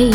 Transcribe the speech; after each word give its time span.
Hey 0.00 0.14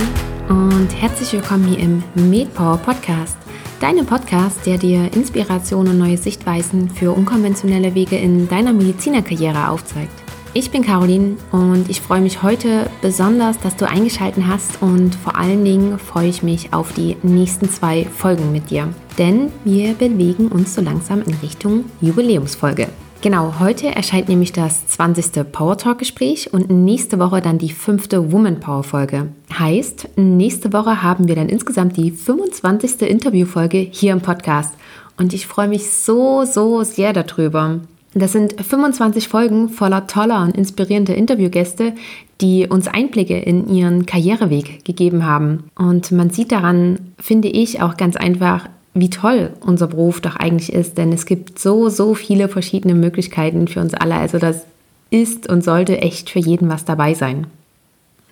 und 0.50 0.90
herzlich 1.00 1.32
willkommen 1.34 1.68
hier 1.68 1.78
im 1.78 2.02
MedPower 2.16 2.78
Podcast, 2.78 3.38
deinem 3.80 4.08
Podcast, 4.08 4.66
der 4.66 4.80
dir 4.80 5.14
Inspiration 5.14 5.88
und 5.88 6.00
neue 6.00 6.18
Sichtweisen 6.18 6.90
für 6.90 7.12
unkonventionelle 7.12 7.94
Wege 7.94 8.18
in 8.18 8.50
deiner 8.50 8.74
Medizinerkarriere 8.74 9.70
aufzeigt. 9.70 10.24
Ich 10.56 10.72
bin 10.72 10.84
Caroline 10.84 11.38
und 11.52 11.88
ich 11.88 12.02
freue 12.02 12.22
mich 12.22 12.42
heute 12.42 12.90
besonders, 13.04 13.60
dass 13.60 13.76
du 13.76 13.88
eingeschaltet 13.88 14.46
hast 14.48 14.82
und 14.82 15.14
vor 15.14 15.38
allen 15.38 15.64
Dingen 15.64 16.00
freue 16.00 16.30
ich 16.30 16.42
mich 16.42 16.74
auf 16.74 16.92
die 16.94 17.16
nächsten 17.22 17.70
zwei 17.70 18.06
Folgen 18.06 18.52
mit 18.52 18.72
dir, 18.72 18.92
denn 19.20 19.52
wir 19.66 19.94
bewegen 19.94 20.48
uns 20.48 20.74
so 20.74 20.82
langsam 20.82 21.22
in 21.22 21.36
Richtung 21.44 21.86
Jubiläumsfolge. 22.02 22.90
Genau, 23.26 23.56
heute 23.60 23.88
erscheint 23.88 24.30
nämlich 24.30 24.54
das 24.54 24.86
20. 24.86 25.52
Power 25.52 25.80
Talk 25.80 25.98
Gespräch 25.98 26.54
und 26.54 26.70
nächste 26.70 27.18
Woche 27.18 27.42
dann 27.42 27.58
die 27.58 27.72
fünfte 27.72 28.32
Woman 28.32 28.60
Power 28.60 28.84
Folge. 28.84 29.30
Heißt, 29.52 30.10
nächste 30.16 30.74
Woche 30.74 31.02
haben 31.02 31.28
wir 31.28 31.34
dann 31.34 31.50
insgesamt 31.50 31.98
die 31.98 32.12
25. 32.12 33.02
Interviewfolge 33.02 33.80
hier 33.80 34.14
im 34.14 34.22
Podcast. 34.22 34.76
Und 35.18 35.34
ich 35.34 35.48
freue 35.48 35.68
mich 35.68 35.90
so, 35.90 36.46
so 36.46 36.84
sehr 36.84 37.14
darüber. 37.14 37.80
Das 38.14 38.32
sind 38.32 38.62
25 38.62 39.28
Folgen 39.28 39.70
voller 39.70 40.06
toller 40.06 40.44
und 40.44 40.56
inspirierender 40.56 41.16
Interviewgäste, 41.16 41.96
die 42.42 42.68
uns 42.68 42.88
Einblicke 42.88 43.40
in 43.40 43.68
ihren 43.68 44.06
Karriereweg 44.06 44.86
gegeben 44.86 45.26
haben. 45.26 45.72
Und 45.74 46.12
man 46.12 46.30
sieht 46.30 46.52
daran, 46.52 47.00
finde 47.18 47.48
ich, 47.48 47.82
auch 47.82 47.98
ganz 47.98 48.18
einfach, 48.18 48.70
wie 48.96 49.10
toll 49.10 49.52
unser 49.60 49.88
Beruf 49.88 50.22
doch 50.22 50.38
eigentlich 50.38 50.74
ist, 50.74 50.98
denn 50.98 51.12
es 51.12 51.26
gibt 51.26 51.60
so, 51.60 51.90
so 51.90 52.16
viele 52.16 52.48
verschiedene 52.48 52.96
Möglichkeiten 52.96 53.68
für 53.68 53.82
uns 53.82 53.94
alle. 53.94 54.16
Also 54.16 54.40
das 54.40 54.66
ist 55.10 55.48
und 55.48 55.64
sollte 55.64 56.00
echt 56.00 56.30
für 56.30 56.40
jeden 56.40 56.70
was 56.70 56.86
dabei 56.86 57.14
sein. 57.14 57.48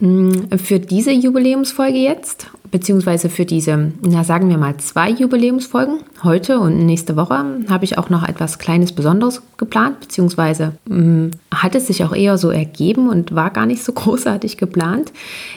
Hm, 0.04 0.60
für 0.60 0.82
diese 0.82 1.12
Jubiläumsfolge 1.14 1.98
jetzt, 1.98 2.48
beziehungsweise 2.72 3.30
für 3.30 3.46
diese, 3.46 3.94
na 4.02 4.26
sagen 4.26 4.50
wir 4.50 4.58
mal, 4.58 4.76
zwei 4.76 5.10
Jubiläumsfolgen, 5.10 6.00
heute 6.26 6.60
und 6.60 6.86
nächste 6.86 7.16
Woche, 7.16 7.46
habe 7.70 7.86
ich 7.86 7.98
auch 7.98 8.10
noch 8.10 8.28
etwas 8.28 8.60
Kleines 8.60 8.92
Besonderes 8.92 9.42
geplant, 9.56 10.02
beziehungsweise 10.02 10.74
mh, 10.90 10.98
hm, 10.98 11.32
hat 11.54 11.76
es 11.76 11.88
sich 11.88 12.04
auch 12.04 12.14
eher 12.14 12.38
so 12.38 12.50
ergeben 12.50 13.08
und 13.08 13.34
war 13.34 13.50
gar 13.50 13.66
nicht 13.66 13.82
so 13.82 13.94
großartig 13.94 14.58
geplant. 14.58 15.14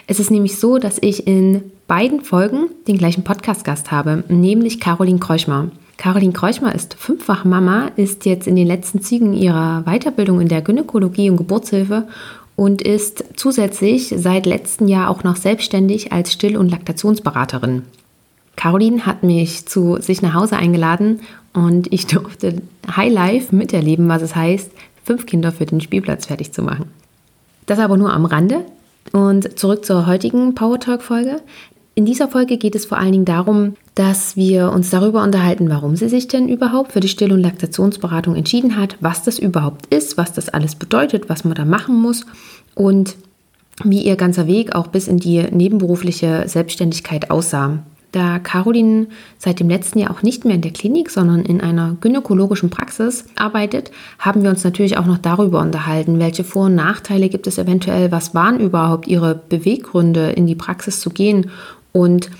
Es 0.07 0.21
ist 0.21 0.31
nämlich 0.31 0.61
so, 0.61 0.79
dass 0.79 0.99
ich 1.01 1.27
in 1.27 1.65
beiden 1.89 2.21
Folgen 2.21 2.69
den 2.87 2.99
gleichen 2.99 3.25
Podcast-Gast 3.25 3.91
habe, 3.91 4.23
nämlich 4.29 4.79
Caroline 4.79 5.19
Kreuschmer. 5.19 5.73
Caroline 5.97 6.35
Kreuschmer 6.35 6.73
ist 6.73 6.95
fünffach 6.95 7.45
Mama, 7.45 7.91
ist 7.97 8.27
jetzt 8.27 8.47
in 8.47 8.55
den 8.55 8.69
letzten 8.69 9.01
Zügen 9.03 9.33
ihrer 9.33 9.83
Weiterbildung 9.87 10.41
in 10.41 10.49
der 10.49 10.63
Gynäkologie 10.63 11.31
und 11.31 11.37
Geburtshilfe 11.37 12.07
und 12.57 12.83
ist 12.83 13.25
zusätzlich 13.37 14.15
seit 14.17 14.47
letztem 14.47 14.89
Jahr 14.89 15.11
auch 15.11 15.23
noch 15.23 15.37
selbstständig 15.37 16.13
als 16.13 16.33
Still- 16.33 16.57
und 16.57 16.71
Laktationsberaterin. 16.71 17.83
Caroline 18.57 19.05
hat 19.05 19.23
mich 19.23 19.67
zu 19.67 20.01
sich 20.01 20.23
nach 20.23 20.35
Hause 20.35 20.57
eingeladen 20.57 21.21
und 21.53 21.93
ich 21.93 22.07
durfte 22.07 22.63
Highlife 22.97 23.55
miterleben, 23.55 24.09
was 24.09 24.23
es 24.23 24.35
heißt, 24.35 24.71
fünf 25.05 25.27
Kinder 25.27 25.53
für 25.53 25.67
den 25.67 25.81
Spielplatz 25.81 26.27
fertig 26.27 26.53
zu 26.53 26.63
machen. 26.63 26.91
Das 27.67 27.79
aber 27.79 27.97
nur 27.97 28.13
am 28.13 28.25
Rande. 28.25 28.65
Und 29.13 29.57
zurück 29.59 29.85
zur 29.85 30.07
heutigen 30.07 30.55
Power 30.55 30.81
Talk 30.81 31.03
Folge. 31.03 31.41
In 31.99 32.05
dieser 32.05 32.29
Folge 32.29 32.59
geht 32.59 32.75
es 32.75 32.85
vor 32.85 32.99
allen 32.99 33.13
Dingen 33.13 33.25
darum, 33.25 33.75
dass 33.95 34.37
wir 34.37 34.71
uns 34.71 34.91
darüber 34.91 35.23
unterhalten, 35.23 35.71
warum 35.71 35.97
sie 35.97 36.11
sich 36.11 36.29
denn 36.29 36.47
überhaupt 36.47 36.93
für 36.93 37.01
die 37.01 37.09
Still- 37.09 37.33
und 37.33 37.41
Laktationsberatung 37.41 38.37
entschieden 38.37 38.77
hat, 38.77 38.99
was 39.01 39.23
das 39.23 39.39
überhaupt 39.39 39.87
ist, 39.87 40.19
was 40.19 40.35
das 40.35 40.51
alles 40.51 40.75
bedeutet, 40.75 41.31
was 41.31 41.45
man 41.45 41.55
da 41.55 41.65
machen 41.65 41.95
muss 41.95 42.27
und 42.75 43.17
wie 43.83 44.03
ihr 44.03 44.17
ganzer 44.17 44.47
Weg 44.47 44.75
auch 44.75 44.89
bis 44.89 45.09
in 45.09 45.17
die 45.17 45.43
nebenberufliche 45.51 46.45
Selbstständigkeit 46.47 47.31
aussah. 47.31 47.79
Da 48.13 48.39
Caroline 48.39 49.09
seit 49.39 49.61
dem 49.61 49.69
letzten 49.69 49.99
Jahr 49.99 50.11
auch 50.11 50.23
nicht 50.23 50.45
mehr 50.45 50.55
in 50.55 50.63
der 50.63 50.73
Klinik, 50.73 51.11
sondern 51.11 51.45
in 51.45 51.61
einer 51.61 51.97
gynäkologischen 52.01 52.71
Praxis 52.71 53.25
arbeitet, 53.37 53.91
haben 54.19 54.43
wir 54.43 54.51
uns 54.51 54.65
natürlich 54.65 54.97
auch 54.97 55.07
noch 55.07 55.19
darüber 55.19 55.61
unterhalten, 55.61 56.19
welche 56.19 56.45
Vor- 56.45 56.67
und 56.67 56.75
Nachteile 56.75 57.29
gibt 57.29 57.47
es 57.47 57.59
eventuell, 57.59 58.13
was 58.13 58.35
waren 58.35 58.61
überhaupt 58.61 59.07
ihre 59.07 59.35
Beweggründe, 59.35 60.31
in 60.31 60.47
die 60.47 60.55
Praxis 60.55 61.01
zu 61.01 61.11
gehen 61.11 61.51
und 61.97 62.31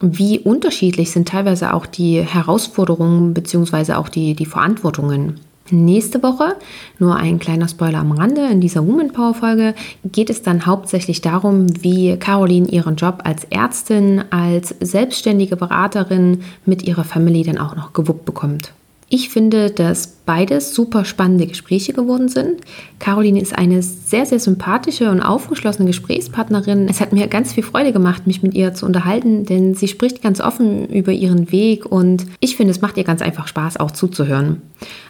wie 0.00 0.40
unterschiedlich 0.40 1.12
sind 1.12 1.28
teilweise 1.28 1.72
auch 1.72 1.86
die 1.86 2.20
Herausforderungen 2.20 3.32
bzw. 3.32 3.92
auch 3.92 4.08
die, 4.08 4.34
die 4.34 4.44
Verantwortungen. 4.44 5.40
Nächste 5.70 6.22
Woche, 6.22 6.56
nur 6.98 7.16
ein 7.16 7.38
kleiner 7.38 7.68
Spoiler 7.68 8.00
am 8.00 8.12
Rande, 8.12 8.46
in 8.48 8.60
dieser 8.60 8.86
Woman 8.86 9.12
Power 9.12 9.32
Folge 9.32 9.74
geht 10.04 10.28
es 10.28 10.42
dann 10.42 10.66
hauptsächlich 10.66 11.22
darum, 11.22 11.66
wie 11.82 12.16
Caroline 12.16 12.68
ihren 12.68 12.96
Job 12.96 13.20
als 13.24 13.44
Ärztin, 13.44 14.24
als 14.30 14.74
selbstständige 14.80 15.56
Beraterin 15.56 16.42
mit 16.66 16.82
ihrer 16.82 17.04
Familie 17.04 17.44
dann 17.44 17.58
auch 17.58 17.76
noch 17.76 17.94
gewuppt 17.94 18.26
bekommt. 18.26 18.74
Ich 19.16 19.28
finde, 19.28 19.70
dass 19.70 20.08
beides 20.26 20.74
super 20.74 21.04
spannende 21.04 21.46
Gespräche 21.46 21.92
geworden 21.92 22.28
sind. 22.28 22.62
Caroline 22.98 23.40
ist 23.40 23.56
eine 23.56 23.80
sehr, 23.80 24.26
sehr 24.26 24.40
sympathische 24.40 25.08
und 25.08 25.20
aufgeschlossene 25.20 25.86
Gesprächspartnerin. 25.86 26.88
Es 26.88 27.00
hat 27.00 27.12
mir 27.12 27.28
ganz 27.28 27.52
viel 27.52 27.62
Freude 27.62 27.92
gemacht, 27.92 28.26
mich 28.26 28.42
mit 28.42 28.54
ihr 28.54 28.74
zu 28.74 28.86
unterhalten, 28.86 29.46
denn 29.46 29.76
sie 29.76 29.86
spricht 29.86 30.20
ganz 30.20 30.40
offen 30.40 30.88
über 30.88 31.12
ihren 31.12 31.52
Weg 31.52 31.86
und 31.86 32.26
ich 32.40 32.56
finde, 32.56 32.72
es 32.72 32.80
macht 32.80 32.96
ihr 32.96 33.04
ganz 33.04 33.22
einfach 33.22 33.46
Spaß, 33.46 33.76
auch 33.76 33.92
zuzuhören. 33.92 34.62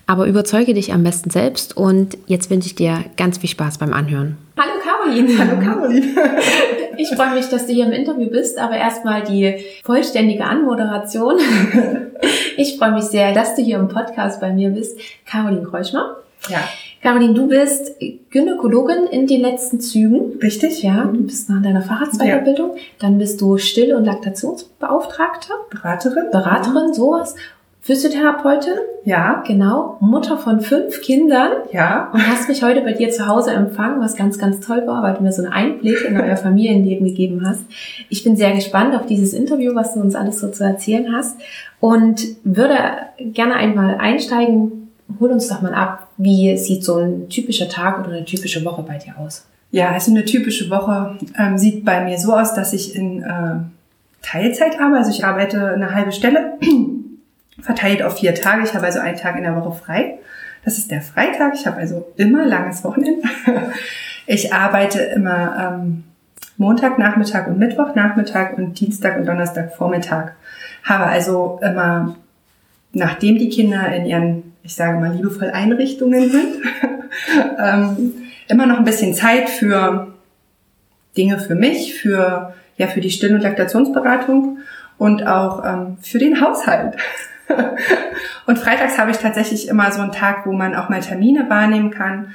Aber 0.06 0.26
überzeuge 0.26 0.75
dich 0.75 0.93
am 0.93 1.03
besten 1.03 1.31
selbst 1.31 1.75
und 1.75 2.19
jetzt 2.26 2.50
wünsche 2.50 2.66
ich 2.66 2.75
dir 2.75 3.06
ganz 3.16 3.38
viel 3.38 3.48
Spaß 3.48 3.78
beim 3.78 3.94
Anhören. 3.94 4.37
Hallo 4.59 4.72
Caroline. 4.82 5.38
Hallo 5.38 5.59
Caroline. 5.59 6.06
Ich 6.97 7.09
freue 7.09 7.34
mich, 7.34 7.48
dass 7.48 7.66
du 7.66 7.72
hier 7.72 7.87
im 7.87 7.93
Interview 7.93 8.31
bist, 8.31 8.59
aber 8.59 8.76
erstmal 8.76 9.25
die 9.25 9.56
vollständige 9.84 10.44
Anmoderation. 10.44 11.38
Ich 12.57 12.79
freue 12.79 12.93
mich 12.93 13.05
sehr, 13.05 13.33
dass 13.33 13.57
du 13.57 13.62
hier 13.62 13.79
im 13.79 13.89
Podcast 13.89 14.41
bei 14.41 14.53
mir 14.53 14.71
bist. 14.71 14.99
Caroline 15.27 15.65
Kreuschmer. 15.65 16.17
Ja. 16.49 16.59
Caroline, 17.03 17.35
du 17.35 17.49
bist 17.49 17.97
Gynäkologin 18.31 19.07
in 19.11 19.27
den 19.27 19.43
letzten 19.43 19.79
Zügen. 19.79 20.39
Richtig. 20.43 20.83
Ja, 20.83 21.05
du 21.05 21.23
bist 21.23 21.51
nach 21.51 21.61
deiner 21.61 21.83
Facharztweiterbildung. 21.83 22.77
Ja. 22.77 22.83
Dann 22.99 23.19
bist 23.19 23.41
du 23.41 23.59
Still- 23.59 23.95
und 23.95 24.07
Laktationsbeauftragte. 24.07 25.53
Beraterin. 25.71 26.31
Beraterin, 26.31 26.95
sowas. 26.95 27.35
Physiotherapeutin. 27.84 28.78
Ja. 29.05 29.45
Genau. 29.47 29.99
Mutter 30.00 30.39
von 30.39 30.62
fünf 30.62 31.03
Kindern. 31.03 31.53
Ja. 31.71 32.11
Und 32.15 32.27
hast 32.27 32.49
mich 32.49 32.62
heute 32.62 32.81
bei 32.81 32.93
dir 32.95 33.11
zu 33.11 33.27
Hause 33.27 33.50
empfangen, 33.50 34.00
was 34.00 34.17
ganz, 34.17 34.39
ganz 34.39 34.61
toll 34.61 34.87
war, 34.87 35.03
weil 35.03 35.12
du 35.12 35.22
mir 35.22 35.33
so 35.33 35.43
einen 35.43 35.53
Einblick 35.53 36.03
in 36.03 36.19
euer 36.19 36.37
Familienleben 36.39 37.06
gegeben 37.06 37.47
hast. 37.47 37.61
Ich 38.09 38.25
bin 38.25 38.37
sehr 38.37 38.55
gespannt 38.55 38.94
auf 38.94 39.05
dieses 39.05 39.34
Interview, 39.34 39.75
was 39.75 39.93
du 39.93 40.00
uns 40.00 40.15
alles 40.15 40.41
so 40.41 40.50
zu 40.50 40.65
erzählen 40.65 41.15
hast. 41.15 41.39
Und 41.78 42.25
würde 42.43 42.75
gerne 43.19 43.56
einmal 43.56 43.97
einsteigen. 43.99 44.89
Hol 45.21 45.31
uns 45.31 45.49
doch 45.49 45.61
mal 45.61 45.75
ab. 45.75 46.09
Wie 46.17 46.56
sieht 46.56 46.84
so 46.84 46.97
ein 46.97 47.28
typischer 47.28 47.69
Tag 47.69 47.99
oder 47.99 48.17
eine 48.17 48.25
typische 48.25 48.65
Woche 48.65 48.83
bei 48.83 48.97
dir 48.97 49.19
aus? 49.19 49.44
Ja, 49.73 49.91
also 49.91 50.11
eine 50.11 50.25
typische 50.25 50.71
Woche 50.71 51.19
ähm, 51.39 51.59
sieht 51.59 51.84
bei 51.84 52.03
mir 52.03 52.17
so 52.17 52.33
aus, 52.33 52.55
dass 52.55 52.73
ich 52.73 52.97
in 52.97 53.23
äh, 53.23 53.56
Teilzeit 54.23 54.81
arbeite. 54.81 54.99
Also 55.00 55.11
ich 55.11 55.23
arbeite 55.23 55.69
eine 55.69 55.94
halbe 55.94 56.12
Stelle 56.12 56.55
verteilt 57.64 58.02
auf 58.02 58.19
vier 58.19 58.34
Tage. 58.34 58.62
Ich 58.62 58.75
habe 58.75 58.86
also 58.86 59.00
einen 59.00 59.16
Tag 59.16 59.36
in 59.36 59.42
der 59.42 59.56
Woche 59.56 59.72
frei. 59.72 60.19
Das 60.64 60.78
ist 60.78 60.91
der 60.91 61.02
Freitag. 61.02 61.54
Ich 61.54 61.66
habe 61.66 61.78
also 61.78 62.12
immer 62.16 62.44
langes 62.44 62.84
Wochenende. 62.84 63.28
Ich 64.26 64.54
arbeite 64.54 65.00
immer 65.00 65.76
ähm, 65.82 66.04
Montag, 66.56 66.98
Nachmittag 66.98 67.47
und 67.47 67.58
Mittwoch, 67.58 67.94
Nachmittag 67.94 68.56
und 68.56 68.80
Dienstag 68.80 69.19
und 69.19 69.26
Donnerstag, 69.26 69.76
Vormittag. 69.76 70.34
Habe 70.82 71.04
also 71.04 71.60
immer, 71.62 72.16
nachdem 72.94 73.37
die 73.37 73.50
Kinder 73.50 73.87
in 73.94 74.06
ihren, 74.06 74.55
ich 74.62 74.75
sage 74.75 74.99
mal, 74.99 75.12
liebevoll 75.12 75.50
Einrichtungen 75.50 76.31
sind, 76.31 76.56
ähm, 77.58 78.14
immer 78.49 78.64
noch 78.64 78.78
ein 78.78 78.87
bisschen 78.87 79.12
Zeit 79.12 79.50
für 79.50 80.14
Dinge 81.17 81.38
für 81.38 81.55
mich, 81.55 82.00
für, 82.00 82.55
ja, 82.78 82.87
für 82.87 83.02
die 83.02 83.10
Still- 83.10 83.34
und 83.34 83.43
Laktationsberatung 83.43 84.58
und 84.96 85.26
auch 85.26 85.64
ähm, 85.64 85.99
für 86.00 86.19
den 86.19 86.40
Haushalt. 86.40 86.96
und 88.46 88.58
freitags 88.58 88.99
habe 88.99 89.11
ich 89.11 89.19
tatsächlich 89.19 89.69
immer 89.69 89.91
so 89.93 90.00
einen 90.00 90.12
Tag, 90.12 90.46
wo 90.46 90.52
man 90.52 90.75
auch 90.75 90.88
mal 90.88 91.00
Termine 91.00 91.49
wahrnehmen 91.49 91.91
kann, 91.91 92.35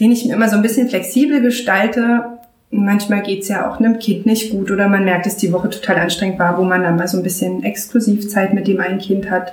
den 0.00 0.12
ich 0.12 0.24
mir 0.24 0.34
immer 0.34 0.48
so 0.48 0.56
ein 0.56 0.62
bisschen 0.62 0.88
flexibel 0.88 1.40
gestalte. 1.40 2.24
Manchmal 2.70 3.22
geht's 3.22 3.48
ja 3.48 3.70
auch 3.70 3.78
einem 3.78 3.98
Kind 3.98 4.26
nicht 4.26 4.50
gut 4.50 4.70
oder 4.70 4.88
man 4.88 5.04
merkt, 5.04 5.26
dass 5.26 5.36
die 5.36 5.52
Woche 5.52 5.70
total 5.70 5.96
anstrengend 5.96 6.38
war, 6.38 6.58
wo 6.58 6.64
man 6.64 6.82
dann 6.82 6.96
mal 6.96 7.08
so 7.08 7.16
ein 7.16 7.22
bisschen 7.22 7.62
Exklusivzeit 7.62 8.54
mit 8.54 8.66
dem 8.66 8.80
einen 8.80 8.98
Kind 8.98 9.30
hat. 9.30 9.52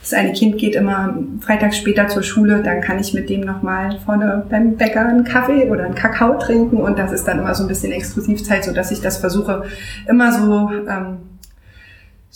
Das 0.00 0.12
eine 0.12 0.34
Kind 0.34 0.58
geht 0.58 0.74
immer 0.74 1.16
freitags 1.40 1.78
später 1.78 2.08
zur 2.08 2.22
Schule, 2.22 2.62
dann 2.62 2.82
kann 2.82 2.98
ich 2.98 3.14
mit 3.14 3.30
dem 3.30 3.40
nochmal 3.40 3.98
vorne 4.04 4.44
beim 4.50 4.76
Bäcker 4.76 5.06
einen 5.06 5.24
Kaffee 5.24 5.70
oder 5.70 5.84
einen 5.84 5.94
Kakao 5.94 6.38
trinken 6.38 6.76
und 6.76 6.98
das 6.98 7.10
ist 7.10 7.24
dann 7.24 7.38
immer 7.38 7.54
so 7.54 7.64
ein 7.64 7.68
bisschen 7.68 7.90
Exklusivzeit, 7.90 8.64
so 8.64 8.72
dass 8.74 8.90
ich 8.90 9.00
das 9.00 9.16
versuche 9.16 9.64
immer 10.06 10.30
so 10.30 10.70
ähm, 10.86 11.16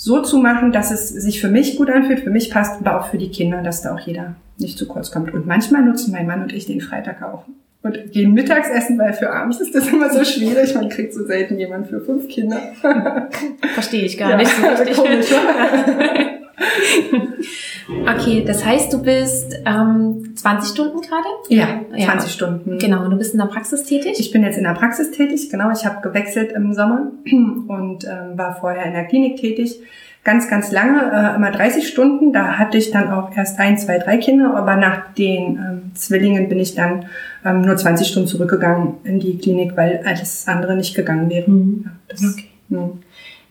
so 0.00 0.22
zu 0.22 0.38
machen, 0.38 0.70
dass 0.70 0.92
es 0.92 1.08
sich 1.08 1.40
für 1.40 1.48
mich 1.48 1.76
gut 1.76 1.90
anfühlt, 1.90 2.20
für 2.20 2.30
mich 2.30 2.52
passt, 2.52 2.80
aber 2.80 3.00
auch 3.00 3.08
für 3.10 3.18
die 3.18 3.30
Kinder, 3.30 3.62
dass 3.62 3.82
da 3.82 3.92
auch 3.92 3.98
jeder 3.98 4.36
nicht 4.56 4.78
zu 4.78 4.86
kurz 4.86 5.10
kommt. 5.10 5.34
Und 5.34 5.44
manchmal 5.44 5.82
nutzen 5.82 6.12
mein 6.12 6.28
Mann 6.28 6.40
und 6.40 6.52
ich 6.52 6.66
den 6.66 6.80
Freitag 6.80 7.20
auch. 7.20 7.42
und 7.82 8.12
gehen 8.12 8.32
Mittagsessen, 8.32 8.96
weil 8.96 9.12
für 9.12 9.32
abends 9.32 9.60
ist 9.60 9.74
das 9.74 9.88
immer 9.88 10.08
so 10.08 10.24
schwierig. 10.24 10.72
Man 10.76 10.88
kriegt 10.88 11.12
so 11.14 11.26
selten 11.26 11.58
jemand 11.58 11.88
für 11.88 12.00
fünf 12.00 12.28
Kinder. 12.28 12.60
Verstehe 13.74 14.04
ich 14.04 14.16
gar 14.16 14.30
ja, 14.30 14.36
nicht 14.36 14.52
so 14.52 14.64
richtig. 14.68 14.96
Komisch, 14.96 15.32
okay, 18.06 18.44
das 18.46 18.64
heißt, 18.64 18.92
du 18.92 19.02
bist 19.02 19.56
ähm, 19.64 20.34
20 20.34 20.70
Stunden 20.70 21.00
gerade? 21.00 21.26
Ja, 21.48 21.80
20 21.90 22.04
ja. 22.04 22.20
Stunden. 22.28 22.78
Genau, 22.78 23.04
und 23.04 23.10
du 23.10 23.16
bist 23.16 23.32
in 23.34 23.38
der 23.38 23.46
Praxis 23.46 23.84
tätig? 23.84 24.16
Ich 24.18 24.30
bin 24.30 24.42
jetzt 24.42 24.58
in 24.58 24.64
der 24.64 24.74
Praxis 24.74 25.10
tätig, 25.10 25.50
genau. 25.50 25.70
Ich 25.70 25.84
habe 25.84 26.00
gewechselt 26.00 26.52
im 26.52 26.74
Sommer 26.74 27.12
und 27.24 28.04
ähm, 28.04 28.36
war 28.36 28.56
vorher 28.58 28.84
in 28.86 28.92
der 28.92 29.04
Klinik 29.04 29.36
tätig 29.36 29.80
ganz, 30.28 30.48
ganz 30.50 30.72
lange, 30.72 31.10
äh, 31.10 31.36
immer 31.36 31.50
30 31.50 31.88
Stunden. 31.88 32.34
Da 32.34 32.58
hatte 32.58 32.76
ich 32.76 32.90
dann 32.90 33.10
auch 33.10 33.34
erst 33.34 33.58
ein, 33.58 33.78
zwei, 33.78 33.98
drei 33.98 34.18
Kinder, 34.18 34.54
aber 34.54 34.76
nach 34.76 35.14
den 35.14 35.56
ähm, 35.56 35.90
Zwillingen 35.94 36.50
bin 36.50 36.58
ich 36.58 36.74
dann 36.74 37.06
ähm, 37.46 37.62
nur 37.62 37.76
20 37.76 38.06
Stunden 38.06 38.28
zurückgegangen 38.28 38.96
in 39.04 39.20
die 39.20 39.38
Klinik, 39.38 39.74
weil 39.74 40.02
alles 40.04 40.46
andere 40.46 40.76
nicht 40.76 40.94
gegangen 40.94 41.30
wäre. 41.30 41.50
Mhm. 41.50 41.84
Ja, 41.86 41.90
das, 42.08 42.24
okay. 42.24 42.44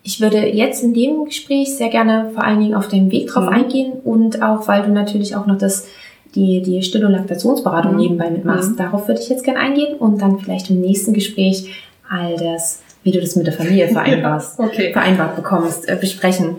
Ich 0.08 0.22
würde 0.22 0.48
jetzt 0.48 0.84
in 0.84 0.94
dem 0.94 1.26
Gespräch 1.26 1.76
sehr 1.76 1.90
gerne 1.90 2.32
vor 2.34 2.42
allen 2.46 2.62
Dingen 2.62 2.76
auf 2.76 2.88
den 2.88 3.12
Weg 3.12 3.28
drauf 3.28 3.44
mhm. 3.44 3.50
eingehen 3.50 3.92
und 4.06 4.42
auch, 4.42 4.66
weil 4.70 4.84
du 4.84 4.90
natürlich 4.94 5.36
auch 5.36 5.46
noch 5.46 5.58
das 5.58 5.86
die, 6.34 6.62
die 6.62 6.82
Still- 6.82 7.04
und 7.04 7.12
Laktationsberatung 7.12 7.92
mhm. 7.92 8.00
nebenbei 8.00 8.30
mitmachst. 8.30 8.72
Mhm. 8.72 8.78
Darauf 8.78 9.10
würde 9.10 9.20
ich 9.20 9.28
jetzt 9.28 9.44
gerne 9.44 9.60
eingehen 9.60 9.98
und 9.98 10.22
dann 10.22 10.40
vielleicht 10.40 10.70
im 10.70 10.80
nächsten 10.80 11.14
Gespräch 11.14 11.84
all 12.10 12.38
das 12.38 12.80
wie 13.04 13.12
du 13.12 13.20
das 13.20 13.36
mit 13.36 13.48
der 13.48 13.54
Familie 13.54 13.90
vereinbarst, 13.90 14.60
okay. 14.60 14.92
vereinbart 14.92 15.36
bekommst, 15.36 15.88
äh, 15.90 15.98
besprechen. 16.00 16.56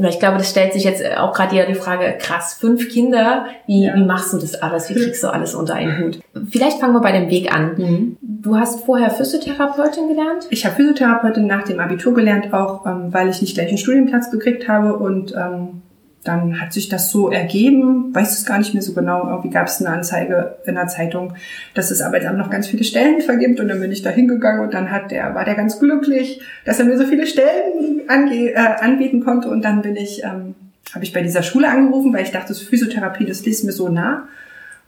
Oder 0.00 0.08
ich 0.08 0.18
glaube, 0.18 0.38
das 0.38 0.48
stellt 0.48 0.72
sich 0.72 0.84
jetzt 0.84 1.02
äh, 1.02 1.16
auch 1.18 1.34
gerade 1.34 1.54
ja 1.54 1.66
die 1.66 1.74
Frage, 1.74 2.14
krass, 2.18 2.54
fünf 2.54 2.88
Kinder, 2.88 3.44
wie, 3.66 3.84
ja. 3.84 3.94
wie 3.94 4.04
machst 4.04 4.32
du 4.32 4.38
das 4.38 4.54
alles? 4.54 4.88
Wie 4.88 4.94
kriegst 4.94 5.22
du 5.22 5.28
alles 5.28 5.54
unter 5.54 5.74
einen 5.74 5.98
Hut? 5.98 6.20
Vielleicht 6.48 6.80
fangen 6.80 6.94
wir 6.94 7.00
bei 7.00 7.12
dem 7.12 7.28
Weg 7.28 7.54
an. 7.54 7.74
Mhm. 7.76 8.16
Du 8.22 8.56
hast 8.56 8.84
vorher 8.86 9.10
Physiotherapeutin 9.10 10.08
gelernt? 10.08 10.46
Ich 10.48 10.64
habe 10.64 10.74
Physiotherapeutin 10.74 11.46
nach 11.46 11.64
dem 11.64 11.80
Abitur 11.80 12.14
gelernt, 12.14 12.54
auch 12.54 12.86
ähm, 12.86 13.12
weil 13.12 13.28
ich 13.28 13.42
nicht 13.42 13.54
gleich 13.54 13.68
einen 13.68 13.76
Studienplatz 13.76 14.30
gekriegt 14.30 14.68
habe 14.68 14.96
und 14.96 15.34
ähm, 15.36 15.82
dann 16.22 16.60
hat 16.60 16.72
sich 16.72 16.88
das 16.88 17.10
so 17.10 17.30
ergeben, 17.30 18.14
weiß 18.14 18.38
es 18.38 18.44
gar 18.44 18.58
nicht 18.58 18.74
mehr 18.74 18.82
so 18.82 18.92
genau. 18.92 19.26
Irgendwie 19.28 19.48
gab 19.48 19.68
es 19.68 19.80
eine 19.80 19.94
Anzeige 19.94 20.56
in 20.66 20.74
der 20.74 20.86
Zeitung, 20.86 21.34
dass 21.74 21.88
das 21.88 22.02
Arbeitsamt 22.02 22.36
noch 22.36 22.50
ganz 22.50 22.66
viele 22.66 22.84
Stellen 22.84 23.22
vergibt 23.22 23.58
und 23.58 23.68
dann 23.68 23.80
bin 23.80 23.90
ich 23.90 24.02
da 24.02 24.10
hingegangen 24.10 24.60
und 24.60 24.74
dann 24.74 24.90
hat 24.90 25.10
der, 25.10 25.34
war 25.34 25.46
der 25.46 25.54
ganz 25.54 25.78
glücklich, 25.78 26.42
dass 26.66 26.78
er 26.78 26.84
mir 26.84 26.98
so 26.98 27.06
viele 27.06 27.26
Stellen 27.26 28.02
ange, 28.08 28.50
äh, 28.50 28.56
anbieten 28.56 29.24
konnte 29.24 29.48
und 29.48 29.64
dann 29.64 29.80
bin 29.80 29.96
ich, 29.96 30.22
ähm, 30.22 30.54
habe 30.94 31.04
ich 31.04 31.14
bei 31.14 31.22
dieser 31.22 31.42
Schule 31.42 31.68
angerufen, 31.68 32.12
weil 32.12 32.24
ich 32.24 32.32
dachte, 32.32 32.48
das 32.48 32.60
Physiotherapie, 32.60 33.24
das 33.24 33.44
liest 33.46 33.64
mir 33.64 33.72
so 33.72 33.88
nah. 33.88 34.28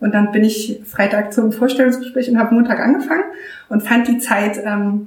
Und 0.01 0.13
dann 0.15 0.33
bin 0.33 0.43
ich 0.43 0.81
Freitag 0.85 1.33
zum 1.33 1.53
Vorstellungsgespräch 1.53 2.29
und 2.29 2.39
habe 2.39 2.55
Montag 2.55 2.81
angefangen 2.81 3.23
und 3.69 3.83
fand 3.83 4.09
die 4.09 4.19
Zeit 4.19 4.61
ähm, 4.65 5.07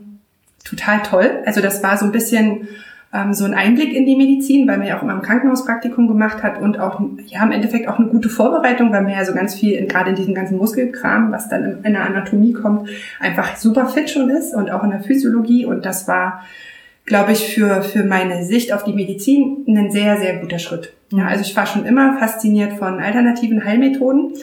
total 0.63 1.01
toll. 1.03 1.43
Also 1.45 1.61
das 1.61 1.83
war 1.83 1.97
so 1.97 2.05
ein 2.05 2.13
bisschen 2.13 2.69
ähm, 3.15 3.33
so 3.33 3.45
einen 3.45 3.53
Einblick 3.53 3.93
in 3.93 4.05
die 4.05 4.15
Medizin, 4.15 4.67
weil 4.67 4.77
man 4.77 4.87
ja 4.87 4.97
auch 4.97 5.03
immer 5.03 5.13
im 5.13 5.21
Krankenhaus 5.21 5.65
Praktikum 5.65 6.07
gemacht 6.07 6.43
hat 6.43 6.59
und 6.59 6.79
auch 6.79 6.99
ja 7.27 7.43
im 7.43 7.51
Endeffekt 7.51 7.87
auch 7.87 7.97
eine 7.97 8.07
gute 8.07 8.29
Vorbereitung, 8.29 8.91
weil 8.91 9.03
man 9.03 9.13
ja 9.13 9.23
so 9.23 9.33
ganz 9.33 9.55
viel 9.55 9.73
in, 9.73 9.87
gerade 9.87 10.09
in 10.09 10.15
diesem 10.15 10.33
ganzen 10.33 10.57
Muskelkram, 10.57 11.31
was 11.31 11.47
dann 11.47 11.63
in, 11.63 11.83
in 11.83 11.93
der 11.93 12.05
Anatomie 12.05 12.53
kommt, 12.53 12.89
einfach 13.19 13.55
super 13.55 13.87
fit 13.87 14.09
schon 14.09 14.29
ist 14.29 14.53
und 14.53 14.69
auch 14.71 14.83
in 14.83 14.91
der 14.91 15.01
Physiologie 15.01 15.65
und 15.65 15.85
das 15.85 16.07
war 16.07 16.43
glaube 17.05 17.33
ich, 17.33 17.53
für, 17.53 17.83
für 17.83 18.03
meine 18.03 18.43
Sicht 18.43 18.73
auf 18.73 18.83
die 18.83 18.93
Medizin 18.93 19.63
ein 19.67 19.91
sehr, 19.91 20.17
sehr 20.17 20.37
guter 20.37 20.57
Schritt. 20.57 20.91
Ja, 21.11 21.19
mhm. 21.19 21.27
also 21.27 21.43
ich 21.43 21.55
war 21.55 21.67
schon 21.67 21.85
immer 21.85 22.17
fasziniert 22.17 22.73
von 22.73 22.99
alternativen 22.99 23.63
Heilmethoden 23.63 24.33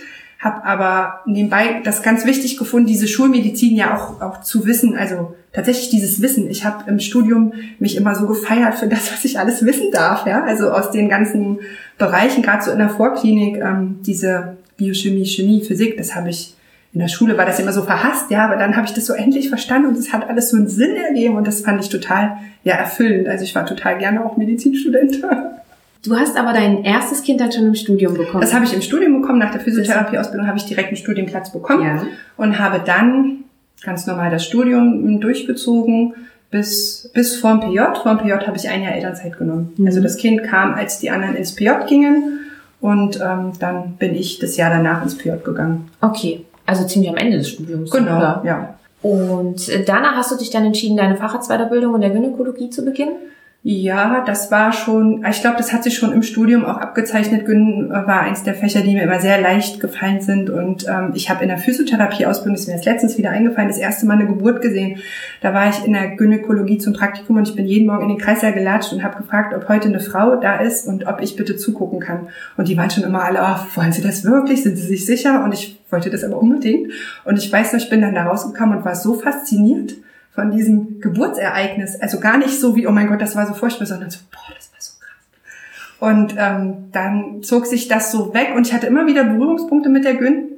habe 0.43 0.65
aber 0.65 1.21
nebenbei 1.25 1.81
das 1.85 2.03
ganz 2.03 2.27
wichtig 2.27 2.59
gefunden, 2.59 2.89
diese 2.89 3.07
Schulmedizin 3.07 3.77
ja 3.77 3.97
auch, 3.97 4.21
auch 4.21 4.41
zu 4.41 4.67
wissen, 4.67 4.97
also 4.97 5.35
tatsächlich 5.53 5.91
dieses 5.91 6.21
Wissen. 6.21 6.51
Ich 6.51 6.65
habe 6.65 6.91
im 6.91 6.99
Studium 6.99 7.53
mich 7.79 7.97
immer 7.97 8.17
so 8.17 8.27
gefeiert 8.27 8.75
für 8.75 8.89
das, 8.89 9.13
was 9.13 9.25
ich 9.25 9.39
alles 9.39 9.65
wissen 9.65 9.93
darf, 9.93 10.27
ja, 10.27 10.43
also 10.43 10.73
aus 10.73 10.91
den 10.91 11.09
ganzen 11.09 11.61
Bereichen, 11.97 12.43
gerade 12.43 12.65
so 12.65 12.73
in 12.73 12.79
der 12.79 12.89
Vorklinik, 12.89 13.59
ähm, 13.59 14.01
diese 14.05 14.57
Biochemie, 14.77 15.25
Chemie, 15.25 15.63
Physik, 15.63 15.97
das 15.97 16.17
habe 16.17 16.31
ich 16.31 16.57
in 16.95 17.01
der 17.01 17.09
Schule 17.09 17.39
war 17.39 17.47
das 17.47 17.59
immer 17.59 17.73
so 17.73 17.83
verhasst, 17.83 18.31
ja, 18.31 18.45
aber 18.45 18.57
dann 18.57 18.77
habe 18.77 18.87
ich 18.87 18.93
das 18.93 19.07
so 19.07 19.15
endlich 19.15 19.49
verstanden 19.49 19.89
und 19.89 19.97
es 19.97 20.13
hat 20.13 20.29
alles 20.29 20.51
so 20.51 20.59
einen 20.59 20.69
Sinn 20.69 20.95
ergeben 20.95 21.37
und 21.37 21.47
das 21.47 21.63
fand 21.63 21.81
ich 21.81 21.89
total 21.89 22.37
ja 22.65 22.75
erfüllend. 22.75 23.29
Also 23.29 23.45
ich 23.45 23.55
war 23.55 23.65
total 23.65 23.97
gerne 23.97 24.23
auch 24.27 24.37
Medizinstudent. 24.37 25.23
Du 26.05 26.17
hast 26.17 26.37
aber 26.37 26.53
dein 26.53 26.85
erstes 26.85 27.23
Kind 27.23 27.41
dann 27.41 27.53
schon 27.53 27.67
im 27.67 27.75
Studium 27.75 28.15
bekommen. 28.15 28.41
Das 28.41 28.53
habe 28.53 28.65
ich 28.65 28.75
im 28.75 28.83
Studium 28.83 29.21
bekommen. 29.21 29.39
Nach 29.39 29.53
der 29.53 29.61
Physiotherapieausbildung 29.61 30.49
habe 30.49 30.59
ich 30.59 30.65
direkt 30.65 30.89
einen 30.89 30.97
Studienplatz 30.97 31.53
bekommen 31.53 31.85
ja. 31.85 32.07
und 32.37 32.59
habe 32.59 32.81
dann 32.85 33.45
ganz 33.85 34.07
normal 34.07 34.31
das 34.31 34.45
Studium 34.45 35.21
durchgezogen 35.21 36.15
bis, 36.51 37.11
bis 37.15 37.37
vorm 37.37 37.61
PJ. 37.61 37.81
Vorm 38.03 38.19
PJ 38.19 38.33
habe 38.33 38.57
ich 38.57 38.69
ein 38.69 38.83
Jahr 38.83 38.95
Elternzeit 38.95 39.39
genommen. 39.39 39.73
Mhm. 39.77 39.87
Also 39.87 40.01
das 40.01 40.17
Kind 40.17 40.43
kam, 40.43 40.75
als 40.75 40.99
die 40.99 41.11
anderen 41.11 41.37
ins 41.37 41.55
PJ 41.55 41.71
gingen 41.89 42.41
und 42.81 43.21
ähm, 43.21 43.53
dann 43.61 43.93
bin 43.97 44.15
ich 44.15 44.41
das 44.41 44.57
Jahr 44.57 44.71
danach 44.71 45.03
ins 45.03 45.17
PJ 45.17 45.31
gegangen. 45.45 45.89
Okay, 46.01 46.45
also 46.67 46.85
ziemlich 46.85 47.11
am 47.11 47.17
Ende 47.17 47.39
des 47.39 47.49
Studiums. 47.49 47.91
Genau, 47.91 48.17
oder? 48.17 48.43
ja. 48.45 48.75
Und 49.03 49.69
äh, 49.69 49.85
danach 49.85 50.17
hast 50.17 50.33
du 50.33 50.37
dich 50.37 50.51
dann 50.51 50.65
entschieden, 50.65 50.97
deine 50.97 51.17
Facharztweiterbildung 51.17 51.95
in 51.95 52.01
der 52.01 52.11
Gynäkologie 52.11 52.71
zu 52.71 52.85
beginnen? 52.85 53.15
Ja, 53.65 54.25
das 54.27 54.51
war 54.51 54.73
schon, 54.73 55.25
ich 55.31 55.41
glaube, 55.41 55.57
das 55.57 55.73
hat 55.73 55.85
sich 55.85 55.97
schon 55.97 56.13
im 56.13 56.25
Studium 56.25 56.65
auch 56.65 56.79
abgezeichnet. 56.79 57.47
Gyn 57.47 57.91
war 57.91 58.23
eins 58.23 58.43
der 58.43 58.55
Fächer, 58.55 58.81
die 58.81 58.93
mir 58.93 59.05
immer 59.05 59.21
sehr 59.21 59.41
leicht 59.41 59.79
gefallen 59.79 60.21
sind. 60.21 60.51
Und 60.51 60.89
ähm, 60.89 61.13
ich 61.15 61.31
habe 61.31 61.45
in 61.45 61.49
der 61.49 61.59
Physiotherapie-Ausbildung, 61.59 62.55
das 62.55 62.63
ist 62.63 62.67
mir 62.67 62.75
jetzt 62.75 62.87
letztens 62.87 63.19
wieder 63.19 63.31
eingefallen, 63.31 63.69
das 63.69 63.79
erste 63.79 64.05
Mal 64.05 64.15
eine 64.15 64.27
Geburt 64.27 64.63
gesehen. 64.63 64.99
Da 65.43 65.55
war 65.55 65.69
ich 65.69 65.85
in 65.85 65.93
der 65.93 66.17
Gynäkologie 66.17 66.79
zum 66.79 66.93
Praktikum 66.93 67.37
und 67.37 67.49
ich 67.49 67.55
bin 67.55 67.65
jeden 67.65 67.87
Morgen 67.87 68.03
in 68.03 68.09
den 68.09 68.19
Kreißsaal 68.19 68.53
gelatscht 68.53 68.93
und 68.93 69.05
habe 69.05 69.19
gefragt, 69.19 69.55
ob 69.55 69.69
heute 69.69 69.87
eine 69.87 70.01
Frau 70.01 70.35
da 70.35 70.57
ist 70.57 70.89
und 70.89 71.07
ob 71.07 71.21
ich 71.21 71.37
bitte 71.37 71.57
zugucken 71.57 72.01
kann. 72.01 72.31
Und 72.57 72.67
die 72.67 72.77
waren 72.77 72.91
schon 72.91 73.05
immer 73.05 73.23
alle, 73.23 73.39
oh, 73.43 73.77
wollen 73.77 73.93
Sie 73.93 74.03
das 74.03 74.25
wirklich? 74.25 74.65
Sind 74.65 74.75
Sie 74.75 74.89
sich 74.89 75.07
sicher? 75.07 75.45
Und 75.45 75.55
ich 75.55 75.81
wollte 75.89 76.11
das 76.11 76.25
aber 76.25 76.39
unbedingt. 76.43 76.91
Und 77.25 77.39
ich 77.39 77.53
weiß 77.53 77.73
noch, 77.73 77.81
ich 77.81 77.89
bin 77.89 78.01
dann 78.01 78.17
da 78.17 78.25
rausgekommen 78.25 78.79
und 78.79 78.85
war 78.85 78.97
so 78.97 79.15
fasziniert 79.15 79.93
von 80.35 80.51
diesem 80.51 81.01
Geburtsereignis. 81.01 82.01
Also 82.01 82.19
gar 82.19 82.39
nicht 82.39 82.59
so 82.59 82.75
wie, 82.75 82.87
oh 82.87 82.91
mein 82.91 83.09
Gott, 83.09 83.21
das 83.21 83.37
war 83.37 83.47
so 83.47 83.55
furchtbar, 83.55 83.87
sondern 83.87 84.11
so, 84.11 84.21
boah, 84.31 84.55
das 84.57 84.73
war 84.73 84.81
so 84.81 84.93
krass. 84.99 85.99
Und 86.01 86.35
ähm, 86.39 86.91
dann 86.93 87.43
zog 87.43 87.67
sich 87.67 87.89
das 87.89 88.11
so 88.11 88.33
weg 88.35 88.53
und 88.57 88.67
ich 88.67 88.73
hatte 88.73 88.87
immer 88.87 89.07
wieder 89.07 89.25
Berührungspunkte 89.25 89.89
mit 89.89 90.05
der 90.05 90.15
Gyn. 90.15 90.49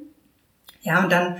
Ja, 0.83 1.02
und 1.02 1.11
dann 1.11 1.37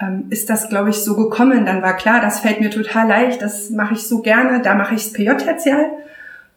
ähm, 0.00 0.26
ist 0.30 0.48
das, 0.48 0.68
glaube 0.68 0.90
ich, 0.90 0.96
so 0.96 1.16
gekommen. 1.16 1.66
Dann 1.66 1.82
war 1.82 1.96
klar, 1.96 2.20
das 2.20 2.40
fällt 2.40 2.60
mir 2.60 2.70
total 2.70 3.08
leicht, 3.08 3.42
das 3.42 3.70
mache 3.70 3.94
ich 3.94 4.06
so 4.06 4.22
gerne, 4.22 4.62
da 4.62 4.74
mache 4.74 4.94
ich 4.94 5.04
das 5.04 5.12
PJ-Tertial. 5.12 5.90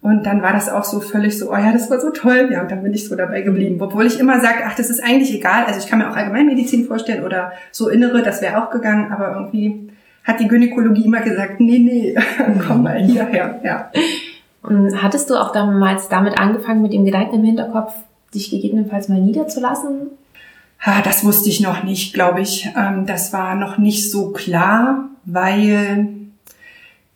Und 0.02 0.26
dann 0.26 0.42
war 0.42 0.54
das 0.54 0.70
auch 0.70 0.86
so 0.86 1.02
völlig 1.02 1.38
so, 1.38 1.52
oh 1.52 1.58
ja, 1.58 1.74
das 1.74 1.92
war 1.92 2.00
so 2.00 2.12
toll. 2.12 2.50
Ja, 2.54 2.62
und 2.62 2.72
dann 2.72 2.82
bin 2.82 2.94
ich 2.94 3.06
so 3.06 3.16
dabei 3.16 3.42
geblieben. 3.42 3.82
Obwohl 3.82 4.06
ich 4.06 4.18
immer 4.18 4.40
sage, 4.40 4.60
ach, 4.66 4.76
das 4.76 4.90
ist 4.90 5.04
eigentlich 5.04 5.34
egal. 5.34 5.66
Also 5.66 5.80
ich 5.80 5.88
kann 5.88 6.00
mir 6.00 6.10
auch 6.10 6.16
Allgemeinmedizin 6.16 6.86
vorstellen 6.86 7.26
oder 7.26 7.52
so 7.72 7.90
Innere, 7.90 8.24
das 8.24 8.42
wäre 8.42 8.64
auch 8.64 8.70
gegangen. 8.70 9.12
Aber 9.12 9.34
irgendwie 9.34 9.88
hat 10.30 10.40
die 10.40 10.48
Gynäkologie 10.48 11.06
immer 11.06 11.22
gesagt, 11.22 11.60
nee, 11.60 11.80
nee, 11.80 12.16
komm 12.68 12.84
mal 12.84 13.02
hierher. 13.04 13.60
Ja. 13.64 13.92
Und 14.62 15.02
hattest 15.02 15.30
du 15.30 15.36
auch 15.36 15.52
damals 15.52 16.10
damit 16.10 16.40
angefangen, 16.40 16.82
mit 16.82 16.94
dem 16.94 17.06
Gedanken 17.06 17.36
im 17.36 17.44
Hinterkopf, 17.44 17.94
dich 18.34 18.52
gegebenenfalls 18.52 19.10
mal 19.10 19.20
niederzulassen? 19.20 20.12
Ha, 20.82 21.02
das 21.02 21.26
wusste 21.26 21.50
ich 21.50 21.60
noch 21.60 21.84
nicht, 21.84 22.14
glaube 22.14 22.42
ich. 22.42 22.70
Ähm, 22.78 23.06
das 23.06 23.34
war 23.34 23.56
noch 23.56 23.78
nicht 23.78 24.12
so 24.12 24.32
klar, 24.32 25.10
weil 25.26 26.08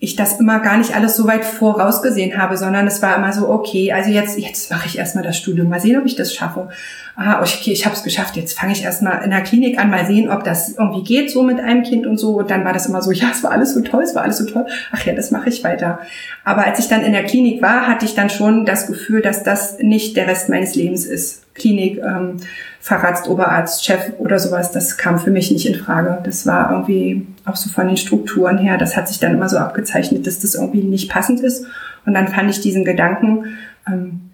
ich 0.04 0.18
das 0.18 0.38
immer 0.38 0.60
gar 0.60 0.76
nicht 0.76 0.94
alles 0.94 1.16
so 1.16 1.28
weit 1.28 1.46
vorausgesehen 1.46 2.38
habe, 2.38 2.58
sondern 2.58 2.86
es 2.88 3.02
war 3.02 3.16
immer 3.16 3.32
so, 3.32 3.48
okay, 3.48 3.94
also 3.94 4.10
jetzt, 4.10 4.38
jetzt 4.38 4.70
mache 4.70 4.86
ich 4.86 4.98
erstmal 4.98 5.24
das 5.24 5.38
Studium, 5.38 5.70
mal 5.70 5.80
sehen, 5.80 5.98
ob 5.98 6.06
ich 6.06 6.18
das 6.18 6.36
schaffe. 6.36 6.68
Ah, 7.16 7.40
okay, 7.40 7.72
ich 7.72 7.86
habe 7.86 7.96
es 7.96 8.04
geschafft, 8.04 8.36
jetzt 8.36 8.60
fange 8.60 8.74
ich 8.74 8.84
erstmal 8.84 9.24
in 9.24 9.30
der 9.30 9.40
Klinik 9.44 9.80
an, 9.80 9.90
mal 9.90 10.06
sehen, 10.06 10.30
ob 10.30 10.44
das 10.44 10.78
irgendwie 10.78 11.04
geht, 11.04 11.32
so 11.32 11.42
mit 11.42 11.62
einem 11.62 11.84
Kind 11.84 12.06
und 12.06 12.18
so. 12.18 12.36
Und 12.40 12.52
dann 12.52 12.66
war 12.66 12.74
das 12.74 12.88
immer 12.88 13.02
so, 13.02 13.12
ja, 13.12 13.30
es 13.32 13.44
war 13.46 13.52
alles 13.52 13.74
so 13.74 13.80
toll, 13.80 14.04
es 14.04 14.14
war 14.14 14.24
alles 14.24 14.40
so 14.40 14.46
toll. 14.46 14.66
Ach 14.92 15.06
ja, 15.06 15.14
das 15.14 15.32
mache 15.32 15.48
ich 15.48 15.64
weiter. 15.64 16.00
Aber 16.44 16.66
als 16.66 16.80
ich 16.80 16.90
dann 16.90 17.06
in 17.06 17.14
der 17.14 17.24
Klinik 17.24 17.62
war, 17.62 17.88
hatte 17.88 18.04
ich 18.04 18.14
dann 18.14 18.30
schon 18.30 18.66
das 18.66 18.88
Gefühl, 18.88 19.22
dass 19.22 19.44
das 19.44 19.78
nicht 19.80 20.18
der 20.18 20.28
Rest 20.28 20.50
meines 20.50 20.76
Lebens 20.76 21.06
ist. 21.06 21.43
Klinik, 21.54 22.00
ähm, 22.00 22.38
Facharzt, 22.80 23.28
Oberarzt, 23.28 23.86
Chef 23.86 24.14
oder 24.18 24.40
sowas, 24.40 24.72
das 24.72 24.98
kam 24.98 25.20
für 25.20 25.32
mich 25.32 25.52
nicht 25.52 25.66
in 25.66 25.76
Frage. 25.76 26.20
Das 26.24 26.46
war 26.46 26.72
irgendwie 26.72 27.28
auch 27.46 27.56
so 27.56 27.70
von 27.70 27.88
den 27.88 27.98
Strukturen 27.98 28.58
her, 28.58 28.78
das 28.78 28.98
hat 28.98 29.08
sich 29.08 29.20
dann 29.20 29.34
immer 29.34 29.50
so 29.50 29.58
abgezeichnet, 29.58 30.26
dass 30.26 30.40
das 30.40 30.56
irgendwie 30.56 30.84
nicht 30.84 31.12
passend 31.12 31.42
ist. 31.42 31.66
Und 32.06 32.14
dann 32.14 32.28
fand 32.28 32.50
ich 32.50 32.62
diesen 32.62 32.84
Gedanken, 32.84 33.58
ähm, 33.88 34.32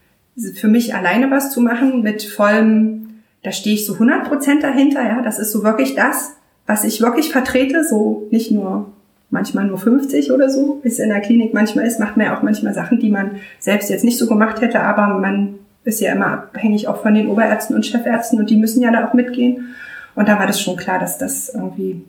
für 0.55 0.67
mich 0.67 0.95
alleine 0.95 1.29
was 1.31 1.51
zu 1.51 1.61
machen 1.61 2.01
mit 2.01 2.23
vollem, 2.23 3.21
da 3.43 3.51
stehe 3.51 3.75
ich 3.75 3.85
so 3.85 3.93
100 3.93 4.27
Prozent 4.27 4.63
dahinter, 4.63 5.03
ja, 5.03 5.21
das 5.21 5.39
ist 5.39 5.51
so 5.51 5.63
wirklich 5.63 5.95
das, 5.95 6.35
was 6.65 6.83
ich 6.83 7.01
wirklich 7.01 7.31
vertrete, 7.31 7.83
so 7.83 8.27
nicht 8.31 8.51
nur 8.51 8.91
manchmal 9.31 9.65
nur 9.65 9.77
50 9.77 10.31
oder 10.31 10.49
so, 10.49 10.79
wie 10.81 10.87
es 10.87 10.99
in 10.99 11.09
der 11.09 11.21
Klinik 11.21 11.53
manchmal 11.53 11.85
ist, 11.85 11.99
macht 11.99 12.17
man 12.17 12.27
ja 12.27 12.37
auch 12.37 12.43
manchmal 12.43 12.73
Sachen, 12.73 12.99
die 12.99 13.09
man 13.09 13.37
selbst 13.59 13.89
jetzt 13.89 14.03
nicht 14.03 14.17
so 14.17 14.27
gemacht 14.27 14.61
hätte, 14.61 14.81
aber 14.81 15.19
man 15.19 15.58
ist 15.83 16.01
ja 16.01 16.13
immer 16.13 16.27
abhängig 16.27 16.87
auch 16.87 17.01
von 17.01 17.13
den 17.13 17.27
Oberärzten 17.27 17.75
und 17.75 17.85
Chefärzten 17.85 18.39
und 18.39 18.49
die 18.49 18.57
müssen 18.57 18.81
ja 18.81 18.91
da 18.91 19.07
auch 19.07 19.13
mitgehen. 19.13 19.75
Und 20.15 20.27
da 20.27 20.37
war 20.37 20.47
das 20.47 20.61
schon 20.61 20.75
klar, 20.75 20.99
dass 20.99 21.17
das 21.17 21.49
irgendwie 21.49 22.03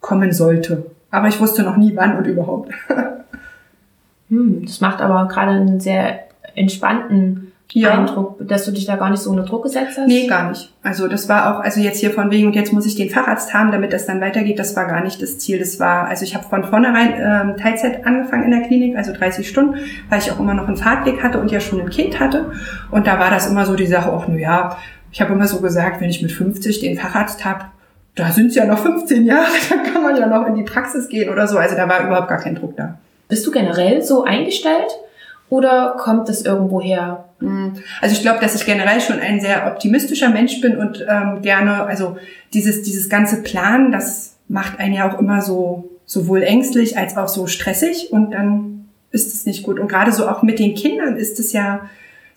kommen 0.00 0.32
sollte. 0.32 0.86
Aber 1.10 1.28
ich 1.28 1.40
wusste 1.40 1.62
noch 1.62 1.76
nie 1.76 1.94
wann 1.96 2.16
und 2.16 2.26
überhaupt. 2.26 2.72
hm, 4.28 4.64
das 4.64 4.80
macht 4.80 5.00
aber 5.00 5.26
gerade 5.28 5.52
einen 5.52 5.80
sehr 5.80 6.20
entspannten 6.54 7.45
ja. 7.72 7.98
Eindruck, 7.98 8.36
dass 8.46 8.64
du 8.64 8.70
dich 8.70 8.86
da 8.86 8.96
gar 8.96 9.10
nicht 9.10 9.20
so 9.20 9.30
unter 9.30 9.42
Druck 9.42 9.64
gesetzt 9.64 9.98
hast? 9.98 10.06
Nee, 10.06 10.26
gar 10.26 10.48
nicht. 10.48 10.72
Also 10.82 11.08
das 11.08 11.28
war 11.28 11.54
auch, 11.54 11.60
also 11.60 11.80
jetzt 11.80 11.98
hier 11.98 12.10
von 12.10 12.30
wegen, 12.30 12.46
und 12.46 12.54
jetzt 12.54 12.72
muss 12.72 12.86
ich 12.86 12.94
den 12.94 13.10
Facharzt 13.10 13.52
haben, 13.54 13.72
damit 13.72 13.92
das 13.92 14.06
dann 14.06 14.20
weitergeht, 14.20 14.58
das 14.58 14.76
war 14.76 14.86
gar 14.86 15.02
nicht 15.02 15.20
das 15.20 15.38
Ziel. 15.38 15.58
Das 15.58 15.80
war, 15.80 16.06
also 16.06 16.24
ich 16.24 16.34
habe 16.34 16.46
von 16.48 16.64
vornherein 16.64 17.14
ähm, 17.18 17.56
Teilzeit 17.56 18.06
angefangen 18.06 18.44
in 18.44 18.50
der 18.52 18.68
Klinik, 18.68 18.96
also 18.96 19.12
30 19.12 19.48
Stunden, 19.48 19.78
weil 20.08 20.20
ich 20.20 20.30
auch 20.30 20.38
immer 20.38 20.54
noch 20.54 20.68
einen 20.68 20.76
Fahrtweg 20.76 21.22
hatte 21.22 21.40
und 21.40 21.50
ja 21.50 21.60
schon 21.60 21.80
ein 21.80 21.90
Kind 21.90 22.20
hatte. 22.20 22.52
Und 22.90 23.06
da 23.06 23.18
war 23.18 23.30
das 23.30 23.50
immer 23.50 23.66
so 23.66 23.74
die 23.74 23.86
Sache, 23.86 24.12
auch 24.12 24.28
nur 24.28 24.38
ja, 24.38 24.76
ich 25.10 25.20
habe 25.20 25.32
immer 25.32 25.48
so 25.48 25.60
gesagt, 25.60 26.00
wenn 26.00 26.10
ich 26.10 26.22
mit 26.22 26.32
50 26.32 26.80
den 26.80 26.98
Facharzt 26.98 27.44
habe, 27.44 27.64
da 28.14 28.32
sind 28.32 28.48
es 28.48 28.54
ja 28.54 28.64
noch 28.64 28.78
15 28.78 29.26
Jahre, 29.26 29.46
dann 29.68 29.82
kann 29.92 30.02
man 30.02 30.16
ja 30.16 30.26
noch 30.26 30.46
in 30.46 30.54
die 30.54 30.62
Praxis 30.62 31.08
gehen 31.08 31.30
oder 31.30 31.46
so. 31.46 31.58
Also 31.58 31.76
da 31.76 31.88
war 31.88 32.04
überhaupt 32.06 32.28
gar 32.28 32.38
kein 32.38 32.54
Druck 32.54 32.76
da. 32.76 32.98
Bist 33.28 33.46
du 33.46 33.50
generell 33.50 34.02
so 34.02 34.24
eingestellt? 34.24 34.90
Oder 35.48 35.96
kommt 35.98 36.28
es 36.28 36.44
irgendwo 36.44 36.80
her? 36.80 37.24
Hm. 37.40 37.74
Also 38.00 38.14
ich 38.14 38.22
glaube, 38.22 38.40
dass 38.40 38.54
ich 38.54 38.66
generell 38.66 39.00
schon 39.00 39.20
ein 39.20 39.40
sehr 39.40 39.66
optimistischer 39.66 40.30
Mensch 40.30 40.60
bin 40.60 40.76
und 40.76 41.04
ähm, 41.08 41.42
gerne, 41.42 41.84
also 41.84 42.16
dieses, 42.52 42.82
dieses 42.82 43.08
ganze 43.08 43.42
Plan, 43.42 43.92
das 43.92 44.36
macht 44.48 44.78
einen 44.80 44.94
ja 44.94 45.10
auch 45.10 45.18
immer 45.18 45.42
so 45.42 45.90
sowohl 46.04 46.42
ängstlich 46.42 46.96
als 46.96 47.16
auch 47.16 47.28
so 47.28 47.46
stressig 47.46 48.12
und 48.12 48.32
dann 48.32 48.88
ist 49.10 49.34
es 49.34 49.46
nicht 49.46 49.62
gut. 49.62 49.78
Und 49.78 49.88
gerade 49.88 50.12
so 50.12 50.28
auch 50.28 50.42
mit 50.42 50.58
den 50.58 50.74
Kindern 50.74 51.16
ist 51.16 51.38
es 51.40 51.52
ja 51.52 51.88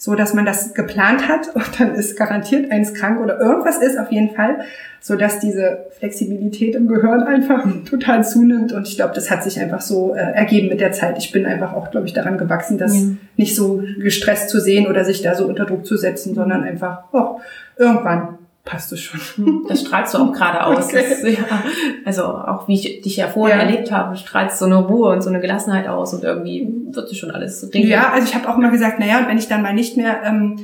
so, 0.02 0.16
dass 0.16 0.34
man 0.34 0.46
das 0.46 0.74
geplant 0.74 1.28
hat 1.28 1.50
und 1.54 1.80
dann 1.80 1.94
ist 1.94 2.18
garantiert 2.18 2.72
eins 2.72 2.94
krank 2.94 3.20
oder 3.20 3.40
irgendwas 3.40 3.78
ist 3.78 4.00
auf 4.00 4.12
jeden 4.12 4.34
Fall, 4.34 4.62
so 5.02 5.16
dass 5.16 5.40
diese 5.40 5.86
Flexibilität 6.00 6.74
im 6.74 6.88
Gehirn 6.88 7.24
einfach 7.24 7.68
total 7.90 8.24
zunimmt 8.24 8.72
und 8.72 8.88
ich 8.88 8.96
glaube, 8.96 9.14
das 9.14 9.30
hat 9.30 9.44
sich 9.44 9.60
einfach 9.60 9.82
so 9.82 10.16
äh, 10.16 10.20
ergeben 10.20 10.70
mit 10.70 10.80
der 10.80 10.94
Zeit. 10.94 11.18
Ich 11.18 11.32
bin 11.32 11.46
einfach 11.46 11.74
auch, 11.74 11.92
glaube 11.92 12.08
ich, 12.08 12.14
daran 12.14 12.38
gewachsen, 12.38 12.78
das 12.78 12.96
ja. 12.96 13.10
nicht 13.36 13.56
so 13.56 13.84
gestresst 14.00 14.50
zu 14.50 14.62
sehen 14.62 14.88
oder 14.88 15.04
sich 15.04 15.22
da 15.22 15.36
so 15.36 15.46
unter 15.46 15.66
Druck 15.66 15.86
zu 15.86 15.98
setzen, 15.98 16.34
sondern 16.34 16.64
einfach, 16.64 17.04
oh, 17.12 17.42
irgendwann 17.78 18.40
passt 18.70 18.92
es 18.94 19.02
schon. 19.02 19.66
Das 19.68 19.82
strahlst 19.82 20.14
du 20.14 20.20
auch 20.20 20.32
gerade 20.32 20.64
aus. 20.64 20.86
Okay. 20.86 21.04
Das, 21.10 21.24
ja, 21.24 21.64
also 22.06 22.24
auch 22.24 22.68
wie 22.68 22.76
ich 22.76 23.02
dich 23.02 23.18
ja 23.18 23.28
vorher 23.28 23.58
ja. 23.58 23.64
erlebt 23.64 23.92
habe, 23.92 24.16
strahlst 24.16 24.60
so 24.60 24.66
eine 24.66 24.76
Ruhe 24.76 25.10
und 25.12 25.22
so 25.22 25.30
eine 25.30 25.40
Gelassenheit 25.40 25.88
aus 25.88 26.14
und 26.14 26.24
irgendwie 26.24 26.68
wird 26.92 27.12
es 27.12 27.18
schon 27.18 27.32
alles 27.32 27.68
regeln. 27.74 27.88
Ja, 27.88 28.12
also 28.12 28.28
ich 28.28 28.36
habe 28.36 28.48
auch 28.48 28.58
immer 28.58 28.70
gesagt, 28.70 29.00
naja, 29.00 29.20
und 29.20 29.28
wenn 29.28 29.40
ich 29.40 29.48
dann 29.48 29.64
mal 29.64 29.74
nicht 29.74 29.98
mehr 29.98 30.22
ähm, 30.24 30.60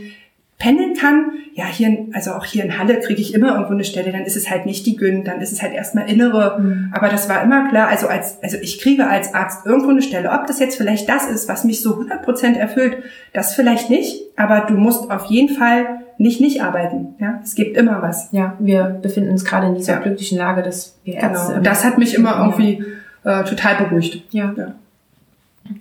pendeln 0.60 0.94
kann, 0.94 1.32
ja, 1.56 1.66
hier, 1.66 2.08
also 2.14 2.32
auch 2.32 2.46
hier 2.46 2.64
in 2.64 2.78
Halle 2.78 3.00
kriege 3.00 3.22
ich 3.22 3.34
immer 3.34 3.54
irgendwo 3.54 3.74
eine 3.74 3.84
Stelle, 3.84 4.12
dann 4.12 4.24
ist 4.24 4.36
es 4.36 4.50
halt 4.52 4.66
nicht 4.66 4.86
die 4.86 4.98
Gün, 4.98 5.24
dann 5.24 5.42
ist 5.42 5.52
es 5.52 5.62
halt 5.62 5.74
erstmal 5.74 6.10
innere. 6.10 6.60
Mhm. 6.60 6.92
Aber 6.94 7.10
das 7.10 7.28
war 7.28 7.42
immer 7.44 7.70
klar, 7.70 7.88
also 7.88 8.08
als, 8.08 8.44
also 8.44 8.58
ich 8.62 8.80
kriege 8.80 9.08
als 9.08 9.34
Arzt 9.34 9.66
irgendwo 9.66 9.90
eine 9.90 10.02
Stelle. 10.02 10.30
Ob 10.32 10.46
das 10.46 10.60
jetzt 10.60 10.78
vielleicht 10.78 11.10
das 11.10 11.28
ist, 11.28 11.50
was 11.50 11.64
mich 11.64 11.82
so 11.82 11.94
100 11.94 12.22
Prozent 12.22 12.58
erfüllt, 12.58 12.98
das 13.34 13.56
vielleicht 13.56 13.90
nicht, 13.90 14.22
aber 14.36 14.66
du 14.68 14.76
musst 14.76 15.10
auf 15.10 15.26
jeden 15.26 15.56
Fall 15.56 16.05
nicht 16.18 16.42
nicht 16.42 16.62
arbeiten. 16.62 17.16
Ja, 17.20 17.40
es 17.44 17.56
gibt 17.56 17.78
immer 17.78 18.02
was. 18.02 18.30
Ja, 18.32 18.56
wir 18.60 19.00
befinden 19.02 19.32
uns 19.32 19.46
gerade 19.46 19.68
in 19.68 19.76
dieser 19.76 19.94
ja. 19.94 20.00
glücklichen 20.00 20.38
Lage, 20.38 20.64
dass 20.64 20.98
wir 21.04 21.16
genau. 21.16 21.28
Ärzte. 21.28 21.62
Das 21.62 21.84
hat 21.84 21.98
mich 21.98 22.16
immer 22.16 22.38
irgendwie 22.40 22.84
äh, 23.24 23.44
total 23.44 23.76
beruhigt. 23.76 24.24
Ja. 24.34 24.54
ja. 24.56 24.76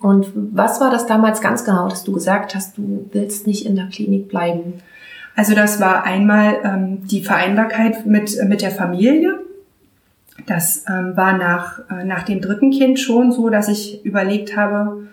Und 0.00 0.26
was 0.34 0.80
war 0.80 0.90
das 0.90 1.06
damals 1.06 1.40
ganz 1.40 1.64
genau, 1.64 1.88
dass 1.88 2.04
du 2.04 2.12
gesagt 2.12 2.54
hast, 2.54 2.78
du 2.78 3.08
willst 3.12 3.46
nicht 3.46 3.66
in 3.66 3.76
der 3.76 3.86
Klinik 3.86 4.28
bleiben? 4.28 4.74
Also 5.36 5.54
das 5.54 5.80
war 5.80 6.04
einmal 6.04 6.56
ähm, 6.64 7.06
die 7.06 7.22
Vereinbarkeit 7.22 8.06
mit, 8.06 8.36
mit 8.44 8.62
der 8.62 8.70
Familie. 8.70 9.38
Das 10.46 10.84
ähm, 10.88 11.16
war 11.16 11.36
nach, 11.36 11.80
äh, 11.90 12.04
nach 12.04 12.22
dem 12.22 12.40
dritten 12.40 12.70
Kind 12.70 12.98
schon 12.98 13.32
so, 13.32 13.50
dass 13.50 13.68
ich 13.68 14.04
überlegt 14.04 14.56
habe, 14.56 15.08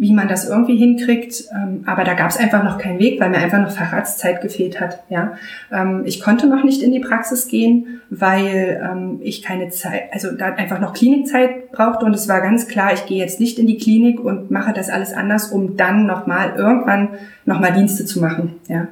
wie 0.00 0.14
man 0.14 0.28
das 0.28 0.48
irgendwie 0.48 0.76
hinkriegt. 0.76 1.44
Ähm, 1.52 1.82
aber 1.84 2.04
da 2.04 2.14
gab 2.14 2.30
es 2.30 2.38
einfach 2.38 2.64
noch 2.64 2.78
keinen 2.78 2.98
Weg, 2.98 3.20
weil 3.20 3.28
mir 3.28 3.36
einfach 3.36 3.60
noch 3.60 3.70
Facharztzeit 3.70 4.40
gefehlt 4.40 4.80
hat. 4.80 5.00
Ja, 5.10 5.34
ähm, 5.70 6.04
ich 6.06 6.22
konnte 6.22 6.46
noch 6.46 6.64
nicht 6.64 6.80
in 6.80 6.90
die 6.90 7.00
Praxis 7.00 7.48
gehen, 7.48 8.00
weil 8.08 8.80
ähm, 8.82 9.18
ich 9.20 9.42
keine 9.42 9.68
Zeit, 9.68 10.04
also 10.10 10.32
da 10.32 10.54
einfach 10.54 10.80
noch 10.80 10.94
Klinikzeit 10.94 11.70
brauchte 11.70 12.06
und 12.06 12.14
es 12.14 12.28
war 12.28 12.40
ganz 12.40 12.66
klar, 12.66 12.94
ich 12.94 13.04
gehe 13.04 13.18
jetzt 13.18 13.40
nicht 13.40 13.58
in 13.58 13.66
die 13.66 13.76
Klinik 13.76 14.24
und 14.24 14.50
mache 14.50 14.72
das 14.72 14.88
alles 14.88 15.12
anders, 15.12 15.52
um 15.52 15.76
dann 15.76 16.06
noch 16.06 16.26
mal 16.26 16.54
irgendwann 16.56 17.10
noch 17.44 17.60
mal 17.60 17.70
Dienste 17.70 18.06
zu 18.06 18.20
machen. 18.20 18.54
Ja, 18.68 18.88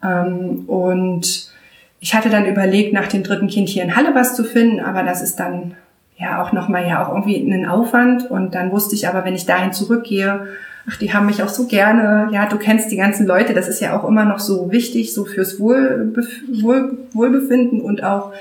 und 0.00 1.52
ich 1.98 2.14
hatte 2.14 2.30
dann 2.30 2.46
überlegt, 2.46 2.92
nach 2.92 3.08
dem 3.08 3.24
dritten 3.24 3.48
Kind 3.48 3.68
hier 3.68 3.82
in 3.82 3.96
Halle 3.96 4.14
was 4.14 4.36
zu 4.36 4.44
finden, 4.44 4.78
aber 4.78 5.02
das 5.02 5.20
ist 5.20 5.40
dann 5.40 5.74
ja 6.18 6.42
auch 6.42 6.52
nochmal 6.52 6.86
ja 6.86 7.04
auch 7.04 7.10
irgendwie 7.10 7.40
einen 7.40 7.66
Aufwand. 7.66 8.30
Und 8.30 8.54
dann 8.54 8.72
wusste 8.72 8.94
ich 8.94 9.08
aber, 9.08 9.24
wenn 9.24 9.34
ich 9.34 9.46
dahin 9.46 9.72
zurückgehe, 9.72 10.48
ach, 10.88 10.96
die 10.96 11.12
haben 11.12 11.26
mich 11.26 11.42
auch 11.42 11.48
so 11.48 11.66
gerne. 11.66 12.28
Ja, 12.32 12.46
du 12.46 12.58
kennst 12.58 12.90
die 12.90 12.96
ganzen 12.96 13.26
Leute. 13.26 13.54
Das 13.54 13.68
ist 13.68 13.80
ja 13.80 13.98
auch 13.98 14.06
immer 14.06 14.24
noch 14.24 14.40
so 14.40 14.70
wichtig, 14.72 15.14
so 15.14 15.24
fürs 15.24 15.60
Wohlbef 15.60 16.28
Wohl 16.60 16.98
Wohlbefinden 17.12 17.80
und 17.80 18.02
auch, 18.02 18.32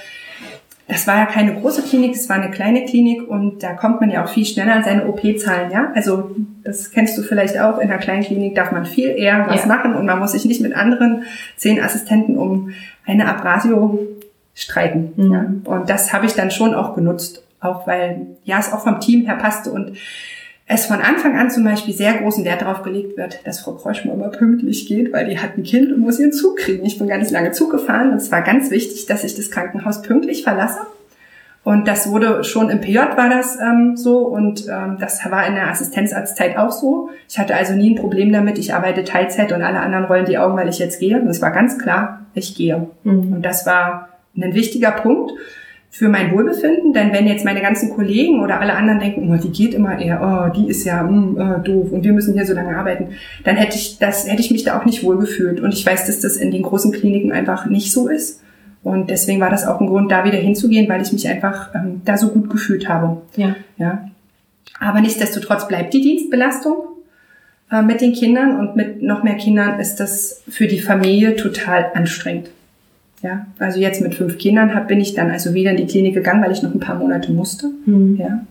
das 0.87 1.05
war 1.05 1.17
ja 1.17 1.25
keine 1.25 1.53
große 1.53 1.81
Klinik, 1.81 2.15
es 2.15 2.29
war 2.29 2.37
eine 2.37 2.49
kleine 2.49 2.85
Klinik 2.85 3.27
und 3.27 3.61
da 3.61 3.73
kommt 3.73 3.99
man 3.99 4.09
ja 4.09 4.23
auch 4.23 4.29
viel 4.29 4.45
schneller 4.45 4.73
an 4.73 4.83
seine 4.83 5.05
OP-Zahlen, 5.05 5.69
ja. 5.69 5.91
Also, 5.93 6.31
das 6.63 6.91
kennst 6.91 7.17
du 7.17 7.23
vielleicht 7.23 7.59
auch. 7.59 7.79
In 7.79 7.89
einer 7.89 7.99
kleinen 7.99 8.23
Klinik 8.23 8.55
darf 8.55 8.71
man 8.71 8.85
viel 8.85 9.09
eher 9.09 9.47
was 9.49 9.63
ja. 9.63 9.67
machen 9.67 9.95
und 9.95 10.05
man 10.05 10.19
muss 10.19 10.31
sich 10.31 10.45
nicht 10.45 10.61
mit 10.61 10.73
anderen 10.73 11.23
zehn 11.57 11.81
Assistenten 11.81 12.37
um 12.37 12.71
eine 13.05 13.27
Abrasio 13.27 13.99
streiten. 14.55 15.13
Mhm. 15.15 15.31
Ja. 15.33 15.45
Und 15.65 15.89
das 15.89 16.13
habe 16.13 16.25
ich 16.25 16.33
dann 16.33 16.51
schon 16.51 16.73
auch 16.73 16.95
genutzt 16.95 17.43
auch 17.59 17.87
weil, 17.87 18.37
ja, 18.43 18.59
es 18.59 18.71
auch 18.71 18.83
vom 18.83 18.99
Team 18.99 19.25
her 19.25 19.35
passte 19.35 19.71
und 19.71 19.97
es 20.69 20.85
von 20.85 20.99
Anfang 20.99 21.37
an 21.37 21.49
zum 21.49 21.63
Beispiel 21.63 21.93
sehr 21.93 22.15
großen 22.15 22.43
Wert 22.43 22.61
darauf 22.61 22.83
gelegt 22.83 23.17
wird, 23.17 23.39
dass 23.47 23.61
Frau 23.61 23.71
Kreuschmer 23.73 24.13
immer 24.13 24.27
pünktlich 24.27 24.85
geht, 24.85 25.13
weil 25.13 25.29
die 25.29 25.39
hat 25.39 25.57
ein 25.57 25.63
Kind 25.63 25.93
und 25.93 25.99
muss 25.99 26.19
ihren 26.19 26.33
Zug 26.33 26.57
kriegen. 26.57 26.85
Ich 26.85 26.97
bin 26.97 27.07
ganz 27.07 27.31
lange 27.31 27.51
Zug 27.51 27.71
gefahren 27.71 28.11
und 28.11 28.17
es 28.17 28.31
war 28.33 28.41
ganz 28.41 28.69
wichtig, 28.69 29.05
dass 29.05 29.23
ich 29.23 29.35
das 29.35 29.49
Krankenhaus 29.49 30.01
pünktlich 30.01 30.43
verlasse. 30.43 30.79
Und 31.63 31.87
das 31.87 32.09
wurde 32.09 32.43
schon 32.43 32.69
im 32.69 32.81
PJ 32.81 32.97
war 32.97 33.29
das 33.29 33.57
ähm, 33.59 33.95
so 33.97 34.19
und 34.19 34.67
ähm, 34.67 34.97
das 34.99 35.19
war 35.29 35.47
in 35.47 35.55
der 35.55 35.69
Assistenzarztzeit 35.69 36.57
auch 36.57 36.71
so. 36.71 37.09
Ich 37.29 37.39
hatte 37.39 37.55
also 37.55 37.73
nie 37.73 37.91
ein 37.91 37.95
Problem 37.95 38.31
damit. 38.31 38.57
Ich 38.57 38.73
arbeite 38.73 39.03
Teilzeit 39.03 39.51
und 39.51 39.61
alle 39.61 39.79
anderen 39.79 40.05
rollen 40.05 40.25
die 40.25 40.37
Augen, 40.37 40.55
weil 40.57 40.69
ich 40.69 40.79
jetzt 40.79 40.99
gehe. 40.99 41.19
Und 41.19 41.27
es 41.27 41.41
war 41.41 41.51
ganz 41.51 41.77
klar, 41.77 42.25
ich 42.33 42.55
gehe. 42.55 42.89
Mhm. 43.03 43.33
Und 43.33 43.41
das 43.41 43.65
war 43.65 44.09
ein 44.35 44.53
wichtiger 44.53 44.91
Punkt 44.91 45.33
für 45.89 46.09
mein 46.09 46.31
Wohlbefinden, 46.31 46.93
denn 46.93 47.11
wenn 47.11 47.27
jetzt 47.27 47.45
meine 47.45 47.61
ganzen 47.61 47.89
Kollegen 47.89 48.41
oder 48.41 48.59
alle 48.59 48.73
anderen 48.73 48.99
denken, 48.99 49.33
oh, 49.33 49.41
die 49.41 49.51
geht 49.51 49.73
immer 49.73 49.97
eher, 49.99 50.21
oh, 50.21 50.53
die 50.55 50.69
ist 50.69 50.83
ja 50.83 51.01
mm, 51.01 51.37
oh, 51.39 51.59
doof 51.63 51.91
und 51.91 52.03
wir 52.03 52.13
müssen 52.13 52.33
hier 52.33 52.45
so 52.45 52.53
lange 52.53 52.77
arbeiten, 52.77 53.09
dann 53.43 53.55
hätte 53.55 53.77
ich 53.77 53.97
das 53.97 54.27
hätte 54.27 54.41
ich 54.41 54.51
mich 54.51 54.63
da 54.63 54.79
auch 54.79 54.85
nicht 54.85 55.03
wohlgefühlt 55.03 55.59
und 55.59 55.73
ich 55.73 55.85
weiß, 55.85 56.05
dass 56.05 56.19
das 56.19 56.37
in 56.37 56.51
den 56.51 56.61
großen 56.61 56.91
Kliniken 56.91 57.31
einfach 57.31 57.65
nicht 57.65 57.91
so 57.91 58.07
ist 58.07 58.41
und 58.83 59.09
deswegen 59.09 59.41
war 59.41 59.49
das 59.49 59.65
auch 59.65 59.81
ein 59.81 59.87
Grund, 59.87 60.11
da 60.11 60.23
wieder 60.23 60.37
hinzugehen, 60.37 60.87
weil 60.87 61.01
ich 61.01 61.11
mich 61.11 61.27
einfach 61.27 61.73
ähm, 61.75 62.01
da 62.05 62.17
so 62.17 62.29
gut 62.29 62.49
gefühlt 62.49 62.87
habe. 62.87 63.21
Ja. 63.35 63.55
Ja. 63.77 64.09
Aber 64.79 65.01
nichtsdestotrotz 65.01 65.67
bleibt 65.67 65.93
die 65.93 66.01
Dienstbelastung 66.01 66.75
äh, 67.71 67.81
mit 67.81 68.01
den 68.01 68.13
Kindern 68.13 68.59
und 68.59 68.75
mit 68.75 69.01
noch 69.01 69.23
mehr 69.23 69.35
Kindern 69.35 69.79
ist 69.79 69.97
das 69.97 70.43
für 70.47 70.67
die 70.67 70.79
Familie 70.79 71.35
total 71.35 71.91
anstrengend. 71.93 72.49
Ja, 73.23 73.47
also 73.57 73.79
jetzt 73.79 74.01
mit 74.01 74.13
fünf 74.13 74.37
Kindern 74.37 74.75
hab, 74.75 74.87
bin 74.87 74.99
ich 74.99 75.15
dann 75.15 75.31
also 75.31 75.53
wieder 75.53 75.71
in 75.71 75.77
die 75.77 75.87
Klinik 75.87 76.13
gegangen, 76.13 76.43
weil 76.43 76.51
ich 76.51 76.61
noch 76.61 76.73
ein 76.73 76.79
paar 76.79 76.95
Monate 76.95 77.31
musste. 77.31 77.71
Mhm. 77.85 78.17
Ja, 78.17 78.45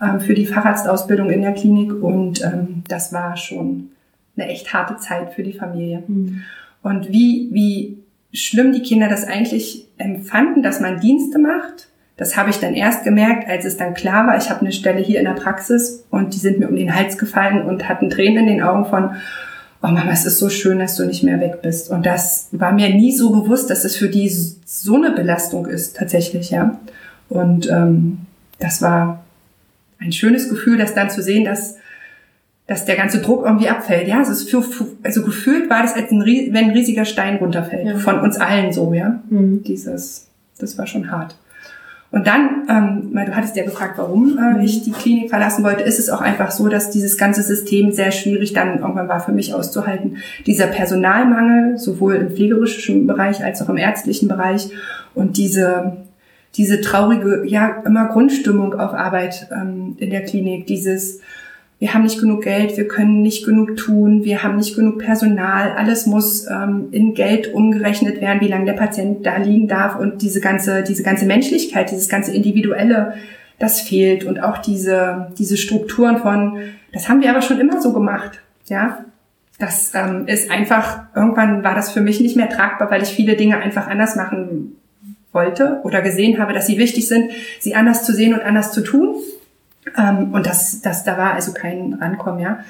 ähm, 0.00 0.20
für 0.20 0.34
die 0.34 0.46
Facharztausbildung 0.46 1.30
in 1.30 1.42
der 1.42 1.52
Klinik 1.52 1.92
und 2.02 2.42
ähm, 2.42 2.82
das 2.88 3.12
war 3.12 3.36
schon 3.36 3.90
eine 4.36 4.48
echt 4.48 4.72
harte 4.72 4.96
Zeit 4.96 5.32
für 5.32 5.42
die 5.42 5.54
Familie. 5.54 6.02
Mhm. 6.06 6.42
Und 6.82 7.10
wie, 7.10 7.48
wie 7.52 7.98
schlimm 8.32 8.72
die 8.72 8.82
Kinder 8.82 9.08
das 9.08 9.24
eigentlich 9.24 9.88
empfanden, 9.98 10.62
dass 10.62 10.80
man 10.80 11.00
Dienste 11.00 11.38
macht, 11.38 11.88
das 12.16 12.36
habe 12.36 12.50
ich 12.50 12.60
dann 12.60 12.74
erst 12.74 13.04
gemerkt, 13.04 13.48
als 13.48 13.64
es 13.64 13.76
dann 13.76 13.94
klar 13.94 14.26
war, 14.26 14.36
ich 14.38 14.48
habe 14.48 14.60
eine 14.60 14.72
Stelle 14.72 15.00
hier 15.00 15.18
in 15.18 15.26
der 15.26 15.32
Praxis 15.32 16.06
und 16.10 16.32
die 16.32 16.38
sind 16.38 16.58
mir 16.58 16.68
um 16.68 16.76
den 16.76 16.94
Hals 16.94 17.18
gefallen 17.18 17.62
und 17.62 17.88
hatten 17.88 18.08
Tränen 18.08 18.48
in 18.48 18.56
den 18.56 18.62
Augen 18.62 18.86
von, 18.86 19.16
oh 19.86 19.92
Mama, 19.92 20.10
es 20.10 20.26
ist 20.26 20.38
so 20.38 20.48
schön, 20.48 20.78
dass 20.78 20.96
du 20.96 21.04
nicht 21.04 21.22
mehr 21.22 21.40
weg 21.40 21.62
bist. 21.62 21.90
Und 21.90 22.04
das 22.04 22.48
war 22.52 22.72
mir 22.72 22.88
nie 22.94 23.14
so 23.14 23.30
bewusst, 23.30 23.70
dass 23.70 23.84
es 23.84 23.96
für 23.96 24.08
die 24.08 24.28
so 24.28 24.96
eine 24.96 25.12
Belastung 25.12 25.66
ist, 25.66 25.96
tatsächlich, 25.96 26.50
ja. 26.50 26.78
Und 27.28 27.68
ähm, 27.70 28.18
das 28.58 28.82
war 28.82 29.24
ein 29.98 30.12
schönes 30.12 30.48
Gefühl, 30.48 30.78
das 30.78 30.94
dann 30.94 31.10
zu 31.10 31.22
sehen, 31.22 31.44
dass, 31.44 31.76
dass 32.66 32.84
der 32.84 32.96
ganze 32.96 33.20
Druck 33.20 33.44
irgendwie 33.44 33.68
abfällt. 33.68 34.08
Ja, 34.08 34.20
es 34.20 34.28
ist 34.28 34.50
für, 34.50 34.64
also 35.02 35.22
gefühlt 35.22 35.70
war 35.70 35.82
das, 35.82 35.94
als 35.94 36.10
ein, 36.10 36.20
wenn 36.20 36.56
ein 36.56 36.70
riesiger 36.70 37.04
Stein 37.04 37.36
runterfällt. 37.36 37.86
Ja. 37.86 37.98
Von 37.98 38.20
uns 38.20 38.36
allen 38.38 38.72
so, 38.72 38.92
ja. 38.92 39.20
Mhm. 39.30 39.62
Dieses, 39.62 40.26
das 40.58 40.76
war 40.78 40.86
schon 40.86 41.10
hart. 41.10 41.36
Und 42.16 42.26
dann, 42.26 42.62
ähm, 42.70 43.10
weil 43.12 43.26
du 43.26 43.36
hattest 43.36 43.56
ja 43.56 43.64
gefragt, 43.64 43.98
warum 43.98 44.38
äh, 44.38 44.64
ich 44.64 44.82
die 44.84 44.90
Klinik 44.90 45.28
verlassen 45.28 45.62
wollte, 45.62 45.82
ist 45.82 45.98
es 45.98 46.08
auch 46.08 46.22
einfach 46.22 46.50
so, 46.50 46.66
dass 46.68 46.88
dieses 46.88 47.18
ganze 47.18 47.42
System 47.42 47.92
sehr 47.92 48.10
schwierig 48.10 48.54
dann 48.54 48.78
irgendwann 48.78 49.06
war 49.06 49.20
für 49.20 49.32
mich 49.32 49.52
auszuhalten. 49.52 50.16
Dieser 50.46 50.66
Personalmangel, 50.66 51.76
sowohl 51.76 52.14
im 52.14 52.30
pflegerischen 52.30 53.06
Bereich 53.06 53.44
als 53.44 53.60
auch 53.60 53.68
im 53.68 53.76
ärztlichen 53.76 54.28
Bereich 54.28 54.70
und 55.14 55.36
diese 55.36 55.98
diese 56.54 56.80
traurige, 56.80 57.42
ja, 57.44 57.82
immer 57.84 58.08
Grundstimmung 58.08 58.72
auf 58.72 58.94
Arbeit 58.94 59.48
ähm, 59.52 59.96
in 59.98 60.08
der 60.08 60.24
Klinik, 60.24 60.66
dieses 60.66 61.20
wir 61.78 61.92
haben 61.92 62.04
nicht 62.04 62.20
genug 62.20 62.42
Geld, 62.42 62.76
wir 62.78 62.88
können 62.88 63.20
nicht 63.20 63.44
genug 63.44 63.76
tun, 63.76 64.24
wir 64.24 64.42
haben 64.42 64.56
nicht 64.56 64.74
genug 64.74 64.98
Personal, 64.98 65.72
alles 65.72 66.06
muss 66.06 66.46
ähm, 66.46 66.88
in 66.90 67.12
Geld 67.12 67.52
umgerechnet 67.52 68.20
werden, 68.20 68.40
wie 68.40 68.48
lange 68.48 68.64
der 68.64 68.72
Patient 68.72 69.26
da 69.26 69.36
liegen 69.36 69.68
darf 69.68 69.96
und 69.98 70.22
diese 70.22 70.40
ganze, 70.40 70.82
diese 70.82 71.02
ganze 71.02 71.26
Menschlichkeit, 71.26 71.90
dieses 71.90 72.08
ganze 72.08 72.32
Individuelle, 72.32 73.14
das 73.58 73.82
fehlt 73.82 74.24
und 74.24 74.42
auch 74.42 74.58
diese, 74.58 75.32
diese 75.38 75.58
Strukturen 75.58 76.18
von, 76.18 76.58
das 76.92 77.08
haben 77.08 77.20
wir 77.20 77.30
aber 77.30 77.42
schon 77.42 77.60
immer 77.60 77.80
so 77.80 77.92
gemacht, 77.92 78.40
ja. 78.66 79.04
Das 79.58 79.92
ähm, 79.94 80.24
ist 80.26 80.50
einfach, 80.50 81.04
irgendwann 81.14 81.64
war 81.64 81.74
das 81.74 81.90
für 81.90 82.02
mich 82.02 82.20
nicht 82.20 82.36
mehr 82.36 82.50
tragbar, 82.50 82.90
weil 82.90 83.02
ich 83.02 83.08
viele 83.08 83.36
Dinge 83.36 83.56
einfach 83.56 83.86
anders 83.86 84.14
machen 84.14 84.76
wollte 85.32 85.80
oder 85.82 86.02
gesehen 86.02 86.38
habe, 86.38 86.52
dass 86.52 86.66
sie 86.66 86.76
wichtig 86.76 87.08
sind, 87.08 87.30
sie 87.58 87.74
anders 87.74 88.04
zu 88.04 88.12
sehen 88.12 88.34
und 88.34 88.40
anders 88.40 88.72
zu 88.72 88.82
tun. 88.82 89.14
Ähm, 89.96 90.32
und 90.32 90.46
das, 90.46 90.80
das, 90.80 91.04
da 91.04 91.16
war 91.16 91.34
also 91.34 91.52
kein 91.52 91.94
Rankommen, 91.94 92.40
ja. 92.40 92.60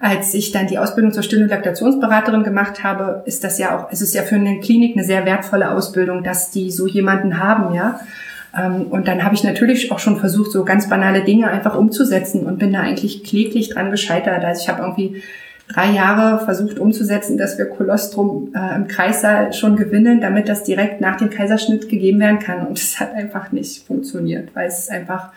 Als 0.00 0.32
ich 0.34 0.52
dann 0.52 0.68
die 0.68 0.78
Ausbildung 0.78 1.12
zur 1.12 1.24
Still- 1.24 1.42
und 1.42 1.48
Laktationsberaterin 1.48 2.44
gemacht 2.44 2.84
habe, 2.84 3.22
ist 3.26 3.42
das 3.42 3.58
ja 3.58 3.76
auch, 3.76 3.88
es 3.90 4.00
ist 4.00 4.14
ja 4.14 4.22
für 4.22 4.36
eine 4.36 4.60
Klinik 4.60 4.96
eine 4.96 5.04
sehr 5.04 5.26
wertvolle 5.26 5.72
Ausbildung, 5.72 6.22
dass 6.22 6.52
die 6.52 6.70
so 6.70 6.86
jemanden 6.86 7.38
haben, 7.38 7.74
ja. 7.74 8.00
Ähm, 8.56 8.86
und 8.90 9.08
dann 9.08 9.24
habe 9.24 9.34
ich 9.34 9.44
natürlich 9.44 9.90
auch 9.92 9.98
schon 9.98 10.18
versucht, 10.18 10.52
so 10.52 10.64
ganz 10.64 10.88
banale 10.88 11.24
Dinge 11.24 11.48
einfach 11.48 11.76
umzusetzen 11.76 12.46
und 12.46 12.58
bin 12.58 12.72
da 12.72 12.80
eigentlich 12.80 13.24
kläglich 13.24 13.70
dran 13.70 13.90
gescheitert. 13.90 14.44
Also 14.44 14.62
ich 14.62 14.68
habe 14.68 14.82
irgendwie 14.82 15.22
drei 15.68 15.90
Jahre 15.90 16.44
versucht 16.44 16.78
umzusetzen, 16.78 17.36
dass 17.36 17.58
wir 17.58 17.66
Kolostrum 17.66 18.52
äh, 18.54 18.74
im 18.74 18.88
Kreissaal 18.88 19.52
schon 19.52 19.76
gewinnen, 19.76 20.20
damit 20.20 20.48
das 20.48 20.64
direkt 20.64 21.00
nach 21.00 21.16
dem 21.16 21.30
Kaiserschnitt 21.30 21.88
gegeben 21.88 22.20
werden 22.20 22.38
kann. 22.38 22.66
Und 22.66 22.78
es 22.78 22.98
hat 23.00 23.14
einfach 23.14 23.52
nicht 23.52 23.86
funktioniert, 23.86 24.54
weil 24.54 24.68
es 24.68 24.88
einfach 24.88 25.30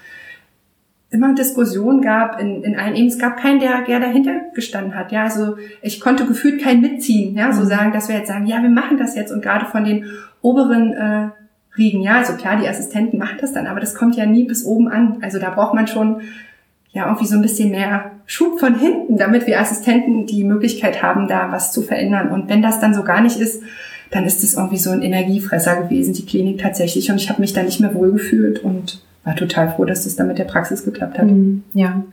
immer 1.12 1.36
Diskussionen 1.36 2.01
gab 2.01 2.39
in, 2.39 2.63
in 2.63 2.80
allen 2.80 2.96
eben. 2.96 3.08
Es 3.08 3.20
gab 3.20 3.38
keinen, 3.38 3.60
der, 3.60 3.84
der 3.84 4.00
dahinter 4.00 4.32
gestanden 4.56 4.96
hat. 4.96 5.12
Ja, 5.12 5.24
also 5.24 5.58
ich 5.82 6.00
konnte 6.00 6.25
gefühlt 6.25 6.62
keinen 6.62 6.82
mitziehen. 6.82 7.36
Ja, 7.36 7.51
so 7.51 7.63
mhm. 7.63 7.68
sagen, 7.68 7.91
dass 7.91 8.08
wir 8.08 8.15
jetzt 8.15 8.30
sagen, 8.30 8.48
ja, 8.48 8.62
wir 8.62 8.70
machen 8.70 8.98
das 8.98 9.15
jetzt 9.15 9.32
und 9.32 9.41
gerade 9.41 9.65
von 9.65 9.84
den 9.84 10.06
oberen 10.41 10.94
äh, 10.94 11.30
Riegen, 11.77 12.01
ja, 12.01 12.18
also 12.18 12.34
klar, 12.34 12.58
die 12.58 12.68
Assistenten 12.68 13.18
machen 13.18 13.38
das 13.39 13.53
dann, 13.53 13.68
aber 13.68 13.80
das 13.80 13.96
kommt 13.96 14.15
ja 14.15 14.25
nie 14.25 14.46
bis 14.46 14.65
oben 14.65 14.88
an. 14.88 15.18
Also 15.22 15.38
da 15.38 15.50
braucht 15.51 15.74
man 15.74 15.88
schon 15.88 16.22
ja 16.91 17.06
irgendwie 17.06 17.27
so 17.27 17.36
ein 17.36 17.41
bisschen 17.41 17.72
mehr 17.72 18.12
Schub 18.25 18.60
von 18.60 18.77
hinten, 18.77 19.18
damit 19.18 19.48
wir 19.48 19.60
Assistenten 19.60 20.25
die 20.25 20.44
Möglichkeit 20.44 21.01
haben, 21.03 21.27
da 21.27 21.51
was 21.51 21.72
zu 21.72 21.82
verändern. 21.82 22.30
Und 22.30 22.50
wenn 22.50 22.62
das 22.62 22.80
dann 22.80 22.94
so 22.94 23.03
gar 23.03 23.22
nicht 23.22 23.39
ist, 23.39 23.63
dann 24.12 24.25
ist 24.25 24.44
es 24.44 24.56
irgendwie 24.56 24.77
so 24.77 24.91
ein 24.91 25.01
Energiefresser 25.01 25.84
gewesen, 25.84 26.13
die 26.13 26.25
Klinik 26.25 26.60
tatsächlich. 26.60 27.10
Und 27.10 27.18
ich 27.18 27.30
habe 27.30 27.41
mich 27.41 27.53
da 27.53 27.63
nicht 27.63 27.80
mehr 27.80 27.94
wohlgefühlt 27.94 28.60
und 28.60 29.01
war 29.24 29.36
total 29.36 29.72
froh, 29.72 29.86
dass 29.86 30.04
das 30.04 30.16
dann 30.16 30.28
mit 30.28 30.40
der 30.40 30.46
Praxis 30.46 30.84
geklappt 30.84 31.20
hat. 31.20 31.25
Mhm, 31.25 31.63
ja. 31.74 32.04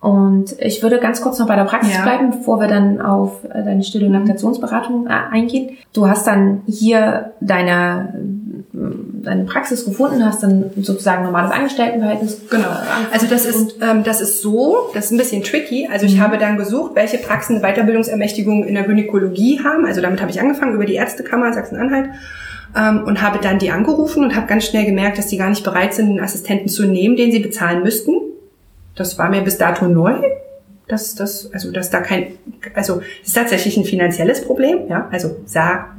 Und 0.00 0.56
ich 0.58 0.82
würde 0.82 0.98
ganz 0.98 1.20
kurz 1.20 1.38
noch 1.38 1.46
bei 1.46 1.56
der 1.56 1.64
Praxis 1.64 1.94
ja. 1.94 2.02
bleiben, 2.02 2.30
bevor 2.30 2.58
wir 2.58 2.68
dann 2.68 3.02
auf 3.02 3.44
äh, 3.44 3.62
deine 3.62 3.82
Still- 3.82 4.06
und 4.06 4.14
Laktationsberatung 4.14 5.06
äh, 5.06 5.10
eingehen. 5.10 5.76
Du 5.92 6.08
hast 6.08 6.26
dann 6.26 6.62
hier 6.66 7.32
deine, 7.42 8.14
deine 8.72 9.44
Praxis 9.44 9.84
gefunden, 9.84 10.24
hast 10.24 10.42
dann 10.42 10.70
sozusagen 10.80 11.24
normales 11.24 11.50
Angestelltenverhältnis. 11.50 12.48
Genau. 12.48 12.62
Äh, 12.62 13.12
also 13.12 13.26
das 13.26 13.44
ist, 13.44 13.76
ähm, 13.82 14.02
das 14.02 14.22
ist 14.22 14.40
so, 14.40 14.88
das 14.94 15.06
ist 15.06 15.10
ein 15.10 15.18
bisschen 15.18 15.42
tricky. 15.42 15.86
Also 15.92 16.06
ich 16.06 16.16
mhm. 16.16 16.20
habe 16.20 16.38
dann 16.38 16.56
gesucht, 16.56 16.92
welche 16.94 17.18
Praxen 17.18 17.56
eine 17.56 17.70
Weiterbildungsermächtigung 17.70 18.64
in 18.64 18.76
der 18.76 18.84
Gynäkologie 18.84 19.60
haben. 19.62 19.84
Also 19.84 20.00
damit 20.00 20.22
habe 20.22 20.30
ich 20.30 20.40
angefangen 20.40 20.74
über 20.74 20.86
die 20.86 20.94
Ärztekammer 20.94 21.52
Sachsen-Anhalt 21.52 22.08
ähm, 22.76 23.04
und 23.04 23.22
habe 23.22 23.38
dann 23.40 23.58
die 23.58 23.70
angerufen 23.70 24.24
und 24.24 24.34
habe 24.34 24.46
ganz 24.46 24.64
schnell 24.64 24.84
gemerkt, 24.84 25.18
dass 25.18 25.26
die 25.26 25.36
gar 25.36 25.50
nicht 25.50 25.64
bereit 25.64 25.94
sind, 25.94 26.08
einen 26.08 26.20
Assistenten 26.20 26.68
zu 26.68 26.86
nehmen, 26.86 27.16
den 27.16 27.32
sie 27.32 27.40
bezahlen 27.40 27.82
müssten. 27.82 28.12
Das 28.94 29.18
war 29.18 29.30
mir 29.30 29.42
bis 29.42 29.58
dato 29.58 29.86
neu. 29.86 30.14
Dass 30.88 31.14
das, 31.14 31.52
also, 31.52 31.70
dass 31.70 31.90
da 31.90 32.00
kein, 32.00 32.32
also, 32.74 32.96
das 32.96 33.28
ist 33.28 33.34
tatsächlich 33.34 33.76
ein 33.76 33.84
finanzielles 33.84 34.44
Problem, 34.44 34.88
ja, 34.88 35.08
also, 35.12 35.36
sag, 35.44 35.94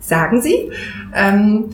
sagen 0.00 0.42
sie. 0.42 0.72
Ähm, 1.14 1.70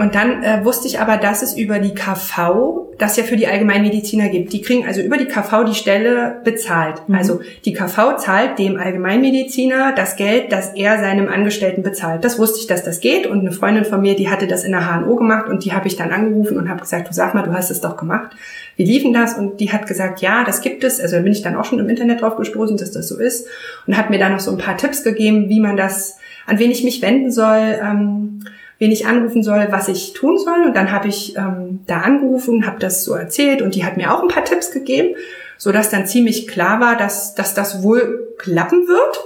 und 0.00 0.14
dann 0.14 0.42
äh, 0.42 0.64
wusste 0.64 0.88
ich 0.88 0.98
aber, 0.98 1.18
dass 1.18 1.42
es 1.42 1.54
über 1.54 1.78
die 1.78 1.94
KV 1.94 2.88
das 2.96 3.18
ja 3.18 3.22
für 3.22 3.36
die 3.36 3.46
Allgemeinmediziner 3.46 4.30
gibt. 4.30 4.54
Die 4.54 4.62
kriegen 4.62 4.86
also 4.86 5.02
über 5.02 5.18
die 5.18 5.26
KV 5.26 5.64
die 5.64 5.74
Stelle 5.74 6.40
bezahlt. 6.42 7.06
Mhm. 7.06 7.14
Also 7.16 7.40
die 7.66 7.74
KV 7.74 8.16
zahlt 8.16 8.58
dem 8.58 8.78
Allgemeinmediziner 8.78 9.92
das 9.94 10.16
Geld, 10.16 10.52
das 10.52 10.72
er 10.74 10.98
seinem 10.98 11.28
Angestellten 11.28 11.82
bezahlt. 11.82 12.24
Das 12.24 12.38
wusste 12.38 12.60
ich, 12.60 12.66
dass 12.66 12.82
das 12.82 13.00
geht. 13.00 13.26
Und 13.26 13.40
eine 13.40 13.52
Freundin 13.52 13.84
von 13.84 14.00
mir, 14.00 14.16
die 14.16 14.30
hatte 14.30 14.46
das 14.46 14.64
in 14.64 14.72
der 14.72 14.86
HNO 14.86 15.16
gemacht 15.16 15.48
und 15.48 15.66
die 15.66 15.74
habe 15.74 15.86
ich 15.86 15.96
dann 15.96 16.12
angerufen 16.12 16.56
und 16.56 16.70
habe 16.70 16.80
gesagt, 16.80 17.08
du 17.08 17.12
sag 17.12 17.34
mal, 17.34 17.42
du 17.42 17.52
hast 17.52 17.70
es 17.70 17.82
doch 17.82 17.98
gemacht. 17.98 18.34
Wie 18.76 18.84
liefen 18.84 19.12
das? 19.12 19.36
Und 19.36 19.60
die 19.60 19.70
hat 19.70 19.86
gesagt, 19.86 20.22
ja, 20.22 20.44
das 20.44 20.62
gibt 20.62 20.82
es. 20.82 20.98
Also 20.98 21.16
da 21.16 21.22
bin 21.22 21.32
ich 21.32 21.42
dann 21.42 21.56
auch 21.56 21.66
schon 21.66 21.78
im 21.78 21.90
Internet 21.90 22.22
drauf 22.22 22.36
gestoßen, 22.36 22.78
dass 22.78 22.90
das 22.90 23.06
so 23.06 23.18
ist. 23.18 23.46
Und 23.86 23.98
hat 23.98 24.08
mir 24.08 24.18
dann 24.18 24.32
noch 24.32 24.40
so 24.40 24.50
ein 24.50 24.56
paar 24.56 24.78
Tipps 24.78 25.04
gegeben, 25.04 25.50
wie 25.50 25.60
man 25.60 25.76
das, 25.76 26.16
an 26.46 26.58
wen 26.58 26.70
ich 26.70 26.84
mich 26.84 27.02
wenden 27.02 27.30
soll. 27.30 27.78
Ähm, 27.82 28.44
wen 28.80 28.90
ich 28.90 29.06
anrufen 29.06 29.44
soll, 29.44 29.68
was 29.70 29.88
ich 29.88 30.14
tun 30.14 30.38
soll. 30.38 30.64
Und 30.64 30.74
dann 30.74 30.90
habe 30.90 31.06
ich 31.06 31.36
ähm, 31.36 31.80
da 31.86 31.98
angerufen, 31.98 32.66
habe 32.66 32.80
das 32.80 33.04
so 33.04 33.14
erzählt 33.14 33.62
und 33.62 33.76
die 33.76 33.84
hat 33.84 33.96
mir 33.96 34.12
auch 34.12 34.22
ein 34.22 34.28
paar 34.28 34.44
Tipps 34.44 34.72
gegeben, 34.72 35.14
so 35.58 35.70
dass 35.70 35.90
dann 35.90 36.06
ziemlich 36.06 36.48
klar 36.48 36.80
war, 36.80 36.96
dass, 36.96 37.34
dass 37.34 37.54
das 37.54 37.84
wohl 37.84 38.34
klappen 38.38 38.88
wird. 38.88 39.24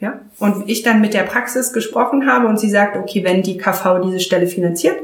Ja, 0.00 0.20
und 0.38 0.68
ich 0.68 0.82
dann 0.82 1.00
mit 1.00 1.12
der 1.12 1.24
Praxis 1.24 1.72
gesprochen 1.72 2.30
habe 2.30 2.46
und 2.46 2.60
sie 2.60 2.70
sagt, 2.70 2.96
okay, 2.96 3.24
wenn 3.24 3.42
die 3.42 3.56
KV 3.56 4.00
diese 4.04 4.20
Stelle 4.20 4.46
finanziert, 4.46 4.96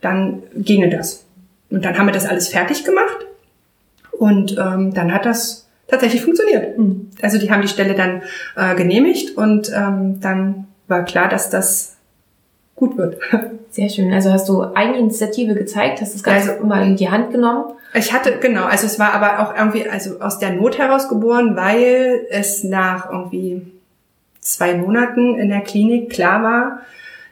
dann 0.00 0.44
ginge 0.54 0.88
das. 0.88 1.24
Und 1.68 1.84
dann 1.84 1.98
haben 1.98 2.06
wir 2.06 2.12
das 2.12 2.26
alles 2.26 2.46
fertig 2.46 2.84
gemacht 2.84 3.26
und 4.12 4.52
ähm, 4.52 4.94
dann 4.94 5.12
hat 5.12 5.26
das 5.26 5.68
tatsächlich 5.88 6.22
funktioniert. 6.22 6.78
Mhm. 6.78 7.10
Also 7.22 7.38
die 7.38 7.50
haben 7.50 7.62
die 7.62 7.68
Stelle 7.68 7.94
dann 7.94 8.22
äh, 8.54 8.76
genehmigt 8.76 9.36
und 9.36 9.72
ähm, 9.74 10.20
dann 10.20 10.68
war 10.86 11.04
klar, 11.04 11.28
dass 11.28 11.50
das 11.50 11.95
gut 12.76 12.96
wird. 12.96 13.18
Sehr 13.70 13.88
schön. 13.88 14.12
Also 14.12 14.30
hast 14.30 14.48
du 14.48 14.62
Eigeninitiative 14.74 15.54
gezeigt, 15.54 16.00
hast 16.00 16.14
das 16.14 16.22
Ganze 16.22 16.52
also, 16.52 16.66
mal 16.66 16.86
in 16.86 16.96
die 16.96 17.10
Hand 17.10 17.32
genommen? 17.32 17.72
Ich 17.94 18.12
hatte, 18.12 18.38
genau, 18.40 18.64
also 18.64 18.86
es 18.86 18.98
war 18.98 19.12
aber 19.14 19.40
auch 19.40 19.56
irgendwie, 19.56 19.88
also 19.88 20.20
aus 20.20 20.38
der 20.38 20.50
Not 20.50 20.78
heraus 20.78 21.08
geboren, 21.08 21.56
weil 21.56 22.26
es 22.30 22.62
nach 22.62 23.10
irgendwie 23.10 23.62
zwei 24.40 24.74
Monaten 24.74 25.38
in 25.38 25.48
der 25.48 25.62
Klinik 25.62 26.10
klar 26.10 26.42
war, 26.42 26.80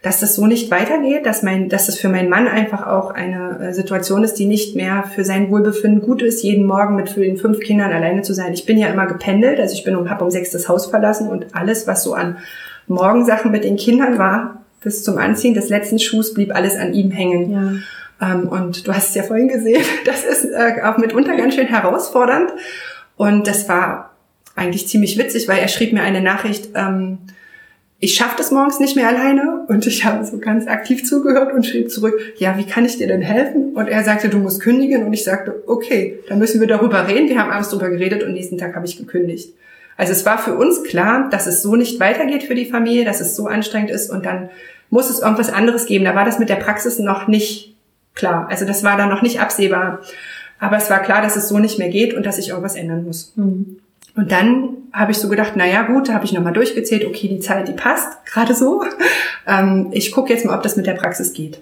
dass 0.02 0.20
das 0.20 0.34
so 0.34 0.46
nicht 0.46 0.70
weitergeht, 0.70 1.24
dass 1.24 1.42
mein, 1.42 1.70
dass 1.70 1.86
das 1.86 1.98
für 1.98 2.10
meinen 2.10 2.28
Mann 2.28 2.46
einfach 2.46 2.86
auch 2.86 3.10
eine 3.10 3.58
äh, 3.60 3.72
Situation 3.72 4.22
ist, 4.22 4.34
die 4.34 4.44
nicht 4.44 4.76
mehr 4.76 5.04
für 5.14 5.24
sein 5.24 5.50
Wohlbefinden 5.50 6.02
gut 6.02 6.20
ist, 6.20 6.42
jeden 6.42 6.66
Morgen 6.66 6.96
mit 6.96 7.08
für 7.08 7.20
den 7.20 7.38
fünf 7.38 7.60
Kindern 7.60 7.90
alleine 7.90 8.20
zu 8.20 8.34
sein. 8.34 8.52
Ich 8.52 8.66
bin 8.66 8.76
ja 8.76 8.88
immer 8.88 9.06
gependelt, 9.06 9.60
also 9.60 9.74
ich 9.74 9.82
bin 9.82 9.96
um, 9.96 10.10
hab 10.10 10.20
um 10.20 10.30
sechs 10.30 10.50
das 10.50 10.68
Haus 10.68 10.86
verlassen 10.86 11.28
und 11.28 11.54
alles, 11.54 11.86
was 11.86 12.02
so 12.02 12.12
an 12.12 12.36
Morgensachen 12.86 13.50
mit 13.50 13.64
den 13.64 13.76
Kindern 13.76 14.18
war, 14.18 14.63
bis 14.84 15.02
zum 15.02 15.18
Anziehen 15.18 15.54
des 15.54 15.68
letzten 15.68 15.98
Schuhs 15.98 16.34
blieb 16.34 16.54
alles 16.54 16.76
an 16.76 16.94
ihm 16.94 17.10
hängen. 17.10 17.50
Ja. 18.20 18.32
Ähm, 18.32 18.48
und 18.48 18.86
du 18.86 18.92
hast 18.92 19.08
es 19.08 19.14
ja 19.14 19.24
vorhin 19.24 19.48
gesehen, 19.48 19.82
das 20.04 20.24
ist 20.24 20.44
äh, 20.44 20.82
auch 20.82 20.98
mitunter 20.98 21.36
ganz 21.36 21.54
schön 21.54 21.66
herausfordernd. 21.66 22.52
Und 23.16 23.46
das 23.46 23.68
war 23.68 24.14
eigentlich 24.54 24.86
ziemlich 24.86 25.18
witzig, 25.18 25.48
weil 25.48 25.58
er 25.58 25.68
schrieb 25.68 25.92
mir 25.92 26.02
eine 26.02 26.20
Nachricht, 26.20 26.70
ähm, 26.74 27.18
ich 28.00 28.14
schaffe 28.16 28.34
das 28.36 28.50
morgens 28.50 28.80
nicht 28.80 28.96
mehr 28.96 29.08
alleine 29.08 29.64
und 29.68 29.86
ich 29.86 30.04
habe 30.04 30.24
so 30.26 30.38
ganz 30.38 30.66
aktiv 30.66 31.06
zugehört 31.06 31.54
und 31.54 31.64
schrieb 31.64 31.90
zurück, 31.90 32.14
ja, 32.36 32.58
wie 32.58 32.66
kann 32.66 32.84
ich 32.84 32.98
dir 32.98 33.06
denn 33.06 33.22
helfen? 33.22 33.72
Und 33.74 33.88
er 33.88 34.04
sagte, 34.04 34.28
du 34.28 34.38
musst 34.38 34.60
kündigen 34.60 35.04
und 35.04 35.12
ich 35.14 35.24
sagte, 35.24 35.62
okay, 35.66 36.18
dann 36.28 36.38
müssen 36.38 36.60
wir 36.60 36.66
darüber 36.66 37.08
reden. 37.08 37.28
Wir 37.28 37.38
haben 37.38 37.50
abends 37.50 37.70
darüber 37.70 37.88
geredet 37.88 38.22
und 38.22 38.34
nächsten 38.34 38.58
Tag 38.58 38.74
habe 38.74 38.84
ich 38.84 38.98
gekündigt. 38.98 39.54
Also 39.96 40.12
es 40.12 40.26
war 40.26 40.38
für 40.38 40.54
uns 40.54 40.82
klar, 40.82 41.30
dass 41.30 41.46
es 41.46 41.62
so 41.62 41.76
nicht 41.76 42.00
weitergeht 42.00 42.42
für 42.42 42.54
die 42.54 42.66
Familie, 42.66 43.04
dass 43.04 43.20
es 43.20 43.36
so 43.36 43.46
anstrengend 43.46 43.90
ist 43.90 44.10
und 44.10 44.26
dann 44.26 44.50
muss 44.90 45.10
es 45.10 45.20
irgendwas 45.20 45.50
anderes 45.50 45.86
geben. 45.86 46.04
Da 46.04 46.14
war 46.14 46.24
das 46.24 46.38
mit 46.38 46.48
der 46.48 46.56
Praxis 46.56 46.98
noch 46.98 47.26
nicht 47.26 47.74
klar. 48.14 48.46
Also 48.50 48.64
das 48.64 48.84
war 48.84 48.96
da 48.96 49.06
noch 49.06 49.22
nicht 49.22 49.40
absehbar. 49.40 50.00
Aber 50.60 50.76
es 50.76 50.88
war 50.88 51.00
klar, 51.00 51.20
dass 51.20 51.36
es 51.36 51.48
so 51.48 51.58
nicht 51.58 51.78
mehr 51.78 51.88
geht 51.88 52.14
und 52.14 52.24
dass 52.24 52.38
ich 52.38 52.50
irgendwas 52.50 52.76
ändern 52.76 53.04
muss. 53.04 53.32
Mhm. 53.36 53.78
Und 54.16 54.30
dann 54.30 54.68
habe 54.92 55.10
ich 55.10 55.18
so 55.18 55.28
gedacht, 55.28 55.54
na 55.56 55.66
ja, 55.66 55.82
gut, 55.82 56.08
da 56.08 56.14
habe 56.14 56.24
ich 56.24 56.32
nochmal 56.32 56.52
durchgezählt, 56.52 57.04
okay, 57.04 57.26
die 57.26 57.40
Zeit, 57.40 57.66
die 57.66 57.72
passt, 57.72 58.24
gerade 58.26 58.54
so. 58.54 58.84
Ähm, 59.46 59.88
ich 59.92 60.10
gucke 60.10 60.32
jetzt 60.32 60.46
mal, 60.46 60.56
ob 60.56 60.62
das 60.62 60.76
mit 60.76 60.86
der 60.86 60.94
Praxis 60.94 61.34
geht. 61.34 61.60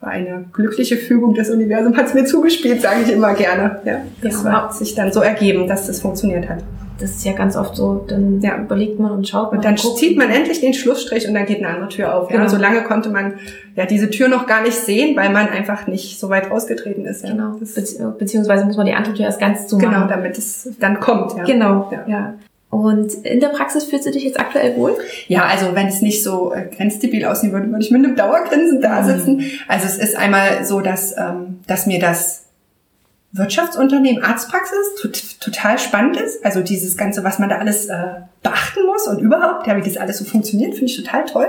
War 0.00 0.10
eine 0.10 0.46
glückliche 0.52 0.96
Fügung, 0.96 1.32
das 1.32 1.48
Universum 1.48 1.96
hat 1.96 2.06
es 2.06 2.14
mir 2.14 2.24
zugespielt, 2.24 2.82
sage 2.82 3.02
ich 3.02 3.12
immer 3.12 3.34
gerne. 3.34 3.80
Ja, 3.84 4.00
das 4.20 4.42
ja. 4.42 4.50
hat 4.50 4.74
sich 4.74 4.96
dann 4.96 5.12
so 5.12 5.20
ergeben, 5.20 5.68
dass 5.68 5.86
das 5.86 6.00
funktioniert 6.00 6.48
hat. 6.48 6.64
Das 6.98 7.10
ist 7.10 7.24
ja 7.24 7.32
ganz 7.32 7.56
oft 7.56 7.76
so, 7.76 8.04
dann 8.08 8.40
ja. 8.40 8.58
überlegt 8.58 8.98
man 8.98 9.12
und 9.12 9.28
schaut 9.28 9.52
man. 9.52 9.58
Und 9.58 9.64
dann 9.64 9.74
und 9.74 9.98
zieht 9.98 10.16
man 10.18 10.30
endlich 10.30 10.60
den 10.60 10.74
Schlussstrich 10.74 11.28
und 11.28 11.34
dann 11.34 11.46
geht 11.46 11.58
eine 11.58 11.68
andere 11.68 11.88
Tür 11.88 12.14
auf. 12.14 12.28
Genau. 12.28 12.42
Ja. 12.42 12.48
Solange 12.48 12.82
konnte 12.82 13.10
man 13.10 13.34
ja 13.76 13.86
diese 13.86 14.10
Tür 14.10 14.28
noch 14.28 14.46
gar 14.46 14.62
nicht 14.62 14.74
sehen, 14.74 15.16
weil 15.16 15.30
man 15.30 15.48
einfach 15.48 15.86
nicht 15.86 16.18
so 16.18 16.28
weit 16.28 16.50
rausgetreten 16.50 17.06
ist. 17.06 17.24
Ja. 17.24 17.30
Genau. 17.30 17.58
Be 17.58 18.14
beziehungsweise 18.18 18.64
muss 18.64 18.76
man 18.76 18.86
die 18.86 18.94
andere 18.94 19.14
Tür 19.14 19.26
erst 19.26 19.40
ganz 19.40 19.68
zumachen. 19.68 19.94
Genau, 19.94 20.06
damit 20.08 20.36
es 20.36 20.68
dann 20.80 20.98
kommt. 20.98 21.36
Ja. 21.36 21.44
Genau, 21.44 21.90
ja. 21.92 22.04
ja. 22.08 22.34
Und 22.70 23.14
in 23.24 23.40
der 23.40 23.48
Praxis 23.48 23.84
fühlst 23.84 24.06
du 24.06 24.10
dich 24.10 24.24
jetzt 24.24 24.38
aktuell 24.38 24.76
wohl? 24.76 24.94
Ja, 25.26 25.46
also 25.46 25.74
wenn 25.74 25.86
es 25.86 26.02
nicht 26.02 26.22
so 26.22 26.52
äh, 26.52 26.66
grenzdebil 26.66 27.24
aussehen 27.24 27.52
würde, 27.52 27.68
würde 27.68 27.82
ich 27.82 27.90
mit 27.90 28.04
einem 28.04 28.14
Dauergrinsen 28.14 28.82
da 28.82 29.00
mhm. 29.00 29.06
sitzen. 29.06 29.36
Mhm. 29.36 29.44
Also 29.68 29.86
es 29.86 29.96
ist 29.96 30.16
einmal 30.18 30.64
so, 30.64 30.80
dass, 30.80 31.16
ähm, 31.16 31.60
dass 31.66 31.86
mir 31.86 31.98
das 31.98 32.47
Wirtschaftsunternehmen 33.32 34.22
Arztpraxis 34.22 35.36
total 35.38 35.78
spannend 35.78 36.16
ist. 36.16 36.44
Also 36.44 36.62
dieses 36.62 36.96
Ganze, 36.96 37.24
was 37.24 37.38
man 37.38 37.50
da 37.50 37.58
alles 37.58 37.86
äh, 37.86 37.96
beachten 38.42 38.86
muss 38.86 39.06
und 39.06 39.20
überhaupt, 39.20 39.66
ja, 39.66 39.76
wie 39.76 39.82
das 39.82 39.98
alles 39.98 40.18
so 40.18 40.24
funktioniert, 40.24 40.74
finde 40.74 40.86
ich 40.86 40.96
total 40.96 41.26
toll. 41.26 41.48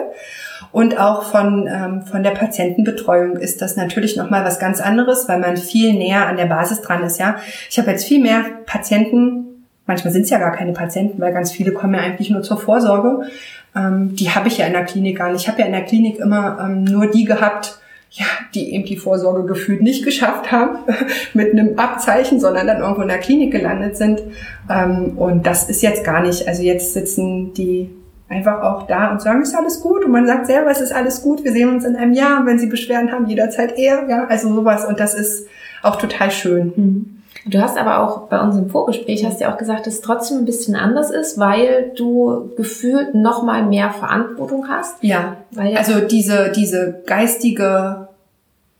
Und 0.71 0.99
auch 0.99 1.23
von, 1.23 1.67
ähm, 1.67 2.01
von 2.05 2.21
der 2.21 2.31
Patientenbetreuung 2.31 3.37
ist 3.37 3.61
das 3.61 3.77
natürlich 3.77 4.17
nochmal 4.17 4.43
was 4.43 4.59
ganz 4.59 4.81
anderes, 4.81 5.29
weil 5.29 5.39
man 5.39 5.55
viel 5.55 5.93
näher 5.93 6.27
an 6.27 6.35
der 6.35 6.45
Basis 6.45 6.81
dran 6.81 7.03
ist. 7.03 7.17
Ja, 7.17 7.37
Ich 7.69 7.79
habe 7.79 7.91
jetzt 7.91 8.05
viel 8.05 8.21
mehr 8.21 8.43
Patienten, 8.65 9.65
manchmal 9.85 10.11
sind 10.11 10.23
es 10.23 10.29
ja 10.29 10.37
gar 10.37 10.51
keine 10.51 10.73
Patienten, 10.73 11.21
weil 11.21 11.33
ganz 11.33 11.51
viele 11.51 11.71
kommen 11.71 11.93
ja 11.93 12.01
eigentlich 12.01 12.29
nur 12.29 12.43
zur 12.43 12.57
Vorsorge. 12.57 13.29
Ähm, 13.73 14.15
die 14.15 14.31
habe 14.31 14.49
ich 14.49 14.57
ja 14.57 14.67
in 14.67 14.73
der 14.73 14.85
Klinik 14.85 15.17
gar 15.17 15.31
nicht. 15.31 15.43
Ich 15.43 15.47
habe 15.47 15.61
ja 15.61 15.65
in 15.65 15.71
der 15.71 15.85
Klinik 15.85 16.19
immer 16.19 16.59
ähm, 16.61 16.83
nur 16.83 17.07
die 17.07 17.23
gehabt, 17.23 17.79
ja, 18.11 18.25
die 18.55 18.73
eben 18.73 18.85
die 18.85 18.97
Vorsorge 18.97 19.45
gefühlt 19.45 19.81
nicht 19.81 20.03
geschafft 20.03 20.51
haben 20.51 20.79
mit 21.33 21.51
einem 21.51 21.77
Abzeichen, 21.77 22.39
sondern 22.39 22.67
dann 22.67 22.81
irgendwo 22.81 23.03
in 23.03 23.07
der 23.07 23.19
Klinik 23.19 23.51
gelandet 23.51 23.97
sind. 23.97 24.21
Ähm, 24.69 25.17
und 25.17 25.45
das 25.45 25.69
ist 25.69 25.81
jetzt 25.81 26.03
gar 26.03 26.21
nicht. 26.21 26.47
Also 26.47 26.63
jetzt 26.63 26.93
sitzen 26.93 27.53
die 27.53 27.89
einfach 28.27 28.61
auch 28.61 28.87
da 28.87 29.11
und 29.11 29.21
sagen, 29.21 29.41
ist 29.41 29.55
alles 29.55 29.81
gut. 29.81 30.03
Und 30.05 30.11
man 30.11 30.25
sagt 30.25 30.47
selber, 30.47 30.71
es 30.71 30.81
ist 30.81 30.91
alles 30.91 31.21
gut. 31.21 31.43
Wir 31.43 31.51
sehen 31.51 31.69
uns 31.69 31.85
in 31.85 31.95
einem 31.95 32.13
Jahr. 32.13 32.45
wenn 32.45 32.57
sie 32.57 32.67
Beschwerden 32.67 33.11
haben, 33.11 33.27
jederzeit 33.27 33.77
eher. 33.77 34.07
Ja, 34.09 34.25
also 34.27 34.53
sowas. 34.53 34.85
Und 34.85 34.99
das 34.99 35.13
ist 35.13 35.47
auch 35.83 35.97
total 35.97 36.31
schön. 36.31 36.73
Mhm. 36.75 37.18
Du 37.45 37.61
hast 37.61 37.77
aber 37.77 37.99
auch 37.99 38.27
bei 38.27 38.39
unserem 38.41 38.69
Vorgespräch 38.69 39.25
hast 39.25 39.39
ja 39.39 39.53
auch 39.53 39.57
gesagt, 39.57 39.87
dass 39.87 39.95
es 39.95 40.01
trotzdem 40.01 40.39
ein 40.39 40.45
bisschen 40.45 40.75
anders 40.75 41.09
ist, 41.09 41.37
weil 41.39 41.91
du 41.95 42.51
gefühlt 42.57 43.15
noch 43.15 43.43
mal 43.43 43.63
mehr 43.65 43.91
Verantwortung 43.91 44.67
hast. 44.67 44.95
Ja. 45.01 45.37
Weil 45.51 45.77
also 45.77 46.01
diese 46.01 46.51
diese 46.51 47.01
geistige 47.05 48.09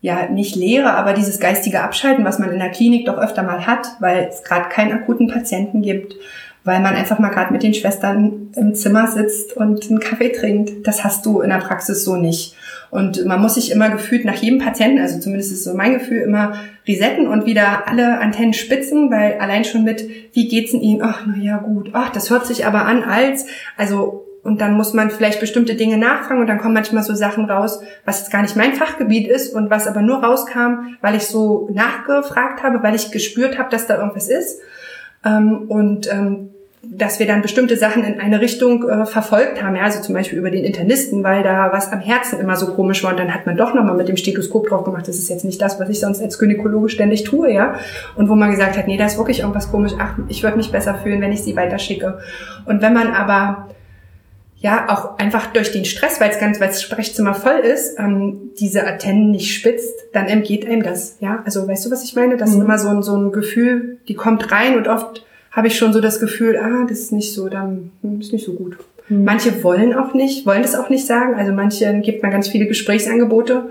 ja 0.00 0.28
nicht 0.28 0.56
Lehre, 0.56 0.94
aber 0.94 1.12
dieses 1.12 1.40
geistige 1.40 1.82
Abschalten, 1.82 2.24
was 2.24 2.38
man 2.38 2.52
in 2.52 2.58
der 2.58 2.70
Klinik 2.70 3.06
doch 3.06 3.18
öfter 3.18 3.42
mal 3.42 3.66
hat, 3.66 3.86
weil 4.00 4.28
es 4.30 4.42
gerade 4.42 4.68
keinen 4.68 4.92
akuten 4.92 5.28
Patienten 5.28 5.82
gibt, 5.82 6.14
weil 6.64 6.80
man 6.80 6.94
einfach 6.94 7.18
mal 7.18 7.28
gerade 7.28 7.52
mit 7.52 7.62
den 7.62 7.74
Schwestern 7.74 8.50
im 8.56 8.74
Zimmer 8.74 9.06
sitzt 9.08 9.56
und 9.56 9.90
einen 9.90 10.00
Kaffee 10.00 10.30
trinkt. 10.30 10.86
Das 10.86 11.04
hast 11.04 11.26
du 11.26 11.40
in 11.40 11.50
der 11.50 11.58
Praxis 11.58 12.04
so 12.04 12.16
nicht. 12.16 12.54
Und 12.90 13.24
man 13.24 13.40
muss 13.40 13.54
sich 13.54 13.70
immer 13.70 13.88
gefühlt 13.88 14.24
nach 14.24 14.34
jedem 14.34 14.58
Patienten, 14.58 15.00
also 15.00 15.20
zumindest 15.20 15.52
ist 15.52 15.64
so 15.64 15.74
mein 15.74 15.94
Gefühl, 15.94 16.18
immer 16.18 16.54
resetten 16.86 17.28
und 17.28 17.46
wieder 17.46 17.88
alle 17.88 18.18
Antennen 18.18 18.52
spitzen, 18.52 19.10
weil 19.10 19.38
allein 19.38 19.64
schon 19.64 19.84
mit, 19.84 20.04
wie 20.32 20.48
geht's 20.48 20.72
in 20.72 20.80
Ihnen? 20.80 21.02
Ach, 21.02 21.24
na 21.26 21.36
ja, 21.40 21.58
gut. 21.58 21.90
Ach, 21.92 22.10
das 22.10 22.30
hört 22.30 22.46
sich 22.46 22.66
aber 22.66 22.86
an 22.86 23.04
als, 23.04 23.46
also, 23.76 24.26
und 24.42 24.60
dann 24.60 24.74
muss 24.74 24.92
man 24.94 25.10
vielleicht 25.10 25.38
bestimmte 25.38 25.74
Dinge 25.74 25.98
nachfragen 25.98 26.40
und 26.40 26.46
dann 26.46 26.58
kommen 26.58 26.74
manchmal 26.74 27.04
so 27.04 27.14
Sachen 27.14 27.44
raus, 27.44 27.80
was 28.04 28.20
jetzt 28.20 28.32
gar 28.32 28.42
nicht 28.42 28.56
mein 28.56 28.72
Fachgebiet 28.72 29.28
ist 29.28 29.54
und 29.54 29.70
was 29.70 29.86
aber 29.86 30.02
nur 30.02 30.24
rauskam, 30.24 30.96
weil 31.00 31.14
ich 31.14 31.24
so 31.24 31.68
nachgefragt 31.72 32.62
habe, 32.62 32.82
weil 32.82 32.94
ich 32.94 33.12
gespürt 33.12 33.58
habe, 33.58 33.70
dass 33.70 33.86
da 33.86 33.98
irgendwas 33.98 34.28
ist. 34.28 34.60
Ähm, 35.24 35.66
und 35.68 36.10
ähm, 36.10 36.50
dass 36.82 37.18
wir 37.18 37.26
dann 37.26 37.42
bestimmte 37.42 37.76
Sachen 37.76 38.04
in 38.04 38.20
eine 38.20 38.40
Richtung 38.40 38.88
äh, 38.88 39.04
verfolgt 39.04 39.62
haben, 39.62 39.76
ja, 39.76 39.82
also 39.82 40.00
zum 40.00 40.14
Beispiel 40.14 40.38
über 40.38 40.50
den 40.50 40.64
Internisten, 40.64 41.22
weil 41.22 41.42
da 41.42 41.70
was 41.72 41.92
am 41.92 42.00
Herzen 42.00 42.40
immer 42.40 42.56
so 42.56 42.68
komisch 42.68 43.04
war 43.04 43.10
und 43.10 43.18
dann 43.18 43.34
hat 43.34 43.44
man 43.44 43.56
doch 43.56 43.74
nochmal 43.74 43.96
mit 43.96 44.08
dem 44.08 44.16
Stethoskop 44.16 44.68
drauf 44.68 44.84
gemacht, 44.84 45.06
das 45.06 45.16
ist 45.16 45.28
jetzt 45.28 45.44
nicht 45.44 45.60
das, 45.60 45.78
was 45.78 45.90
ich 45.90 46.00
sonst 46.00 46.22
als 46.22 46.38
Gynäkologe 46.38 46.88
ständig 46.88 47.24
tue, 47.24 47.52
ja, 47.52 47.74
und 48.16 48.30
wo 48.30 48.34
man 48.34 48.50
gesagt 48.50 48.78
hat, 48.78 48.86
nee, 48.86 48.96
da 48.96 49.04
ist 49.04 49.18
wirklich 49.18 49.40
irgendwas 49.40 49.70
komisch, 49.70 49.92
ach, 49.98 50.14
ich 50.28 50.42
würde 50.42 50.56
mich 50.56 50.72
besser 50.72 50.94
fühlen, 50.94 51.20
wenn 51.20 51.32
ich 51.32 51.42
sie 51.42 51.54
weiterschicke. 51.54 52.18
Und 52.64 52.80
wenn 52.80 52.94
man 52.94 53.12
aber 53.12 53.68
ja 54.56 54.86
auch 54.88 55.18
einfach 55.18 55.46
durch 55.48 55.72
den 55.72 55.84
Stress, 55.84 56.20
weil 56.20 56.30
es 56.30 56.38
ganz, 56.38 56.60
weil 56.60 56.68
das 56.68 56.82
Sprechzimmer 56.82 57.34
voll 57.34 57.60
ist, 57.60 57.98
ähm, 57.98 58.50
diese 58.58 58.86
Antennen 58.86 59.30
nicht 59.30 59.54
spitzt, 59.54 59.94
dann 60.12 60.26
entgeht 60.26 60.66
einem 60.66 60.82
das, 60.82 61.16
ja, 61.20 61.42
also 61.44 61.68
weißt 61.68 61.86
du, 61.86 61.90
was 61.90 62.04
ich 62.04 62.14
meine? 62.14 62.38
Das 62.38 62.50
mhm. 62.50 62.56
ist 62.56 62.64
immer 62.64 62.78
so 62.78 62.88
ein, 62.88 63.02
so 63.02 63.16
ein 63.16 63.32
Gefühl, 63.32 63.98
die 64.08 64.14
kommt 64.14 64.50
rein 64.50 64.76
und 64.76 64.88
oft 64.88 65.24
habe 65.50 65.66
ich 65.66 65.76
schon 65.76 65.92
so 65.92 66.00
das 66.00 66.20
Gefühl, 66.20 66.56
ah, 66.56 66.86
das 66.88 67.00
ist 67.00 67.12
nicht 67.12 67.34
so, 67.34 67.48
dann 67.48 67.90
hm, 68.02 68.20
ist 68.20 68.32
nicht 68.32 68.46
so 68.46 68.52
gut. 68.52 68.76
Mhm. 69.08 69.24
Manche 69.24 69.62
wollen 69.62 69.94
auch 69.94 70.14
nicht, 70.14 70.46
wollen 70.46 70.62
das 70.62 70.74
auch 70.74 70.88
nicht 70.88 71.06
sagen. 71.06 71.34
Also 71.34 71.52
manche 71.52 72.00
gibt 72.00 72.22
man 72.22 72.30
ganz 72.30 72.48
viele 72.48 72.66
Gesprächsangebote 72.66 73.70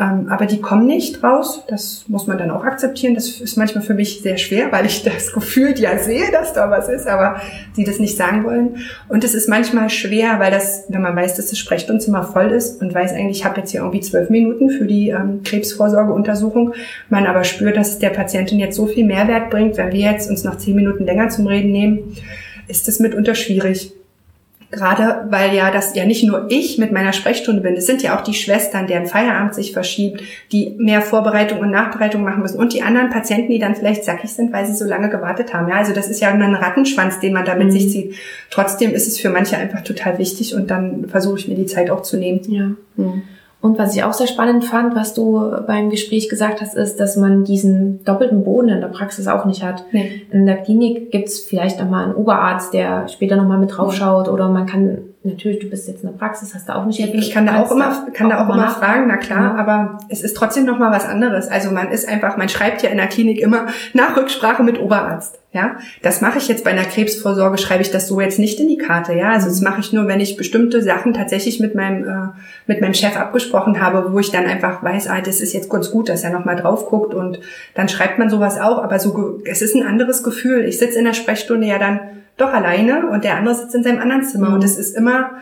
aber 0.00 0.46
die 0.46 0.60
kommen 0.62 0.86
nicht 0.86 1.22
raus. 1.22 1.62
Das 1.68 2.04
muss 2.08 2.26
man 2.26 2.38
dann 2.38 2.50
auch 2.50 2.64
akzeptieren. 2.64 3.14
Das 3.14 3.28
ist 3.40 3.56
manchmal 3.56 3.84
für 3.84 3.92
mich 3.92 4.22
sehr 4.22 4.38
schwer, 4.38 4.72
weil 4.72 4.86
ich 4.86 5.02
das 5.02 5.32
Gefühl 5.32 5.78
ja 5.78 5.98
sehe, 5.98 6.30
dass 6.32 6.54
da 6.54 6.70
was 6.70 6.88
ist, 6.88 7.06
aber 7.06 7.40
sie 7.74 7.84
das 7.84 7.98
nicht 7.98 8.16
sagen 8.16 8.44
wollen. 8.44 8.76
Und 9.08 9.24
es 9.24 9.34
ist 9.34 9.48
manchmal 9.48 9.90
schwer, 9.90 10.38
weil 10.38 10.50
das, 10.50 10.84
wenn 10.88 11.02
man 11.02 11.14
weiß, 11.14 11.34
dass 11.34 11.50
das 11.50 11.58
Sprechstundzimmer 11.58 12.22
voll 12.22 12.50
ist 12.50 12.80
und 12.80 12.94
weiß 12.94 13.12
eigentlich, 13.12 13.40
ich 13.40 13.44
habe 13.44 13.60
jetzt 13.60 13.72
hier 13.72 13.80
irgendwie 13.80 14.00
zwölf 14.00 14.30
Minuten 14.30 14.70
für 14.70 14.86
die 14.86 15.10
ähm, 15.10 15.42
Krebsvorsorgeuntersuchung, 15.44 16.72
man 17.10 17.26
aber 17.26 17.44
spürt, 17.44 17.76
dass 17.76 17.98
der 17.98 18.10
Patientin 18.10 18.58
jetzt 18.58 18.76
so 18.76 18.86
viel 18.86 19.04
Mehrwert 19.04 19.50
bringt, 19.50 19.76
wenn 19.76 19.92
wir 19.92 20.12
jetzt 20.12 20.30
uns 20.30 20.44
noch 20.44 20.56
zehn 20.56 20.76
Minuten 20.76 21.04
länger 21.04 21.28
zum 21.28 21.46
Reden 21.46 21.72
nehmen, 21.72 22.16
ist 22.68 22.88
es 22.88 23.00
mitunter 23.00 23.34
schwierig. 23.34 23.92
Gerade 24.70 25.26
weil 25.30 25.52
ja 25.52 25.72
das 25.72 25.96
ja 25.96 26.04
nicht 26.04 26.22
nur 26.22 26.46
ich 26.48 26.78
mit 26.78 26.92
meiner 26.92 27.12
Sprechstunde 27.12 27.60
bin, 27.60 27.74
es 27.74 27.86
sind 27.86 28.02
ja 28.02 28.16
auch 28.16 28.22
die 28.22 28.34
Schwestern, 28.34 28.86
deren 28.86 29.06
Feierabend 29.06 29.52
sich 29.52 29.72
verschiebt, 29.72 30.22
die 30.52 30.76
mehr 30.78 31.02
Vorbereitung 31.02 31.58
und 31.58 31.72
Nachbereitung 31.72 32.22
machen 32.22 32.42
müssen 32.42 32.58
und 32.58 32.72
die 32.72 32.82
anderen 32.82 33.10
Patienten, 33.10 33.50
die 33.50 33.58
dann 33.58 33.74
vielleicht 33.74 34.04
sackig 34.04 34.30
sind, 34.30 34.52
weil 34.52 34.66
sie 34.66 34.74
so 34.74 34.84
lange 34.84 35.08
gewartet 35.08 35.52
haben. 35.52 35.68
Ja, 35.68 35.76
also 35.76 35.92
das 35.92 36.08
ist 36.08 36.20
ja 36.20 36.28
ein 36.28 36.54
Rattenschwanz, 36.54 37.18
den 37.18 37.32
man 37.32 37.44
da 37.44 37.56
mit 37.56 37.68
mhm. 37.68 37.72
sich 37.72 37.90
zieht. 37.90 38.14
Trotzdem 38.50 38.92
ist 38.92 39.08
es 39.08 39.18
für 39.18 39.30
manche 39.30 39.56
einfach 39.56 39.82
total 39.82 40.18
wichtig 40.18 40.54
und 40.54 40.70
dann 40.70 41.08
versuche 41.08 41.40
ich 41.40 41.48
mir 41.48 41.56
die 41.56 41.66
Zeit 41.66 41.90
auch 41.90 42.02
zu 42.02 42.16
nehmen. 42.16 42.40
Ja. 42.48 42.70
Mhm. 42.96 43.22
Und 43.60 43.78
was 43.78 43.94
ich 43.94 44.02
auch 44.04 44.14
sehr 44.14 44.26
spannend 44.26 44.64
fand, 44.64 44.94
was 44.96 45.12
du 45.12 45.52
beim 45.66 45.90
Gespräch 45.90 46.30
gesagt 46.30 46.62
hast, 46.62 46.74
ist, 46.74 46.98
dass 46.98 47.16
man 47.16 47.44
diesen 47.44 48.02
doppelten 48.04 48.42
Boden 48.42 48.70
in 48.70 48.80
der 48.80 48.88
Praxis 48.88 49.26
auch 49.28 49.44
nicht 49.44 49.62
hat. 49.62 49.84
Nee. 49.92 50.22
In 50.30 50.46
der 50.46 50.56
Klinik 50.56 51.10
gibt's 51.10 51.40
vielleicht 51.40 51.78
nochmal 51.78 52.04
einen 52.04 52.14
Oberarzt, 52.14 52.72
der 52.72 53.08
später 53.08 53.36
nochmal 53.36 53.58
mit 53.58 53.76
draufschaut 53.76 54.28
oder 54.28 54.48
man 54.48 54.66
kann 54.66 54.98
natürlich, 55.24 55.58
du 55.58 55.68
bist 55.68 55.88
jetzt 55.88 56.02
in 56.02 56.10
der 56.10 56.16
Praxis, 56.16 56.54
hast 56.54 56.68
du 56.68 56.74
auch 56.74 56.86
nicht. 56.86 56.98
Ich 56.98 57.30
kann 57.32 57.44
da 57.44 57.62
auch 57.62 57.70
immer, 57.70 58.06
kann 58.14 58.30
da 58.30 58.44
auch 58.44 58.54
immer 58.54 58.70
fragen, 58.70 59.06
na 59.08 59.18
klar, 59.18 59.54
ja. 59.54 59.60
aber 59.60 59.98
es 60.08 60.22
ist 60.22 60.36
trotzdem 60.36 60.64
noch 60.64 60.78
mal 60.78 60.90
was 60.90 61.04
anderes. 61.04 61.48
Also 61.48 61.70
man 61.70 61.90
ist 61.90 62.08
einfach, 62.08 62.38
man 62.38 62.48
schreibt 62.48 62.82
ja 62.82 62.88
in 62.88 62.96
der 62.96 63.08
Klinik 63.08 63.38
immer 63.40 63.66
nach 63.92 64.16
Rücksprache 64.16 64.62
mit 64.62 64.80
Oberarzt. 64.80 65.39
Ja, 65.52 65.78
das 66.02 66.20
mache 66.20 66.38
ich 66.38 66.46
jetzt 66.46 66.62
bei 66.62 66.70
einer 66.70 66.84
Krebsvorsorge, 66.84 67.58
schreibe 67.58 67.82
ich 67.82 67.90
das 67.90 68.06
so 68.06 68.20
jetzt 68.20 68.38
nicht 68.38 68.60
in 68.60 68.68
die 68.68 68.78
Karte. 68.78 69.14
Ja, 69.14 69.32
also 69.32 69.48
das 69.48 69.60
mache 69.60 69.80
ich 69.80 69.92
nur, 69.92 70.06
wenn 70.06 70.20
ich 70.20 70.36
bestimmte 70.36 70.80
Sachen 70.80 71.12
tatsächlich 71.12 71.58
mit 71.58 71.74
meinem 71.74 72.04
äh, 72.04 72.28
mit 72.68 72.80
meinem 72.80 72.94
Chef 72.94 73.16
abgesprochen 73.16 73.80
habe, 73.80 74.12
wo 74.12 74.20
ich 74.20 74.30
dann 74.30 74.46
einfach 74.46 74.80
weiß, 74.84 75.08
ah, 75.08 75.20
das 75.20 75.40
ist 75.40 75.52
jetzt 75.52 75.68
ganz 75.68 75.90
gut, 75.90 76.08
dass 76.08 76.22
er 76.22 76.30
noch 76.30 76.44
mal 76.44 76.54
drauf 76.54 76.86
guckt 76.86 77.14
und 77.14 77.40
dann 77.74 77.88
schreibt 77.88 78.20
man 78.20 78.30
sowas 78.30 78.60
auch. 78.60 78.80
Aber 78.80 79.00
so, 79.00 79.40
es 79.44 79.60
ist 79.60 79.74
ein 79.74 79.84
anderes 79.84 80.22
Gefühl. 80.22 80.64
Ich 80.66 80.78
sitze 80.78 81.00
in 81.00 81.04
der 81.04 81.14
Sprechstunde 81.14 81.66
ja 81.66 81.80
dann 81.80 81.98
doch 82.36 82.52
alleine 82.52 83.08
und 83.08 83.24
der 83.24 83.36
andere 83.36 83.56
sitzt 83.56 83.74
in 83.74 83.82
seinem 83.82 84.00
anderen 84.00 84.22
Zimmer. 84.22 84.50
Mhm. 84.50 84.54
Und 84.54 84.64
es 84.64 84.78
ist 84.78 84.96
immer, 84.96 85.32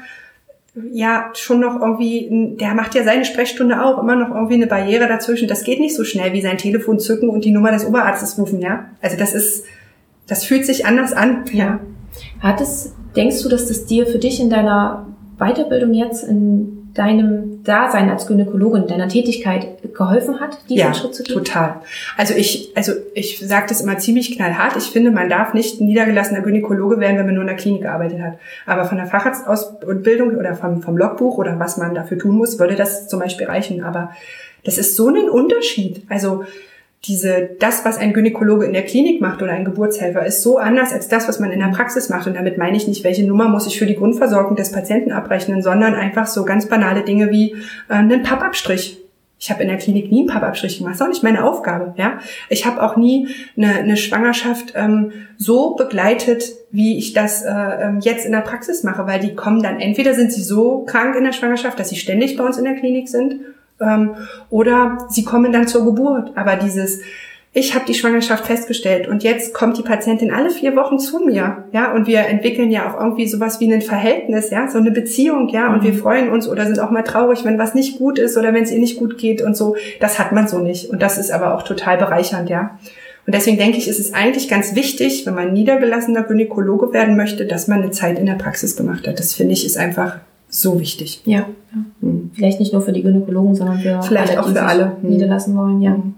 ja, 0.92 1.30
schon 1.34 1.60
noch 1.60 1.80
irgendwie, 1.80 2.56
der 2.58 2.74
macht 2.74 2.94
ja 2.94 3.04
seine 3.04 3.24
Sprechstunde 3.24 3.84
auch, 3.84 4.02
immer 4.02 4.16
noch 4.16 4.34
irgendwie 4.34 4.54
eine 4.54 4.66
Barriere 4.66 5.06
dazwischen. 5.06 5.48
Das 5.48 5.64
geht 5.64 5.80
nicht 5.80 5.94
so 5.94 6.04
schnell 6.04 6.32
wie 6.32 6.40
sein 6.40 6.58
Telefon 6.58 6.98
zücken 6.98 7.28
und 7.28 7.44
die 7.44 7.50
Nummer 7.50 7.72
des 7.72 7.84
Oberarztes 7.84 8.38
rufen, 8.38 8.60
ja. 8.60 8.86
Also 9.02 9.16
das 9.16 9.34
ist, 9.34 9.64
das 10.28 10.44
fühlt 10.44 10.64
sich 10.64 10.86
anders 10.86 11.12
an, 11.12 11.44
ja. 11.52 11.80
Hat 12.40 12.60
es, 12.60 12.94
denkst 13.16 13.42
du, 13.42 13.48
dass 13.48 13.66
das 13.66 13.86
dir 13.86 14.06
für 14.06 14.18
dich 14.18 14.40
in 14.40 14.50
deiner 14.50 15.06
Weiterbildung 15.38 15.94
jetzt 15.94 16.24
in 16.24 16.78
deinem 16.94 17.62
Dasein 17.62 18.10
als 18.10 18.26
Gynäkologin, 18.26 18.88
deiner 18.88 19.08
Tätigkeit 19.08 19.94
geholfen 19.94 20.40
hat, 20.40 20.58
diesen 20.68 20.78
ja, 20.78 20.94
Schritt 20.94 21.14
zu 21.14 21.22
gehen? 21.22 21.36
total. 21.36 21.76
Also 22.16 22.34
ich, 22.34 22.72
also 22.74 22.92
ich 23.14 23.38
sage 23.38 23.66
das 23.68 23.80
immer 23.80 23.98
ziemlich 23.98 24.34
knallhart. 24.36 24.76
Ich 24.76 24.90
finde, 24.90 25.12
man 25.12 25.28
darf 25.28 25.54
nicht 25.54 25.80
niedergelassener 25.80 26.40
Gynäkologe 26.40 26.98
werden, 26.98 27.18
wenn 27.18 27.26
man 27.26 27.34
nur 27.34 27.42
in 27.42 27.48
der 27.48 27.56
Klinik 27.56 27.82
gearbeitet 27.82 28.20
hat. 28.20 28.38
Aber 28.66 28.84
von 28.84 28.98
der 28.98 29.06
Facharztausbildung 29.06 30.36
oder 30.36 30.54
vom, 30.54 30.82
vom 30.82 30.96
Logbuch 30.96 31.38
oder 31.38 31.58
was 31.58 31.76
man 31.76 31.94
dafür 31.94 32.18
tun 32.18 32.36
muss, 32.36 32.58
würde 32.58 32.74
das 32.74 33.06
zum 33.06 33.20
Beispiel 33.20 33.46
reichen. 33.46 33.84
Aber 33.84 34.10
das 34.64 34.76
ist 34.76 34.96
so 34.96 35.08
ein 35.08 35.30
Unterschied. 35.30 36.02
Also 36.08 36.44
diese, 37.04 37.50
das, 37.60 37.84
was 37.84 37.96
ein 37.96 38.12
Gynäkologe 38.12 38.66
in 38.66 38.72
der 38.72 38.84
Klinik 38.84 39.20
macht 39.20 39.40
oder 39.40 39.52
ein 39.52 39.64
Geburtshelfer, 39.64 40.26
ist 40.26 40.42
so 40.42 40.58
anders 40.58 40.92
als 40.92 41.08
das, 41.08 41.28
was 41.28 41.38
man 41.38 41.52
in 41.52 41.60
der 41.60 41.68
Praxis 41.68 42.08
macht. 42.08 42.26
Und 42.26 42.34
damit 42.34 42.58
meine 42.58 42.76
ich 42.76 42.88
nicht, 42.88 43.04
welche 43.04 43.24
Nummer 43.24 43.48
muss 43.48 43.66
ich 43.66 43.78
für 43.78 43.86
die 43.86 43.94
Grundversorgung 43.94 44.56
des 44.56 44.72
Patienten 44.72 45.12
abrechnen, 45.12 45.62
sondern 45.62 45.94
einfach 45.94 46.26
so 46.26 46.44
ganz 46.44 46.66
banale 46.66 47.02
Dinge 47.02 47.30
wie 47.30 47.52
äh, 47.88 47.94
einen 47.94 48.22
Pappabstrich. 48.22 48.98
Ich 49.40 49.52
habe 49.52 49.62
in 49.62 49.68
der 49.68 49.78
Klinik 49.78 50.10
nie 50.10 50.20
einen 50.20 50.28
Pappabstrich 50.28 50.78
gemacht. 50.78 50.94
Das 50.94 51.00
ist 51.00 51.04
auch 51.04 51.10
nicht 51.10 51.22
meine 51.22 51.44
Aufgabe. 51.44 51.94
Ja, 51.96 52.18
ich 52.48 52.66
habe 52.66 52.82
auch 52.82 52.96
nie 52.96 53.28
eine, 53.56 53.74
eine 53.74 53.96
Schwangerschaft 53.96 54.72
ähm, 54.74 55.12
so 55.36 55.76
begleitet, 55.76 56.42
wie 56.72 56.98
ich 56.98 57.12
das 57.12 57.44
äh, 57.44 57.50
ähm, 57.50 58.00
jetzt 58.00 58.26
in 58.26 58.32
der 58.32 58.40
Praxis 58.40 58.82
mache, 58.82 59.06
weil 59.06 59.20
die 59.20 59.36
kommen 59.36 59.62
dann 59.62 59.78
entweder 59.78 60.14
sind 60.14 60.32
sie 60.32 60.42
so 60.42 60.80
krank 60.80 61.14
in 61.14 61.22
der 61.22 61.32
Schwangerschaft, 61.32 61.78
dass 61.78 61.90
sie 61.90 61.96
ständig 61.96 62.36
bei 62.36 62.44
uns 62.44 62.58
in 62.58 62.64
der 62.64 62.74
Klinik 62.74 63.08
sind, 63.08 63.36
ähm, 63.80 64.14
oder 64.50 64.98
sie 65.08 65.24
kommen 65.24 65.52
dann 65.52 65.68
zur 65.68 65.84
Geburt. 65.84 66.32
Aber 66.36 66.56
dieses 66.56 67.00
ich 67.54 67.74
habe 67.74 67.86
die 67.86 67.94
Schwangerschaft 67.94 68.46
festgestellt 68.46 69.08
und 69.08 69.24
jetzt 69.24 69.54
kommt 69.54 69.78
die 69.78 69.82
Patientin 69.82 70.30
alle 70.30 70.50
vier 70.50 70.76
Wochen 70.76 70.98
zu 70.98 71.18
mir, 71.20 71.64
ja, 71.72 71.92
und 71.92 72.06
wir 72.06 72.20
entwickeln 72.20 72.70
ja 72.70 72.88
auch 72.88 73.00
irgendwie 73.00 73.26
sowas 73.26 73.58
wie 73.58 73.72
ein 73.72 73.80
Verhältnis, 73.80 74.50
ja, 74.50 74.68
so 74.68 74.78
eine 74.78 74.90
Beziehung, 74.90 75.48
ja, 75.48 75.72
und 75.72 75.82
wir 75.82 75.92
mhm. 75.92 75.98
freuen 75.98 76.28
uns 76.28 76.46
oder 76.46 76.66
sind 76.66 76.78
auch 76.78 76.90
mal 76.90 77.02
traurig, 77.02 77.44
wenn 77.44 77.58
was 77.58 77.74
nicht 77.74 77.98
gut 77.98 78.18
ist 78.18 78.36
oder 78.36 78.52
wenn 78.52 78.64
es 78.64 78.70
ihr 78.70 78.78
nicht 78.78 78.98
gut 78.98 79.16
geht 79.16 79.40
und 79.40 79.56
so. 79.56 79.76
Das 79.98 80.18
hat 80.18 80.30
man 80.32 80.46
so 80.46 80.58
nicht 80.58 80.90
und 80.90 81.00
das 81.00 81.16
ist 81.16 81.30
aber 81.30 81.54
auch 81.54 81.62
total 81.62 81.96
bereichernd, 81.96 82.50
ja. 82.50 82.78
Und 83.26 83.34
deswegen 83.34 83.58
denke 83.58 83.78
ich, 83.78 83.88
ist 83.88 83.98
es 83.98 84.14
eigentlich 84.14 84.48
ganz 84.48 84.74
wichtig, 84.74 85.26
wenn 85.26 85.34
man 85.34 85.52
niedergelassener 85.52 86.22
Gynäkologe 86.22 86.92
werden 86.92 87.16
möchte, 87.16 87.44
dass 87.44 87.66
man 87.66 87.82
eine 87.82 87.90
Zeit 87.90 88.18
in 88.18 88.26
der 88.26 88.34
Praxis 88.34 88.76
gemacht 88.76 89.08
hat. 89.08 89.18
Das 89.18 89.34
finde 89.34 89.54
ich 89.54 89.66
ist 89.66 89.76
einfach 89.76 90.18
so 90.48 90.80
wichtig. 90.80 91.22
Ja, 91.24 91.38
ja. 91.38 91.46
Mhm. 92.00 92.30
vielleicht 92.34 92.60
nicht 92.60 92.72
nur 92.72 92.82
für 92.82 92.92
die 92.92 93.02
Gynäkologen, 93.02 93.54
sondern 93.54 93.78
für 93.78 94.02
vielleicht 94.02 94.36
alle, 94.36 94.42
auch 94.42 94.48
für 94.48 94.62
alle 94.62 94.96
niederlassen 95.02 95.56
wollen, 95.56 95.82
ja. 95.82 95.90
Mhm. 95.92 96.14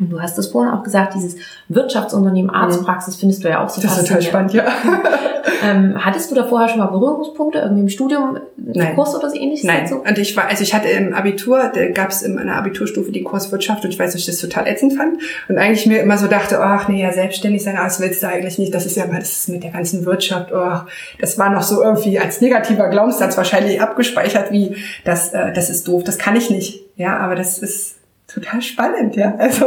Und 0.00 0.08
du 0.08 0.20
hast 0.20 0.38
es 0.38 0.46
vorhin 0.46 0.72
auch 0.72 0.82
gesagt, 0.82 1.14
dieses 1.14 1.36
Wirtschaftsunternehmen 1.68 2.50
Arztpraxis 2.50 3.16
findest 3.16 3.44
du 3.44 3.50
ja 3.50 3.62
auch 3.62 3.68
so 3.68 3.82
Das 3.82 3.98
ist 3.98 4.08
total 4.08 4.22
spannend, 4.22 4.54
ja. 4.54 4.64
ähm, 5.62 5.94
hattest 6.02 6.30
du 6.30 6.34
da 6.34 6.44
vorher 6.44 6.68
schon 6.70 6.78
mal 6.78 6.86
Berührungspunkte, 6.86 7.58
irgendwie 7.58 7.82
im 7.82 7.88
Studium, 7.90 8.38
Nein. 8.56 8.94
Kurs 8.94 9.14
oder 9.14 9.28
so 9.28 9.36
ähnliches? 9.36 9.66
Nein, 9.66 9.82
dazu? 9.82 10.02
und 10.02 10.16
ich 10.16 10.34
war, 10.34 10.48
also 10.48 10.62
ich 10.62 10.72
hatte 10.72 10.88
im 10.88 11.12
Abitur, 11.12 11.70
da 11.74 11.88
gab 11.88 12.10
es 12.10 12.22
in 12.22 12.38
einer 12.38 12.56
Abiturstufe 12.56 13.12
die 13.12 13.22
Kurswirtschaft 13.22 13.84
und 13.84 13.90
ich 13.90 13.98
weiß, 13.98 14.12
dass 14.12 14.20
ich 14.22 14.26
das 14.26 14.38
total 14.38 14.66
ätzend 14.66 14.94
fand 14.94 15.20
und 15.48 15.58
eigentlich 15.58 15.84
mir 15.86 16.00
immer 16.00 16.16
so 16.16 16.26
dachte, 16.26 16.58
ach 16.60 16.88
nee, 16.88 17.02
ja, 17.02 17.12
selbstständig 17.12 17.62
sein, 17.62 17.76
das 17.76 18.00
willst 18.00 18.22
du 18.22 18.28
eigentlich 18.28 18.58
nicht, 18.58 18.74
das 18.74 18.86
ist 18.86 18.96
ja 18.96 19.06
mal, 19.06 19.18
das 19.18 19.32
ist 19.32 19.48
mit 19.50 19.62
der 19.62 19.72
ganzen 19.72 20.06
Wirtschaft, 20.06 20.52
oh, 20.54 20.78
das 21.20 21.38
war 21.38 21.50
noch 21.50 21.62
so 21.62 21.82
irgendwie 21.82 22.18
als 22.18 22.40
negativer 22.40 22.88
Glaubenssatz 22.88 23.36
wahrscheinlich 23.36 23.80
abgespeichert, 23.80 24.52
wie 24.52 24.74
das, 25.04 25.34
äh, 25.34 25.52
das 25.52 25.68
ist 25.68 25.86
doof, 25.86 26.02
das 26.02 26.16
kann 26.18 26.34
ich 26.34 26.48
nicht, 26.48 26.80
ja, 26.96 27.18
aber 27.18 27.34
das 27.34 27.58
ist 27.58 28.01
total 28.32 28.62
spannend, 28.62 29.16
ja. 29.16 29.34
Also, 29.36 29.66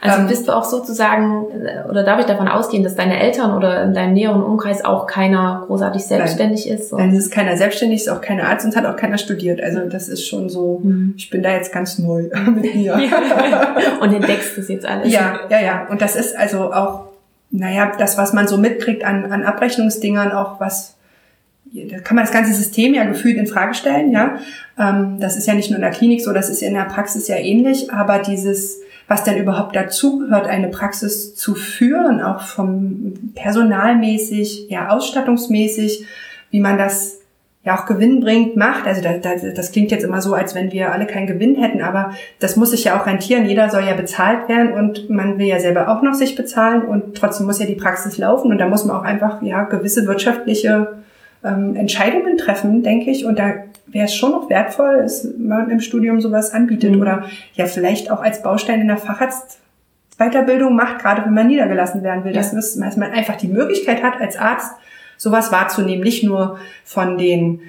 also 0.00 0.20
ähm, 0.20 0.28
bist 0.28 0.46
du 0.48 0.56
auch 0.56 0.64
sozusagen, 0.64 1.46
äh, 1.64 1.88
oder 1.88 2.04
darf 2.04 2.20
ich 2.20 2.26
davon 2.26 2.48
ausgehen, 2.48 2.84
dass 2.84 2.94
deine 2.94 3.18
Eltern 3.20 3.56
oder 3.56 3.82
in 3.84 3.94
deinem 3.94 4.12
näheren 4.12 4.42
Umkreis 4.42 4.84
auch 4.84 5.06
keiner 5.06 5.64
großartig 5.66 6.04
selbstständig 6.04 6.66
nein. 6.66 6.76
ist? 6.76 6.92
Nein, 6.92 7.10
es 7.10 7.18
ist 7.18 7.30
keiner 7.30 7.56
selbstständig, 7.56 8.00
ist 8.00 8.08
auch 8.08 8.20
keiner 8.20 8.48
Arzt 8.48 8.64
und 8.64 8.76
hat 8.76 8.86
auch 8.86 8.96
keiner 8.96 9.18
studiert. 9.18 9.62
Also 9.62 9.80
das 9.88 10.08
ist 10.08 10.26
schon 10.26 10.48
so, 10.48 10.80
mhm. 10.82 11.14
ich 11.16 11.30
bin 11.30 11.42
da 11.42 11.50
jetzt 11.50 11.72
ganz 11.72 11.98
neu 11.98 12.24
mit 12.54 12.74
mir. 12.74 12.94
und 14.00 14.12
entdeckst 14.12 14.56
das 14.56 14.68
jetzt 14.68 14.86
alles. 14.86 15.12
Ja, 15.12 15.40
ja, 15.50 15.60
ja. 15.60 15.86
Und 15.90 16.02
das 16.02 16.16
ist 16.16 16.36
also 16.36 16.72
auch, 16.72 17.06
naja, 17.50 17.92
das, 17.98 18.18
was 18.18 18.32
man 18.32 18.48
so 18.48 18.56
mitkriegt 18.56 19.04
an, 19.04 19.32
an 19.32 19.44
Abrechnungsdingern, 19.44 20.32
auch 20.32 20.60
was 20.60 20.95
da 21.84 21.98
kann 21.98 22.16
man 22.16 22.24
das 22.24 22.32
ganze 22.32 22.52
System 22.52 22.94
ja 22.94 23.04
gefühlt 23.04 23.36
in 23.36 23.46
Frage 23.46 23.74
stellen, 23.74 24.10
ja. 24.12 24.38
Ähm, 24.78 25.18
das 25.20 25.36
ist 25.36 25.46
ja 25.46 25.54
nicht 25.54 25.70
nur 25.70 25.76
in 25.76 25.82
der 25.82 25.90
Klinik 25.90 26.22
so, 26.22 26.32
das 26.32 26.48
ist 26.48 26.60
ja 26.60 26.68
in 26.68 26.74
der 26.74 26.84
Praxis 26.84 27.28
ja 27.28 27.36
ähnlich, 27.36 27.92
aber 27.92 28.18
dieses, 28.18 28.80
was 29.08 29.24
denn 29.24 29.38
überhaupt 29.38 29.76
dazugehört, 29.76 30.46
eine 30.46 30.68
Praxis 30.68 31.34
zu 31.34 31.54
führen, 31.54 32.20
auch 32.20 32.40
vom 32.40 33.32
personalmäßig, 33.34 34.66
ja, 34.68 34.88
ausstattungsmäßig, 34.88 36.06
wie 36.50 36.60
man 36.60 36.78
das 36.78 37.18
ja 37.66 37.76
auch 37.76 37.86
gewinnbringend 37.86 38.56
macht. 38.56 38.86
Also 38.86 39.02
das, 39.02 39.20
das, 39.20 39.54
das 39.54 39.72
klingt 39.72 39.90
jetzt 39.90 40.04
immer 40.04 40.22
so, 40.22 40.34
als 40.34 40.54
wenn 40.54 40.70
wir 40.70 40.92
alle 40.92 41.06
keinen 41.06 41.26
Gewinn 41.26 41.56
hätten, 41.56 41.82
aber 41.82 42.12
das 42.38 42.56
muss 42.56 42.70
sich 42.70 42.84
ja 42.84 42.98
auch 42.98 43.06
rentieren. 43.06 43.46
Jeder 43.46 43.68
soll 43.70 43.84
ja 43.84 43.94
bezahlt 43.94 44.48
werden 44.48 44.72
und 44.72 45.10
man 45.10 45.38
will 45.38 45.46
ja 45.46 45.58
selber 45.58 45.88
auch 45.88 46.00
noch 46.00 46.14
sich 46.14 46.36
bezahlen 46.36 46.82
und 46.82 47.16
trotzdem 47.16 47.46
muss 47.46 47.58
ja 47.58 47.66
die 47.66 47.74
Praxis 47.74 48.18
laufen 48.18 48.52
und 48.52 48.58
da 48.58 48.68
muss 48.68 48.84
man 48.84 48.96
auch 48.96 49.02
einfach 49.02 49.42
ja 49.42 49.64
gewisse 49.64 50.06
wirtschaftliche 50.06 51.02
ähm, 51.46 51.76
Entscheidungen 51.76 52.36
treffen, 52.36 52.82
denke 52.82 53.10
ich. 53.10 53.24
Und 53.24 53.38
da 53.38 53.54
wäre 53.86 54.06
es 54.06 54.14
schon 54.14 54.32
noch 54.32 54.50
wertvoll, 54.50 55.02
dass 55.02 55.26
man 55.38 55.70
im 55.70 55.80
Studium 55.80 56.20
sowas 56.20 56.52
anbietet 56.52 56.92
mhm. 56.92 57.00
oder 57.00 57.24
ja 57.54 57.66
vielleicht 57.66 58.10
auch 58.10 58.20
als 58.20 58.42
Baustein 58.42 58.80
in 58.80 58.88
der 58.88 58.98
Facharztweiterbildung 58.98 60.74
macht, 60.74 61.00
gerade 61.00 61.24
wenn 61.24 61.34
man 61.34 61.46
niedergelassen 61.46 62.02
werden 62.02 62.24
will, 62.24 62.34
ja. 62.34 62.42
dass, 62.42 62.76
man 62.76 63.12
einfach 63.12 63.36
die 63.36 63.48
Möglichkeit 63.48 64.02
hat, 64.02 64.20
als 64.20 64.36
Arzt 64.36 64.72
sowas 65.16 65.52
wahrzunehmen, 65.52 66.04
nicht 66.04 66.24
nur 66.24 66.58
von 66.84 67.16
den 67.16 67.60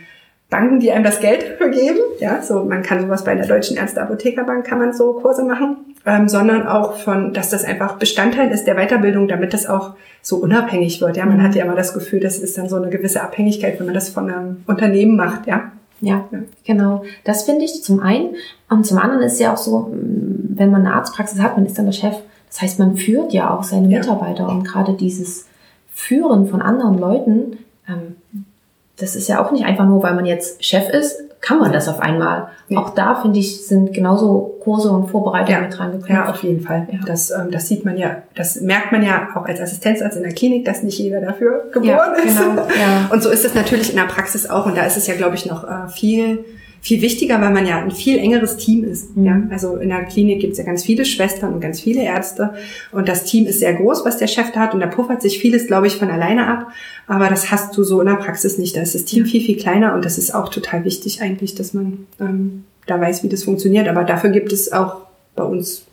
Banken, 0.49 0.79
die 0.79 0.91
einem 0.91 1.03
das 1.03 1.19
Geld 1.19 1.59
geben. 1.71 1.99
Ja, 2.19 2.41
so 2.41 2.63
man 2.63 2.81
kann 2.81 3.01
sowas 3.01 3.23
bei 3.23 3.35
der 3.35 3.47
Deutschen 3.47 3.77
Ärzte-Apothekerbank 3.77 4.65
kann 4.65 4.79
man 4.79 4.93
so 4.93 5.13
Kurse 5.13 5.43
machen, 5.43 5.95
ähm, 6.07 6.29
sondern 6.29 6.65
auch 6.65 6.93
von, 6.93 7.33
dass 7.33 7.49
das 7.49 7.65
einfach 7.65 7.97
Bestandteil 7.97 8.49
ist 8.49 8.65
der 8.65 8.75
Weiterbildung, 8.75 9.27
damit 9.27 9.53
das 9.53 9.67
auch 9.67 9.91
so 10.21 10.37
unabhängig 10.37 11.01
wird. 11.01 11.17
Ja, 11.17 11.25
man 11.25 11.37
mhm. 11.37 11.43
hat 11.43 11.55
ja 11.55 11.65
immer 11.65 11.75
das 11.75 11.93
Gefühl, 11.93 12.21
das 12.21 12.39
ist 12.39 12.57
dann 12.57 12.69
so 12.69 12.77
eine 12.77 12.89
gewisse 12.89 13.21
Abhängigkeit, 13.21 13.77
wenn 13.77 13.87
man 13.87 13.93
das 13.93 14.07
von 14.07 14.31
einem 14.31 14.63
Unternehmen 14.67 15.17
macht. 15.17 15.47
Ja, 15.47 15.73
ja, 15.99 16.25
ja. 16.31 16.39
genau. 16.65 17.03
Das 17.25 17.43
finde 17.43 17.65
ich 17.65 17.83
zum 17.83 17.99
einen. 17.99 18.35
Und 18.69 18.85
zum 18.85 18.99
anderen 18.99 19.23
ist 19.23 19.39
ja 19.39 19.53
auch 19.53 19.57
so, 19.57 19.91
wenn 19.91 20.71
man 20.71 20.85
eine 20.85 20.95
Arztpraxis 20.95 21.41
hat, 21.41 21.57
man 21.57 21.65
ist 21.65 21.77
dann 21.77 21.85
der 21.85 21.91
Chef. 21.91 22.15
Das 22.49 22.61
heißt, 22.61 22.79
man 22.79 22.95
führt 22.95 23.33
ja 23.33 23.53
auch 23.53 23.63
seine 23.63 23.87
Mitarbeiter 23.87 24.43
ja. 24.43 24.49
und 24.49 24.63
gerade 24.63 24.93
dieses 24.93 25.45
Führen 25.93 26.47
von 26.47 26.61
anderen 26.61 26.97
Leuten, 26.97 27.57
ähm, 27.89 28.15
das 28.95 29.17
ist 29.17 29.27
ja 29.27 29.45
auch 29.45 29.51
nicht 29.51 29.65
einfach 29.65 29.85
nur, 29.85 30.01
weil 30.03 30.15
man 30.15 30.25
jetzt 30.25 30.63
Chef 30.63 30.89
ist, 30.89 31.26
kann 31.41 31.59
man 31.59 31.71
das 31.71 31.87
auf 31.87 31.99
einmal. 31.99 32.49
Ja. 32.67 32.79
Auch 32.79 32.89
da, 32.91 33.15
finde 33.15 33.39
ich, 33.39 33.65
sind 33.65 33.93
genauso 33.93 34.57
Kurse 34.63 34.89
und 34.89 35.07
Vorbereitungen 35.07 35.61
ja. 35.61 35.67
mit 35.67 35.77
dran 35.77 35.91
geknüpft. 35.91 36.09
Ja, 36.09 36.29
auf 36.29 36.43
jeden 36.43 36.61
Fall. 36.61 36.87
Ja. 36.91 36.99
Das, 37.05 37.31
ähm, 37.31 37.51
das 37.51 37.67
sieht 37.67 37.85
man 37.85 37.97
ja, 37.97 38.23
das 38.35 38.59
merkt 38.61 38.91
man 38.91 39.03
ja 39.03 39.29
auch 39.35 39.45
als 39.45 39.61
Assistenzarzt 39.61 40.17
in 40.17 40.23
der 40.23 40.33
Klinik, 40.33 40.65
dass 40.65 40.83
nicht 40.83 40.97
jeder 40.97 41.21
dafür 41.21 41.69
geboren 41.71 42.15
ist. 42.15 42.37
Genau. 42.37 42.55
Ja. 42.61 43.09
Und 43.11 43.21
so 43.21 43.29
ist 43.29 43.45
es 43.45 43.53
natürlich 43.53 43.89
in 43.91 43.97
der 43.97 44.05
Praxis 44.05 44.49
auch. 44.49 44.65
Und 44.65 44.75
da 44.75 44.85
ist 44.85 44.97
es 44.97 45.07
ja, 45.07 45.15
glaube 45.15 45.35
ich, 45.35 45.45
noch 45.45 45.63
äh, 45.63 45.87
viel 45.89 46.43
viel 46.87 47.01
wichtiger, 47.01 47.41
weil 47.41 47.51
man 47.51 47.65
ja 47.65 47.79
ein 47.83 47.91
viel 47.91 48.17
engeres 48.17 48.55
Team 48.55 48.85
ist. 48.85 49.17
Mhm. 49.17 49.25
Ja? 49.25 49.41
Also 49.49 49.75
in 49.75 49.89
der 49.89 50.05
Klinik 50.05 50.39
gibt 50.39 50.53
es 50.53 50.59
ja 50.59 50.63
ganz 50.63 50.85
viele 50.85 51.03
Schwestern 51.03 51.53
und 51.53 51.59
ganz 51.59 51.81
viele 51.81 52.01
Ärzte 52.01 52.53
und 52.93 53.09
das 53.09 53.25
Team 53.25 53.45
ist 53.45 53.59
sehr 53.59 53.73
groß, 53.73 54.05
was 54.05 54.17
der 54.17 54.27
Chef 54.27 54.53
da 54.53 54.61
hat 54.61 54.73
und 54.73 54.79
da 54.79 54.87
puffert 54.87 55.21
sich 55.21 55.39
vieles, 55.39 55.67
glaube 55.67 55.87
ich, 55.87 55.97
von 55.97 56.09
alleine 56.09 56.47
ab. 56.47 56.71
Aber 57.05 57.27
das 57.27 57.51
hast 57.51 57.75
du 57.75 57.83
so 57.83 57.99
in 57.99 58.07
der 58.07 58.15
Praxis 58.15 58.57
nicht. 58.57 58.77
Da 58.77 58.81
ist 58.81 58.95
das 58.95 59.03
Team 59.03 59.25
viel, 59.25 59.41
viel 59.41 59.57
kleiner 59.57 59.95
und 59.95 60.05
das 60.05 60.17
ist 60.17 60.33
auch 60.33 60.47
total 60.47 60.85
wichtig 60.85 61.21
eigentlich, 61.21 61.55
dass 61.55 61.73
man 61.73 62.07
ähm, 62.21 62.63
da 62.85 63.01
weiß, 63.01 63.21
wie 63.23 63.29
das 63.29 63.43
funktioniert. 63.43 63.89
Aber 63.89 64.05
dafür 64.05 64.29
gibt 64.29 64.53
es 64.53 64.71
auch 64.71 65.01
bei 65.35 65.43
uns 65.43 65.86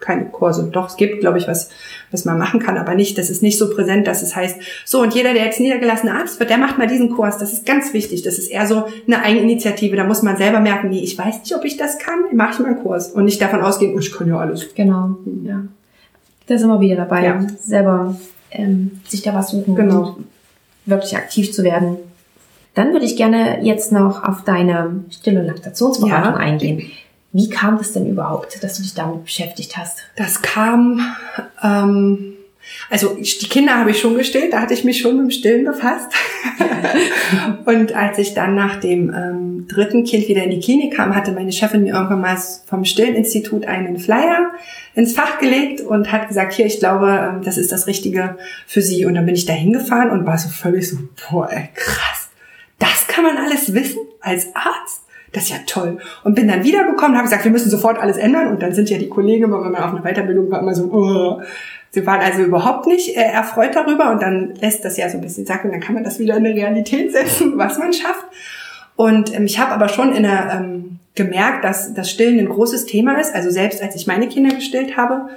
keine 0.00 0.26
Kurse. 0.26 0.68
Doch, 0.72 0.88
es 0.88 0.96
gibt, 0.96 1.20
glaube 1.20 1.38
ich, 1.38 1.46
was, 1.46 1.70
was 2.10 2.24
man 2.24 2.38
machen 2.38 2.60
kann, 2.60 2.78
aber 2.78 2.94
nicht, 2.94 3.18
das 3.18 3.30
ist 3.30 3.42
nicht 3.42 3.58
so 3.58 3.70
präsent, 3.70 4.06
dass 4.06 4.22
es 4.22 4.34
heißt, 4.34 4.56
so 4.84 5.00
und 5.00 5.14
jeder, 5.14 5.34
der 5.34 5.44
jetzt 5.44 5.60
niedergelassener 5.60 6.14
Arzt 6.14 6.40
wird, 6.40 6.50
der 6.50 6.58
macht 6.58 6.78
mal 6.78 6.86
diesen 6.86 7.10
Kurs. 7.10 7.38
Das 7.38 7.52
ist 7.52 7.66
ganz 7.66 7.92
wichtig. 7.92 8.22
Das 8.22 8.38
ist 8.38 8.48
eher 8.48 8.66
so 8.66 8.86
eine 9.06 9.22
Eigeninitiative. 9.22 9.96
Da 9.96 10.04
muss 10.04 10.22
man 10.22 10.36
selber 10.36 10.60
merken, 10.60 10.88
nee, 10.88 11.00
ich 11.00 11.16
weiß 11.16 11.40
nicht, 11.40 11.54
ob 11.54 11.64
ich 11.64 11.76
das 11.76 11.98
kann, 11.98 12.18
mache 12.32 12.54
ich 12.54 12.58
mal 12.60 12.68
einen 12.68 12.82
Kurs 12.82 13.08
und 13.08 13.24
nicht 13.24 13.40
davon 13.40 13.60
ausgehen, 13.60 13.94
oh, 13.94 13.98
ich 13.98 14.12
kann 14.12 14.28
ja 14.28 14.38
alles. 14.38 14.74
Genau, 14.74 15.16
ja. 15.44 15.62
Da 16.46 16.58
sind 16.58 16.68
wir 16.68 16.80
wieder 16.80 16.96
dabei, 16.96 17.24
ja. 17.24 17.46
selber 17.62 18.16
ähm, 18.50 19.00
sich 19.06 19.22
da 19.22 19.34
was 19.34 19.50
suchen 19.50 19.76
genau. 19.76 20.16
und 20.16 20.26
wirklich 20.86 21.16
aktiv 21.16 21.52
zu 21.52 21.62
werden. 21.62 21.96
Dann 22.74 22.92
würde 22.92 23.04
ich 23.04 23.16
gerne 23.16 23.62
jetzt 23.62 23.92
noch 23.92 24.24
auf 24.24 24.42
deine 24.44 25.04
Still- 25.10 25.38
und 25.38 25.46
Laktationsberatung 25.46 26.34
ja. 26.34 26.38
eingehen. 26.38 26.90
Wie 27.32 27.48
kam 27.48 27.78
das 27.78 27.92
denn 27.92 28.08
überhaupt, 28.08 28.62
dass 28.62 28.76
du 28.76 28.82
dich 28.82 28.94
damit 28.94 29.24
beschäftigt 29.24 29.76
hast? 29.76 29.98
Das 30.16 30.42
kam, 30.42 31.14
ähm, 31.62 32.34
also 32.88 33.14
die 33.14 33.48
Kinder 33.48 33.78
habe 33.78 33.92
ich 33.92 34.00
schon 34.00 34.16
gestillt, 34.16 34.52
da 34.52 34.60
hatte 34.60 34.74
ich 34.74 34.82
mich 34.82 35.00
schon 35.00 35.16
mit 35.16 35.26
dem 35.26 35.30
Stillen 35.30 35.64
befasst. 35.64 36.12
und 37.66 37.94
als 37.94 38.18
ich 38.18 38.34
dann 38.34 38.56
nach 38.56 38.80
dem 38.80 39.14
ähm, 39.14 39.68
dritten 39.68 40.02
Kind 40.04 40.26
wieder 40.26 40.42
in 40.42 40.50
die 40.50 40.60
Klinik 40.60 40.96
kam, 40.96 41.14
hatte 41.14 41.30
meine 41.30 41.52
Chefin 41.52 41.84
mir 41.84 41.94
irgendwann 41.94 42.20
mal 42.20 42.36
vom 42.66 42.84
Stilleninstitut 42.84 43.64
einen 43.64 43.98
Flyer 43.98 44.50
ins 44.96 45.12
Fach 45.12 45.38
gelegt 45.38 45.80
und 45.80 46.10
hat 46.10 46.26
gesagt, 46.26 46.52
hier, 46.52 46.66
ich 46.66 46.80
glaube, 46.80 47.32
ähm, 47.32 47.42
das 47.44 47.58
ist 47.58 47.70
das 47.70 47.86
Richtige 47.86 48.38
für 48.66 48.82
Sie. 48.82 49.04
Und 49.04 49.14
dann 49.14 49.26
bin 49.26 49.36
ich 49.36 49.46
da 49.46 49.52
hingefahren 49.52 50.10
und 50.10 50.26
war 50.26 50.36
so 50.36 50.48
völlig 50.48 50.88
so, 50.88 50.98
boah, 51.30 51.48
ey, 51.48 51.68
krass, 51.74 52.30
das 52.80 53.06
kann 53.06 53.22
man 53.22 53.36
alles 53.36 53.72
wissen 53.72 54.00
als 54.20 54.48
Arzt? 54.54 55.02
Das 55.32 55.44
ist 55.44 55.50
ja 55.50 55.56
toll. 55.66 55.98
Und 56.24 56.34
bin 56.34 56.48
dann 56.48 56.64
wiedergekommen, 56.64 57.16
habe 57.16 57.24
gesagt, 57.24 57.44
wir 57.44 57.50
müssen 57.50 57.70
sofort 57.70 57.98
alles 57.98 58.16
ändern. 58.16 58.48
Und 58.48 58.62
dann 58.62 58.74
sind 58.74 58.90
ja 58.90 58.98
die 58.98 59.08
Kollegen, 59.08 59.44
wenn 59.44 59.50
man 59.50 59.76
auf 59.76 59.94
einer 59.94 60.02
Weiterbildung 60.02 60.50
war, 60.50 60.60
immer 60.60 60.74
so, 60.74 60.84
oh. 60.84 61.42
sie 61.90 62.04
waren 62.06 62.20
also 62.20 62.42
überhaupt 62.42 62.86
nicht 62.86 63.16
äh, 63.16 63.20
erfreut 63.20 63.74
darüber. 63.74 64.10
Und 64.10 64.22
dann 64.22 64.54
lässt 64.60 64.84
das 64.84 64.96
ja 64.96 65.08
so 65.08 65.18
ein 65.18 65.22
bisschen 65.22 65.46
sacken, 65.46 65.70
dann 65.70 65.80
kann 65.80 65.94
man 65.94 66.04
das 66.04 66.18
wieder 66.18 66.36
in 66.36 66.44
eine 66.44 66.54
Realität 66.54 67.12
setzen, 67.12 67.52
was 67.56 67.78
man 67.78 67.92
schafft. 67.92 68.24
Und 68.96 69.34
ähm, 69.34 69.44
ich 69.46 69.58
habe 69.58 69.72
aber 69.72 69.88
schon 69.88 70.12
in 70.14 70.24
der, 70.24 70.60
ähm, 70.60 70.98
gemerkt, 71.14 71.64
dass 71.64 71.94
das 71.94 72.10
Stillen 72.10 72.38
ein 72.38 72.48
großes 72.48 72.86
Thema 72.86 73.18
ist. 73.20 73.34
Also 73.34 73.50
selbst 73.50 73.82
als 73.82 73.94
ich 73.94 74.06
meine 74.06 74.28
Kinder 74.28 74.54
gestillt 74.54 74.96
habe, 74.96 75.28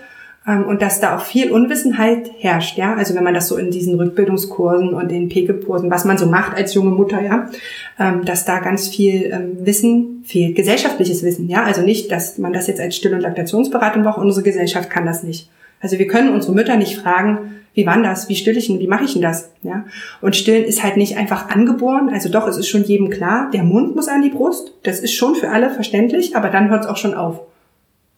und 0.45 0.81
dass 0.81 0.99
da 0.99 1.15
auch 1.15 1.21
viel 1.21 1.51
Unwissenheit 1.51 2.31
herrscht, 2.39 2.77
ja. 2.77 2.95
Also 2.95 3.15
wenn 3.15 3.23
man 3.23 3.33
das 3.33 3.47
so 3.47 3.55
in 3.57 3.71
diesen 3.71 3.95
Rückbildungskursen 3.95 4.93
und 4.93 5.11
in 5.11 5.29
PEGE-Kursen, 5.29 5.89
was 5.89 6.03
man 6.03 6.17
so 6.17 6.25
macht 6.25 6.57
als 6.57 6.73
junge 6.73 6.91
Mutter, 6.91 7.21
ja, 7.21 7.49
ähm, 7.97 8.25
dass 8.25 8.43
da 8.43 8.59
ganz 8.59 8.89
viel 8.89 9.31
ähm, 9.31 9.65
Wissen 9.65 10.23
fehlt, 10.25 10.55
gesellschaftliches 10.55 11.23
Wissen, 11.23 11.47
ja. 11.47 11.63
Also 11.63 11.81
nicht, 11.81 12.11
dass 12.11 12.37
man 12.37 12.51
das 12.51 12.67
jetzt 12.67 12.81
als 12.81 12.95
Still- 12.95 13.13
und 13.13 13.21
Laktationsberatung 13.21 14.03
braucht. 14.03 14.17
Unsere 14.17 14.43
Gesellschaft 14.43 14.89
kann 14.89 15.05
das 15.05 15.23
nicht. 15.23 15.49
Also 15.79 15.97
wir 15.97 16.07
können 16.07 16.33
unsere 16.33 16.53
Mütter 16.53 16.75
nicht 16.75 16.97
fragen, 16.97 17.53
wie 17.73 17.85
war 17.85 18.01
das? 18.01 18.29
Wie 18.29 18.35
still 18.35 18.57
ich 18.57 18.67
denn? 18.67 18.79
Wie 18.79 18.87
mache 18.87 19.05
ich 19.05 19.13
denn 19.13 19.21
das? 19.21 19.49
Ja. 19.63 19.85
Und 20.21 20.35
stillen 20.35 20.63
ist 20.65 20.83
halt 20.83 20.97
nicht 20.97 21.17
einfach 21.17 21.49
angeboren. 21.49 22.09
Also 22.09 22.29
doch, 22.29 22.47
es 22.47 22.57
ist 22.57 22.67
schon 22.67 22.83
jedem 22.83 23.09
klar, 23.09 23.49
der 23.51 23.63
Mund 23.63 23.95
muss 23.95 24.07
an 24.07 24.21
die 24.21 24.29
Brust. 24.29 24.73
Das 24.83 24.99
ist 24.99 25.13
schon 25.13 25.35
für 25.35 25.49
alle 25.49 25.69
verständlich, 25.71 26.35
aber 26.35 26.49
dann 26.49 26.69
hört 26.69 26.83
es 26.83 26.89
auch 26.89 26.97
schon 26.97 27.15
auf. 27.15 27.39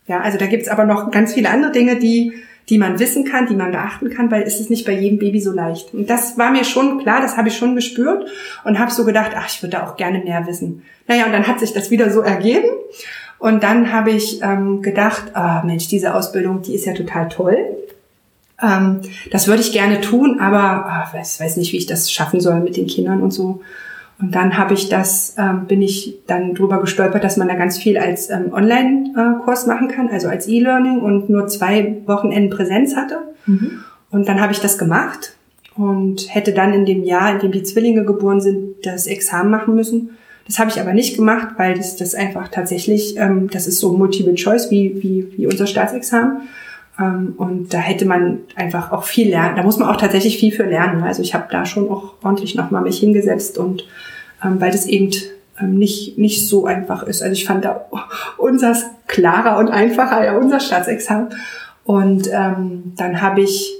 Ja, 0.07 0.21
also 0.21 0.37
da 0.37 0.45
gibt's 0.45 0.67
aber 0.67 0.85
noch 0.85 1.11
ganz 1.11 1.33
viele 1.33 1.49
andere 1.49 1.71
Dinge, 1.71 1.97
die, 1.97 2.33
die 2.69 2.77
man 2.77 2.99
wissen 2.99 3.25
kann, 3.25 3.47
die 3.47 3.55
man 3.55 3.71
beachten 3.71 4.09
kann, 4.09 4.29
weil 4.31 4.43
es 4.43 4.59
ist 4.59 4.69
nicht 4.69 4.85
bei 4.85 4.93
jedem 4.93 5.19
Baby 5.19 5.39
so 5.39 5.51
leicht. 5.51 5.93
Und 5.93 6.09
das 6.09 6.37
war 6.37 6.51
mir 6.51 6.63
schon 6.63 6.99
klar, 6.99 7.21
das 7.21 7.37
habe 7.37 7.47
ich 7.47 7.57
schon 7.57 7.75
gespürt 7.75 8.27
und 8.63 8.79
habe 8.79 8.91
so 8.91 9.05
gedacht, 9.05 9.31
ach, 9.35 9.47
ich 9.47 9.61
würde 9.61 9.77
da 9.77 9.87
auch 9.87 9.97
gerne 9.97 10.19
mehr 10.19 10.45
wissen. 10.47 10.83
Naja, 11.07 11.25
und 11.25 11.31
dann 11.31 11.47
hat 11.47 11.59
sich 11.59 11.73
das 11.73 11.91
wieder 11.91 12.11
so 12.11 12.21
ergeben. 12.21 12.69
Und 13.39 13.63
dann 13.63 13.91
habe 13.91 14.11
ich 14.11 14.41
ähm, 14.41 14.81
gedacht, 14.81 15.35
ah, 15.35 15.61
Mensch, 15.65 15.87
diese 15.87 16.15
Ausbildung, 16.15 16.61
die 16.61 16.73
ist 16.73 16.85
ja 16.85 16.93
total 16.93 17.29
toll. 17.29 17.57
Ähm, 18.61 19.01
das 19.31 19.47
würde 19.47 19.61
ich 19.61 19.73
gerne 19.73 20.01
tun, 20.01 20.39
aber 20.39 20.59
ah, 20.59 21.09
weiß, 21.13 21.39
weiß 21.39 21.57
nicht, 21.57 21.73
wie 21.73 21.77
ich 21.77 21.85
das 21.85 22.11
schaffen 22.11 22.39
soll 22.39 22.61
mit 22.61 22.77
den 22.77 22.87
Kindern 22.87 23.21
und 23.21 23.31
so. 23.31 23.61
Und 24.19 24.33
dann 24.33 24.57
habe 24.57 24.73
ich 24.73 24.87
das, 24.87 25.35
ähm, 25.37 25.65
bin 25.67 25.81
ich 25.81 26.19
dann 26.25 26.53
drüber 26.53 26.79
gestolpert, 26.79 27.23
dass 27.23 27.35
man 27.35 27.49
da 27.49 27.55
ganz 27.55 27.77
viel 27.77 27.97
als 27.97 28.29
ähm, 28.29 28.53
Online-Kurs 28.53 29.67
machen 29.67 29.89
kann, 29.89 30.09
also 30.09 30.29
als 30.29 30.47
E-Learning 30.47 31.01
und 31.01 31.29
nur 31.29 31.47
zwei 31.47 31.97
Wochenenden 32.05 32.49
Präsenz 32.49 32.95
hatte. 32.95 33.19
Mhm. 33.45 33.83
Und 34.11 34.29
dann 34.29 34.39
habe 34.39 34.53
ich 34.53 34.59
das 34.61 34.77
gemacht 34.77 35.35
und 35.75 36.33
hätte 36.33 36.53
dann 36.53 36.73
in 36.73 36.85
dem 36.85 37.03
Jahr, 37.03 37.33
in 37.33 37.39
dem 37.39 37.51
die 37.51 37.63
Zwillinge 37.63 38.05
geboren 38.05 38.39
sind, 38.39 38.85
das 38.85 39.07
Examen 39.07 39.51
machen 39.51 39.75
müssen. 39.75 40.11
Das 40.47 40.59
habe 40.59 40.69
ich 40.69 40.79
aber 40.79 40.93
nicht 40.93 41.17
gemacht, 41.17 41.55
weil 41.57 41.75
das, 41.75 41.97
das 41.97 42.15
einfach 42.15 42.47
tatsächlich, 42.47 43.17
ähm, 43.17 43.49
das 43.49 43.67
ist 43.67 43.79
so 43.79 43.91
Multiple 43.97 44.35
Choice 44.35 44.71
wie, 44.71 45.01
wie, 45.01 45.33
wie 45.37 45.47
unser 45.47 45.67
Staatsexamen. 45.67 46.43
Ähm, 46.99 47.33
und 47.37 47.73
da 47.73 47.79
hätte 47.79 48.05
man 48.05 48.39
einfach 48.55 48.91
auch 48.91 49.03
viel 49.03 49.29
lernen. 49.29 49.55
Da 49.55 49.63
muss 49.63 49.77
man 49.77 49.89
auch 49.89 49.97
tatsächlich 49.97 50.37
viel 50.37 50.51
für 50.51 50.63
lernen. 50.63 51.03
Also 51.03 51.21
ich 51.21 51.33
habe 51.33 51.45
da 51.49 51.65
schon 51.65 51.89
auch 51.89 52.15
ordentlich 52.23 52.55
nochmal 52.55 52.81
mich 52.81 52.99
hingesetzt 52.99 53.57
und 53.57 53.85
ähm, 54.43 54.59
weil 54.61 54.71
das 54.71 54.85
eben 54.85 55.11
ähm, 55.59 55.77
nicht, 55.77 56.17
nicht 56.17 56.47
so 56.47 56.65
einfach 56.65 57.03
ist. 57.03 57.21
Also 57.21 57.33
ich 57.33 57.45
fand 57.45 57.65
da 57.65 57.85
unsers 58.37 58.85
klarer 59.07 59.57
und 59.59 59.69
einfacher, 59.69 60.23
ja, 60.25 60.37
unser 60.37 60.59
Staatsexamen. 60.59 61.29
Und 61.83 62.29
ähm, 62.31 62.93
dann 62.97 63.21
habe 63.21 63.41
ich, 63.41 63.73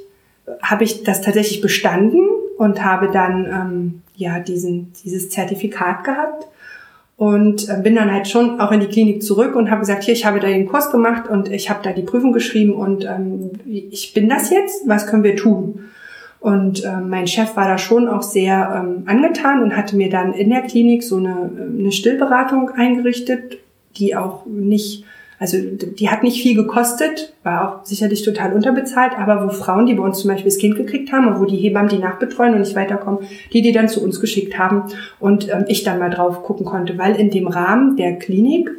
habe 0.62 0.84
ich 0.84 1.04
das 1.04 1.22
tatsächlich 1.22 1.62
bestanden 1.62 2.28
und 2.58 2.84
habe 2.84 3.10
dann 3.12 3.46
ähm, 3.46 4.02
ja 4.16 4.40
diesen, 4.40 4.94
dieses 5.04 5.30
Zertifikat 5.30 6.04
gehabt 6.04 6.48
und 7.18 7.70
äh, 7.70 7.80
bin 7.82 7.96
dann 7.96 8.12
halt 8.12 8.28
schon 8.28 8.60
auch 8.60 8.72
in 8.72 8.82
die 8.82 8.88
Klinik 8.88 9.24
zurück 9.24 9.56
und 9.56 9.72
habe 9.72 9.82
gesagt, 9.82 10.04
hier, 10.04 10.14
ich 10.14 10.26
habe 10.26 10.40
da 10.40 10.48
den 10.48 10.68
Kurs 10.68 10.92
gemacht 10.92 11.30
und 11.30 11.50
ich 11.50 11.70
habe 11.70 11.80
da 11.82 11.94
die 11.94 12.02
Prüfung 12.02 12.34
geschrieben 12.34 12.74
und 12.74 13.06
ähm, 13.06 13.52
ich 13.66 14.14
bin 14.14 14.28
das 14.28 14.50
jetzt, 14.50 14.88
was 14.88 15.08
können 15.08 15.24
wir 15.24 15.36
tun? 15.36 15.80
Und 16.42 16.84
äh, 16.84 16.98
mein 16.98 17.26
Chef 17.26 17.56
war 17.56 17.68
da 17.68 17.78
schon 17.78 18.08
auch 18.08 18.22
sehr 18.22 18.84
ähm, 18.84 19.04
angetan 19.08 19.64
und 19.64 19.76
hatte 19.76 19.96
mir 19.96 20.10
dann 20.10 20.34
in 20.34 20.50
der 20.50 20.62
Klinik 20.62 21.04
so 21.04 21.18
eine, 21.18 21.50
eine 21.80 21.92
Stillberatung 21.92 22.70
eingerichtet, 22.70 23.58
die 23.98 24.16
auch 24.16 24.46
nicht 24.46 25.06
also 25.38 25.58
die 25.60 26.10
hat 26.10 26.24
nicht 26.24 26.42
viel 26.42 26.56
gekostet, 26.56 27.34
war 27.44 27.80
auch 27.82 27.86
sicherlich 27.86 28.24
total 28.24 28.54
unterbezahlt, 28.54 29.14
aber 29.18 29.46
wo 29.46 29.50
Frauen, 29.50 29.86
die 29.86 29.94
bei 29.94 30.04
uns 30.04 30.20
zum 30.20 30.30
Beispiel 30.30 30.50
das 30.50 30.60
Kind 30.60 30.76
gekriegt 30.76 31.12
haben 31.12 31.28
und 31.28 31.40
wo 31.40 31.46
die 31.46 31.58
Hebammen 31.58 31.90
die 31.90 31.98
nachbetreuen 31.98 32.54
und 32.54 32.62
nicht 32.62 32.76
weiterkommen, 32.76 33.28
die 33.52 33.62
die 33.62 33.74
dann 33.74 33.90
zu 33.90 34.02
uns 34.02 34.22
geschickt 34.22 34.58
haben 34.58 34.84
und 35.20 35.50
ähm, 35.50 35.66
ich 35.68 35.84
dann 35.84 36.00
mal 36.00 36.10
drauf 36.10 36.44
gucken 36.44 36.66
konnte, 36.66 36.98
weil 36.98 37.16
in 37.16 37.32
dem 37.32 37.48
Rahmen 37.48 37.98
der 37.98 38.18
Klinik, 38.18 38.72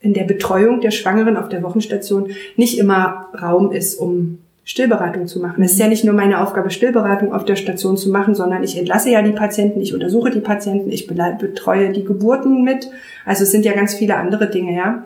in 0.00 0.14
der 0.14 0.24
Betreuung 0.24 0.80
der 0.80 0.90
Schwangeren 0.90 1.36
auf 1.36 1.48
der 1.48 1.62
Wochenstation 1.62 2.30
nicht 2.56 2.78
immer 2.78 3.28
Raum 3.40 3.70
ist, 3.70 3.96
um 3.96 4.38
Stillberatung 4.64 5.26
zu 5.26 5.40
machen. 5.40 5.62
Es 5.64 5.72
ist 5.72 5.80
ja 5.80 5.88
nicht 5.88 6.04
nur 6.04 6.14
meine 6.14 6.40
Aufgabe, 6.40 6.70
Stillberatung 6.70 7.32
auf 7.32 7.44
der 7.44 7.56
Station 7.56 7.96
zu 7.96 8.08
machen, 8.10 8.34
sondern 8.34 8.62
ich 8.62 8.78
entlasse 8.78 9.10
ja 9.10 9.20
die 9.20 9.32
Patienten, 9.32 9.80
ich 9.80 9.94
untersuche 9.94 10.30
die 10.30 10.40
Patienten, 10.40 10.90
ich 10.92 11.06
betreue 11.06 11.90
die 11.90 12.04
Geburten 12.04 12.62
mit. 12.62 12.88
Also 13.24 13.42
es 13.42 13.50
sind 13.50 13.64
ja 13.64 13.72
ganz 13.72 13.94
viele 13.94 14.16
andere 14.16 14.48
Dinge, 14.48 14.76
ja. 14.76 15.04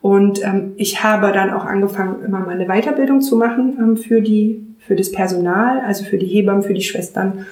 Und 0.00 0.44
ähm, 0.44 0.72
ich 0.76 1.02
habe 1.02 1.32
dann 1.32 1.50
auch 1.50 1.64
angefangen, 1.64 2.24
immer 2.24 2.40
mal 2.40 2.50
eine 2.50 2.66
Weiterbildung 2.66 3.20
zu 3.20 3.36
machen 3.36 3.76
ähm, 3.80 3.96
für 3.96 4.20
die, 4.20 4.64
für 4.78 4.94
das 4.94 5.10
Personal, 5.10 5.80
also 5.80 6.04
für 6.04 6.18
die 6.18 6.26
Hebammen, 6.26 6.62
für 6.62 6.74
die 6.74 6.82
Schwestern, 6.82 7.46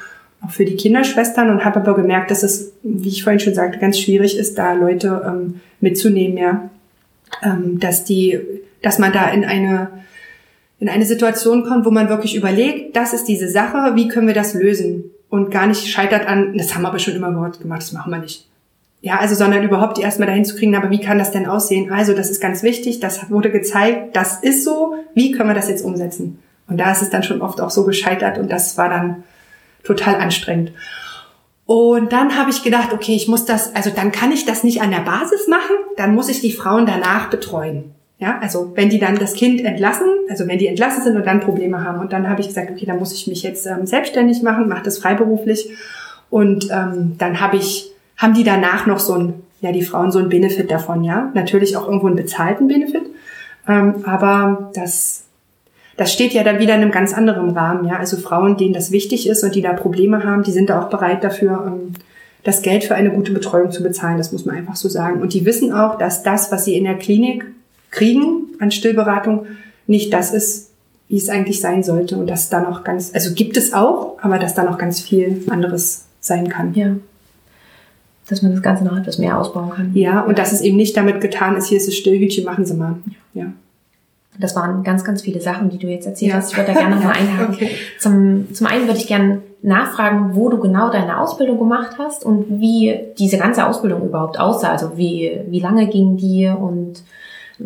auch 0.44 0.50
für 0.50 0.64
die 0.64 0.76
Kinderschwestern 0.76 1.50
und 1.50 1.64
habe 1.64 1.80
aber 1.80 1.94
gemerkt, 1.94 2.30
dass 2.30 2.42
es, 2.42 2.72
wie 2.82 3.08
ich 3.08 3.24
vorhin 3.24 3.40
schon 3.40 3.54
sagte, 3.54 3.78
ganz 3.78 3.98
schwierig 3.98 4.38
ist, 4.38 4.58
da 4.58 4.74
Leute 4.74 5.22
ähm, 5.26 5.60
mitzunehmen, 5.80 6.38
ja, 6.38 6.70
ähm, 7.42 7.80
dass 7.80 8.04
die, 8.04 8.38
dass 8.80 8.98
man 8.98 9.12
da 9.12 9.28
in 9.30 9.44
eine 9.44 9.88
in 10.78 10.88
eine 10.88 11.06
Situation 11.06 11.64
kommt, 11.64 11.86
wo 11.86 11.90
man 11.90 12.08
wirklich 12.08 12.36
überlegt, 12.36 12.96
das 12.96 13.12
ist 13.12 13.24
diese 13.24 13.48
Sache, 13.48 13.94
wie 13.94 14.08
können 14.08 14.26
wir 14.26 14.34
das 14.34 14.54
lösen? 14.54 15.04
Und 15.28 15.50
gar 15.50 15.66
nicht 15.66 15.88
scheitert 15.88 16.26
an, 16.28 16.56
das 16.56 16.74
haben 16.74 16.82
wir 16.82 16.88
aber 16.88 16.98
schon 16.98 17.16
immer 17.16 17.32
gemacht, 17.32 17.58
das 17.82 17.92
machen 17.92 18.12
wir 18.12 18.18
nicht. 18.18 18.46
Ja, 19.06 19.20
also, 19.20 19.36
sondern 19.36 19.62
überhaupt 19.62 19.98
die 19.98 20.02
erstmal 20.02 20.26
dahin 20.26 20.44
zu 20.44 20.56
kriegen, 20.56 20.74
aber 20.74 20.90
wie 20.90 21.00
kann 21.00 21.16
das 21.16 21.30
denn 21.30 21.46
aussehen? 21.46 21.92
Also, 21.92 22.12
das 22.12 22.28
ist 22.28 22.40
ganz 22.40 22.64
wichtig, 22.64 22.98
das 22.98 23.30
wurde 23.30 23.52
gezeigt, 23.52 24.16
das 24.16 24.42
ist 24.42 24.64
so, 24.64 24.96
wie 25.14 25.30
können 25.30 25.48
wir 25.48 25.54
das 25.54 25.68
jetzt 25.68 25.84
umsetzen? 25.84 26.42
Und 26.66 26.78
da 26.78 26.90
ist 26.90 27.02
es 27.02 27.10
dann 27.10 27.22
schon 27.22 27.40
oft 27.40 27.60
auch 27.60 27.70
so 27.70 27.84
gescheitert 27.84 28.36
und 28.36 28.50
das 28.50 28.76
war 28.76 28.88
dann 28.88 29.22
total 29.84 30.16
anstrengend. 30.16 30.72
Und 31.66 32.12
dann 32.12 32.36
habe 32.36 32.50
ich 32.50 32.64
gedacht, 32.64 32.92
okay, 32.92 33.14
ich 33.14 33.28
muss 33.28 33.44
das, 33.44 33.76
also 33.76 33.90
dann 33.90 34.10
kann 34.10 34.32
ich 34.32 34.44
das 34.44 34.64
nicht 34.64 34.82
an 34.82 34.90
der 34.90 35.02
Basis 35.02 35.46
machen, 35.46 35.76
dann 35.96 36.12
muss 36.12 36.28
ich 36.28 36.40
die 36.40 36.50
Frauen 36.50 36.84
danach 36.84 37.30
betreuen. 37.30 37.94
Ja, 38.18 38.40
also 38.42 38.72
wenn 38.74 38.90
die 38.90 38.98
dann 38.98 39.20
das 39.20 39.34
Kind 39.34 39.64
entlassen, 39.64 40.08
also 40.28 40.48
wenn 40.48 40.58
die 40.58 40.66
entlassen 40.66 41.04
sind 41.04 41.16
und 41.16 41.26
dann 41.26 41.38
Probleme 41.38 41.84
haben. 41.84 42.00
Und 42.00 42.12
dann 42.12 42.28
habe 42.28 42.40
ich 42.40 42.48
gesagt, 42.48 42.72
okay, 42.72 42.86
dann 42.86 42.98
muss 42.98 43.12
ich 43.12 43.28
mich 43.28 43.44
jetzt 43.44 43.66
ähm, 43.66 43.86
selbstständig 43.86 44.42
machen, 44.42 44.68
mache 44.68 44.82
das 44.82 44.98
freiberuflich. 44.98 45.70
Und 46.28 46.68
ähm, 46.72 47.14
dann 47.18 47.40
habe 47.40 47.58
ich 47.58 47.92
haben 48.16 48.34
die 48.34 48.44
danach 48.44 48.86
noch 48.86 48.98
so 48.98 49.14
ein, 49.14 49.34
ja, 49.60 49.72
die 49.72 49.82
Frauen 49.82 50.10
so 50.10 50.18
ein 50.18 50.28
Benefit 50.28 50.70
davon, 50.70 51.04
ja. 51.04 51.30
Natürlich 51.34 51.76
auch 51.76 51.86
irgendwo 51.86 52.06
einen 52.06 52.16
bezahlten 52.16 52.68
Benefit. 52.68 53.02
Ähm, 53.68 54.04
aber 54.04 54.70
das, 54.74 55.24
das 55.96 56.12
steht 56.12 56.32
ja 56.32 56.44
dann 56.44 56.58
wieder 56.58 56.74
in 56.74 56.82
einem 56.82 56.90
ganz 56.90 57.12
anderen 57.12 57.50
Rahmen, 57.50 57.86
ja. 57.86 57.96
Also 57.98 58.16
Frauen, 58.16 58.56
denen 58.56 58.74
das 58.74 58.90
wichtig 58.90 59.28
ist 59.28 59.44
und 59.44 59.54
die 59.54 59.62
da 59.62 59.72
Probleme 59.72 60.24
haben, 60.24 60.42
die 60.42 60.52
sind 60.52 60.70
da 60.70 60.82
auch 60.82 60.88
bereit 60.88 61.24
dafür, 61.24 61.64
ähm, 61.66 61.92
das 62.42 62.62
Geld 62.62 62.84
für 62.84 62.94
eine 62.94 63.10
gute 63.10 63.32
Betreuung 63.32 63.72
zu 63.72 63.82
bezahlen. 63.82 64.18
Das 64.18 64.30
muss 64.30 64.44
man 64.44 64.56
einfach 64.56 64.76
so 64.76 64.88
sagen. 64.88 65.20
Und 65.20 65.34
die 65.34 65.44
wissen 65.44 65.72
auch, 65.72 65.98
dass 65.98 66.22
das, 66.22 66.52
was 66.52 66.64
sie 66.64 66.76
in 66.76 66.84
der 66.84 66.96
Klinik 66.96 67.44
kriegen 67.90 68.44
an 68.60 68.70
Stillberatung, 68.70 69.46
nicht 69.88 70.12
das 70.12 70.32
ist, 70.32 70.70
wie 71.08 71.16
es 71.16 71.28
eigentlich 71.28 71.60
sein 71.60 71.82
sollte. 71.82 72.16
Und 72.16 72.28
dass 72.28 72.48
da 72.48 72.60
noch 72.60 72.84
ganz, 72.84 73.12
also 73.12 73.34
gibt 73.34 73.56
es 73.56 73.72
auch, 73.72 74.18
aber 74.22 74.38
dass 74.38 74.54
da 74.54 74.62
noch 74.62 74.78
ganz 74.78 75.00
viel 75.00 75.42
anderes 75.50 76.04
sein 76.20 76.48
kann. 76.48 76.72
Ja 76.74 76.96
dass 78.28 78.42
man 78.42 78.52
das 78.52 78.62
Ganze 78.62 78.84
noch 78.84 78.96
etwas 78.96 79.18
mehr 79.18 79.38
ausbauen 79.38 79.70
kann. 79.70 79.90
Ja, 79.94 80.22
und 80.22 80.38
dass 80.38 80.52
es 80.52 80.60
eben 80.60 80.76
nicht 80.76 80.96
damit 80.96 81.20
getan 81.20 81.56
ist, 81.56 81.68
hier 81.68 81.78
ist 81.78 81.86
das 81.86 81.94
Stillhütchen, 81.94 82.44
machen 82.44 82.64
Sie 82.64 82.74
mal. 82.74 82.96
Ja. 83.34 83.52
Das 84.38 84.54
waren 84.54 84.82
ganz, 84.82 85.04
ganz 85.04 85.22
viele 85.22 85.40
Sachen, 85.40 85.70
die 85.70 85.78
du 85.78 85.86
jetzt 85.86 86.06
erzählt 86.06 86.32
ja. 86.32 86.36
hast. 86.36 86.50
Ich 86.50 86.58
würde 86.58 86.72
da 86.72 86.78
gerne 86.78 86.96
nochmal 86.96 87.14
einhaken. 87.18 87.54
Okay. 87.54 87.70
Zum, 87.98 88.52
zum 88.52 88.66
einen 88.66 88.86
würde 88.86 88.98
ich 88.98 89.06
gerne 89.06 89.42
nachfragen, 89.62 90.34
wo 90.34 90.48
du 90.48 90.58
genau 90.58 90.90
deine 90.90 91.18
Ausbildung 91.20 91.58
gemacht 91.58 91.96
hast 91.98 92.24
und 92.24 92.60
wie 92.60 92.98
diese 93.18 93.38
ganze 93.38 93.66
Ausbildung 93.66 94.04
überhaupt 94.04 94.38
aussah. 94.38 94.70
Also 94.70 94.96
wie, 94.96 95.40
wie 95.48 95.60
lange 95.60 95.88
ging 95.88 96.16
die 96.16 96.48
und 96.48 97.02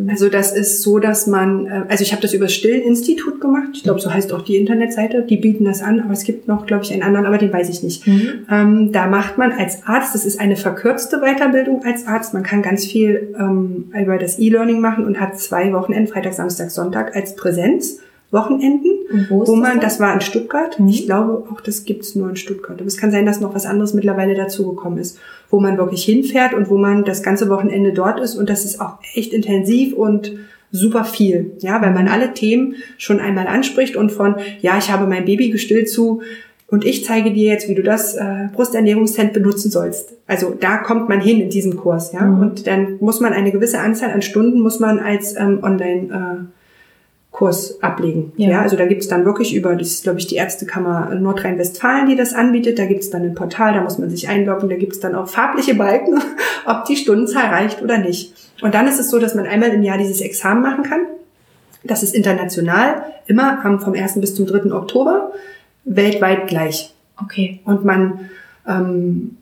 also 0.08 0.28
das 0.28 0.52
ist 0.52 0.82
so, 0.82 0.98
dass 1.00 1.26
man, 1.26 1.66
äh, 1.66 1.82
also 1.88 2.02
ich 2.02 2.12
habe 2.12 2.22
das 2.22 2.32
über 2.32 2.48
Stillinstitut 2.48 3.40
gemacht. 3.40 3.70
Ich 3.74 3.82
glaube, 3.82 4.00
so 4.00 4.12
heißt 4.12 4.32
auch 4.32 4.42
die 4.42 4.56
Internetseite. 4.56 5.22
Die 5.22 5.36
bieten 5.36 5.64
das 5.64 5.82
an, 5.82 6.00
aber 6.00 6.12
es 6.12 6.22
gibt 6.24 6.46
noch, 6.46 6.66
glaube 6.66 6.84
ich, 6.84 6.92
einen 6.92 7.02
anderen, 7.02 7.26
aber 7.26 7.38
den 7.38 7.52
weiß 7.52 7.68
ich 7.68 7.82
nicht. 7.82 8.06
Mhm. 8.06 8.46
Ähm, 8.50 8.92
da 8.92 9.08
macht 9.08 9.36
man 9.36 9.50
als 9.52 9.86
Arzt, 9.86 10.14
das 10.14 10.24
ist 10.24 10.38
eine 10.38 10.56
verkürzte 10.56 11.20
Weiterbildung 11.20 11.84
als 11.84 12.06
Arzt. 12.06 12.34
Man 12.34 12.44
kann 12.44 12.62
ganz 12.62 12.86
viel 12.86 13.34
ähm, 13.38 13.92
über 14.00 14.18
das 14.18 14.38
E-Learning 14.38 14.80
machen 14.80 15.04
und 15.04 15.18
hat 15.18 15.38
zwei 15.38 15.72
Wochenenden, 15.72 16.12
Freitag, 16.12 16.34
Samstag, 16.34 16.70
Sonntag 16.70 17.16
als 17.16 17.34
Präsenz. 17.34 18.00
Wochenenden, 18.30 19.28
wo, 19.28 19.46
wo 19.46 19.56
man, 19.56 19.80
das, 19.80 19.94
das 19.94 20.00
war 20.00 20.14
in 20.14 20.20
Stuttgart, 20.20 20.78
mhm. 20.78 20.88
ich 20.88 21.06
glaube 21.06 21.44
auch, 21.50 21.60
das 21.60 21.84
gibt's 21.84 22.14
nur 22.14 22.28
in 22.30 22.36
Stuttgart, 22.36 22.78
aber 22.78 22.86
es 22.86 22.96
kann 22.96 23.10
sein, 23.10 23.26
dass 23.26 23.40
noch 23.40 23.54
was 23.54 23.66
anderes 23.66 23.92
mittlerweile 23.92 24.34
dazugekommen 24.34 24.98
ist, 24.98 25.18
wo 25.50 25.58
man 25.58 25.78
wirklich 25.78 26.04
hinfährt 26.04 26.54
und 26.54 26.70
wo 26.70 26.76
man 26.76 27.04
das 27.04 27.22
ganze 27.22 27.48
Wochenende 27.48 27.92
dort 27.92 28.20
ist 28.20 28.36
und 28.36 28.48
das 28.48 28.64
ist 28.64 28.80
auch 28.80 28.98
echt 29.14 29.32
intensiv 29.32 29.94
und 29.94 30.32
super 30.70 31.04
viel, 31.04 31.52
ja, 31.58 31.82
weil 31.82 31.92
man 31.92 32.06
alle 32.06 32.32
Themen 32.32 32.76
schon 32.98 33.18
einmal 33.18 33.48
anspricht 33.48 33.96
und 33.96 34.12
von, 34.12 34.36
ja, 34.60 34.78
ich 34.78 34.92
habe 34.92 35.08
mein 35.08 35.24
Baby 35.24 35.50
gestillt 35.50 35.88
zu, 35.88 36.22
und 36.70 36.84
ich 36.84 37.04
zeige 37.04 37.32
dir 37.32 37.52
jetzt, 37.52 37.68
wie 37.68 37.74
du 37.74 37.82
das 37.82 38.14
äh, 38.14 38.48
Brusternährungszent 38.52 39.32
benutzen 39.32 39.72
sollst. 39.72 40.14
Also 40.28 40.54
da 40.58 40.78
kommt 40.78 41.08
man 41.08 41.20
hin 41.20 41.40
in 41.40 41.50
diesem 41.50 41.76
Kurs, 41.76 42.12
ja. 42.12 42.22
Mhm. 42.22 42.40
Und 42.40 42.66
dann 42.68 42.96
muss 43.00 43.18
man 43.18 43.32
eine 43.32 43.50
gewisse 43.50 43.80
Anzahl 43.80 44.12
an 44.12 44.22
Stunden 44.22 44.60
muss 44.60 44.78
man 44.78 45.00
als 45.00 45.36
ähm, 45.36 45.58
Online 45.62 46.06
äh, 46.14 46.59
Kurs 47.40 47.82
ablegen. 47.82 48.32
Ja, 48.36 48.50
ja 48.50 48.60
also 48.60 48.76
da 48.76 48.84
gibt's 48.84 49.08
dann 49.08 49.24
wirklich 49.24 49.54
über, 49.54 49.74
das 49.74 49.88
ist 49.88 50.02
glaube 50.02 50.18
ich 50.18 50.26
die 50.26 50.34
Ärztekammer 50.34 51.14
Nordrhein-Westfalen, 51.14 52.06
die 52.06 52.14
das 52.14 52.34
anbietet. 52.34 52.78
Da 52.78 52.84
gibt's 52.84 53.08
dann 53.08 53.22
ein 53.22 53.34
Portal, 53.34 53.72
da 53.72 53.80
muss 53.80 53.96
man 53.96 54.10
sich 54.10 54.28
einloggen, 54.28 54.68
da 54.68 54.76
gibt's 54.76 55.00
dann 55.00 55.14
auch 55.14 55.26
farbliche 55.26 55.74
Balken, 55.74 56.20
ob 56.66 56.84
die 56.84 56.96
Stundenzahl 56.96 57.46
reicht 57.46 57.80
oder 57.80 57.96
nicht. 57.96 58.34
Und 58.60 58.74
dann 58.74 58.86
ist 58.86 59.00
es 59.00 59.08
so, 59.08 59.18
dass 59.18 59.34
man 59.34 59.46
einmal 59.46 59.70
im 59.70 59.82
Jahr 59.82 59.96
dieses 59.96 60.20
Examen 60.20 60.60
machen 60.60 60.84
kann. 60.84 61.00
Das 61.82 62.02
ist 62.02 62.14
international, 62.14 63.04
immer 63.26 63.62
vom 63.82 63.94
1. 63.94 64.20
bis 64.20 64.34
zum 64.34 64.44
3. 64.44 64.70
Oktober, 64.74 65.32
weltweit 65.86 66.46
gleich. 66.46 66.92
Okay. 67.22 67.60
Und 67.64 67.86
man 67.86 68.28
ähm, 68.68 69.38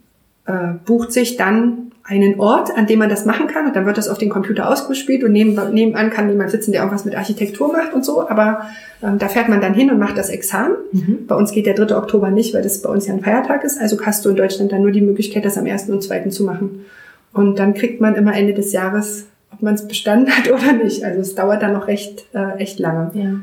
äh, 0.47 0.75
bucht 0.87 1.13
sich 1.13 1.37
dann 1.37 1.88
einen 2.09 2.41
Ort, 2.41 2.75
an 2.75 2.87
dem 2.87 3.01
man 3.01 3.11
das 3.11 3.27
machen 3.27 3.49
kann 3.49 3.67
und 3.67 3.77
dann 3.77 3.85
wird 3.85 3.99
das 3.99 4.09
auf 4.09 4.17
den 4.17 4.31
Computer 4.31 4.71
ausgespielt 4.71 5.23
und 5.25 5.33
neben, 5.33 5.55
nebenan 5.75 6.09
kann 6.09 6.31
jemand 6.31 6.51
sitzen, 6.51 6.73
der 6.73 6.81
irgendwas 6.81 7.05
mit 7.05 7.15
Architektur 7.15 7.71
macht 7.71 7.93
und 7.93 8.03
so, 8.03 8.27
aber 8.29 8.63
ähm, 9.03 9.19
da 9.19 9.29
fährt 9.29 9.51
man 9.51 9.61
dann 9.61 9.75
hin 9.75 9.91
und 9.91 9.99
macht 9.99 10.17
das 10.17 10.31
Examen. 10.31 10.77
Mhm. 10.93 11.27
Bei 11.27 11.35
uns 11.35 11.53
geht 11.53 11.67
der 11.67 11.75
3. 11.75 11.95
Oktober 11.97 12.31
nicht, 12.31 12.55
weil 12.55 12.63
das 12.63 12.81
bei 12.81 12.89
uns 12.89 13.07
ja 13.07 13.13
ein 13.13 13.21
Feiertag 13.21 13.63
ist, 13.63 13.79
also 13.79 14.01
hast 14.07 14.25
du 14.25 14.31
in 14.31 14.37
Deutschland 14.37 14.73
dann 14.73 14.81
nur 14.81 14.91
die 14.91 15.03
Möglichkeit, 15.03 15.45
das 15.45 15.59
am 15.59 15.67
1. 15.67 15.91
und 15.91 16.03
2. 16.03 16.29
zu 16.31 16.45
machen. 16.45 16.87
Und 17.35 17.59
dann 17.59 17.75
kriegt 17.75 18.01
man 18.01 18.15
immer 18.15 18.35
Ende 18.35 18.55
des 18.55 18.73
Jahres, 18.73 19.27
ob 19.53 19.61
man 19.61 19.75
es 19.75 19.87
bestanden 19.87 20.31
hat 20.31 20.51
oder 20.51 20.73
nicht. 20.73 21.05
Also 21.05 21.21
es 21.21 21.35
dauert 21.35 21.63
dann 21.63 21.75
noch 21.75 21.89
recht, 21.89 22.25
äh, 22.33 22.57
echt 22.57 22.79
lange. 22.79 23.11
Ja. 23.13 23.35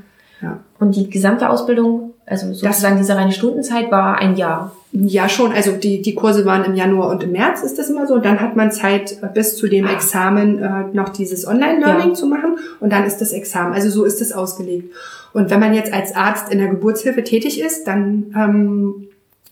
ja. 0.41 0.59
Und 0.80 0.95
die 0.95 1.07
gesamte 1.09 1.49
Ausbildung, 1.49 2.05
also 2.26 2.47
sozusagen 2.53 2.97
das, 2.97 3.07
diese 3.07 3.15
reine 3.15 3.32
Stundenzeit 3.32 3.91
war 3.91 4.17
ein 4.17 4.36
Jahr. 4.36 4.76
Ja, 4.91 5.30
schon. 5.30 5.51
Also 5.51 5.73
die, 5.73 6.01
die 6.01 6.15
Kurse 6.15 6.45
waren 6.45 6.63
im 6.63 6.73
Januar 6.73 7.09
und 7.09 7.21
im 7.21 7.34
März, 7.34 7.61
ist 7.61 7.78
das 7.78 7.89
immer 7.89 8.07
so. 8.07 8.15
Und 8.15 8.26
dann 8.26 8.39
hat 8.39 8.55
man 8.55 8.71
Zeit, 8.71 9.17
äh, 9.21 9.28
bis 9.34 9.57
zu 9.57 9.67
dem 9.67 9.86
ah. 9.86 9.93
Examen 9.93 10.59
äh, 10.59 10.84
noch 10.93 11.09
dieses 11.09 11.47
Online-Learning 11.47 12.09
ja. 12.09 12.13
zu 12.13 12.26
machen. 12.28 12.57
Und 12.80 12.91
dann 12.91 13.05
ist 13.05 13.19
das 13.19 13.32
Examen. 13.32 13.73
Also 13.73 13.89
so 13.89 14.05
ist 14.05 14.21
es 14.21 14.32
ausgelegt. 14.34 14.93
Und 15.34 15.49
wenn 15.49 15.59
man 15.59 15.73
jetzt 15.73 15.93
als 15.93 16.15
Arzt 16.15 16.51
in 16.51 16.59
der 16.59 16.69
Geburtshilfe 16.69 17.23
tätig 17.23 17.61
ist, 17.61 17.86
dann 17.86 18.34
ähm, 18.36 19.07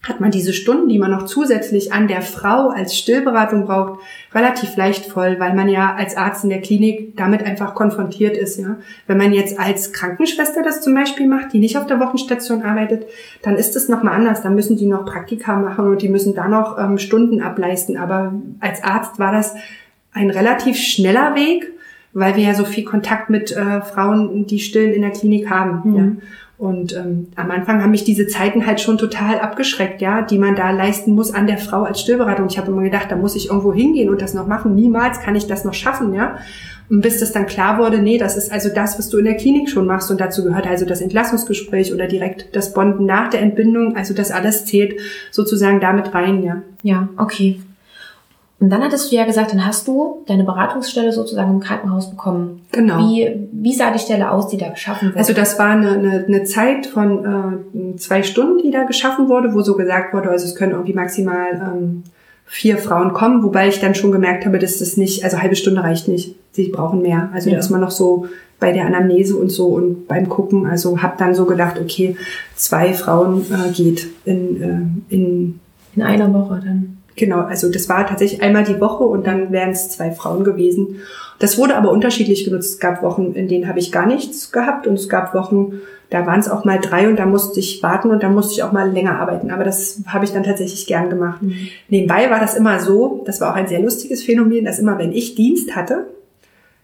hat 0.05 0.19
man 0.19 0.31
diese 0.31 0.51
Stunden, 0.51 0.89
die 0.89 0.99
man 0.99 1.11
noch 1.11 1.25
zusätzlich 1.25 1.93
an 1.93 2.09
der 2.09 2.21
Frau 2.21 2.69
als 2.69 2.97
Stillberatung 2.97 3.65
braucht, 3.65 4.01
relativ 4.33 4.75
leicht 4.75 5.05
voll, 5.05 5.39
weil 5.39 5.55
man 5.55 5.69
ja 5.69 5.95
als 5.95 6.17
Arzt 6.17 6.43
in 6.43 6.49
der 6.49 6.61
Klinik 6.61 7.15
damit 7.15 7.43
einfach 7.43 7.73
konfrontiert 7.73 8.35
ist. 8.35 8.59
Ja, 8.59 8.75
wenn 9.07 9.17
man 9.17 9.31
jetzt 9.31 9.57
als 9.57 9.93
Krankenschwester 9.93 10.61
das 10.61 10.81
zum 10.81 10.93
Beispiel 10.93 11.27
macht, 11.27 11.53
die 11.53 11.59
nicht 11.59 11.77
auf 11.77 11.85
der 11.85 12.01
Wochenstation 12.01 12.63
arbeitet, 12.63 13.05
dann 13.43 13.55
ist 13.55 13.77
es 13.77 13.87
noch 13.87 14.03
mal 14.03 14.11
anders. 14.11 14.41
Dann 14.41 14.55
müssen 14.55 14.75
die 14.75 14.87
noch 14.87 15.05
Praktika 15.05 15.55
machen 15.55 15.87
und 15.87 16.01
die 16.01 16.09
müssen 16.09 16.35
da 16.35 16.49
noch 16.49 16.77
ähm, 16.77 16.97
Stunden 16.97 17.41
ableisten. 17.41 17.95
Aber 17.95 18.33
als 18.59 18.83
Arzt 18.83 19.19
war 19.19 19.31
das 19.31 19.55
ein 20.11 20.29
relativ 20.29 20.75
schneller 20.75 21.33
Weg, 21.33 21.71
weil 22.11 22.35
wir 22.35 22.43
ja 22.43 22.53
so 22.53 22.65
viel 22.65 22.83
Kontakt 22.83 23.29
mit 23.29 23.55
äh, 23.55 23.81
Frauen, 23.81 24.47
die 24.47 24.59
stillen 24.59 24.91
in 24.91 25.01
der 25.01 25.11
Klinik 25.11 25.49
haben. 25.49 25.81
Mhm. 25.89 25.95
Ja. 25.95 26.27
Und 26.63 26.95
ähm, 26.95 27.27
am 27.35 27.51
Anfang 27.51 27.83
haben 27.83 27.91
mich 27.91 28.05
diese 28.05 28.25
Zeiten 28.25 28.65
halt 28.65 28.79
schon 28.79 28.97
total 28.97 29.37
abgeschreckt, 29.37 30.01
ja, 30.01 30.21
die 30.21 30.37
man 30.37 30.55
da 30.55 30.71
leisten 30.71 31.11
muss 31.11 31.33
an 31.33 31.45
der 31.45 31.57
Frau 31.57 31.83
als 31.83 31.99
Stillberatung. 31.99 32.47
Ich 32.47 32.57
habe 32.57 32.71
immer 32.71 32.83
gedacht, 32.83 33.07
da 33.11 33.17
muss 33.17 33.35
ich 33.35 33.49
irgendwo 33.49 33.73
hingehen 33.73 34.09
und 34.09 34.21
das 34.21 34.33
noch 34.33 34.47
machen. 34.47 34.73
Niemals 34.73 35.19
kann 35.19 35.35
ich 35.35 35.45
das 35.45 35.65
noch 35.65 35.73
schaffen, 35.73 36.13
ja. 36.13 36.37
Und 36.89 37.01
bis 37.01 37.19
das 37.19 37.33
dann 37.33 37.47
klar 37.47 37.79
wurde, 37.79 37.99
nee, 37.99 38.17
das 38.17 38.37
ist 38.37 38.49
also 38.49 38.69
das, 38.73 38.97
was 38.97 39.09
du 39.09 39.17
in 39.17 39.25
der 39.25 39.35
Klinik 39.35 39.69
schon 39.69 39.85
machst. 39.85 40.09
Und 40.09 40.21
dazu 40.21 40.41
gehört 40.41 40.65
also 40.65 40.85
das 40.85 41.01
Entlassungsgespräch 41.01 41.93
oder 41.93 42.07
direkt 42.07 42.55
das 42.55 42.73
Bonden 42.73 43.05
nach 43.05 43.29
der 43.29 43.41
Entbindung. 43.41 43.97
Also 43.97 44.13
das 44.13 44.31
alles 44.31 44.65
zählt 44.65 45.01
sozusagen 45.31 45.81
damit 45.81 46.13
rein, 46.13 46.43
ja. 46.43 46.61
Ja, 46.81 47.09
okay. 47.17 47.59
Und 48.63 48.69
dann 48.69 48.81
hattest 48.81 49.11
du 49.11 49.17
ja 49.17 49.25
gesagt, 49.25 49.51
dann 49.51 49.65
hast 49.65 49.89
du 49.89 50.23
deine 50.25 50.45
Beratungsstelle 50.45 51.11
sozusagen 51.11 51.51
im 51.51 51.59
Krankenhaus 51.59 52.09
bekommen. 52.09 52.61
Genau. 52.71 52.97
Wie, 52.99 53.29
wie 53.51 53.73
sah 53.73 53.91
die 53.91 53.99
Stelle 53.99 54.31
aus, 54.31 54.47
die 54.47 54.55
da 54.55 54.69
geschaffen 54.69 55.09
wurde? 55.09 55.17
Also 55.17 55.33
das 55.33 55.59
war 55.59 55.71
eine, 55.71 55.89
eine, 55.91 56.25
eine 56.25 56.45
Zeit 56.45 56.85
von 56.85 57.65
äh, 57.75 57.97
zwei 57.97 58.23
Stunden, 58.23 58.63
die 58.63 58.71
da 58.71 58.83
geschaffen 58.83 59.27
wurde, 59.27 59.53
wo 59.53 59.63
so 59.63 59.75
gesagt 59.75 60.13
wurde, 60.13 60.29
also 60.29 60.45
es 60.45 60.55
können 60.55 60.71
irgendwie 60.71 60.93
maximal 60.93 61.47
ähm, 61.55 62.03
vier 62.45 62.77
Frauen 62.77 63.11
kommen, 63.11 63.43
wobei 63.43 63.67
ich 63.67 63.81
dann 63.81 63.95
schon 63.95 64.13
gemerkt 64.13 64.45
habe, 64.45 64.59
dass 64.59 64.79
das 64.79 64.95
nicht, 64.95 65.25
also 65.25 65.41
halbe 65.41 65.57
Stunde 65.57 65.83
reicht 65.83 66.07
nicht. 66.07 66.33
Sie 66.53 66.69
brauchen 66.69 67.01
mehr. 67.01 67.31
Also 67.33 67.49
ja. 67.49 67.55
da 67.55 67.59
ist 67.59 67.69
man 67.69 67.81
noch 67.81 67.91
so 67.91 68.27
bei 68.61 68.71
der 68.71 68.85
Anamnese 68.85 69.35
und 69.35 69.49
so 69.49 69.67
und 69.67 70.07
beim 70.07 70.29
Gucken. 70.29 70.67
Also 70.67 71.01
habe 71.01 71.15
dann 71.17 71.35
so 71.35 71.43
gedacht, 71.43 71.81
okay, 71.81 72.15
zwei 72.55 72.93
Frauen 72.93 73.45
äh, 73.51 73.73
geht 73.73 74.07
in, 74.23 74.61
äh, 75.09 75.13
in 75.13 75.59
in 75.95 76.01
einer 76.01 76.33
Woche 76.33 76.61
dann. 76.63 76.97
Genau, 77.15 77.41
also 77.41 77.71
das 77.71 77.89
war 77.89 78.07
tatsächlich 78.07 78.41
einmal 78.41 78.63
die 78.63 78.79
Woche 78.79 79.03
und 79.03 79.27
dann 79.27 79.51
wären 79.51 79.71
es 79.71 79.89
zwei 79.89 80.11
Frauen 80.11 80.43
gewesen. 80.43 81.01
Das 81.39 81.57
wurde 81.57 81.75
aber 81.75 81.91
unterschiedlich 81.91 82.45
genutzt. 82.45 82.75
Es 82.75 82.79
gab 82.79 83.03
Wochen, 83.03 83.33
in 83.33 83.47
denen 83.47 83.67
habe 83.67 83.79
ich 83.79 83.91
gar 83.91 84.05
nichts 84.05 84.51
gehabt 84.51 84.87
und 84.87 84.95
es 84.95 85.09
gab 85.09 85.33
Wochen, 85.33 85.81
da 86.09 86.25
waren 86.25 86.39
es 86.39 86.49
auch 86.49 86.63
mal 86.63 86.79
drei 86.79 87.07
und 87.07 87.17
da 87.17 87.25
musste 87.25 87.59
ich 87.59 87.81
warten 87.81 88.11
und 88.11 88.21
da 88.23 88.29
musste 88.29 88.53
ich 88.53 88.63
auch 88.63 88.71
mal 88.71 88.89
länger 88.89 89.19
arbeiten. 89.19 89.51
Aber 89.51 89.63
das 89.63 90.01
habe 90.07 90.25
ich 90.25 90.31
dann 90.31 90.43
tatsächlich 90.43 90.85
gern 90.85 91.09
gemacht. 91.09 91.41
Mhm. 91.41 91.69
Nebenbei 91.89 92.29
war 92.29 92.39
das 92.39 92.55
immer 92.55 92.79
so, 92.79 93.23
das 93.25 93.41
war 93.41 93.51
auch 93.51 93.55
ein 93.55 93.67
sehr 93.67 93.81
lustiges 93.81 94.23
Phänomen, 94.23 94.65
dass 94.65 94.79
immer, 94.79 94.97
wenn 94.97 95.11
ich 95.11 95.35
Dienst 95.35 95.75
hatte, 95.75 96.05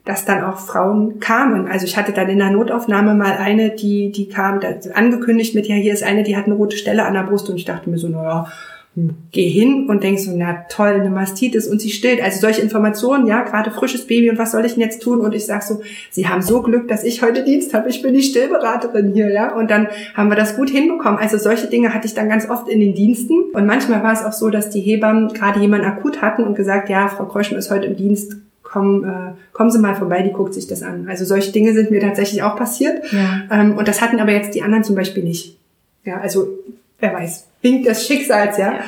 dass 0.04 0.26
dann 0.26 0.44
auch 0.44 0.58
Frauen 0.58 1.20
kamen. 1.20 1.68
Also 1.68 1.86
ich 1.86 1.96
hatte 1.96 2.12
dann 2.12 2.30
in 2.30 2.40
der 2.40 2.50
Notaufnahme 2.50 3.14
mal 3.14 3.34
eine, 3.34 3.70
die, 3.70 4.12
die 4.12 4.28
kam, 4.28 4.60
angekündigt 4.94 5.54
mit, 5.54 5.68
ja, 5.68 5.76
hier 5.76 5.94
ist 5.94 6.04
eine, 6.04 6.24
die 6.24 6.36
hat 6.36 6.46
eine 6.46 6.56
rote 6.56 6.78
Stelle 6.78 7.06
an 7.06 7.14
der 7.14 7.24
Brust 7.24 7.50
und 7.50 7.58
ich 7.58 7.66
dachte 7.66 7.90
mir 7.90 8.00
so, 8.00 8.08
naja, 8.08 8.48
geh 9.32 9.48
hin 9.48 9.88
und 9.90 10.04
denkst 10.04 10.24
so, 10.24 10.32
na 10.36 10.66
toll, 10.70 10.90
eine 10.90 11.10
Mastitis 11.10 11.68
und 11.68 11.80
sie 11.82 11.90
stillt. 11.90 12.22
Also 12.22 12.40
solche 12.40 12.62
Informationen, 12.62 13.28
ja, 13.28 13.44
gerade 13.44 13.72
frisches 13.72 14.08
Baby 14.08 14.30
und 14.30 14.38
was 14.38 14.52
soll 14.52 14.66
ich 14.66 14.74
denn 14.74 14.82
jetzt 14.82 15.02
tun? 15.02 15.22
Und 15.22 15.36
ich 15.36 15.46
sag 15.46 15.64
so, 15.64 15.82
sie 16.10 16.28
haben 16.28 16.42
so 16.42 16.62
Glück, 16.62 16.88
dass 16.88 17.04
ich 17.04 17.22
heute 17.22 17.44
Dienst 17.44 17.74
habe. 17.74 17.90
Ich 17.90 18.02
bin 18.02 18.14
die 18.14 18.22
Stillberaterin 18.22 19.14
hier, 19.14 19.32
ja. 19.32 19.56
Und 19.56 19.70
dann 19.70 19.88
haben 20.16 20.30
wir 20.30 20.36
das 20.36 20.56
gut 20.56 20.70
hinbekommen. 20.70 21.20
Also 21.20 21.38
solche 21.38 21.68
Dinge 21.68 21.94
hatte 21.94 22.08
ich 22.08 22.14
dann 22.14 22.30
ganz 22.30 22.50
oft 22.50 22.68
in 22.70 22.80
den 22.80 22.96
Diensten. 22.96 23.52
Und 23.54 23.66
manchmal 23.66 24.04
war 24.04 24.14
es 24.14 24.24
auch 24.24 24.34
so, 24.34 24.50
dass 24.50 24.70
die 24.70 24.82
Hebammen 24.82 25.34
gerade 25.34 25.60
jemanden 25.60 25.86
akut 25.86 26.22
hatten 26.22 26.44
und 26.44 26.56
gesagt, 26.56 26.90
ja, 26.90 27.08
Frau 27.08 27.26
Kreuschen 27.26 27.58
ist 27.58 27.72
heute 27.72 27.86
im 27.86 27.96
Dienst. 27.96 28.38
Komm, 28.64 29.04
äh, 29.04 29.34
kommen 29.52 29.72
Sie 29.72 29.80
mal 29.80 29.96
vorbei, 29.96 30.22
die 30.22 30.32
guckt 30.32 30.54
sich 30.54 30.68
das 30.68 30.84
an. 30.84 31.08
Also 31.10 31.26
solche 31.26 31.52
Dinge 31.52 31.74
sind 31.74 31.90
mir 31.90 32.00
tatsächlich 32.00 32.44
auch 32.44 32.56
passiert. 32.56 33.04
Ja. 33.12 33.42
Ähm, 33.52 33.78
und 33.78 33.88
das 33.88 34.02
hatten 34.02 34.20
aber 34.20 34.32
jetzt 34.32 34.54
die 34.54 34.62
anderen 34.62 34.84
zum 34.84 34.96
Beispiel 34.96 35.24
nicht. 35.24 35.58
Ja, 36.06 36.20
also 36.20 36.48
wer 37.00 37.14
weiß, 37.14 37.49
Wink 37.62 37.86
des 37.86 38.06
Schicksals, 38.06 38.58
ja. 38.58 38.74
ja. 38.74 38.80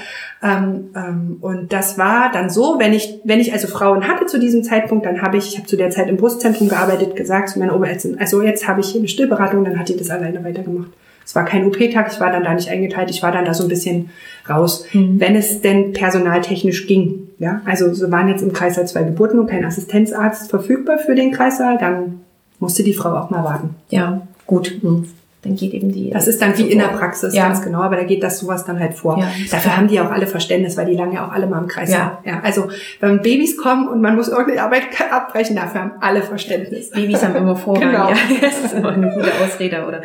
Ähm, 0.44 0.90
ähm, 0.96 1.38
und 1.42 1.72
das 1.72 1.98
war 2.00 2.32
dann 2.32 2.50
so, 2.50 2.78
wenn 2.80 2.94
ich, 2.94 3.20
wenn 3.24 3.40
ich 3.40 3.54
also 3.54 3.68
Frauen 3.68 4.08
hatte 4.08 4.26
zu 4.26 4.40
diesem 4.40 4.64
Zeitpunkt, 4.64 5.06
dann 5.06 5.22
habe 5.22 5.38
ich, 5.38 5.50
ich 5.50 5.58
habe 5.58 5.68
zu 5.68 5.78
der 5.78 5.92
Zeit 5.92 6.10
im 6.10 6.18
Brustzentrum 6.18 6.68
gearbeitet, 6.68 7.16
gesagt 7.16 7.50
zu 7.50 7.60
meiner 7.60 7.76
Oberärztin, 7.76 8.20
also 8.20 8.42
jetzt 8.42 8.68
habe 8.68 8.82
ich 8.82 8.88
hier 8.88 9.02
eine 9.02 9.08
Stillberatung, 9.08 9.64
dann 9.64 9.78
hat 9.78 9.90
die 9.90 9.98
das 9.98 10.10
alleine 10.10 10.44
weitergemacht. 10.44 10.90
Es 11.24 11.36
war 11.36 11.46
kein 11.46 11.68
OP-Tag, 11.68 12.12
ich 12.12 12.20
war 12.20 12.32
dann 12.32 12.44
da 12.44 12.56
nicht 12.56 12.70
eingeteilt, 12.70 13.12
ich 13.12 13.22
war 13.22 13.32
dann 13.32 13.46
da 13.46 13.54
so 13.54 13.64
ein 13.64 13.70
bisschen 13.70 14.10
raus, 14.50 14.86
mhm. 14.94 15.20
wenn 15.20 15.36
es 15.36 15.62
denn 15.62 15.94
personaltechnisch 15.94 16.88
ging. 16.88 17.30
Ja, 17.38 17.62
also 17.66 17.94
so 17.94 18.10
waren 18.12 18.28
jetzt 18.28 18.42
im 18.42 18.52
Kreißsaal 18.52 18.88
zwei 18.88 19.04
Geburten 19.04 19.40
und 19.40 19.48
kein 19.48 19.64
Assistenzarzt 19.64 20.50
verfügbar 20.50 20.98
für 20.98 21.14
den 21.14 21.32
Kreissaal, 21.32 21.78
dann 21.78 22.22
musste 22.60 22.84
die 22.84 22.94
Frau 22.94 23.16
auch 23.16 23.30
mal 23.30 23.44
warten. 23.44 23.76
Ja, 23.90 24.28
gut. 24.48 24.80
Mhm 24.82 25.06
dann 25.44 25.56
geht 25.56 25.74
eben 25.74 25.92
die. 25.92 26.12
Das 26.12 26.28
ist 26.28 26.40
dann 26.40 26.56
wie 26.58 26.70
in 26.70 26.78
der 26.78 26.90
Praxis, 26.90 27.34
ja. 27.34 27.48
ganz 27.48 27.64
genau, 27.64 27.82
aber 27.82 27.96
da 27.96 28.04
geht 28.04 28.22
das 28.22 28.38
sowas 28.38 28.64
dann 28.64 28.80
halt 28.80 28.94
vor. 28.94 29.18
Ja, 29.18 29.28
Dafür 29.50 29.76
haben 29.76 29.88
die 29.88 30.00
auch 30.00 30.12
alle 30.12 30.28
Verständnis, 30.28 30.78
weil 30.78 30.86
die 30.86 30.94
lange 30.94 31.16
ja 31.16 31.28
auch 31.28 31.32
alle 31.32 31.48
mal 31.48 31.60
im 31.60 31.68
Kreis 31.68 31.92
ja. 31.92 32.20
sind. 32.22 32.32
Ja, 32.32 32.42
also 32.44 32.68
wenn 33.00 33.22
Babys 33.22 33.58
kommen 33.58 33.88
und 33.88 34.02
man 34.02 34.16
muss 34.16 34.28
irgendeine 34.28 34.62
Arbeit 34.62 34.84
abbrechen, 35.12 35.56
dafür 35.56 35.82
haben 35.82 35.92
alle 36.00 36.22
Verständnis. 36.22 36.92
Babys 36.92 37.24
haben 37.24 37.36
immer 37.36 37.56
Vorrang. 37.56 37.90
Genau. 37.90 38.10
Ja, 38.10 38.18
das 38.42 38.66
ist 38.66 38.74
immer 38.74 38.90
eine 38.90 39.10
gute 39.12 39.32
Ausrede 39.44 39.84
oder 39.88 40.02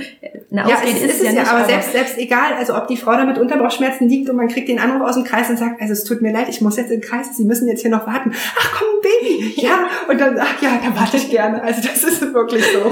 eine 0.51 0.65
Ausrede 0.65 0.91
ja, 0.91 0.97
es 0.97 1.03
ist, 1.03 1.21
es 1.21 1.23
ja, 1.23 1.33
nicht, 1.33 1.41
aber, 1.47 1.59
aber 1.59 1.69
selbst 1.69 1.93
selbst 1.93 2.19
egal, 2.19 2.55
also 2.59 2.75
ob 2.75 2.89
die 2.89 2.97
Frau 2.97 3.13
da 3.13 3.25
mit 3.27 3.37
Unterbauchschmerzen 3.37 4.09
liegt 4.09 4.31
und 4.31 4.37
man 4.37 4.49
kriegt 4.49 4.69
den 4.69 4.79
Anruf 4.79 5.07
aus 5.07 5.17
dem 5.17 5.25
Kreis 5.25 5.51
und 5.51 5.59
sagt, 5.59 5.83
also 5.83 5.93
es 5.93 6.05
tut 6.05 6.23
mir 6.23 6.33
leid, 6.33 6.49
ich 6.49 6.63
muss 6.63 6.79
jetzt 6.79 6.91
in 6.91 7.01
den 7.01 7.07
Kreis, 7.07 7.37
Sie 7.37 7.45
müssen 7.45 7.69
jetzt 7.69 7.83
hier 7.83 7.91
noch 7.91 8.07
warten. 8.07 8.33
Ach 8.59 8.73
komm, 8.79 8.89
Baby, 9.03 9.53
ja 9.61 9.87
und 10.09 10.19
dann 10.19 10.39
ach 10.39 10.63
ja, 10.63 10.81
da 10.83 10.99
warte 10.99 11.19
ich 11.19 11.29
gerne. 11.29 11.63
Also 11.63 11.83
das 11.87 12.03
ist 12.05 12.33
wirklich 12.33 12.65
so. 12.65 12.91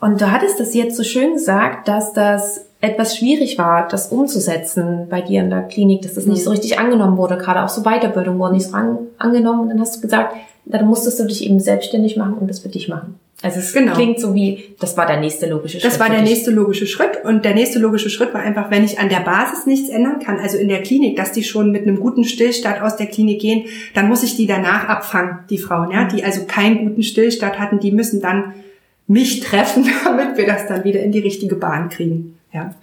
Und 0.00 0.20
du 0.20 0.30
hattest 0.30 0.60
das 0.60 0.74
jetzt 0.74 0.96
so 0.96 1.02
schön 1.02 1.34
gesagt, 1.34 1.88
dass 1.88 2.12
das 2.12 2.66
etwas 2.80 3.16
schwierig 3.16 3.58
war, 3.58 3.88
das 3.88 4.08
umzusetzen 4.12 5.06
bei 5.08 5.22
dir 5.22 5.40
in 5.40 5.50
der 5.50 5.62
Klinik, 5.62 6.02
dass 6.02 6.14
das 6.14 6.26
nicht 6.26 6.44
so 6.44 6.50
mhm. 6.50 6.56
richtig 6.56 6.78
angenommen 6.78 7.16
wurde, 7.16 7.38
gerade 7.38 7.64
auch 7.64 7.68
so 7.68 7.82
Weiterbildung 7.82 8.38
wurde 8.38 8.54
nicht 8.54 8.66
so 8.66 8.76
angenommen. 9.18 9.60
Und 9.60 9.68
dann 9.70 9.80
hast 9.80 9.96
du 9.96 10.00
gesagt, 10.02 10.34
dann 10.66 10.86
musstest 10.86 11.18
du 11.20 11.24
dich 11.24 11.44
eben 11.44 11.60
selbstständig 11.60 12.16
machen 12.16 12.34
und 12.34 12.48
das 12.48 12.58
für 12.58 12.68
dich 12.68 12.88
machen. 12.88 13.18
Also 13.42 13.58
es 13.58 13.72
genau. 13.72 13.92
klingt 13.92 14.18
so 14.18 14.34
wie, 14.34 14.74
das 14.80 14.96
war 14.96 15.06
der 15.06 15.20
nächste 15.20 15.46
logische 15.46 15.78
Schritt. 15.78 15.92
Das 15.92 16.00
war 16.00 16.08
der 16.08 16.22
nächste 16.22 16.50
logische 16.50 16.86
Schritt 16.86 17.22
und 17.22 17.44
der 17.44 17.54
nächste 17.54 17.78
logische 17.78 18.08
Schritt 18.08 18.32
war 18.32 18.40
einfach, 18.40 18.70
wenn 18.70 18.82
ich 18.82 18.98
an 18.98 19.10
der 19.10 19.20
Basis 19.20 19.66
nichts 19.66 19.90
ändern 19.90 20.20
kann, 20.20 20.38
also 20.38 20.56
in 20.56 20.68
der 20.68 20.82
Klinik, 20.82 21.16
dass 21.16 21.32
die 21.32 21.44
schon 21.44 21.70
mit 21.70 21.82
einem 21.82 22.00
guten 22.00 22.24
Stillstand 22.24 22.80
aus 22.80 22.96
der 22.96 23.06
Klinik 23.06 23.40
gehen, 23.40 23.66
dann 23.94 24.08
muss 24.08 24.22
ich 24.22 24.36
die 24.36 24.46
danach 24.46 24.88
abfangen, 24.88 25.40
die 25.50 25.58
Frauen, 25.58 25.90
ja, 25.90 26.04
die 26.08 26.24
also 26.24 26.44
keinen 26.46 26.88
guten 26.88 27.02
Stillstand 27.02 27.58
hatten, 27.58 27.78
die 27.78 27.92
müssen 27.92 28.22
dann 28.22 28.54
mich 29.06 29.40
treffen, 29.40 29.88
damit 30.04 30.36
wir 30.36 30.46
das 30.46 30.66
dann 30.66 30.84
wieder 30.84 31.00
in 31.00 31.12
die 31.12 31.20
richtige 31.20 31.56
Bahn 31.56 31.88
kriegen. 31.88 32.38
Ja. 32.52 32.74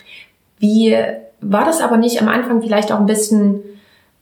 Wie 0.60 0.96
war 1.42 1.66
das 1.66 1.82
aber 1.82 1.98
nicht 1.98 2.22
am 2.22 2.30
Anfang 2.30 2.62
vielleicht 2.62 2.92
auch 2.92 3.00
ein 3.00 3.06
bisschen 3.06 3.60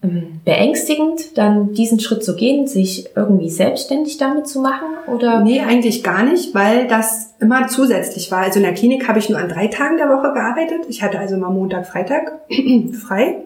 ähm, 0.03 0.41
beängstigend, 0.43 1.37
dann 1.37 1.73
diesen 1.73 1.99
Schritt 1.99 2.23
zu 2.23 2.35
gehen, 2.35 2.65
sich 2.65 3.09
irgendwie 3.15 3.49
selbstständig 3.49 4.17
damit 4.17 4.47
zu 4.47 4.59
machen? 4.59 4.87
Oder? 5.07 5.41
Nee, 5.41 5.61
eigentlich 5.61 6.03
gar 6.03 6.23
nicht, 6.23 6.55
weil 6.55 6.87
das 6.87 7.35
immer 7.39 7.67
zusätzlich 7.67 8.31
war. 8.31 8.39
Also 8.39 8.59
in 8.59 8.65
der 8.65 8.73
Klinik 8.73 9.07
habe 9.07 9.19
ich 9.19 9.29
nur 9.29 9.37
an 9.37 9.49
drei 9.49 9.67
Tagen 9.67 9.97
der 9.97 10.09
Woche 10.09 10.33
gearbeitet. 10.33 10.85
Ich 10.89 11.03
hatte 11.03 11.19
also 11.19 11.35
immer 11.35 11.49
Montag, 11.49 11.87
Freitag 11.87 12.31
frei. 12.93 13.43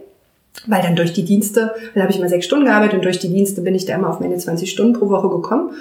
Weil 0.68 0.82
dann 0.82 0.96
durch 0.96 1.12
die 1.12 1.26
Dienste, 1.26 1.76
dann 1.94 2.04
habe 2.04 2.14
ich 2.14 2.18
immer 2.18 2.30
sechs 2.30 2.46
Stunden 2.46 2.66
gearbeitet 2.66 2.96
und 2.96 3.04
durch 3.04 3.20
die 3.20 3.28
Dienste 3.28 3.60
bin 3.60 3.76
ich 3.76 3.86
da 3.86 3.96
immer 3.96 4.10
auf 4.10 4.22
meine 4.22 4.38
20 4.38 4.72
Stunden 4.72 4.94
pro 4.94 5.10
Woche 5.10 5.28
gekommen. 5.28 5.72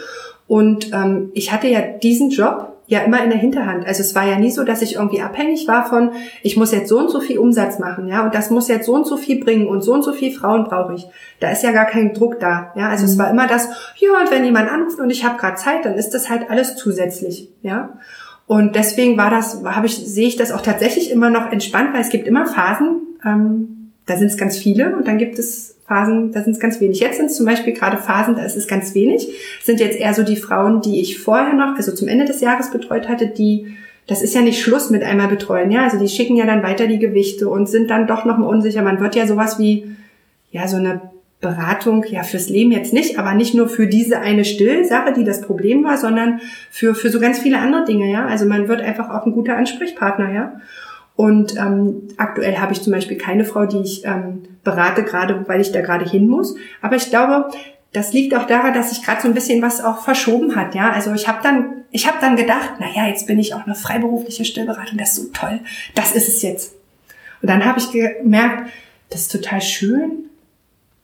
Und 0.46 0.92
ähm, 0.92 1.30
ich 1.34 1.52
hatte 1.52 1.68
ja 1.68 1.80
diesen 1.80 2.30
Job 2.30 2.74
ja 2.86 3.00
immer 3.00 3.22
in 3.22 3.30
der 3.30 3.38
Hinterhand. 3.38 3.86
Also 3.86 4.02
es 4.02 4.14
war 4.14 4.26
ja 4.26 4.38
nie 4.38 4.50
so, 4.50 4.62
dass 4.62 4.82
ich 4.82 4.96
irgendwie 4.96 5.22
abhängig 5.22 5.66
war 5.66 5.86
von, 5.86 6.10
ich 6.42 6.56
muss 6.56 6.72
jetzt 6.72 6.88
so 6.88 6.98
und 6.98 7.10
so 7.10 7.20
viel 7.20 7.38
Umsatz 7.38 7.78
machen, 7.78 8.08
ja, 8.08 8.24
und 8.24 8.34
das 8.34 8.50
muss 8.50 8.68
jetzt 8.68 8.86
so 8.86 8.94
und 8.94 9.06
so 9.06 9.16
viel 9.16 9.42
bringen 9.42 9.66
und 9.66 9.82
so 9.82 9.94
und 9.94 10.02
so 10.02 10.12
viel 10.12 10.32
Frauen 10.32 10.64
brauche 10.64 10.94
ich. 10.94 11.06
Da 11.40 11.50
ist 11.50 11.62
ja 11.62 11.72
gar 11.72 11.86
kein 11.86 12.12
Druck 12.12 12.40
da, 12.40 12.72
ja. 12.76 12.88
Also 12.88 13.04
mhm. 13.04 13.10
es 13.10 13.18
war 13.18 13.30
immer 13.30 13.46
das, 13.46 13.68
ja, 13.96 14.10
und 14.20 14.30
wenn 14.30 14.44
jemand 14.44 14.70
anruft 14.70 14.98
und 14.98 15.10
ich 15.10 15.24
habe 15.24 15.38
gerade 15.38 15.56
Zeit, 15.56 15.84
dann 15.84 15.94
ist 15.94 16.10
das 16.10 16.28
halt 16.28 16.50
alles 16.50 16.76
zusätzlich, 16.76 17.48
ja. 17.62 17.90
Und 18.46 18.76
deswegen 18.76 19.16
war 19.16 19.30
das, 19.30 19.62
habe 19.64 19.86
ich, 19.86 19.96
sehe 19.96 20.28
ich 20.28 20.36
das 20.36 20.52
auch 20.52 20.60
tatsächlich 20.60 21.10
immer 21.10 21.30
noch 21.30 21.50
entspannt, 21.50 21.94
weil 21.94 22.02
es 22.02 22.10
gibt 22.10 22.26
immer 22.26 22.46
Phasen, 22.46 23.00
ähm, 23.24 23.92
da 24.04 24.18
sind 24.18 24.26
es 24.26 24.36
ganz 24.36 24.58
viele 24.58 24.94
und 24.94 25.08
dann 25.08 25.16
gibt 25.16 25.38
es 25.38 25.73
Phasen, 25.86 26.32
da 26.32 26.42
sind 26.42 26.54
es 26.54 26.60
ganz 26.60 26.80
wenig. 26.80 27.00
Jetzt 27.00 27.18
sind 27.18 27.26
es 27.26 27.36
zum 27.36 27.46
Beispiel 27.46 27.74
gerade 27.74 27.98
Phasen, 27.98 28.36
da 28.36 28.42
ist 28.42 28.56
es 28.56 28.66
ganz 28.66 28.94
wenig. 28.94 29.28
Sind 29.62 29.80
jetzt 29.80 29.98
eher 29.98 30.14
so 30.14 30.22
die 30.22 30.36
Frauen, 30.36 30.80
die 30.80 31.00
ich 31.00 31.18
vorher 31.18 31.52
noch, 31.52 31.76
also 31.76 31.92
zum 31.92 32.08
Ende 32.08 32.24
des 32.24 32.40
Jahres 32.40 32.70
betreut 32.70 33.08
hatte, 33.08 33.26
die, 33.26 33.76
das 34.06 34.22
ist 34.22 34.34
ja 34.34 34.40
nicht 34.40 34.62
Schluss 34.62 34.90
mit 34.90 35.02
einmal 35.02 35.28
betreuen, 35.28 35.70
ja. 35.70 35.84
Also 35.84 35.98
die 35.98 36.08
schicken 36.08 36.36
ja 36.36 36.46
dann 36.46 36.62
weiter 36.62 36.86
die 36.86 36.98
Gewichte 36.98 37.48
und 37.48 37.68
sind 37.68 37.90
dann 37.90 38.06
doch 38.06 38.24
noch 38.24 38.38
mal 38.38 38.46
unsicher. 38.46 38.82
Man 38.82 39.00
wird 39.00 39.14
ja 39.14 39.26
sowas 39.26 39.58
wie, 39.58 39.94
ja, 40.50 40.68
so 40.68 40.76
eine 40.76 41.02
Beratung, 41.42 42.06
ja, 42.08 42.22
fürs 42.22 42.48
Leben 42.48 42.72
jetzt 42.72 42.94
nicht, 42.94 43.18
aber 43.18 43.34
nicht 43.34 43.54
nur 43.54 43.68
für 43.68 43.86
diese 43.86 44.20
eine 44.20 44.46
Stillsache, 44.46 45.12
die 45.12 45.24
das 45.24 45.42
Problem 45.42 45.84
war, 45.84 45.98
sondern 45.98 46.40
für, 46.70 46.94
für 46.94 47.10
so 47.10 47.20
ganz 47.20 47.38
viele 47.38 47.58
andere 47.58 47.84
Dinge, 47.84 48.10
ja. 48.10 48.24
Also 48.24 48.46
man 48.46 48.68
wird 48.68 48.80
einfach 48.80 49.10
auch 49.10 49.26
ein 49.26 49.32
guter 49.32 49.56
Ansprechpartner, 49.56 50.32
ja. 50.32 50.60
Und 51.16 51.56
ähm, 51.56 52.08
aktuell 52.16 52.58
habe 52.58 52.72
ich 52.72 52.82
zum 52.82 52.92
Beispiel 52.92 53.16
keine 53.16 53.44
Frau, 53.44 53.66
die 53.66 53.78
ich 53.78 54.04
ähm, 54.04 54.42
berate, 54.64 55.04
gerade 55.04 55.44
weil 55.46 55.60
ich 55.60 55.70
da 55.70 55.80
gerade 55.80 56.08
hin 56.08 56.26
muss. 56.26 56.56
Aber 56.82 56.96
ich 56.96 57.08
glaube, 57.08 57.50
das 57.92 58.12
liegt 58.12 58.34
auch 58.34 58.46
daran, 58.46 58.74
dass 58.74 58.90
sich 58.90 59.04
gerade 59.04 59.22
so 59.22 59.28
ein 59.28 59.34
bisschen 59.34 59.62
was 59.62 59.82
auch 59.82 60.02
verschoben 60.02 60.56
hat. 60.56 60.74
Ja, 60.74 60.90
also 60.90 61.12
ich 61.12 61.28
habe 61.28 61.38
dann, 61.42 61.84
ich 61.92 62.08
habe 62.08 62.18
dann 62.20 62.34
gedacht, 62.34 62.72
na 62.80 62.86
ja, 62.94 63.06
jetzt 63.06 63.28
bin 63.28 63.38
ich 63.38 63.54
auch 63.54 63.64
eine 63.64 63.76
freiberufliche 63.76 64.44
Stillberatung, 64.44 64.98
das 64.98 65.10
ist 65.10 65.16
so 65.16 65.28
toll, 65.32 65.60
das 65.94 66.12
ist 66.12 66.26
es 66.26 66.42
jetzt. 66.42 66.74
Und 67.40 67.48
dann 67.48 67.64
habe 67.64 67.78
ich 67.78 67.92
gemerkt, 67.92 68.70
das 69.10 69.22
ist 69.22 69.32
total 69.32 69.60
schön, 69.60 70.24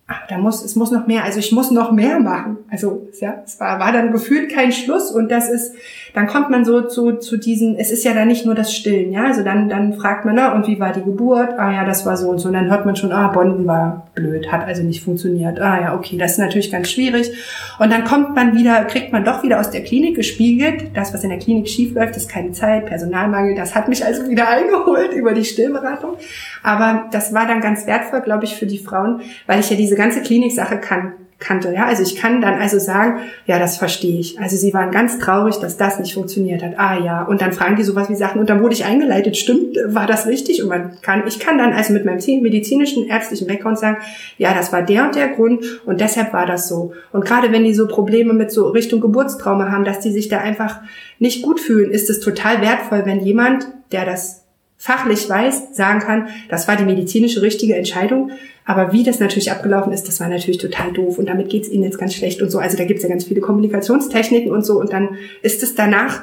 aber 0.09 0.27
da 0.29 0.39
muss, 0.39 0.65
es 0.65 0.75
muss 0.75 0.91
noch 0.91 1.07
mehr, 1.07 1.23
also 1.23 1.39
ich 1.39 1.53
muss 1.53 1.71
noch 1.71 1.93
mehr 1.93 2.19
machen. 2.19 2.57
Also, 2.69 3.09
ja, 3.21 3.43
es 3.45 3.61
war, 3.61 3.79
war 3.79 3.93
dann 3.93 4.11
gefühlt 4.11 4.53
kein 4.53 4.73
Schluss 4.73 5.13
und 5.13 5.29
das 5.29 5.49
ist, 5.49 5.75
dann 6.15 6.27
kommt 6.27 6.51
man 6.51 6.65
so 6.65 6.83
zu, 6.83 7.19
zu 7.19 7.37
diesen, 7.37 7.77
es 7.77 7.91
ist 7.91 8.05
ja 8.05 8.15
dann 8.15 8.29
nicht 8.29 8.47
nur 8.47 8.55
das 8.55 8.75
Stillen, 8.75 9.13
ja, 9.13 9.25
also 9.25 9.43
dann, 9.43 9.69
dann 9.69 9.95
fragt 9.95 10.25
man, 10.25 10.35
na, 10.35 10.55
und 10.55 10.67
wie 10.67 10.81
war 10.81 10.93
die 10.93 11.03
Geburt? 11.03 11.51
Ah 11.59 11.73
ja, 11.73 11.85
das 11.85 12.07
war 12.07 12.17
so 12.17 12.29
und 12.29 12.39
so. 12.39 12.49
Und 12.49 12.55
dann 12.55 12.71
hört 12.71 12.87
man 12.87 12.97
schon, 12.97 13.13
ah, 13.13 13.29
Bonden 13.29 13.67
war 13.67 14.09
blöd, 14.15 14.51
hat 14.51 14.67
also 14.67 14.83
nicht 14.83 15.03
funktioniert. 15.03 15.61
Ah 15.61 15.81
ja, 15.81 15.95
okay, 15.95 16.17
das 16.17 16.33
ist 16.33 16.39
natürlich 16.39 16.71
ganz 16.71 16.91
schwierig. 16.91 17.31
Und 17.79 17.93
dann 17.93 18.05
kommt 18.05 18.35
man 18.35 18.55
wieder, 18.57 18.85
kriegt 18.85 19.13
man 19.13 19.25
doch 19.25 19.43
wieder 19.43 19.61
aus 19.61 19.71
der 19.71 19.83
Klinik 19.83 20.17
gespiegelt, 20.17 20.91
das, 20.95 21.15
was 21.15 21.25
in 21.25 21.31
der 21.31 21.39
Klinik 21.39 21.69
schief 21.69 21.95
läuft, 21.95 22.17
ist 22.17 22.29
keine 22.29 22.53
Zeit, 22.53 22.87
Personalmangel, 22.87 23.55
das 23.55 23.75
hat 23.75 23.89
mich 23.89 24.05
also 24.05 24.29
wieder 24.29 24.49
eingeholt 24.49 25.13
über 25.13 25.33
die 25.33 25.45
Stillberatung. 25.45 26.17
Aber 26.63 27.07
das 27.13 27.33
war 27.33 27.47
dann 27.47 27.61
ganz 27.61 27.87
wertvoll, 27.87 28.21
glaube 28.21 28.45
ich, 28.45 28.57
für 28.57 28.67
die 28.67 28.79
Frauen, 28.79 29.21
weil 29.47 29.61
ich 29.61 29.71
ja 29.71 29.77
diese 29.77 29.97
ganze 29.97 30.23
Kliniksache 30.23 30.79
kann, 30.79 31.13
kannte. 31.41 31.73
Ja, 31.73 31.87
also 31.87 32.03
ich 32.03 32.17
kann 32.17 32.41
dann 32.41 32.61
also 32.61 32.79
sagen, 32.79 33.21
ja, 33.47 33.59
das 33.59 33.79
verstehe 33.79 34.21
ich. 34.21 34.39
Also 34.39 34.57
sie 34.57 34.73
waren 34.75 34.91
ganz 34.91 35.19
traurig, 35.19 35.57
dass 35.57 35.77
das 35.77 35.99
nicht 35.99 36.15
funktioniert 36.15 36.63
hat. 36.63 36.75
Ah 36.79 36.99
ja, 36.99 37.23
und 37.25 37.41
dann 37.41 37.53
fragen 37.53 37.77
die 37.77 37.83
sowas 37.83 38.09
wie 38.11 38.15
Sachen 38.15 38.41
und 38.41 38.51
dann 38.51 38.63
wurde 38.63 38.75
ich 38.75 38.85
eingeleitet. 38.85 39.37
Stimmt, 39.37 39.77
war 39.87 40.07
das 40.07 40.27
richtig? 40.27 40.63
Und 40.63 40.69
man 40.69 41.01
kann, 41.01 41.27
ich 41.27 41.41
kann 41.41 41.59
dann 41.59 41.73
also 41.73 41.93
mit 41.93 42.05
meinem 42.05 42.21
medizinischen 42.43 43.09
ärztlichen 43.09 43.47
Background 43.47 43.79
sagen, 43.79 43.97
ja, 44.37 44.55
das 44.55 44.73
war 44.73 44.83
der 44.83 45.05
und 45.05 45.15
der 45.15 45.29
Grund 45.29 45.65
und 45.87 46.01
deshalb 46.01 46.33
war 46.33 46.47
das 46.47 46.69
so. 46.69 46.93
Und 47.13 47.25
gerade 47.25 47.51
wenn 47.51 47.65
die 47.65 47.75
so 47.75 47.89
Probleme 47.89 48.35
mit 48.35 48.53
so 48.53 48.69
Richtung 48.69 49.01
Geburtstrauma 49.01 49.71
haben, 49.71 49.85
dass 49.85 50.01
die 50.01 50.13
sich 50.13 50.29
da 50.29 50.39
einfach 50.39 50.81
nicht 51.19 51.43
gut 51.43 51.59
fühlen, 51.59 51.91
ist 51.91 52.11
es 52.11 52.21
total 52.21 52.61
wertvoll, 52.61 53.03
wenn 53.07 53.21
jemand, 53.21 53.67
der 53.93 54.05
das 54.05 54.40
fachlich 54.81 55.29
weiß, 55.29 55.77
sagen 55.77 56.01
kann, 56.01 56.29
das 56.49 56.67
war 56.67 56.75
die 56.75 56.85
medizinische 56.85 57.43
richtige 57.43 57.77
Entscheidung. 57.77 58.31
Aber 58.65 58.93
wie 58.93 59.05
das 59.05 59.21
natürlich 59.21 59.53
abgelaufen 59.53 59.93
ist, 59.93 60.09
das 60.09 60.21
war 60.21 60.29
natürlich 60.29 60.57
total 60.57 60.91
doof 60.93 61.19
und 61.19 61.29
damit 61.29 61.51
geht's 61.51 61.69
ihnen 61.69 61.85
jetzt 61.85 61.99
ganz 61.99 62.15
schlecht 62.15 62.41
und 62.41 62.51
so. 62.51 62.59
Also 62.59 62.79
da 62.79 62.85
gibt's 62.85 63.03
ja 63.03 63.11
ganz 63.11 63.25
viele 63.25 63.43
Kommunikationstechniken 63.43 64.51
und 64.51 64.65
so 64.65 64.81
und 64.81 64.91
dann 64.91 65.19
ist 65.43 65.63
es 65.63 65.75
danach, 65.75 66.23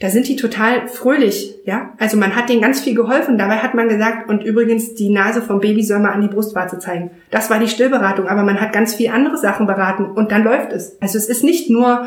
da 0.00 0.08
sind 0.08 0.28
die 0.28 0.36
total 0.36 0.88
fröhlich, 0.88 1.56
ja. 1.66 1.92
Also 1.98 2.16
man 2.16 2.34
hat 2.34 2.48
denen 2.48 2.62
ganz 2.62 2.80
viel 2.80 2.94
geholfen. 2.94 3.36
Dabei 3.36 3.58
hat 3.58 3.74
man 3.74 3.88
gesagt, 3.90 4.30
und 4.30 4.42
übrigens 4.42 4.94
die 4.94 5.10
Nase 5.10 5.42
vom 5.42 5.60
Baby 5.60 5.82
soll 5.82 5.98
man 5.98 6.12
an 6.12 6.22
die 6.22 6.28
Brustwarze 6.28 6.78
zeigen. 6.78 7.10
Das 7.30 7.50
war 7.50 7.58
die 7.58 7.68
Stillberatung, 7.68 8.28
aber 8.28 8.44
man 8.44 8.62
hat 8.62 8.72
ganz 8.72 8.94
viel 8.94 9.10
andere 9.10 9.36
Sachen 9.36 9.66
beraten 9.66 10.06
und 10.06 10.32
dann 10.32 10.42
läuft 10.42 10.72
es. 10.72 10.96
Also 11.02 11.18
es 11.18 11.26
ist 11.26 11.44
nicht 11.44 11.68
nur, 11.68 12.06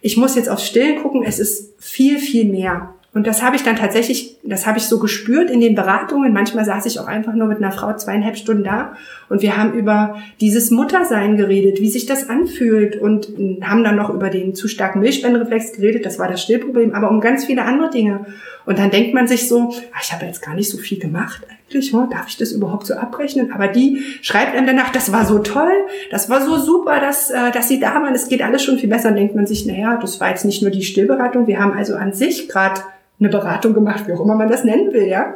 ich 0.00 0.16
muss 0.16 0.34
jetzt 0.34 0.48
aufs 0.48 0.66
Stillen 0.66 1.02
gucken, 1.02 1.24
es 1.24 1.38
ist 1.38 1.74
viel, 1.78 2.18
viel 2.18 2.46
mehr. 2.46 2.94
Und 3.12 3.26
das 3.26 3.42
habe 3.42 3.56
ich 3.56 3.64
dann 3.64 3.74
tatsächlich, 3.74 4.36
das 4.44 4.66
habe 4.66 4.78
ich 4.78 4.84
so 4.84 5.00
gespürt 5.00 5.50
in 5.50 5.60
den 5.60 5.74
Beratungen. 5.74 6.32
Manchmal 6.32 6.64
saß 6.64 6.86
ich 6.86 7.00
auch 7.00 7.08
einfach 7.08 7.34
nur 7.34 7.48
mit 7.48 7.58
einer 7.58 7.72
Frau 7.72 7.92
zweieinhalb 7.92 8.36
Stunden 8.36 8.62
da 8.62 8.96
und 9.28 9.42
wir 9.42 9.56
haben 9.56 9.72
über 9.72 10.16
dieses 10.40 10.70
Muttersein 10.70 11.36
geredet, 11.36 11.80
wie 11.80 11.90
sich 11.90 12.06
das 12.06 12.28
anfühlt 12.28 12.94
und 12.96 13.28
haben 13.62 13.82
dann 13.82 13.96
noch 13.96 14.10
über 14.10 14.30
den 14.30 14.54
zu 14.54 14.68
starken 14.68 15.00
Milchspendenreflex 15.00 15.72
geredet. 15.72 16.06
Das 16.06 16.20
war 16.20 16.28
das 16.28 16.42
Stillproblem, 16.42 16.94
aber 16.94 17.10
um 17.10 17.20
ganz 17.20 17.46
viele 17.46 17.62
andere 17.62 17.90
Dinge. 17.90 18.26
Und 18.64 18.78
dann 18.78 18.90
denkt 18.90 19.12
man 19.12 19.26
sich 19.26 19.48
so, 19.48 19.74
ach, 19.92 20.02
ich 20.02 20.12
habe 20.12 20.26
jetzt 20.26 20.42
gar 20.42 20.54
nicht 20.54 20.70
so 20.70 20.78
viel 20.78 21.00
gemacht 21.00 21.42
eigentlich, 21.70 21.94
oh, 21.94 22.06
darf 22.10 22.28
ich 22.28 22.36
das 22.36 22.52
überhaupt 22.52 22.86
so 22.86 22.94
abrechnen? 22.94 23.52
Aber 23.52 23.68
die 23.68 24.02
schreibt 24.22 24.56
einem 24.56 24.66
danach, 24.66 24.90
das 24.90 25.12
war 25.12 25.24
so 25.24 25.38
toll, 25.38 25.72
das 26.10 26.28
war 26.28 26.44
so 26.44 26.58
super, 26.58 27.00
dass, 27.00 27.30
äh, 27.30 27.50
dass 27.52 27.68
sie 27.68 27.80
da 27.80 27.94
waren, 27.94 28.14
es 28.14 28.28
geht 28.28 28.42
alles 28.42 28.62
schon 28.62 28.78
viel 28.78 28.88
besser. 28.88 29.08
Dann 29.08 29.16
denkt 29.16 29.34
man 29.34 29.46
sich, 29.46 29.66
naja, 29.66 29.98
das 30.00 30.20
war 30.20 30.30
jetzt 30.30 30.44
nicht 30.44 30.62
nur 30.62 30.70
die 30.70 30.82
Stillberatung, 30.82 31.46
wir 31.46 31.58
haben 31.58 31.72
also 31.72 31.94
an 31.94 32.12
sich 32.12 32.48
gerade 32.48 32.80
eine 33.20 33.28
Beratung 33.28 33.74
gemacht, 33.74 34.06
wie 34.06 34.12
auch 34.12 34.20
immer 34.20 34.34
man 34.34 34.48
das 34.48 34.64
nennen 34.64 34.92
will, 34.92 35.06
ja. 35.06 35.34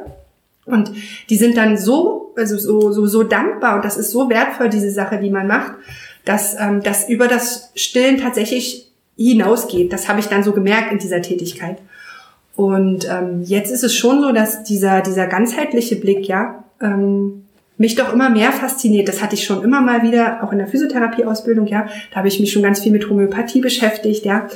Und 0.66 0.90
die 1.28 1.36
sind 1.36 1.56
dann 1.56 1.76
so, 1.76 2.32
also 2.36 2.56
so, 2.56 2.90
so, 2.90 3.06
so 3.06 3.22
dankbar 3.22 3.76
und 3.76 3.84
das 3.84 3.96
ist 3.96 4.10
so 4.10 4.30
wertvoll, 4.30 4.70
diese 4.70 4.90
Sache, 4.90 5.18
die 5.18 5.30
man 5.30 5.46
macht, 5.46 5.74
dass 6.24 6.58
ähm, 6.58 6.82
das 6.82 7.08
über 7.08 7.28
das 7.28 7.70
Stillen 7.74 8.18
tatsächlich 8.18 8.90
hinausgeht. 9.16 9.92
Das 9.92 10.08
habe 10.08 10.20
ich 10.20 10.26
dann 10.26 10.42
so 10.42 10.52
gemerkt 10.52 10.90
in 10.90 10.98
dieser 10.98 11.22
Tätigkeit. 11.22 11.78
Und 12.56 13.06
ähm, 13.10 13.42
jetzt 13.42 13.70
ist 13.70 13.84
es 13.84 13.94
schon 13.94 14.22
so, 14.22 14.32
dass 14.32 14.62
dieser, 14.62 15.02
dieser 15.02 15.26
ganzheitliche 15.26 15.96
Blick, 15.96 16.26
ja, 16.26 16.64
ähm, 16.80 17.44
mich 17.76 17.96
doch 17.96 18.12
immer 18.12 18.30
mehr 18.30 18.52
fasziniert. 18.52 19.08
Das 19.08 19.20
hatte 19.20 19.34
ich 19.34 19.44
schon 19.44 19.64
immer 19.64 19.80
mal 19.80 20.02
wieder, 20.02 20.44
auch 20.44 20.52
in 20.52 20.58
der 20.58 20.68
Physiotherapieausbildung, 20.68 21.66
ja. 21.66 21.88
Da 22.10 22.16
habe 22.16 22.28
ich 22.28 22.38
mich 22.38 22.52
schon 22.52 22.62
ganz 22.62 22.80
viel 22.80 22.92
mit 22.92 23.10
Homöopathie 23.10 23.60
beschäftigt, 23.60 24.24
ja. 24.24 24.46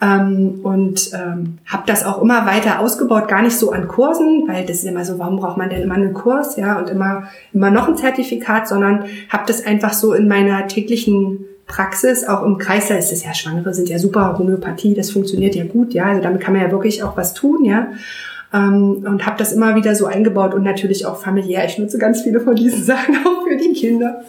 Ähm, 0.00 0.60
und 0.62 1.10
ähm, 1.14 1.58
habe 1.64 1.84
das 1.86 2.04
auch 2.04 2.20
immer 2.20 2.44
weiter 2.44 2.80
ausgebaut, 2.80 3.28
gar 3.28 3.40
nicht 3.40 3.56
so 3.56 3.72
an 3.72 3.88
Kursen, 3.88 4.44
weil 4.46 4.66
das 4.66 4.78
ist 4.78 4.84
immer 4.84 5.06
so, 5.06 5.18
warum 5.18 5.38
braucht 5.38 5.56
man 5.56 5.70
denn 5.70 5.80
immer 5.80 5.94
einen 5.94 6.12
Kurs, 6.12 6.56
ja, 6.56 6.78
und 6.78 6.90
immer 6.90 7.28
immer 7.54 7.70
noch 7.70 7.88
ein 7.88 7.96
Zertifikat, 7.96 8.68
sondern 8.68 9.04
habe 9.30 9.44
das 9.46 9.64
einfach 9.64 9.94
so 9.94 10.12
in 10.12 10.28
meiner 10.28 10.66
täglichen 10.66 11.46
Praxis, 11.66 12.24
auch 12.28 12.42
im 12.42 12.58
Kreis, 12.58 12.88
da 12.88 12.94
ist 12.96 13.10
es 13.10 13.24
ja, 13.24 13.32
Schwangere 13.32 13.72
sind 13.72 13.88
ja 13.88 13.98
super, 13.98 14.38
Homöopathie, 14.38 14.94
das 14.94 15.10
funktioniert 15.10 15.54
ja 15.54 15.64
gut, 15.64 15.94
ja, 15.94 16.04
also 16.04 16.22
damit 16.22 16.42
kann 16.42 16.52
man 16.52 16.62
ja 16.62 16.70
wirklich 16.70 17.02
auch 17.02 17.16
was 17.16 17.32
tun, 17.32 17.64
ja. 17.64 17.88
Ähm, 18.52 19.04
und 19.06 19.24
habe 19.24 19.38
das 19.38 19.52
immer 19.52 19.74
wieder 19.76 19.94
so 19.94 20.04
eingebaut 20.04 20.54
und 20.54 20.62
natürlich 20.62 21.06
auch 21.06 21.16
familiär. 21.16 21.64
Ich 21.64 21.78
nutze 21.78 21.98
ganz 21.98 22.20
viele 22.20 22.40
von 22.40 22.54
diesen 22.54 22.82
Sachen 22.84 23.16
auch 23.16 23.44
für 23.46 23.56
die 23.56 23.72
Kinder. 23.72 24.22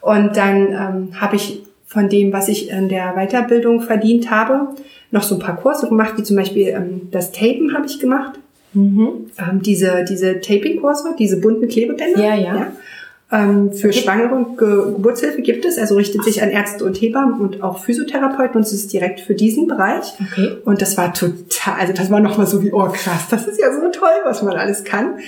Und 0.00 0.36
dann 0.36 0.66
ähm, 0.68 1.20
habe 1.20 1.36
ich 1.36 1.62
von 1.90 2.08
dem, 2.08 2.32
was 2.32 2.46
ich 2.46 2.70
in 2.70 2.88
der 2.88 3.14
Weiterbildung 3.16 3.80
verdient 3.80 4.30
habe, 4.30 4.76
noch 5.10 5.24
so 5.24 5.34
ein 5.34 5.40
paar 5.40 5.56
Kurse 5.56 5.88
gemacht, 5.88 6.12
wie 6.16 6.22
zum 6.22 6.36
Beispiel 6.36 6.68
ähm, 6.68 7.08
das 7.10 7.32
Tapen 7.32 7.74
habe 7.74 7.86
ich 7.86 7.98
gemacht. 7.98 8.38
Mhm. 8.72 9.26
Ähm, 9.36 9.60
diese 9.60 10.04
diese 10.08 10.40
Taping-Kurse, 10.40 11.16
diese 11.18 11.40
bunten 11.40 11.66
Klebebänder. 11.68 12.20
Ja, 12.20 12.36
ja. 12.36 12.54
ja. 12.54 12.72
Ähm, 13.32 13.72
für 13.72 13.92
Schwangere 13.92 14.36
und 14.36 14.56
Ge 14.56 14.92
Geburtshilfe 14.92 15.42
gibt 15.42 15.64
es, 15.64 15.78
also 15.78 15.96
richtet 15.96 16.22
sich 16.22 16.42
an 16.42 16.50
Ärzte 16.50 16.84
und 16.84 17.00
Hebammen 17.00 17.40
und 17.40 17.60
auch 17.60 17.78
Physiotherapeuten 17.78 18.56
und 18.56 18.62
es 18.62 18.72
ist 18.72 18.92
direkt 18.92 19.20
für 19.20 19.34
diesen 19.34 19.66
Bereich. 19.66 20.12
Okay. 20.20 20.58
Und 20.64 20.82
das 20.82 20.96
war 20.96 21.12
total, 21.12 21.74
also 21.80 21.92
das 21.92 22.08
war 22.10 22.20
nochmal 22.20 22.46
so 22.46 22.62
wie, 22.62 22.72
oh 22.72 22.88
krass, 22.92 23.26
das 23.30 23.48
ist 23.48 23.60
ja 23.60 23.72
so 23.72 23.88
toll, 23.90 24.10
was 24.24 24.42
man 24.42 24.56
alles 24.56 24.84
kann. 24.84 25.18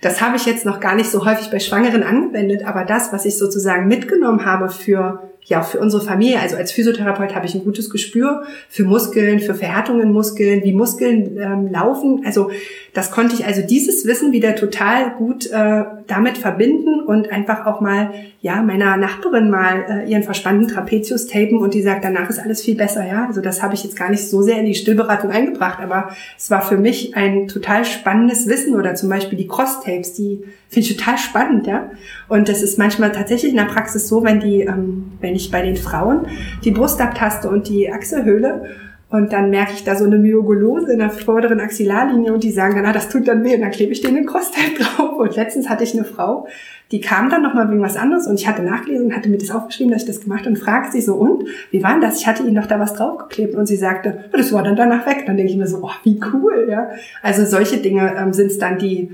Das 0.00 0.20
habe 0.20 0.36
ich 0.36 0.46
jetzt 0.46 0.64
noch 0.64 0.78
gar 0.78 0.94
nicht 0.94 1.10
so 1.10 1.24
häufig 1.24 1.50
bei 1.50 1.58
Schwangeren 1.58 2.04
angewendet, 2.04 2.64
aber 2.64 2.84
das, 2.84 3.12
was 3.12 3.24
ich 3.24 3.38
sozusagen 3.38 3.88
mitgenommen 3.88 4.44
habe 4.44 4.68
für 4.68 5.31
ja, 5.44 5.62
für 5.62 5.80
unsere 5.80 6.02
Familie, 6.04 6.40
also 6.40 6.56
als 6.56 6.70
Physiotherapeut 6.72 7.34
habe 7.34 7.46
ich 7.46 7.54
ein 7.54 7.64
gutes 7.64 7.90
Gespür 7.90 8.44
für 8.68 8.84
Muskeln, 8.84 9.40
für 9.40 9.54
Verhärtungen 9.54 10.12
Muskeln, 10.12 10.62
wie 10.62 10.72
Muskeln 10.72 11.36
ähm, 11.36 11.68
laufen. 11.70 12.22
Also 12.24 12.50
das 12.94 13.10
konnte 13.10 13.34
ich 13.34 13.46
also 13.46 13.62
dieses 13.62 14.06
Wissen 14.06 14.32
wieder 14.32 14.54
total 14.54 15.12
gut 15.12 15.46
äh, 15.50 15.84
damit 16.06 16.36
verbinden 16.36 17.00
und 17.00 17.32
einfach 17.32 17.64
auch 17.64 17.80
mal 17.80 18.12
ja 18.42 18.60
meiner 18.60 18.98
Nachbarin 18.98 19.48
mal 19.48 19.84
äh, 19.88 20.10
ihren 20.10 20.22
verspannten 20.22 20.68
Trapezius 20.68 21.26
tapen 21.26 21.56
und 21.58 21.72
die 21.72 21.80
sagt, 21.80 22.04
danach 22.04 22.28
ist 22.28 22.38
alles 22.38 22.60
viel 22.62 22.74
besser. 22.74 23.06
Ja, 23.06 23.26
also 23.26 23.40
das 23.40 23.62
habe 23.62 23.74
ich 23.74 23.82
jetzt 23.82 23.96
gar 23.96 24.10
nicht 24.10 24.28
so 24.28 24.42
sehr 24.42 24.58
in 24.58 24.66
die 24.66 24.74
Stillberatung 24.74 25.30
eingebracht, 25.30 25.78
aber 25.80 26.10
es 26.36 26.50
war 26.50 26.60
für 26.60 26.76
mich 26.76 27.16
ein 27.16 27.48
total 27.48 27.86
spannendes 27.86 28.46
Wissen 28.46 28.74
oder 28.74 28.94
zum 28.94 29.08
Beispiel 29.08 29.38
die 29.38 29.48
Cross-Tapes, 29.48 30.12
die 30.12 30.42
finde 30.68 30.88
ich 30.88 30.96
total 30.96 31.16
spannend, 31.16 31.66
ja. 31.66 31.90
Und 32.28 32.50
das 32.50 32.62
ist 32.62 32.78
manchmal 32.78 33.12
tatsächlich 33.12 33.52
in 33.52 33.58
der 33.58 33.64
Praxis 33.64 34.06
so, 34.06 34.22
wenn 34.22 34.40
die, 34.40 34.60
ähm, 34.62 35.12
wenn 35.20 35.34
ich 35.34 35.50
bei 35.50 35.62
den 35.62 35.76
Frauen 35.76 36.26
die 36.62 36.70
Brust 36.70 37.00
abtaste 37.00 37.48
und 37.48 37.68
die 37.68 37.90
Achselhöhle 37.90 38.66
und 39.12 39.30
dann 39.30 39.50
merke 39.50 39.72
ich 39.74 39.84
da 39.84 39.94
so 39.94 40.06
eine 40.06 40.16
Myogolose 40.16 40.94
in 40.94 40.98
der 40.98 41.10
vorderen 41.10 41.60
Axillarlinie 41.60 42.32
und 42.32 42.42
die 42.42 42.50
sagen 42.50 42.76
dann, 42.76 42.86
ah, 42.86 42.94
das 42.94 43.10
tut 43.10 43.28
dann 43.28 43.44
weh. 43.44 43.54
Und 43.54 43.60
dann 43.60 43.70
klebe 43.70 43.92
ich 43.92 44.00
denen 44.00 44.14
den 44.14 44.26
Crosstape 44.26 44.82
drauf. 44.82 45.18
Und 45.18 45.36
letztens 45.36 45.68
hatte 45.68 45.84
ich 45.84 45.92
eine 45.92 46.04
Frau, 46.04 46.48
die 46.92 47.00
kam 47.02 47.28
dann 47.28 47.42
nochmal 47.42 47.70
wegen 47.70 47.82
was 47.82 47.98
anderes 47.98 48.26
und 48.26 48.40
ich 48.40 48.48
hatte 48.48 48.62
nachgelesen 48.62 49.06
und 49.06 49.16
hatte 49.16 49.28
mir 49.28 49.36
das 49.36 49.50
aufgeschrieben, 49.50 49.92
dass 49.92 50.02
ich 50.02 50.08
das 50.08 50.22
gemacht 50.22 50.46
und 50.46 50.58
fragt 50.58 50.92
sie 50.92 51.02
so, 51.02 51.14
und, 51.14 51.44
wie 51.70 51.82
war 51.82 51.92
denn 51.92 52.00
das? 52.00 52.20
Ich 52.20 52.26
hatte 52.26 52.42
ihnen 52.42 52.54
doch 52.54 52.66
da 52.66 52.80
was 52.80 52.94
draufgeklebt 52.94 53.54
und 53.54 53.66
sie 53.66 53.76
sagte, 53.76 54.24
das 54.32 54.50
war 54.52 54.62
dann 54.62 54.76
danach 54.76 55.06
weg. 55.06 55.24
Dann 55.26 55.36
denke 55.36 55.52
ich 55.52 55.58
mir 55.58 55.66
so, 55.66 55.80
oh, 55.82 55.90
wie 56.04 56.18
cool, 56.32 56.68
ja. 56.70 56.88
Also 57.22 57.44
solche 57.44 57.76
Dinge 57.78 58.14
ähm, 58.18 58.32
sind 58.32 58.46
es 58.46 58.58
dann, 58.58 58.78
die, 58.78 59.10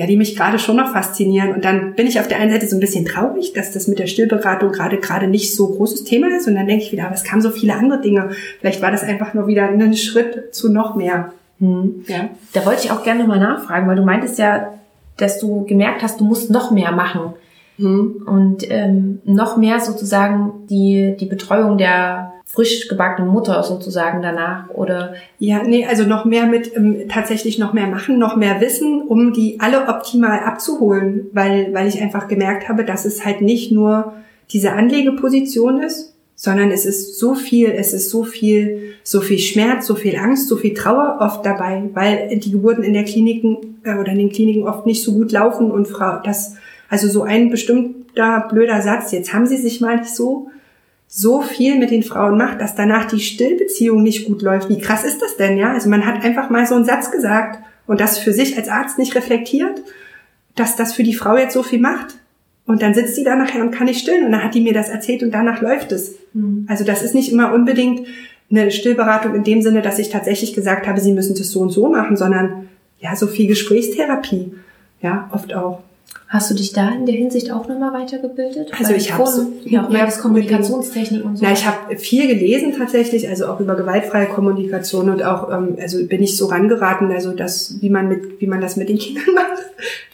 ja, 0.00 0.06
die 0.06 0.16
mich 0.16 0.34
gerade 0.34 0.58
schon 0.58 0.76
noch 0.76 0.94
faszinieren. 0.94 1.52
Und 1.52 1.62
dann 1.62 1.92
bin 1.92 2.06
ich 2.06 2.18
auf 2.18 2.26
der 2.26 2.38
einen 2.38 2.50
Seite 2.50 2.66
so 2.66 2.74
ein 2.74 2.80
bisschen 2.80 3.04
traurig, 3.04 3.52
dass 3.52 3.70
das 3.70 3.86
mit 3.86 3.98
der 3.98 4.06
Stillberatung 4.06 4.72
gerade 4.72 4.96
gerade 4.96 5.26
nicht 5.26 5.54
so 5.54 5.68
großes 5.68 6.04
Thema 6.04 6.34
ist. 6.34 6.48
Und 6.48 6.54
dann 6.54 6.66
denke 6.66 6.82
ich 6.82 6.90
wieder, 6.90 7.04
aber 7.04 7.14
es 7.14 7.22
kamen 7.22 7.42
so 7.42 7.50
viele 7.50 7.74
andere 7.74 8.00
Dinge. 8.00 8.30
Vielleicht 8.60 8.80
war 8.80 8.90
das 8.90 9.02
einfach 9.02 9.34
nur 9.34 9.46
wieder 9.46 9.64
ein 9.64 9.94
Schritt 9.94 10.54
zu 10.54 10.72
noch 10.72 10.96
mehr. 10.96 11.34
Hm. 11.58 12.06
Ja. 12.06 12.30
Da 12.54 12.64
wollte 12.64 12.86
ich 12.86 12.90
auch 12.90 13.04
gerne 13.04 13.20
nochmal 13.20 13.40
nachfragen, 13.40 13.86
weil 13.88 13.96
du 13.96 14.02
meintest 14.02 14.38
ja, 14.38 14.72
dass 15.18 15.38
du 15.38 15.66
gemerkt 15.66 16.02
hast, 16.02 16.18
du 16.18 16.24
musst 16.24 16.50
noch 16.50 16.70
mehr 16.70 16.92
machen. 16.92 17.34
Hm. 17.76 18.22
Und 18.26 18.70
ähm, 18.70 19.20
noch 19.24 19.58
mehr 19.58 19.80
sozusagen 19.80 20.66
die, 20.70 21.14
die 21.20 21.26
Betreuung 21.26 21.76
der 21.76 22.32
frisch 22.52 22.88
gebackene 22.88 23.28
Mutter 23.28 23.62
sozusagen 23.62 24.22
danach 24.22 24.68
oder? 24.70 25.14
Ja, 25.38 25.62
nee, 25.62 25.86
also 25.86 26.04
noch 26.04 26.24
mehr 26.24 26.46
mit 26.46 26.74
ähm, 26.76 27.08
tatsächlich 27.08 27.58
noch 27.58 27.72
mehr 27.72 27.86
machen, 27.86 28.18
noch 28.18 28.36
mehr 28.36 28.60
wissen, 28.60 29.02
um 29.02 29.32
die 29.32 29.60
alle 29.60 29.88
optimal 29.88 30.40
abzuholen, 30.40 31.28
weil 31.32 31.72
weil 31.72 31.86
ich 31.86 32.02
einfach 32.02 32.26
gemerkt 32.26 32.68
habe, 32.68 32.84
dass 32.84 33.04
es 33.04 33.24
halt 33.24 33.40
nicht 33.40 33.70
nur 33.70 34.14
diese 34.50 34.72
Anlegeposition 34.72 35.80
ist, 35.80 36.16
sondern 36.34 36.72
es 36.72 36.86
ist 36.86 37.18
so 37.20 37.34
viel, 37.34 37.70
es 37.70 37.92
ist 37.92 38.10
so 38.10 38.24
viel, 38.24 38.94
so 39.04 39.20
viel 39.20 39.38
Schmerz, 39.38 39.86
so 39.86 39.94
viel 39.94 40.16
Angst, 40.16 40.48
so 40.48 40.56
viel 40.56 40.74
Trauer 40.74 41.18
oft 41.20 41.46
dabei, 41.46 41.84
weil 41.94 42.36
die 42.36 42.50
Geburten 42.50 42.82
in 42.82 42.94
der 42.94 43.04
Kliniken 43.04 43.78
äh, 43.84 43.94
oder 43.94 44.10
in 44.10 44.18
den 44.18 44.30
Kliniken 44.30 44.66
oft 44.66 44.86
nicht 44.86 45.04
so 45.04 45.12
gut 45.12 45.30
laufen 45.30 45.70
und 45.70 45.86
Frau, 45.86 46.18
das 46.24 46.56
also 46.88 47.06
so 47.06 47.22
ein 47.22 47.50
bestimmter 47.50 48.48
blöder 48.50 48.82
Satz. 48.82 49.12
Jetzt 49.12 49.32
haben 49.32 49.46
Sie 49.46 49.56
sich 49.56 49.80
mal 49.80 49.98
nicht 49.98 50.14
so 50.16 50.48
so 51.12 51.42
viel 51.42 51.76
mit 51.76 51.90
den 51.90 52.04
Frauen 52.04 52.38
macht, 52.38 52.60
dass 52.60 52.76
danach 52.76 53.06
die 53.06 53.18
Stillbeziehung 53.18 54.02
nicht 54.02 54.26
gut 54.26 54.42
läuft. 54.42 54.68
Wie 54.68 54.78
krass 54.78 55.04
ist 55.04 55.20
das 55.20 55.36
denn, 55.36 55.58
ja? 55.58 55.72
Also 55.72 55.90
man 55.90 56.06
hat 56.06 56.24
einfach 56.24 56.50
mal 56.50 56.64
so 56.66 56.76
einen 56.76 56.84
Satz 56.84 57.10
gesagt 57.10 57.58
und 57.88 58.00
das 58.00 58.18
für 58.18 58.32
sich 58.32 58.56
als 58.56 58.68
Arzt 58.68 58.96
nicht 58.96 59.16
reflektiert, 59.16 59.82
dass 60.54 60.76
das 60.76 60.92
für 60.94 61.02
die 61.02 61.14
Frau 61.14 61.36
jetzt 61.36 61.54
so 61.54 61.64
viel 61.64 61.80
macht. 61.80 62.14
Und 62.64 62.82
dann 62.82 62.94
sitzt 62.94 63.16
sie 63.16 63.24
da 63.24 63.34
nachher 63.34 63.60
und 63.62 63.72
kann 63.72 63.88
nicht 63.88 64.00
stillen 64.00 64.24
und 64.24 64.30
dann 64.30 64.44
hat 64.44 64.54
die 64.54 64.60
mir 64.60 64.72
das 64.72 64.88
erzählt 64.88 65.24
und 65.24 65.32
danach 65.32 65.60
läuft 65.60 65.90
es. 65.90 66.14
Mhm. 66.32 66.66
Also 66.68 66.84
das 66.84 67.02
ist 67.02 67.16
nicht 67.16 67.32
immer 67.32 67.52
unbedingt 67.52 68.06
eine 68.48 68.70
Stillberatung 68.70 69.34
in 69.34 69.42
dem 69.42 69.62
Sinne, 69.62 69.82
dass 69.82 69.98
ich 69.98 70.10
tatsächlich 70.10 70.54
gesagt 70.54 70.86
habe, 70.86 71.00
sie 71.00 71.12
müssen 71.12 71.34
das 71.34 71.50
so 71.50 71.60
und 71.60 71.70
so 71.70 71.88
machen, 71.88 72.16
sondern 72.16 72.68
ja, 73.00 73.16
so 73.16 73.26
viel 73.26 73.48
Gesprächstherapie. 73.48 74.52
Ja, 75.02 75.28
oft 75.32 75.52
auch. 75.54 75.82
Hast 76.30 76.48
du 76.48 76.54
dich 76.54 76.72
da 76.72 76.90
in 76.90 77.06
der 77.06 77.16
Hinsicht 77.16 77.50
auch 77.50 77.66
nochmal 77.66 77.92
weitergebildet? 77.92 78.70
Also 78.78 78.94
ich 78.94 79.12
habe 79.12 79.26
so, 79.26 79.52
ja, 79.64 79.84
auch 79.84 79.90
ja, 79.90 80.06
Kommunikationstechnik 80.06 81.24
und 81.24 81.36
so. 81.36 81.44
Na, 81.44 81.50
ich 81.50 81.66
habe 81.66 81.96
viel 81.96 82.28
gelesen 82.28 82.72
tatsächlich, 82.78 83.28
also 83.28 83.48
auch 83.48 83.58
über 83.58 83.74
gewaltfreie 83.74 84.26
Kommunikation 84.26 85.10
und 85.10 85.24
auch, 85.24 85.50
ähm, 85.52 85.76
also 85.80 86.06
bin 86.06 86.22
ich 86.22 86.36
so 86.36 86.46
rangeraten, 86.46 87.10
also 87.10 87.32
das, 87.32 87.80
wie 87.80 87.90
man 87.90 88.06
mit, 88.06 88.40
wie 88.40 88.46
man 88.46 88.60
das 88.60 88.76
mit 88.76 88.88
den 88.88 88.98
Kindern 88.98 89.24
macht, 89.34 89.60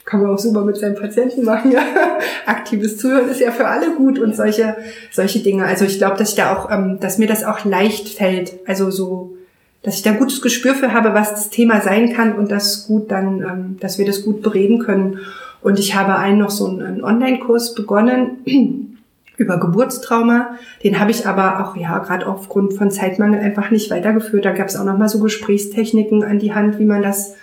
kann 0.07 0.23
man 0.23 0.31
auch 0.31 0.39
super 0.39 0.64
mit 0.64 0.79
seinen 0.79 0.95
Patienten 0.95 1.45
machen. 1.45 1.71
Ja, 1.71 1.83
aktives 2.47 2.97
Zuhören 2.97 3.29
ist 3.29 3.41
ja 3.41 3.51
für 3.51 3.69
alle 3.69 3.95
gut 3.95 4.19
und 4.19 4.35
solche, 4.35 4.75
solche 5.12 5.41
Dinge. 5.41 5.67
Also 5.67 5.85
ich 5.85 5.99
glaube, 5.99 6.17
dass 6.17 6.31
ich 6.31 6.37
da 6.37 6.57
auch, 6.57 6.71
ähm, 6.71 6.97
dass 6.99 7.19
mir 7.19 7.29
das 7.29 7.45
auch 7.45 7.67
leicht 7.67 8.09
fällt, 8.09 8.55
also 8.67 8.91
so 8.91 9.37
dass 9.83 9.97
ich 9.99 10.03
da 10.03 10.12
gutes 10.12 10.43
Gespür 10.43 10.75
für 10.75 10.93
habe, 10.93 11.14
was 11.14 11.31
das 11.31 11.51
Thema 11.51 11.81
sein 11.81 12.12
kann 12.12 12.35
und 12.35 12.51
das 12.51 12.89
gut 12.89 13.12
dann, 13.12 13.43
ähm, 13.43 13.77
dass 13.79 13.99
wir 13.99 14.07
das 14.07 14.23
gut 14.23 14.43
bereden 14.43 14.81
können. 14.81 15.21
Und 15.67 15.81
ich 15.81 15.97
habe 15.97 16.14
einen 16.14 16.39
noch 16.39 16.51
so 16.51 16.69
einen 16.69 17.03
Online-Kurs 17.03 17.75
begonnen 17.75 18.47
über 19.37 19.59
Geburtstrauma. 19.59 20.51
Den 20.85 21.01
habe 21.01 21.11
ich 21.11 21.27
aber 21.27 21.59
auch, 21.61 21.77
ja, 21.77 21.99
gerade 21.99 22.29
aufgrund 22.29 22.75
von 22.75 22.93
Zeitmangel 22.93 23.41
einfach 23.41 23.73
nicht 23.73 23.91
weitergeführt. 23.91 24.45
Da 24.45 24.53
gab 24.53 24.69
es 24.69 24.77
auch 24.77 24.85
nochmal 24.85 25.09
so 25.09 25.19
Gesprächstechniken 25.19 26.23
an 26.23 26.39
die 26.39 26.55
Hand, 26.55 26.79
wie 26.79 26.85
man 26.85 27.03
das 27.03 27.35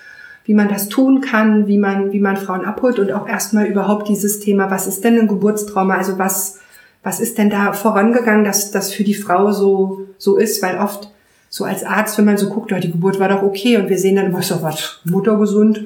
wie 0.46 0.54
man 0.54 0.70
das 0.70 0.88
tun 0.88 1.20
kann, 1.20 1.68
wie 1.68 1.78
man, 1.78 2.14
wie 2.14 2.22
man 2.22 2.38
Frauen 2.38 2.64
abholt 2.64 2.98
und 2.98 3.12
auch 3.12 3.28
erstmal 3.28 3.66
überhaupt 3.66 4.08
dieses 4.08 4.40
Thema, 4.40 4.72
was 4.72 4.88
ist 4.88 5.04
denn 5.04 5.20
ein 5.20 5.28
Geburtstrauma? 5.28 5.98
Also 5.98 6.18
was, 6.18 6.60
was 7.04 7.20
ist 7.20 7.38
denn 7.38 7.50
da 7.50 7.74
vorangegangen, 7.74 8.46
dass 8.46 8.72
das 8.72 8.94
für 8.94 9.04
die 9.04 9.16
Frau 9.16 9.52
so, 9.52 10.08
so 10.18 10.38
ist? 10.38 10.64
Weil 10.64 10.78
oft 10.80 11.12
so 11.50 11.66
als 11.66 11.84
Arzt, 11.84 12.18
wenn 12.18 12.26
man 12.26 12.38
so 12.38 12.48
guckt, 12.48 12.72
ja, 12.72 12.80
die 12.80 12.92
Geburt 12.92 13.20
war 13.20 13.28
doch 13.28 13.44
okay 13.44 13.76
und 13.76 13.90
wir 13.90 13.98
sehen 13.98 14.16
dann 14.16 14.28
immer 14.28 14.42
so, 14.42 14.62
was, 14.62 15.02
Mutter 15.04 15.38
gesund, 15.38 15.84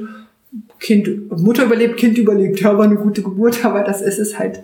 Kind, 0.79 1.31
Mutter 1.41 1.65
überlebt, 1.65 1.97
Kind 1.97 2.17
überlebt. 2.17 2.59
Ja, 2.59 2.77
war 2.77 2.85
eine 2.85 2.95
gute 2.95 3.23
Geburt, 3.23 3.65
aber 3.65 3.83
das 3.83 4.01
ist 4.01 4.19
es 4.19 4.37
halt 4.37 4.63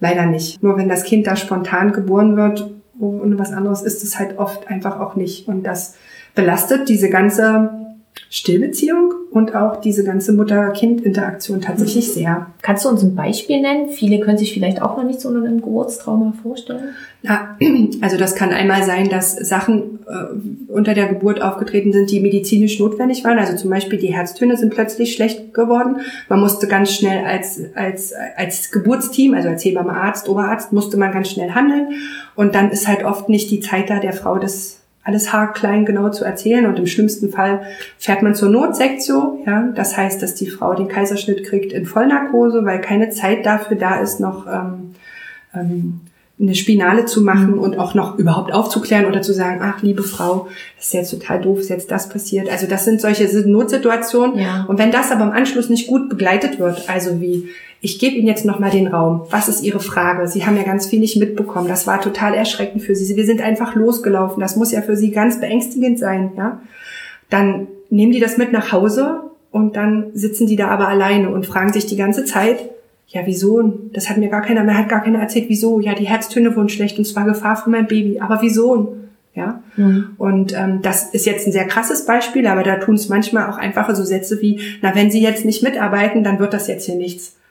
leider 0.00 0.26
nicht. 0.26 0.62
Nur 0.62 0.76
wenn 0.76 0.88
das 0.88 1.04
Kind 1.04 1.26
da 1.26 1.36
spontan 1.36 1.92
geboren 1.92 2.36
wird 2.36 2.70
und 2.98 3.38
was 3.38 3.52
anderes 3.52 3.82
ist 3.82 4.02
es 4.02 4.18
halt 4.18 4.38
oft 4.38 4.68
einfach 4.68 5.00
auch 5.00 5.16
nicht. 5.16 5.48
Und 5.48 5.64
das 5.64 5.94
belastet 6.34 6.88
diese 6.88 7.10
ganze 7.10 7.83
Stillbeziehung 8.34 9.14
und 9.30 9.54
auch 9.54 9.76
diese 9.80 10.02
ganze 10.02 10.32
Mutter-Kind-Interaktion 10.32 11.60
tatsächlich 11.60 12.12
sehr. 12.12 12.46
Kannst 12.62 12.84
du 12.84 12.88
uns 12.88 13.00
ein 13.04 13.14
Beispiel 13.14 13.60
nennen? 13.60 13.90
Viele 13.90 14.18
können 14.18 14.38
sich 14.38 14.52
vielleicht 14.52 14.82
auch 14.82 14.96
noch 14.96 15.04
nicht 15.04 15.20
so 15.20 15.28
einem 15.28 15.62
Geburtstrauma 15.62 16.34
vorstellen. 16.42 16.96
Ja, 17.22 17.56
also 18.00 18.16
das 18.16 18.34
kann 18.34 18.50
einmal 18.50 18.82
sein, 18.82 19.08
dass 19.08 19.36
Sachen 19.36 20.00
äh, 20.08 20.72
unter 20.72 20.94
der 20.94 21.06
Geburt 21.06 21.40
aufgetreten 21.40 21.92
sind, 21.92 22.10
die 22.10 22.18
medizinisch 22.18 22.80
notwendig 22.80 23.22
waren. 23.22 23.38
Also 23.38 23.54
zum 23.54 23.70
Beispiel 23.70 24.00
die 24.00 24.12
Herztöne 24.12 24.56
sind 24.56 24.74
plötzlich 24.74 25.14
schlecht 25.14 25.54
geworden. 25.54 25.98
Man 26.28 26.40
musste 26.40 26.66
ganz 26.66 26.92
schnell 26.92 27.24
als, 27.24 27.60
als, 27.76 28.12
als 28.36 28.72
Geburtsteam, 28.72 29.34
also 29.34 29.48
als 29.48 29.64
Hebamme, 29.64 29.92
Arzt, 29.92 30.28
Oberarzt, 30.28 30.72
musste 30.72 30.96
man 30.96 31.12
ganz 31.12 31.30
schnell 31.30 31.52
handeln. 31.52 31.86
Und 32.34 32.56
dann 32.56 32.72
ist 32.72 32.88
halt 32.88 33.04
oft 33.04 33.28
nicht 33.28 33.52
die 33.52 33.60
Zeit 33.60 33.90
da, 33.90 34.00
der 34.00 34.12
Frau 34.12 34.38
das 34.38 34.80
alles 35.04 35.32
haarklein 35.32 35.84
genau 35.84 36.08
zu 36.08 36.24
erzählen 36.24 36.66
und 36.66 36.78
im 36.78 36.86
schlimmsten 36.86 37.30
Fall 37.30 37.62
fährt 37.98 38.22
man 38.22 38.34
zur 38.34 38.48
Notsektion. 38.48 39.40
Ja, 39.46 39.68
das 39.74 39.96
heißt, 39.96 40.22
dass 40.22 40.34
die 40.34 40.48
Frau 40.48 40.74
den 40.74 40.88
Kaiserschnitt 40.88 41.44
kriegt 41.46 41.72
in 41.72 41.84
Vollnarkose, 41.84 42.64
weil 42.64 42.80
keine 42.80 43.10
Zeit 43.10 43.44
dafür 43.44 43.76
da 43.76 44.00
ist, 44.00 44.18
noch 44.18 44.46
ähm, 44.46 44.94
ähm, 45.54 46.00
eine 46.46 46.54
Spinale 46.54 47.04
zu 47.06 47.22
machen 47.22 47.52
mhm. 47.52 47.58
und 47.58 47.78
auch 47.78 47.94
noch 47.94 48.18
überhaupt 48.18 48.52
aufzuklären 48.52 49.06
oder 49.06 49.22
zu 49.22 49.32
sagen, 49.32 49.60
ach 49.62 49.82
liebe 49.82 50.02
Frau, 50.02 50.48
das 50.76 50.86
ist 50.86 50.94
jetzt 50.94 51.10
total 51.10 51.40
doof, 51.40 51.58
ist 51.60 51.70
jetzt 51.70 51.90
das 51.90 52.08
passiert. 52.08 52.48
Also 52.50 52.66
das 52.66 52.84
sind 52.84 53.00
solche 53.00 53.24
Notsituationen. 53.48 54.38
Ja. 54.38 54.64
Und 54.68 54.78
wenn 54.78 54.90
das 54.90 55.10
aber 55.10 55.24
im 55.24 55.32
Anschluss 55.32 55.68
nicht 55.68 55.88
gut 55.88 56.08
begleitet 56.08 56.58
wird, 56.58 56.88
also 56.88 57.20
wie 57.20 57.48
ich 57.80 57.98
gebe 57.98 58.16
Ihnen 58.16 58.26
jetzt 58.26 58.46
nochmal 58.46 58.70
den 58.70 58.86
Raum. 58.86 59.26
Was 59.28 59.46
ist 59.46 59.62
Ihre 59.62 59.78
Frage? 59.78 60.26
Sie 60.26 60.46
haben 60.46 60.56
ja 60.56 60.62
ganz 60.62 60.86
viel 60.86 61.00
nicht 61.00 61.18
mitbekommen. 61.18 61.68
Das 61.68 61.86
war 61.86 62.00
total 62.00 62.32
erschreckend 62.32 62.82
für 62.82 62.94
Sie. 62.94 63.14
Wir 63.14 63.26
sind 63.26 63.42
einfach 63.42 63.74
losgelaufen. 63.74 64.40
Das 64.40 64.56
muss 64.56 64.72
ja 64.72 64.80
für 64.80 64.96
Sie 64.96 65.10
ganz 65.10 65.38
beängstigend 65.38 65.98
sein, 65.98 66.32
ja? 66.34 66.62
Dann 67.28 67.66
nehmen 67.90 68.12
die 68.12 68.20
das 68.20 68.38
mit 68.38 68.52
nach 68.52 68.72
Hause 68.72 69.20
und 69.50 69.76
dann 69.76 70.06
sitzen 70.14 70.46
die 70.46 70.56
da 70.56 70.68
aber 70.68 70.88
alleine 70.88 71.28
und 71.28 71.44
fragen 71.44 71.74
sich 71.74 71.84
die 71.84 71.96
ganze 71.96 72.24
Zeit, 72.24 72.70
ja, 73.08 73.22
wieso? 73.24 73.62
Das 73.92 74.10
hat 74.10 74.16
mir 74.16 74.28
gar 74.28 74.42
keiner, 74.42 74.64
mir 74.64 74.76
hat 74.76 74.88
gar 74.88 75.02
keiner 75.02 75.20
erzählt, 75.20 75.46
wieso? 75.48 75.80
Ja, 75.80 75.94
die 75.94 76.08
Herztöne 76.08 76.56
wurden 76.56 76.68
schlecht 76.68 76.98
und 76.98 77.06
es 77.06 77.14
war 77.14 77.24
Gefahr 77.24 77.56
für 77.56 77.70
mein 77.70 77.86
Baby. 77.86 78.20
Aber 78.20 78.42
wieso? 78.42 78.96
Ja. 79.34 79.62
Mhm. 79.76 80.10
Und 80.16 80.52
ähm, 80.56 80.80
das 80.82 81.12
ist 81.12 81.26
jetzt 81.26 81.46
ein 81.46 81.52
sehr 81.52 81.66
krasses 81.66 82.06
Beispiel, 82.06 82.46
aber 82.46 82.62
da 82.62 82.76
tun 82.76 82.94
es 82.94 83.08
manchmal 83.08 83.50
auch 83.50 83.58
einfache 83.58 83.94
so 83.94 84.04
Sätze 84.04 84.40
wie, 84.40 84.60
na, 84.80 84.94
wenn 84.94 85.10
Sie 85.10 85.20
jetzt 85.20 85.44
nicht 85.44 85.62
mitarbeiten, 85.62 86.22
dann 86.22 86.38
wird 86.38 86.54
das 86.54 86.68
jetzt 86.68 86.86
hier 86.86 86.96
nichts. 86.96 87.36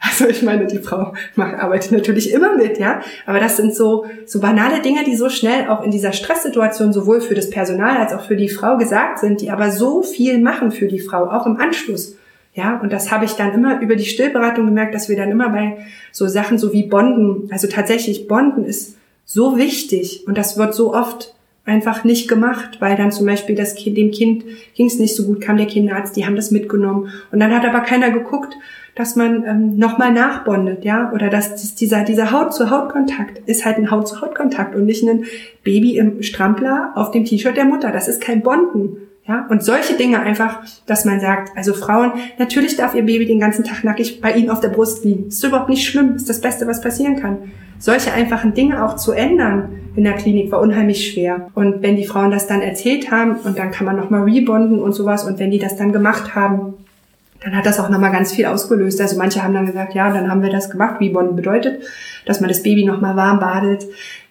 Also 0.00 0.28
ich 0.28 0.44
meine, 0.44 0.66
die 0.66 0.78
Frau 0.78 1.12
macht, 1.34 1.54
arbeitet 1.54 1.90
natürlich 1.90 2.32
immer 2.32 2.56
mit, 2.56 2.78
ja. 2.78 3.00
Aber 3.26 3.40
das 3.40 3.56
sind 3.56 3.74
so, 3.74 4.06
so 4.26 4.40
banale 4.40 4.80
Dinge, 4.80 5.02
die 5.02 5.16
so 5.16 5.28
schnell 5.28 5.68
auch 5.68 5.82
in 5.82 5.90
dieser 5.90 6.12
Stresssituation 6.12 6.92
sowohl 6.92 7.20
für 7.20 7.34
das 7.34 7.50
Personal 7.50 7.96
als 7.96 8.12
auch 8.12 8.24
für 8.24 8.36
die 8.36 8.48
Frau 8.48 8.76
gesagt 8.76 9.18
sind, 9.18 9.40
die 9.40 9.50
aber 9.50 9.72
so 9.72 10.04
viel 10.04 10.38
machen 10.38 10.70
für 10.70 10.86
die 10.86 11.00
Frau, 11.00 11.24
auch 11.24 11.46
im 11.46 11.56
Anschluss. 11.56 12.14
Ja, 12.58 12.80
und 12.82 12.92
das 12.92 13.12
habe 13.12 13.24
ich 13.24 13.34
dann 13.34 13.54
immer 13.54 13.80
über 13.80 13.94
die 13.94 14.04
Stillberatung 14.04 14.66
gemerkt, 14.66 14.92
dass 14.92 15.08
wir 15.08 15.16
dann 15.16 15.30
immer 15.30 15.50
bei 15.50 15.76
so 16.10 16.26
Sachen 16.26 16.58
so 16.58 16.72
wie 16.72 16.82
Bonden, 16.82 17.48
also 17.52 17.68
tatsächlich 17.68 18.26
Bonden 18.26 18.64
ist 18.64 18.96
so 19.24 19.56
wichtig 19.56 20.24
und 20.26 20.36
das 20.36 20.58
wird 20.58 20.74
so 20.74 20.92
oft 20.92 21.36
einfach 21.64 22.02
nicht 22.02 22.26
gemacht, 22.26 22.78
weil 22.80 22.96
dann 22.96 23.12
zum 23.12 23.26
Beispiel 23.26 23.54
das 23.54 23.76
Kind, 23.76 23.96
dem 23.96 24.10
Kind 24.10 24.42
ging 24.74 24.86
es 24.86 24.98
nicht 24.98 25.14
so 25.14 25.24
gut, 25.24 25.40
kam 25.40 25.56
der 25.56 25.66
Kinderarzt, 25.66 26.16
die 26.16 26.26
haben 26.26 26.34
das 26.34 26.50
mitgenommen 26.50 27.12
und 27.30 27.38
dann 27.38 27.54
hat 27.54 27.64
aber 27.64 27.82
keiner 27.82 28.10
geguckt, 28.10 28.56
dass 28.96 29.14
man 29.14 29.44
ähm, 29.44 29.78
nochmal 29.78 30.12
nachbondet, 30.12 30.84
ja, 30.84 31.12
oder 31.12 31.30
dass 31.30 31.76
dieser, 31.76 32.02
dieser 32.02 32.32
Haut-zu-Haut-Kontakt 32.32 33.38
ist 33.46 33.64
halt 33.64 33.76
ein 33.76 33.92
Haut-zu-Haut-Kontakt 33.92 34.74
und 34.74 34.84
nicht 34.84 35.04
ein 35.04 35.26
Baby 35.62 35.96
im 35.96 36.24
Strampler 36.24 36.90
auf 36.96 37.12
dem 37.12 37.24
T-Shirt 37.24 37.56
der 37.56 37.66
Mutter. 37.66 37.92
Das 37.92 38.08
ist 38.08 38.20
kein 38.20 38.42
Bonden. 38.42 39.07
Ja, 39.28 39.46
und 39.50 39.62
solche 39.62 39.94
Dinge 39.94 40.20
einfach, 40.20 40.60
dass 40.86 41.04
man 41.04 41.20
sagt, 41.20 41.54
also 41.54 41.74
Frauen, 41.74 42.12
natürlich 42.38 42.76
darf 42.76 42.94
ihr 42.94 43.04
Baby 43.04 43.26
den 43.26 43.38
ganzen 43.38 43.62
Tag 43.62 43.84
nackig 43.84 44.22
bei 44.22 44.32
ihnen 44.32 44.48
auf 44.48 44.60
der 44.60 44.70
Brust 44.70 45.04
liegen. 45.04 45.28
Ist 45.28 45.44
überhaupt 45.44 45.68
nicht 45.68 45.86
schlimm, 45.86 46.16
ist 46.16 46.30
das 46.30 46.40
Beste, 46.40 46.66
was 46.66 46.80
passieren 46.80 47.16
kann. 47.16 47.52
Solche 47.78 48.10
einfachen 48.10 48.54
Dinge 48.54 48.82
auch 48.82 48.96
zu 48.96 49.12
ändern 49.12 49.68
in 49.96 50.04
der 50.04 50.14
Klinik 50.14 50.50
war 50.50 50.60
unheimlich 50.60 51.12
schwer. 51.12 51.50
Und 51.54 51.82
wenn 51.82 51.96
die 51.96 52.06
Frauen 52.06 52.30
das 52.30 52.46
dann 52.46 52.62
erzählt 52.62 53.10
haben 53.10 53.36
und 53.36 53.58
dann 53.58 53.70
kann 53.70 53.84
man 53.84 53.96
nochmal 53.96 54.22
rebonden 54.22 54.80
und 54.80 54.94
sowas 54.94 55.24
und 55.24 55.38
wenn 55.38 55.50
die 55.50 55.58
das 55.58 55.76
dann 55.76 55.92
gemacht 55.92 56.34
haben, 56.34 56.74
dann 57.40 57.54
hat 57.54 57.66
das 57.66 57.78
auch 57.78 57.88
nochmal 57.88 58.12
ganz 58.12 58.32
viel 58.32 58.46
ausgelöst. 58.46 59.00
Also 59.00 59.18
manche 59.18 59.42
haben 59.42 59.54
dann 59.54 59.66
gesagt, 59.66 59.94
ja, 59.94 60.10
dann 60.10 60.30
haben 60.30 60.42
wir 60.42 60.50
das 60.50 60.70
gemacht. 60.70 61.00
Rebonden 61.00 61.36
bedeutet, 61.36 61.82
dass 62.24 62.40
man 62.40 62.48
das 62.48 62.62
Baby 62.62 62.84
nochmal 62.84 63.14
warm 63.14 63.38
badet, 63.38 63.86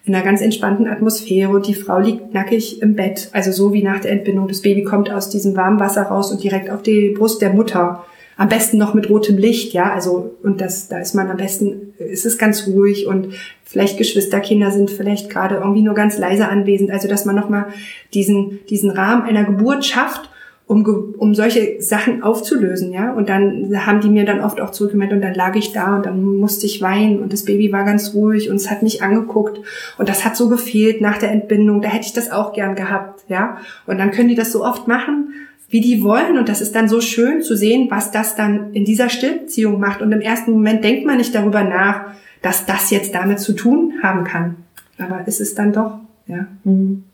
in 0.08 0.14
einer 0.14 0.24
ganz 0.24 0.40
entspannten 0.40 0.88
Atmosphäre 0.88 1.50
und 1.50 1.66
die 1.66 1.74
Frau 1.74 1.98
liegt 1.98 2.32
nackig 2.32 2.80
im 2.80 2.96
Bett. 2.96 3.28
Also 3.32 3.52
so 3.52 3.72
wie 3.72 3.82
nach 3.82 4.00
der 4.00 4.12
Entbindung. 4.12 4.48
Das 4.48 4.62
Baby 4.62 4.82
kommt 4.82 5.10
aus 5.10 5.28
diesem 5.28 5.54
warmen 5.54 5.78
Wasser 5.78 6.02
raus 6.02 6.32
und 6.32 6.42
direkt 6.42 6.70
auf 6.70 6.82
die 6.82 7.10
Brust 7.10 7.42
der 7.42 7.52
Mutter. 7.52 8.04
Am 8.38 8.48
besten 8.48 8.78
noch 8.78 8.94
mit 8.94 9.10
rotem 9.10 9.36
Licht, 9.36 9.72
ja. 9.72 9.92
Also, 9.92 10.36
und 10.42 10.60
das, 10.60 10.88
da 10.88 10.98
ist 10.98 11.14
man 11.14 11.28
am 11.28 11.36
besten, 11.36 11.94
ist 11.98 12.24
es 12.24 12.38
ganz 12.38 12.66
ruhig 12.66 13.06
und 13.06 13.34
vielleicht 13.64 13.98
Geschwisterkinder 13.98 14.70
sind 14.70 14.90
vielleicht 14.90 15.28
gerade 15.28 15.56
irgendwie 15.56 15.82
nur 15.82 15.94
ganz 15.94 16.16
leise 16.18 16.48
anwesend. 16.48 16.90
Also, 16.90 17.08
dass 17.08 17.24
man 17.24 17.36
nochmal 17.36 17.66
diesen, 18.14 18.60
diesen 18.70 18.90
Rahmen 18.90 19.24
einer 19.24 19.44
Geburt 19.44 19.84
schafft 19.84 20.30
um, 20.68 20.84
um 21.16 21.34
solche 21.34 21.80
Sachen 21.80 22.22
aufzulösen, 22.22 22.92
ja. 22.92 23.12
Und 23.12 23.30
dann 23.30 23.86
haben 23.86 24.00
die 24.00 24.10
mir 24.10 24.26
dann 24.26 24.40
oft 24.40 24.60
auch 24.60 24.70
zurückgemeldet 24.70 25.16
und 25.16 25.22
dann 25.22 25.34
lag 25.34 25.56
ich 25.56 25.72
da 25.72 25.96
und 25.96 26.04
dann 26.04 26.22
musste 26.22 26.66
ich 26.66 26.82
weinen 26.82 27.20
und 27.20 27.32
das 27.32 27.46
Baby 27.46 27.72
war 27.72 27.84
ganz 27.84 28.14
ruhig 28.14 28.50
und 28.50 28.56
es 28.56 28.70
hat 28.70 28.82
mich 28.82 29.02
angeguckt 29.02 29.60
und 29.96 30.08
das 30.10 30.26
hat 30.26 30.36
so 30.36 30.50
gefehlt 30.50 31.00
nach 31.00 31.16
der 31.16 31.32
Entbindung. 31.32 31.80
Da 31.80 31.88
hätte 31.88 32.04
ich 32.04 32.12
das 32.12 32.30
auch 32.30 32.52
gern 32.52 32.74
gehabt, 32.74 33.24
ja. 33.28 33.56
Und 33.86 33.98
dann 33.98 34.10
können 34.10 34.28
die 34.28 34.34
das 34.34 34.52
so 34.52 34.62
oft 34.62 34.86
machen, 34.86 35.32
wie 35.70 35.80
die 35.80 36.04
wollen 36.04 36.36
und 36.36 36.50
das 36.50 36.60
ist 36.60 36.74
dann 36.74 36.88
so 36.88 37.00
schön 37.00 37.40
zu 37.40 37.56
sehen, 37.56 37.88
was 37.90 38.10
das 38.10 38.36
dann 38.36 38.74
in 38.74 38.84
dieser 38.84 39.08
Stillbeziehung 39.08 39.80
macht. 39.80 40.02
Und 40.02 40.12
im 40.12 40.20
ersten 40.20 40.52
Moment 40.52 40.84
denkt 40.84 41.06
man 41.06 41.16
nicht 41.16 41.34
darüber 41.34 41.64
nach, 41.64 42.12
dass 42.42 42.66
das 42.66 42.90
jetzt 42.90 43.14
damit 43.14 43.40
zu 43.40 43.54
tun 43.54 43.94
haben 44.02 44.24
kann. 44.24 44.56
Aber 44.98 45.26
ist 45.26 45.40
es 45.40 45.54
dann 45.54 45.72
doch, 45.72 45.98
ja. 46.26 46.46
Mhm. 46.64 47.04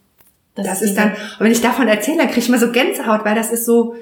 Das, 0.55 0.67
das 0.67 0.83
ist 0.83 0.97
dann, 0.97 1.11
und 1.11 1.41
wenn 1.41 1.53
ich 1.53 1.61
davon 1.61 1.89
erzähle, 1.89 2.19
dann 2.19 2.29
kriege 2.29 2.41
ich 2.41 2.49
mal 2.49 2.61
so 2.61 2.71
Gänsehaut, 2.71 3.25
weil 3.25 3.35
das 3.35 3.51
ist 3.51 3.65
so, 3.65 3.95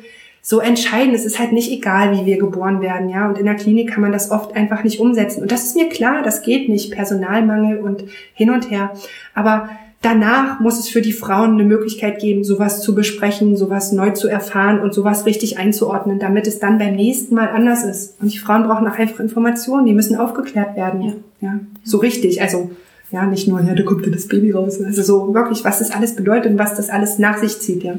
so 0.42 0.60
entscheidend. 0.60 1.14
Es 1.14 1.24
ist 1.24 1.38
halt 1.38 1.52
nicht 1.52 1.70
egal, 1.70 2.16
wie 2.16 2.26
wir 2.26 2.36
geboren 2.36 2.80
werden, 2.80 3.08
ja. 3.08 3.28
Und 3.28 3.38
in 3.38 3.46
der 3.46 3.54
Klinik 3.54 3.90
kann 3.90 4.02
man 4.02 4.12
das 4.12 4.30
oft 4.30 4.54
einfach 4.54 4.84
nicht 4.84 5.00
umsetzen. 5.00 5.42
Und 5.42 5.52
das 5.52 5.64
ist 5.64 5.76
mir 5.76 5.88
klar, 5.88 6.22
das 6.22 6.42
geht 6.42 6.68
nicht. 6.68 6.92
Personalmangel 6.92 7.78
und 7.78 8.04
hin 8.34 8.50
und 8.50 8.70
her. 8.70 8.92
Aber 9.34 9.70
danach 10.02 10.58
muss 10.60 10.78
es 10.80 10.88
für 10.88 11.00
die 11.00 11.12
Frauen 11.12 11.52
eine 11.52 11.64
Möglichkeit 11.64 12.18
geben, 12.18 12.42
sowas 12.42 12.82
zu 12.82 12.94
besprechen, 12.94 13.56
sowas 13.56 13.92
neu 13.92 14.10
zu 14.10 14.28
erfahren 14.28 14.80
und 14.80 14.92
sowas 14.92 15.24
richtig 15.26 15.58
einzuordnen, 15.58 16.18
damit 16.18 16.48
es 16.48 16.58
dann 16.58 16.76
beim 16.76 16.96
nächsten 16.96 17.34
Mal 17.36 17.48
anders 17.48 17.84
ist. 17.84 18.20
Und 18.20 18.32
die 18.32 18.38
Frauen 18.38 18.64
brauchen 18.64 18.86
auch 18.88 18.98
einfach 18.98 19.20
Informationen, 19.20 19.86
die 19.86 19.94
müssen 19.94 20.16
aufgeklärt 20.16 20.76
werden. 20.76 21.02
Ja. 21.40 21.48
ja. 21.48 21.60
So 21.84 21.98
richtig. 21.98 22.42
Also 22.42 22.72
ja, 23.12 23.26
nicht 23.26 23.46
nur, 23.46 23.60
ja, 23.60 23.74
da 23.74 23.82
kommt 23.82 24.06
ja 24.06 24.10
das 24.12 24.26
Baby 24.26 24.52
raus. 24.52 24.80
Also 24.82 25.02
so 25.02 25.34
wirklich, 25.34 25.64
was 25.64 25.78
das 25.78 25.90
alles 25.90 26.16
bedeutet 26.16 26.52
und 26.52 26.58
was 26.58 26.74
das 26.74 26.88
alles 26.88 27.18
nach 27.18 27.38
sich 27.38 27.60
zieht, 27.60 27.84
ja. 27.84 27.94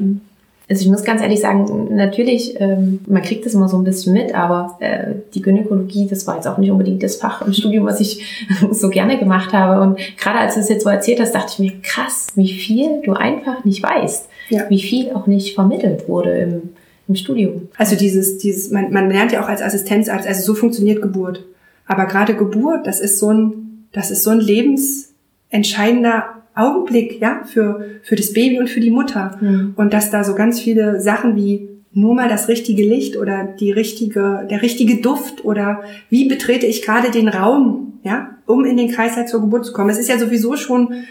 Also 0.68 0.82
ich 0.82 0.90
muss 0.90 1.04
ganz 1.04 1.20
ehrlich 1.20 1.40
sagen, 1.40 1.94
natürlich, 1.94 2.58
ähm, 2.58 3.00
man 3.06 3.20
kriegt 3.20 3.44
das 3.44 3.52
immer 3.52 3.68
so 3.68 3.76
ein 3.76 3.84
bisschen 3.84 4.14
mit, 4.14 4.34
aber 4.34 4.78
äh, 4.80 5.12
die 5.34 5.42
Gynäkologie, 5.42 6.08
das 6.08 6.26
war 6.26 6.36
jetzt 6.36 6.48
auch 6.48 6.56
nicht 6.56 6.70
unbedingt 6.70 7.02
das 7.02 7.16
Fach 7.16 7.46
im 7.46 7.52
Studium, 7.52 7.84
was 7.84 8.00
ich 8.00 8.24
so 8.70 8.88
gerne 8.88 9.18
gemacht 9.18 9.52
habe. 9.52 9.82
Und 9.82 9.98
gerade 10.16 10.38
als 10.38 10.54
du 10.54 10.60
es 10.60 10.70
jetzt 10.70 10.84
so 10.84 10.88
erzählt 10.88 11.20
hast, 11.20 11.34
dachte 11.34 11.52
ich 11.52 11.58
mir, 11.58 11.72
krass, 11.82 12.28
wie 12.34 12.48
viel 12.48 13.02
du 13.04 13.12
einfach 13.12 13.64
nicht 13.64 13.82
weißt, 13.82 14.26
ja. 14.48 14.62
wie 14.70 14.80
viel 14.80 15.12
auch 15.12 15.26
nicht 15.26 15.54
vermittelt 15.54 16.08
wurde 16.08 16.30
im, 16.30 16.62
im 17.08 17.14
Studium. 17.14 17.68
Also 17.76 17.94
dieses, 17.94 18.38
dieses, 18.38 18.70
man, 18.70 18.90
man 18.90 19.10
lernt 19.10 19.32
ja 19.32 19.44
auch 19.44 19.48
als 19.48 19.60
Assistenzarzt, 19.60 20.26
also 20.26 20.42
so 20.42 20.54
funktioniert 20.54 21.02
Geburt. 21.02 21.44
Aber 21.86 22.06
gerade 22.06 22.34
Geburt, 22.34 22.86
das 22.86 23.00
ist 23.00 23.18
so 23.18 23.30
ein 23.30 23.63
das 23.94 24.10
ist 24.10 24.22
so 24.22 24.30
ein 24.30 24.40
lebensentscheidender 24.40 26.42
Augenblick, 26.54 27.20
ja, 27.20 27.42
für, 27.44 28.00
für 28.02 28.16
das 28.16 28.32
Baby 28.32 28.60
und 28.60 28.68
für 28.68 28.80
die 28.80 28.90
Mutter. 28.90 29.38
Mhm. 29.40 29.72
Und 29.76 29.94
dass 29.94 30.10
da 30.10 30.22
so 30.22 30.34
ganz 30.34 30.60
viele 30.60 31.00
Sachen 31.00 31.36
wie 31.36 31.68
nur 31.92 32.14
mal 32.14 32.28
das 32.28 32.48
richtige 32.48 32.84
Licht 32.84 33.16
oder 33.16 33.44
die 33.44 33.70
richtige, 33.70 34.46
der 34.50 34.62
richtige 34.62 35.00
Duft 35.00 35.44
oder 35.44 35.82
wie 36.10 36.28
betrete 36.28 36.66
ich 36.66 36.82
gerade 36.82 37.10
den 37.10 37.28
Raum, 37.28 38.00
ja, 38.02 38.30
um 38.46 38.64
in 38.64 38.76
den 38.76 38.90
Kreislauf 38.90 39.26
zur 39.26 39.40
Geburt 39.40 39.64
zu 39.64 39.72
kommen. 39.72 39.90
Es 39.90 39.98
ist 39.98 40.08
ja 40.08 40.18
sowieso 40.18 40.56
schon 40.56 41.04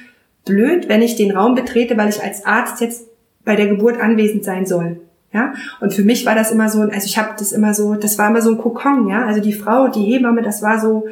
blöd, 0.46 0.90
wenn 0.90 1.02
ich 1.02 1.16
den 1.16 1.32
Raum 1.32 1.56
betrete, 1.56 1.98
weil 1.98 2.10
ich 2.10 2.22
als 2.22 2.46
Arzt 2.46 2.82
jetzt 2.82 3.08
bei 3.46 3.56
der 3.56 3.68
Geburt 3.68 4.00
anwesend 4.00 4.44
sein 4.44 4.66
soll. 4.66 5.00
Ja, 5.34 5.54
und 5.82 5.94
für 5.94 6.04
mich 6.04 6.28
war 6.28 6.36
das 6.36 6.52
immer 6.52 6.70
so, 6.70 6.82
also 6.82 7.06
ich 7.06 7.18
habe 7.18 7.30
das 7.40 7.54
immer 7.54 7.74
so, 7.74 7.96
das 7.96 8.20
war 8.20 8.30
immer 8.30 8.42
so 8.42 8.52
ein 8.52 8.60
Kokon, 8.60 9.08
ja, 9.08 9.26
also 9.26 9.42
die 9.42 9.54
Frau, 9.54 9.88
die 9.88 10.04
Hebamme, 10.04 10.44
das 10.44 10.62
war 10.62 10.80
so 10.80 11.08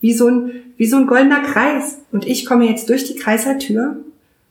wie 0.00 0.14
so 0.14 0.28
ein, 0.28 0.50
wie 0.76 0.86
so 0.86 0.96
ein 0.96 1.06
goldener 1.06 1.40
Kreis. 1.40 1.98
Und 2.12 2.26
ich 2.26 2.46
komme 2.46 2.68
jetzt 2.68 2.88
durch 2.88 3.04
die 3.04 3.16
Kreislertür 3.16 3.96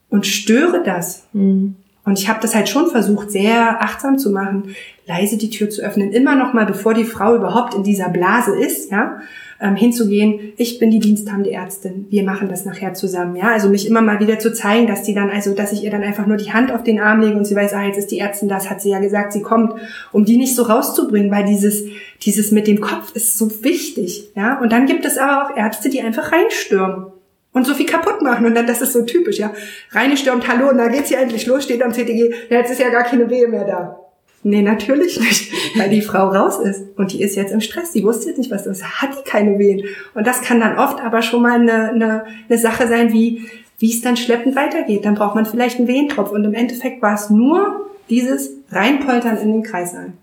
und 0.10 0.26
störe 0.26 0.84
das. 0.84 1.24
Mhm. 1.34 1.76
Und 2.04 2.20
ich 2.20 2.30
habe 2.30 2.40
das 2.40 2.54
halt 2.54 2.70
schon 2.70 2.90
versucht, 2.90 3.32
sehr 3.32 3.82
achtsam 3.82 4.20
zu 4.20 4.30
machen, 4.30 4.76
leise 5.08 5.38
die 5.38 5.50
Tür 5.50 5.70
zu 5.70 5.82
öffnen, 5.82 6.12
immer 6.12 6.36
noch 6.36 6.54
mal, 6.54 6.66
bevor 6.66 6.94
die 6.94 7.04
Frau 7.04 7.36
überhaupt 7.36 7.74
in 7.74 7.84
dieser 7.84 8.10
Blase 8.10 8.56
ist, 8.56 8.92
ja, 8.92 9.22
ähm, 9.60 9.76
hinzugehen. 9.76 10.54
Ich 10.58 10.80
bin 10.80 10.92
die 10.92 11.00
diensthabende 11.00 11.52
Ärztin. 11.52 12.08
Wir 12.10 12.24
machen 12.24 12.50
das 12.50 12.66
nachher 12.66 12.94
zusammen, 12.94 13.36
ja. 13.36 13.52
Also 13.52 13.70
mich 13.70 13.88
immer 13.88 14.02
mal 14.02 14.20
wieder 14.20 14.40
zu 14.40 14.54
zeigen, 14.54 14.88
dass 14.88 15.04
die 15.04 15.14
dann, 15.14 15.30
also, 15.30 15.54
dass 15.54 15.72
ich 15.72 15.84
ihr 15.84 15.92
dann 15.92 16.04
einfach 16.04 16.26
nur 16.26 16.38
die 16.38 16.52
Hand 16.52 16.72
auf 16.72 16.84
den 16.84 17.00
Arm 17.00 17.22
lege 17.22 17.38
und 17.38 17.46
sie 17.46 17.56
weiß, 17.56 17.74
ah, 17.74 17.86
jetzt 17.86 17.98
ist 17.98 18.12
die 18.12 18.20
Ärztin 18.20 18.50
das, 18.50 18.70
hat 18.70 18.82
sie 18.82 18.90
ja 18.90 19.00
gesagt, 19.00 19.34
sie 19.34 19.42
kommt, 19.42 19.74
um 20.12 20.26
die 20.26 20.38
nicht 20.38 20.56
so 20.56 20.64
rauszubringen, 20.64 21.32
weil 21.32 21.46
dieses, 21.46 21.86
dieses 22.22 22.52
mit 22.52 22.68
dem 22.68 22.82
Kopf 22.82 23.16
ist 23.16 23.38
so 23.38 23.64
wichtig, 23.64 24.32
ja. 24.36 24.60
Und 24.60 24.72
dann 24.72 24.86
gibt 24.86 25.06
es 25.06 25.18
aber 25.18 25.46
auch 25.46 25.58
Ärzte, 25.58 25.90
die 25.90 26.02
einfach 26.02 26.32
reinstürmen 26.32 27.08
und 27.54 27.66
so 27.66 27.74
viel 27.74 27.86
kaputt 27.86 28.22
machen. 28.22 28.46
Und 28.46 28.56
dann, 28.56 28.68
das 28.68 28.82
ist 28.82 28.94
so 28.94 29.04
typisch, 29.04 29.40
ja. 29.40 29.54
Reine 29.92 30.18
stürmt, 30.18 30.48
hallo, 30.48 30.70
und 30.70 30.78
da 30.78 30.90
geht's 30.90 31.10
hier 31.10 31.20
endlich 31.20 31.46
los, 31.46 31.64
steht 31.64 31.82
am 31.82 31.94
CTG, 31.94 32.34
ja, 32.50 32.58
jetzt 32.58 32.72
ist 32.72 32.82
ja 32.82 32.90
gar 32.90 33.04
keine 33.04 33.30
Wehe 33.30 33.48
mehr 33.48 33.64
da. 33.64 34.05
Nee, 34.48 34.62
natürlich 34.62 35.20
nicht, 35.20 35.52
weil 35.76 35.90
die 35.90 36.04
Frau 36.04 36.28
raus 36.28 36.60
ist 36.60 36.84
und 36.98 37.12
die 37.12 37.24
ist 37.24 37.36
jetzt 37.36 37.52
im 37.52 37.62
Stress. 37.62 37.94
Die 37.94 38.04
wusste 38.04 38.28
jetzt 38.28 38.38
nicht, 38.38 38.52
was 38.52 38.64
das 38.64 38.78
ist. 38.78 39.02
Hat 39.02 39.10
die 39.18 39.28
keine 39.28 39.58
Wehen? 39.58 39.88
Und 40.14 40.28
das 40.28 40.44
kann 40.44 40.60
dann 40.60 40.78
oft 40.78 41.02
aber 41.02 41.24
schon 41.24 41.42
mal 41.42 41.60
eine, 41.60 41.90
eine, 41.90 42.26
eine 42.48 42.58
Sache 42.60 42.88
sein, 42.88 43.12
wie, 43.12 43.50
wie 43.80 43.92
es 43.92 44.02
dann 44.02 44.16
schleppend 44.16 44.56
weitergeht. 44.56 45.04
Dann 45.04 45.16
braucht 45.16 45.34
man 45.34 45.48
vielleicht 45.48 45.80
einen 45.80 45.88
Wehentropf. 45.88 46.30
Und 46.32 46.44
im 46.44 46.54
Endeffekt 46.54 47.02
war 47.02 47.16
es 47.16 47.32
nur 47.32 47.90
dieses 48.12 48.52
Reinpoltern 48.70 49.38
in 49.38 49.52
den 49.52 49.64
Kreißsaal. 49.64 50.14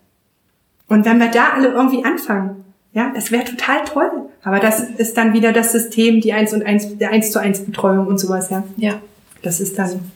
Und 0.87 1.05
wenn 1.05 1.19
wir 1.19 1.29
da 1.29 1.55
alle 1.57 1.73
irgendwie 1.73 2.05
anfangen, 2.05 2.65
ja, 2.93 3.11
das 3.13 3.33
wäre 3.33 3.43
total 3.43 3.83
toll. 3.85 4.11
Aber 4.45 4.61
das 4.61 4.83
ist 4.99 5.17
dann 5.17 5.33
wieder 5.33 5.53
das 5.53 5.73
System, 5.73 6.21
die 6.21 6.33
eins 6.33 6.53
und 6.53 6.65
eins, 6.65 6.97
der 6.97 7.11
eins 7.11 7.33
zu 7.33 7.41
eins 7.41 7.65
Betreuung 7.65 8.07
und 8.07 8.19
sowas, 8.19 8.51
ja. 8.51 8.63
Ja. 8.77 9.01
Das 9.43 9.59
ist 9.59 9.81
dann. 9.81 10.13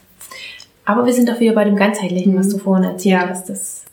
Aber 0.85 1.05
wir 1.07 1.13
sind 1.13 1.29
auch 1.29 1.41
wieder 1.41 1.55
bei 1.55 1.65
dem 1.65 1.75
ganzheitlichen, 1.75 2.35
mhm. 2.35 2.39
was 2.39 2.51
du 2.51 2.59
vorhin 2.59 2.85
erzählt 2.85 3.21
ja. 3.21 3.29
hast. 3.29 3.49
Das, 3.49 3.86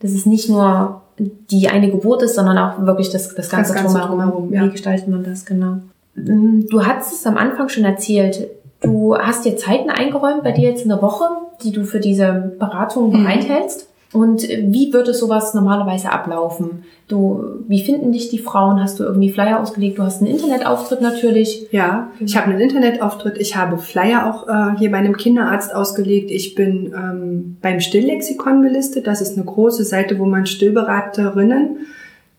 das 0.00 0.12
ist 0.12 0.26
nicht 0.26 0.48
nur 0.48 1.02
die 1.18 1.68
eine 1.68 1.90
Geburt 1.90 2.22
ist, 2.22 2.36
sondern 2.36 2.58
auch 2.58 2.86
wirklich 2.86 3.10
das, 3.10 3.34
das 3.34 3.48
ganze, 3.48 3.72
das 3.72 3.82
ganze 3.82 3.98
drumherum. 3.98 4.18
drumherum 4.20 4.52
ja. 4.52 4.64
Wie 4.64 4.70
gestaltet 4.70 5.08
man 5.08 5.24
das 5.24 5.44
genau? 5.44 5.78
Mm, 6.14 6.66
du 6.70 6.86
hast 6.86 7.12
es 7.12 7.26
am 7.26 7.36
Anfang 7.36 7.68
schon 7.68 7.84
erzählt. 7.84 8.48
Du 8.80 9.16
hast 9.16 9.44
dir 9.44 9.56
Zeiten 9.56 9.90
eingeräumt 9.90 10.44
bei 10.44 10.52
dir 10.52 10.70
jetzt 10.70 10.82
in 10.82 10.90
der 10.90 11.02
Woche, 11.02 11.24
die 11.64 11.72
du 11.72 11.84
für 11.84 11.98
diese 11.98 12.54
Beratung 12.58 13.08
mhm. 13.08 13.24
bereithältst. 13.24 13.87
Und 14.12 14.42
wie 14.42 14.92
würde 14.92 15.12
sowas 15.12 15.52
normalerweise 15.52 16.10
ablaufen? 16.10 16.84
Du, 17.08 17.44
wie 17.68 17.84
finden 17.84 18.10
dich 18.10 18.30
die 18.30 18.38
Frauen? 18.38 18.80
Hast 18.80 18.98
du 18.98 19.04
irgendwie 19.04 19.30
Flyer 19.30 19.60
ausgelegt? 19.60 19.98
Du 19.98 20.02
hast 20.02 20.22
einen 20.22 20.30
Internetauftritt 20.30 21.02
natürlich. 21.02 21.66
Ja, 21.72 22.10
ich 22.18 22.34
habe 22.36 22.50
einen 22.50 22.60
Internetauftritt. 22.60 23.36
Ich 23.36 23.56
habe 23.56 23.76
Flyer 23.76 24.26
auch 24.26 24.48
äh, 24.48 24.78
hier 24.78 24.90
bei 24.90 24.96
einem 24.96 25.16
Kinderarzt 25.16 25.74
ausgelegt. 25.74 26.30
Ich 26.30 26.54
bin 26.54 26.94
ähm, 26.94 27.56
beim 27.60 27.80
Stilllexikon 27.80 28.62
gelistet. 28.62 29.06
Das 29.06 29.20
ist 29.20 29.36
eine 29.36 29.44
große 29.44 29.84
Seite, 29.84 30.18
wo 30.18 30.24
man 30.24 30.46
Stillberaterinnen 30.46 31.76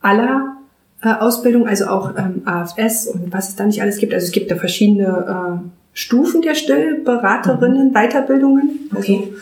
aller 0.02 0.56
äh, 1.04 1.14
Ausbildung, 1.14 1.68
also 1.68 1.86
auch 1.86 2.16
ähm, 2.18 2.42
AFS 2.46 3.06
und 3.08 3.32
was 3.32 3.50
es 3.50 3.56
da 3.56 3.66
nicht 3.66 3.84
alles 3.84 3.98
gibt. 3.98 4.16
Also 4.16 4.26
es 4.26 4.32
gibt 4.32 4.50
da 4.50 4.56
verschiedene 4.56 5.62
äh, 5.62 5.70
Stufen 5.94 6.42
der 6.42 6.56
Stillberaterinnen, 6.56 7.90
mhm. 7.90 7.94
Weiterbildungen. 7.94 8.90
Also, 8.92 9.14
okay 9.14 9.34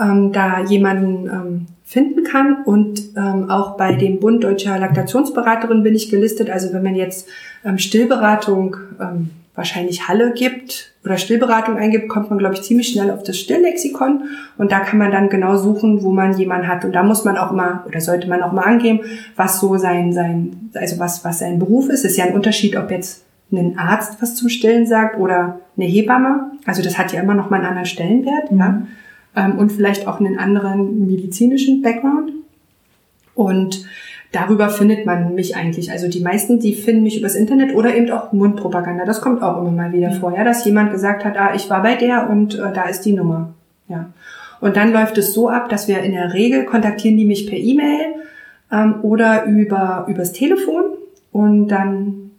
ähm, 0.00 0.32
da 0.32 0.62
jemanden 0.64 1.26
ähm, 1.26 1.66
finden 1.84 2.24
kann. 2.24 2.62
Und 2.64 3.00
ähm, 3.16 3.50
auch 3.50 3.76
bei 3.76 3.94
dem 3.94 4.20
Bund 4.20 4.44
Deutscher 4.44 4.78
Laktationsberaterin 4.78 5.82
bin 5.82 5.94
ich 5.94 6.10
gelistet. 6.10 6.50
Also 6.50 6.72
wenn 6.72 6.82
man 6.82 6.94
jetzt 6.94 7.28
ähm, 7.64 7.78
Stillberatung 7.78 8.76
ähm, 9.00 9.30
wahrscheinlich 9.54 10.06
Halle 10.06 10.32
gibt 10.32 10.92
oder 11.04 11.16
Stillberatung 11.16 11.76
eingibt, 11.76 12.08
kommt 12.08 12.30
man, 12.30 12.38
glaube 12.38 12.54
ich, 12.54 12.62
ziemlich 12.62 12.88
schnell 12.88 13.10
auf 13.10 13.24
das 13.24 13.38
Stilllexikon. 13.38 14.22
Und 14.56 14.70
da 14.70 14.80
kann 14.80 14.98
man 14.98 15.10
dann 15.10 15.28
genau 15.28 15.56
suchen, 15.56 16.02
wo 16.02 16.12
man 16.12 16.38
jemanden 16.38 16.68
hat. 16.68 16.84
Und 16.84 16.92
da 16.92 17.02
muss 17.02 17.24
man 17.24 17.36
auch 17.36 17.50
mal 17.50 17.82
oder 17.86 18.00
sollte 18.00 18.28
man 18.28 18.42
auch 18.42 18.52
mal 18.52 18.62
angeben, 18.62 19.00
was 19.34 19.58
so 19.58 19.76
sein, 19.76 20.12
sein, 20.12 20.70
also 20.74 20.98
was, 21.00 21.24
was 21.24 21.40
sein 21.40 21.58
Beruf 21.58 21.88
ist. 21.88 22.04
Es 22.04 22.12
ist 22.12 22.16
ja 22.18 22.26
ein 22.26 22.34
Unterschied, 22.34 22.76
ob 22.76 22.90
jetzt 22.90 23.24
ein 23.50 23.78
Arzt 23.78 24.20
was 24.20 24.34
zum 24.34 24.48
Stillen 24.48 24.86
sagt 24.86 25.18
oder 25.18 25.60
eine 25.76 25.86
Hebamme. 25.86 26.52
Also 26.66 26.82
das 26.82 26.98
hat 26.98 27.12
ja 27.12 27.20
immer 27.20 27.34
noch 27.34 27.50
mal 27.50 27.56
einen 27.56 27.66
anderen 27.66 27.86
Stellenwert. 27.86 28.52
Mhm. 28.52 28.58
Ja. 28.58 28.82
Ähm, 29.36 29.58
und 29.58 29.70
vielleicht 29.70 30.06
auch 30.06 30.20
einen 30.20 30.38
anderen 30.38 31.06
medizinischen 31.06 31.82
Background. 31.82 32.32
Und 33.34 33.84
darüber 34.32 34.68
findet 34.68 35.06
man 35.06 35.34
mich 35.34 35.56
eigentlich. 35.56 35.90
Also 35.90 36.08
die 36.08 36.20
meisten, 36.20 36.60
die 36.60 36.74
finden 36.74 37.02
mich 37.02 37.18
übers 37.18 37.34
Internet 37.34 37.74
oder 37.74 37.94
eben 37.94 38.10
auch 38.10 38.32
Mundpropaganda. 38.32 39.04
Das 39.04 39.20
kommt 39.20 39.42
auch 39.42 39.60
immer 39.60 39.70
mal 39.70 39.92
wieder 39.92 40.12
vor, 40.12 40.36
ja, 40.36 40.44
dass 40.44 40.64
jemand 40.64 40.92
gesagt 40.92 41.24
hat, 41.24 41.36
ah, 41.38 41.54
ich 41.54 41.70
war 41.70 41.82
bei 41.82 41.94
der 41.94 42.28
und 42.28 42.54
äh, 42.54 42.72
da 42.72 42.88
ist 42.88 43.02
die 43.02 43.12
Nummer. 43.12 43.54
Ja. 43.88 44.10
Und 44.60 44.76
dann 44.76 44.92
läuft 44.92 45.18
es 45.18 45.32
so 45.32 45.48
ab, 45.48 45.68
dass 45.68 45.88
wir 45.88 46.00
in 46.00 46.12
der 46.12 46.34
Regel 46.34 46.64
kontaktieren 46.64 47.16
die 47.16 47.24
mich 47.24 47.46
per 47.46 47.58
E-Mail 47.58 48.14
ähm, 48.72 48.96
oder 49.02 49.44
über 49.44 50.06
übers 50.08 50.32
Telefon 50.32 50.84
und 51.32 51.68
dann 51.68 52.30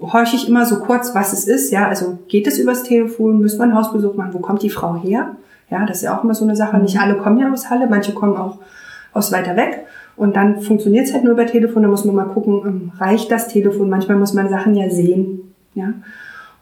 horche 0.00 0.36
ich 0.36 0.48
immer 0.48 0.66
so 0.66 0.80
kurz, 0.80 1.14
was 1.14 1.32
es 1.32 1.46
ist. 1.46 1.70
Ja, 1.72 1.88
also 1.88 2.18
geht 2.28 2.46
es 2.46 2.58
übers 2.58 2.82
Telefon, 2.82 3.40
müssen 3.40 3.58
wir 3.58 3.64
einen 3.64 3.74
Hausbesuch 3.74 4.14
machen, 4.14 4.34
wo 4.34 4.38
kommt 4.38 4.62
die 4.62 4.70
Frau 4.70 4.96
her? 4.96 5.36
Ja, 5.70 5.86
das 5.86 5.98
ist 5.98 6.02
ja 6.02 6.18
auch 6.18 6.24
immer 6.24 6.34
so 6.34 6.44
eine 6.44 6.56
Sache. 6.56 6.78
Nicht 6.78 6.98
alle 6.98 7.16
kommen 7.16 7.38
ja 7.38 7.50
aus 7.50 7.70
Halle, 7.70 7.86
manche 7.88 8.12
kommen 8.12 8.36
auch 8.36 8.58
aus 9.12 9.32
weiter 9.32 9.56
weg. 9.56 9.86
Und 10.16 10.36
dann 10.36 10.60
funktioniert 10.60 11.06
es 11.06 11.14
halt 11.14 11.24
nur 11.24 11.32
über 11.32 11.46
Telefon. 11.46 11.82
Da 11.82 11.88
muss 11.88 12.04
man 12.04 12.14
mal 12.14 12.26
gucken, 12.26 12.62
ähm, 12.66 12.92
reicht 12.98 13.30
das 13.30 13.48
Telefon? 13.48 13.88
Manchmal 13.88 14.18
muss 14.18 14.34
man 14.34 14.48
Sachen 14.48 14.74
ja 14.74 14.90
sehen. 14.90 15.54
Ja? 15.74 15.94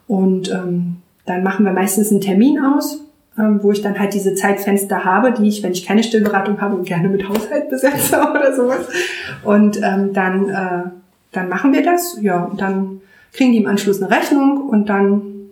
Und 0.07 0.51
ähm, 0.51 0.97
dann 1.27 1.43
machen 1.43 1.65
wir 1.65 1.73
meistens 1.73 2.11
einen 2.11 2.21
Termin 2.21 2.61
aus, 2.61 3.03
ähm, 3.39 3.61
wo 3.63 3.73
ich 3.73 3.83
dann 3.83 3.99
halt 3.99 4.15
diese 4.15 4.35
Zeitfenster 4.35 5.05
habe, 5.05 5.33
die 5.33 5.49
ich, 5.49 5.63
wenn 5.63 5.73
ich 5.73 5.87
keine 5.87 6.03
Stillberatung 6.03 6.61
habe, 6.61 6.81
gerne 6.83 7.09
mit 7.09 7.29
Haushalt 7.29 7.69
besetze 7.71 8.17
oder 8.31 8.55
sowas. 8.55 8.89
Und 9.43 9.81
ähm, 9.83 10.13
dann, 10.13 10.49
äh, 10.51 10.83
dann 11.33 11.49
machen 11.49 11.73
wir 11.73 11.83
das. 11.83 12.19
Ja, 12.21 12.45
und 12.45 12.61
dann 12.61 13.01
kriegen 13.33 13.53
die 13.53 13.59
im 13.59 13.67
Anschluss 13.67 14.03
eine 14.03 14.11
Rechnung 14.11 14.69
und 14.69 14.89
dann 14.89 15.51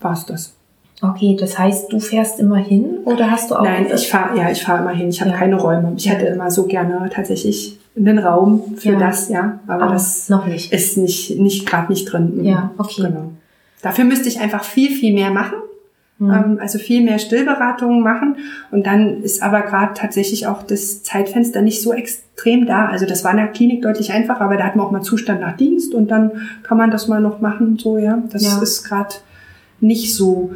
war's 0.00 0.26
das. 0.26 0.55
Okay, 1.02 1.36
das 1.38 1.58
heißt, 1.58 1.92
du 1.92 2.00
fährst 2.00 2.40
immer 2.40 2.56
hin 2.56 2.98
oder 3.04 3.30
hast 3.30 3.50
du 3.50 3.56
auch? 3.56 3.62
Nein, 3.62 3.86
ich 3.94 4.08
fahre 4.08 4.38
ja, 4.38 4.50
ich 4.50 4.62
fahre 4.62 4.80
immer 4.80 4.92
hin. 4.92 5.08
Ich 5.08 5.20
habe 5.20 5.30
ja. 5.30 5.36
keine 5.36 5.56
Räume. 5.56 5.92
Ich 5.96 6.06
ja. 6.06 6.12
hätte 6.12 6.26
immer 6.26 6.50
so 6.50 6.66
gerne 6.66 7.10
tatsächlich 7.12 7.78
einen 7.96 8.18
Raum 8.18 8.76
für 8.76 8.92
ja. 8.92 8.98
das, 8.98 9.28
ja, 9.28 9.58
aber, 9.66 9.84
aber, 9.84 9.92
das 9.92 10.28
noch 10.30 10.46
nicht. 10.46 10.72
ist 10.72 10.96
nicht 10.96 11.38
nicht 11.38 11.66
gerade 11.66 11.92
nicht 11.92 12.10
drin. 12.10 12.44
Ja, 12.44 12.70
okay. 12.78 13.02
Genau. 13.02 13.32
Dafür 13.82 14.04
müsste 14.04 14.28
ich 14.28 14.40
einfach 14.40 14.64
viel 14.64 14.90
viel 14.90 15.12
mehr 15.12 15.30
machen. 15.30 15.56
Mhm. 16.18 16.58
also 16.62 16.78
viel 16.78 17.04
mehr 17.04 17.18
Stillberatungen 17.18 18.00
machen 18.00 18.36
und 18.70 18.86
dann 18.86 19.22
ist 19.22 19.42
aber 19.42 19.60
gerade 19.60 19.92
tatsächlich 19.92 20.46
auch 20.46 20.62
das 20.62 21.02
Zeitfenster 21.02 21.60
nicht 21.60 21.82
so 21.82 21.92
extrem 21.92 22.64
da. 22.64 22.86
Also 22.86 23.04
das 23.04 23.22
war 23.22 23.32
in 23.32 23.36
der 23.36 23.48
Klinik 23.48 23.82
deutlich 23.82 24.12
einfacher, 24.12 24.40
aber 24.40 24.56
da 24.56 24.64
hat 24.64 24.76
man 24.76 24.86
auch 24.86 24.90
mal 24.90 25.02
Zustand 25.02 25.42
nach 25.42 25.58
Dienst 25.58 25.92
und 25.92 26.10
dann 26.10 26.30
kann 26.62 26.78
man 26.78 26.90
das 26.90 27.06
mal 27.06 27.20
noch 27.20 27.42
machen, 27.42 27.76
so 27.78 27.98
ja. 27.98 28.22
Das 28.32 28.42
ist 28.62 28.84
gerade 28.84 29.14
nicht 29.80 30.14
so. 30.14 30.52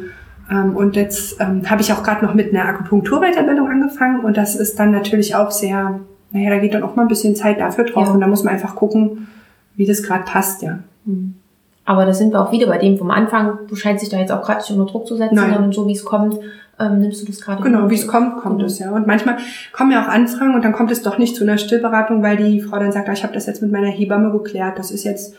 Ähm, 0.49 0.75
und 0.75 0.95
jetzt 0.95 1.39
ähm, 1.39 1.69
habe 1.69 1.81
ich 1.81 1.91
auch 1.93 2.03
gerade 2.03 2.25
noch 2.25 2.33
mit 2.33 2.53
einer 2.53 2.65
Akupunkturweiterbildung 2.65 3.69
angefangen 3.69 4.21
und 4.21 4.37
das 4.37 4.55
ist 4.55 4.79
dann 4.79 4.91
natürlich 4.91 5.35
auch 5.35 5.51
sehr, 5.51 5.99
naja, 6.31 6.49
da 6.49 6.57
geht 6.57 6.73
dann 6.73 6.83
auch 6.83 6.95
mal 6.95 7.03
ein 7.03 7.07
bisschen 7.07 7.35
Zeit 7.35 7.59
dafür 7.59 7.85
drauf 7.85 8.07
ja. 8.07 8.13
und 8.13 8.21
da 8.21 8.27
muss 8.27 8.43
man 8.43 8.53
einfach 8.53 8.75
gucken, 8.75 9.27
wie 9.75 9.85
das 9.85 10.03
gerade 10.03 10.23
passt, 10.23 10.61
ja. 10.61 10.79
Mhm. 11.05 11.35
Aber 11.83 12.05
da 12.05 12.13
sind 12.13 12.31
wir 12.31 12.41
auch 12.41 12.51
wieder 12.51 12.67
bei 12.67 12.77
dem 12.77 12.97
vom 12.97 13.11
Anfang, 13.11 13.59
du 13.67 13.75
scheinst 13.75 14.03
dich 14.03 14.09
da 14.09 14.17
jetzt 14.17 14.31
auch 14.31 14.43
gerade 14.43 14.59
nicht 14.59 14.71
unter 14.71 14.91
Druck 14.91 15.07
zu 15.07 15.15
setzen, 15.15 15.35
Nein. 15.35 15.51
sondern 15.51 15.71
so 15.71 15.87
wie 15.87 15.93
es 15.93 16.05
kommt, 16.05 16.37
ähm, 16.79 16.99
nimmst 16.99 17.21
du 17.21 17.25
das 17.25 17.41
gerade. 17.41 17.61
Genau, 17.63 17.89
wie 17.89 17.95
es 17.95 18.07
kommt, 18.07 18.37
kommt 18.37 18.59
mhm. 18.59 18.65
es 18.65 18.79
ja. 18.79 18.91
Und 18.91 19.07
manchmal 19.07 19.37
kommen 19.71 19.91
ja 19.91 20.03
auch 20.03 20.07
Anfragen 20.07 20.55
und 20.55 20.63
dann 20.63 20.73
kommt 20.73 20.91
es 20.91 21.01
doch 21.01 21.17
nicht 21.17 21.35
zu 21.35 21.43
einer 21.43 21.57
Stillberatung, 21.57 22.21
weil 22.23 22.37
die 22.37 22.61
Frau 22.61 22.77
dann 22.79 22.91
sagt, 22.91 23.09
ah, 23.09 23.13
ich 23.13 23.23
habe 23.23 23.33
das 23.33 23.45
jetzt 23.45 23.61
mit 23.61 23.71
meiner 23.71 23.87
Hebamme 23.87 24.31
geklärt, 24.31 24.77
das 24.77 24.91
ist 24.91 25.03
jetzt, 25.03 25.35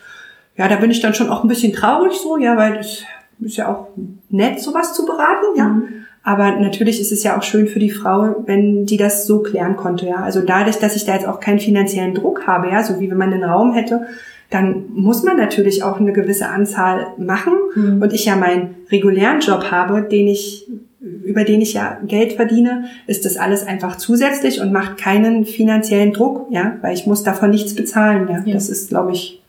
ja, 0.57 0.69
da 0.69 0.77
bin 0.77 0.91
ich 0.91 1.01
dann 1.01 1.15
schon 1.15 1.31
auch 1.31 1.43
ein 1.43 1.49
bisschen 1.49 1.73
traurig 1.73 2.15
so, 2.15 2.37
ja, 2.37 2.57
weil 2.57 2.77
das 2.77 3.03
ist 3.45 3.57
ja 3.57 3.68
auch 3.68 3.88
nett, 4.30 4.61
sowas 4.61 4.95
zu 4.95 5.07
beraten, 5.07 5.57
ja. 5.57 5.68
Mhm. 5.68 5.84
Aber 6.24 6.53
natürlich 6.53 7.01
ist 7.01 7.11
es 7.11 7.24
ja 7.24 7.36
auch 7.36 7.43
schön 7.43 7.66
für 7.66 7.80
die 7.80 7.90
Frau, 7.90 8.45
wenn 8.47 8.86
die 8.86 8.97
das 8.97 9.26
so 9.26 9.43
klären 9.43 9.76
konnte, 9.76 10.07
ja. 10.07 10.16
Also 10.16 10.40
dadurch, 10.40 10.76
dass 10.78 10.97
ich 10.97 11.05
da 11.05 11.14
jetzt 11.14 11.26
auch 11.26 11.40
keinen 11.40 11.59
finanziellen 11.59 12.14
Druck 12.14 12.47
habe, 12.47 12.68
ja, 12.68 12.82
so 12.82 13.01
wie 13.01 13.11
wenn 13.11 13.18
man 13.18 13.32
einen 13.32 13.45
Raum 13.45 13.72
hätte, 13.72 14.07
dann 14.53 14.84
muss 14.95 15.22
man 15.22 15.36
natürlich 15.36 15.82
auch 15.82 15.99
eine 15.99 16.12
gewisse 16.12 16.49
Anzahl 16.49 17.07
machen. 17.18 17.55
Mhm. 17.74 18.03
Und 18.03 18.12
ich 18.12 18.26
ja 18.26 18.36
meinen 18.36 18.76
regulären 18.90 19.40
Job 19.40 19.70
habe, 19.70 20.03
den 20.03 20.28
ich, 20.28 20.68
über 21.01 21.45
den 21.45 21.61
ich 21.61 21.72
ja 21.72 21.99
Geld 22.07 22.34
verdiene, 22.34 22.84
ist 23.07 23.24
das 23.24 23.36
alles 23.36 23.66
einfach 23.66 23.97
zusätzlich 23.97 24.61
und 24.61 24.72
macht 24.72 24.99
keinen 24.99 25.45
finanziellen 25.45 26.12
Druck, 26.12 26.47
ja, 26.51 26.76
weil 26.82 26.95
ich 26.95 27.07
muss 27.07 27.22
davon 27.22 27.51
nichts 27.51 27.74
bezahlen, 27.74 28.28
ja. 28.30 28.43
ja. 28.45 28.55
Das 28.55 28.68
ist, 28.68 28.90
glaube 28.90 29.12
ich, 29.12 29.41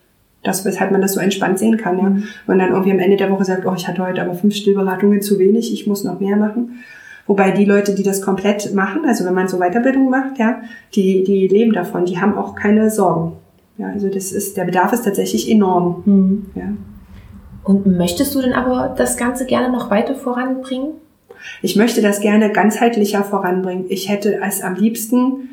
das, 0.44 0.64
weshalb 0.64 0.92
man 0.92 1.00
das 1.00 1.14
so 1.14 1.20
entspannt 1.20 1.58
sehen 1.58 1.76
kann. 1.76 1.98
Ja. 1.98 2.04
Mhm. 2.04 2.22
Und 2.46 2.58
dann 2.58 2.70
irgendwie 2.70 2.92
am 2.92 3.00
Ende 3.00 3.16
der 3.16 3.30
Woche 3.30 3.44
sagt, 3.44 3.66
oh, 3.66 3.74
ich 3.76 3.88
hatte 3.88 4.06
heute 4.06 4.22
aber 4.22 4.34
fünf 4.34 4.54
Stillberatungen 4.54 5.20
zu 5.22 5.38
wenig, 5.38 5.72
ich 5.72 5.86
muss 5.86 6.04
noch 6.04 6.20
mehr 6.20 6.36
machen. 6.36 6.82
Wobei 7.26 7.50
die 7.52 7.64
Leute, 7.64 7.94
die 7.94 8.02
das 8.02 8.20
komplett 8.20 8.74
machen, 8.74 9.02
also 9.06 9.24
wenn 9.24 9.34
man 9.34 9.48
so 9.48 9.58
Weiterbildung 9.58 10.10
macht, 10.10 10.38
ja, 10.38 10.60
die, 10.94 11.24
die 11.24 11.48
leben 11.48 11.72
davon, 11.72 12.04
die 12.04 12.20
haben 12.20 12.36
auch 12.36 12.54
keine 12.54 12.90
Sorgen. 12.90 13.32
Ja, 13.78 13.88
also 13.88 14.08
das 14.08 14.30
ist, 14.30 14.56
der 14.56 14.64
Bedarf 14.64 14.92
ist 14.92 15.04
tatsächlich 15.04 15.50
enorm. 15.50 16.02
Mhm. 16.04 16.46
Ja. 16.54 16.64
Und 17.64 17.86
möchtest 17.86 18.34
du 18.34 18.42
denn 18.42 18.52
aber 18.52 18.94
das 18.96 19.16
Ganze 19.16 19.46
gerne 19.46 19.72
noch 19.72 19.90
weiter 19.90 20.14
voranbringen? 20.14 20.88
Ich 21.62 21.76
möchte 21.76 22.02
das 22.02 22.20
gerne 22.20 22.52
ganzheitlicher 22.52 23.24
voranbringen. 23.24 23.86
Ich 23.88 24.08
hätte 24.08 24.40
es 24.42 24.62
am 24.62 24.74
liebsten, 24.74 25.48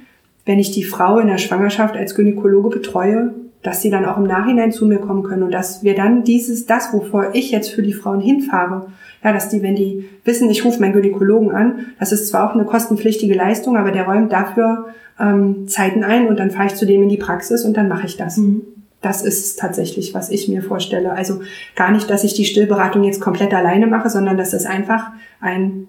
wenn 0.46 0.60
ich 0.60 0.72
die 0.72 0.84
Frau 0.84 1.20
in 1.20 1.28
der 1.28 1.38
Schwangerschaft 1.38 1.96
als 1.96 2.16
Gynäkologe 2.16 2.70
betreue, 2.70 3.34
dass 3.64 3.82
sie 3.82 3.90
dann 3.90 4.06
auch 4.06 4.18
im 4.18 4.24
Nachhinein 4.24 4.72
zu 4.72 4.86
mir 4.86 4.98
kommen 4.98 5.24
können 5.24 5.44
und 5.44 5.52
dass 5.52 5.84
wir 5.84 5.96
dann 5.96 6.24
dieses, 6.24 6.66
das, 6.66 6.94
wovor 6.94 7.34
ich 7.34 7.52
jetzt 7.52 7.70
für 7.70 7.84
die 7.84 7.94
Frauen 7.94 8.20
hinfahre, 8.20 8.88
ja, 9.24 9.34
dass 9.34 9.50
die, 9.50 9.62
wenn 9.62 9.76
die 9.76 10.10
wissen, 10.26 10.50
ich 10.50 10.66
rufe 10.66 10.80
meinen 10.80 10.94
Gynäkologen 10.94 11.52
an, 11.52 11.88
das 12.00 12.12
ist 12.12 12.28
zwar 12.28 12.50
auch 12.50 12.56
eine 12.56 12.66
kostenpflichtige 12.66 13.36
Leistung, 13.36 13.78
aber 13.78 13.92
der 13.92 14.06
räumt 14.06 14.32
dafür 14.32 14.88
ähm, 15.20 15.68
Zeiten 15.68 16.04
ein 16.04 16.28
und 16.28 16.40
dann 16.40 16.52
fahre 16.52 16.68
ich 16.68 16.76
zu 16.76 16.86
dem 16.86 17.04
in 17.04 17.10
die 17.10 17.18
Praxis 17.18 17.64
und 17.64 17.78
dann 17.78 17.88
mache 17.88 18.08
ich 18.08 18.18
das. 18.18 18.38
Mhm. 18.38 18.64
Das 19.02 19.24
ist 19.24 19.60
tatsächlich, 19.60 20.14
was 20.14 20.30
ich 20.30 20.48
mir 20.48 20.62
vorstelle. 20.62 21.12
Also 21.12 21.42
gar 21.76 21.92
nicht, 21.92 22.10
dass 22.10 22.24
ich 22.24 22.34
die 22.34 22.46
Stillberatung 22.46 23.04
jetzt 23.04 23.20
komplett 23.20 23.54
alleine 23.54 23.88
mache, 23.88 24.10
sondern 24.10 24.38
dass 24.38 24.54
es 24.54 24.66
einfach 24.66 25.12
ein 25.40 25.88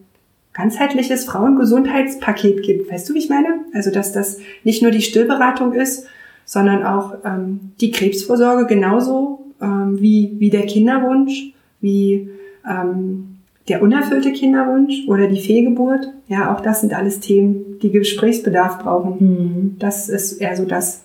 ganzheitliches 0.55 1.25
Frauengesundheitspaket 1.25 2.63
gibt. 2.63 2.91
Weißt 2.91 3.09
du, 3.09 3.15
wie 3.15 3.19
ich 3.19 3.29
meine? 3.29 3.61
Also, 3.75 3.91
dass 3.91 4.13
das 4.13 4.39
nicht 4.65 4.83
nur 4.83 4.91
die 4.91 5.03
Stillberatung 5.03 5.73
ist, 5.73 6.07
sondern 6.45 6.85
auch 6.85 7.15
ähm, 7.25 7.73
die 7.81 7.91
Krebsvorsorge 7.91 8.67
genauso 8.67 9.47
ähm, 9.61 10.01
wie, 10.01 10.35
wie 10.39 10.51
der 10.51 10.67
Kinderwunsch, 10.67 11.53
wie 11.81 12.29
ähm, 12.69 13.39
der 13.69 13.83
unerfüllte 13.83 14.33
Kinderwunsch 14.33 15.07
oder 15.07 15.29
die 15.29 15.41
Fehlgeburt. 15.41 16.09
Ja, 16.29 16.55
auch 16.55 16.61
das 16.61 16.81
sind 16.81 16.95
alles 16.95 17.21
Themen, 17.21 17.79
die 17.81 17.91
Gesprächsbedarf 17.91 18.79
brauchen. 18.79 19.17
Mhm. 19.19 19.77
Das 19.79 20.09
ist 20.09 20.33
eher 20.35 20.57
so 20.57 20.65
das. 20.65 21.05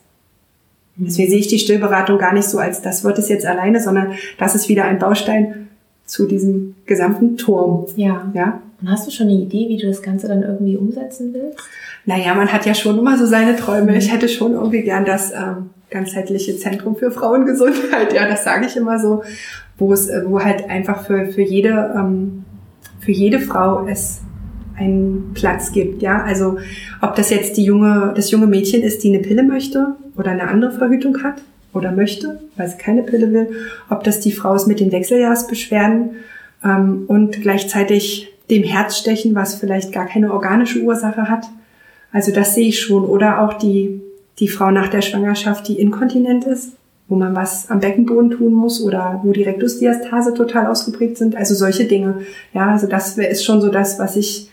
Mhm. 0.96 1.06
Deswegen 1.06 1.30
sehe 1.30 1.40
ich 1.40 1.48
die 1.48 1.60
Stillberatung 1.60 2.18
gar 2.18 2.34
nicht 2.34 2.48
so 2.48 2.58
als 2.58 2.82
das 2.82 3.04
wird 3.04 3.20
es 3.20 3.30
jetzt 3.30 3.46
alleine, 3.46 3.80
sondern 3.80 4.14
das 4.38 4.56
ist 4.56 4.70
wieder 4.70 4.86
ein 4.86 5.00
Baustein 5.00 5.68
zu 6.06 6.26
diesem 6.26 6.76
gesamten 6.86 7.38
Turm. 7.38 7.86
Ja. 7.96 8.32
ja. 8.34 8.62
Und 8.82 8.92
hast 8.92 9.08
du 9.08 9.12
schon 9.12 9.28
eine 9.28 9.38
Idee, 9.38 9.68
wie 9.70 9.78
du 9.78 9.88
das 9.88 10.02
Ganze 10.02 10.28
dann 10.28 10.44
irgendwie 10.44 10.78
umsetzen 10.78 11.34
willst? 11.34 11.60
Naja, 12.06 12.34
man 12.36 12.52
hat 12.54 12.66
ja 12.66 12.74
schon 12.74 12.98
immer 12.98 13.18
so 13.18 13.26
seine 13.26 13.56
Träume. 13.56 13.98
Ich 13.98 14.12
hätte 14.12 14.30
schon 14.30 14.54
irgendwie 14.54 14.84
gern 14.84 15.04
das 15.04 15.32
ähm, 15.32 15.72
ganzheitliche 15.90 16.58
Zentrum 16.58 16.96
für 16.96 17.12
Frauengesundheit. 17.12 18.14
Ja, 18.14 18.28
das 18.28 18.44
sage 18.44 18.66
ich 18.68 18.78
immer 18.78 19.00
so, 19.00 19.24
wo 19.78 19.94
es, 19.94 20.08
äh, 20.08 20.24
wo 20.26 20.44
halt 20.44 20.70
einfach 20.70 21.06
für, 21.06 21.28
für 21.28 21.42
jede, 21.42 21.94
ähm, 21.96 22.46
für 23.00 23.12
jede 23.12 23.40
Frau 23.40 23.86
es 23.88 24.22
einen 24.78 25.32
Platz 25.34 25.72
gibt. 25.72 26.02
Ja, 26.02 26.24
also 26.24 26.58
ob 27.02 27.16
das 27.16 27.30
jetzt 27.30 27.58
die 27.58 27.64
junge, 27.64 28.14
das 28.16 28.32
junge 28.32 28.48
Mädchen 28.48 28.84
ist, 28.84 29.04
die 29.04 29.10
eine 29.10 29.24
Pille 29.24 29.44
möchte 29.44 29.96
oder 30.16 30.32
eine 30.32 30.48
andere 30.48 30.72
Verhütung 30.72 31.24
hat 31.24 31.42
oder 31.74 31.92
möchte, 31.92 32.40
weil 32.56 32.68
sie 32.70 32.78
keine 32.78 33.04
Pille 33.04 33.32
will, 33.32 33.50
ob 33.90 34.04
das 34.04 34.20
die 34.20 34.32
Frau 34.32 34.56
ist 34.56 34.68
mit 34.68 34.80
den 34.80 34.92
Wechseljahrsbeschwerden 34.92 36.12
ähm, 36.64 37.06
und 37.08 37.42
gleichzeitig 37.42 38.34
dem 38.50 38.64
Herzstechen, 38.64 39.36
was 39.36 39.56
vielleicht 39.56 39.92
gar 39.92 40.06
keine 40.06 40.32
organische 40.32 40.80
Ursache 40.82 41.30
hat. 41.30 41.46
Also 42.12 42.32
das 42.32 42.56
sehe 42.56 42.70
ich 42.70 42.80
schon. 42.80 43.06
Oder 43.06 43.42
auch 43.42 43.54
die, 43.54 44.02
die 44.40 44.48
Frau 44.48 44.72
nach 44.72 44.88
der 44.88 45.02
Schwangerschaft, 45.02 45.68
die 45.68 45.80
inkontinent 45.80 46.46
ist, 46.46 46.74
wo 47.08 47.16
man 47.16 47.36
was 47.36 47.70
am 47.70 47.80
Beckenboden 47.80 48.32
tun 48.32 48.54
muss 48.54 48.82
oder 48.82 49.22
wo 49.24 49.32
die 49.32 49.44
Rektusdiastase 49.44 50.34
total 50.34 50.68
ausgeprägt 50.68 51.18
sind. 51.18 51.36
Also 51.36 51.56
solche 51.56 51.86
Dinge. 51.86 52.22
Ja, 52.54 52.72
also 52.72 52.88
das 52.88 53.18
ist 53.18 53.46
schon 53.46 53.62
so 53.62 53.70
das, 53.70 54.00
was 54.00 54.16
ich 54.16 54.50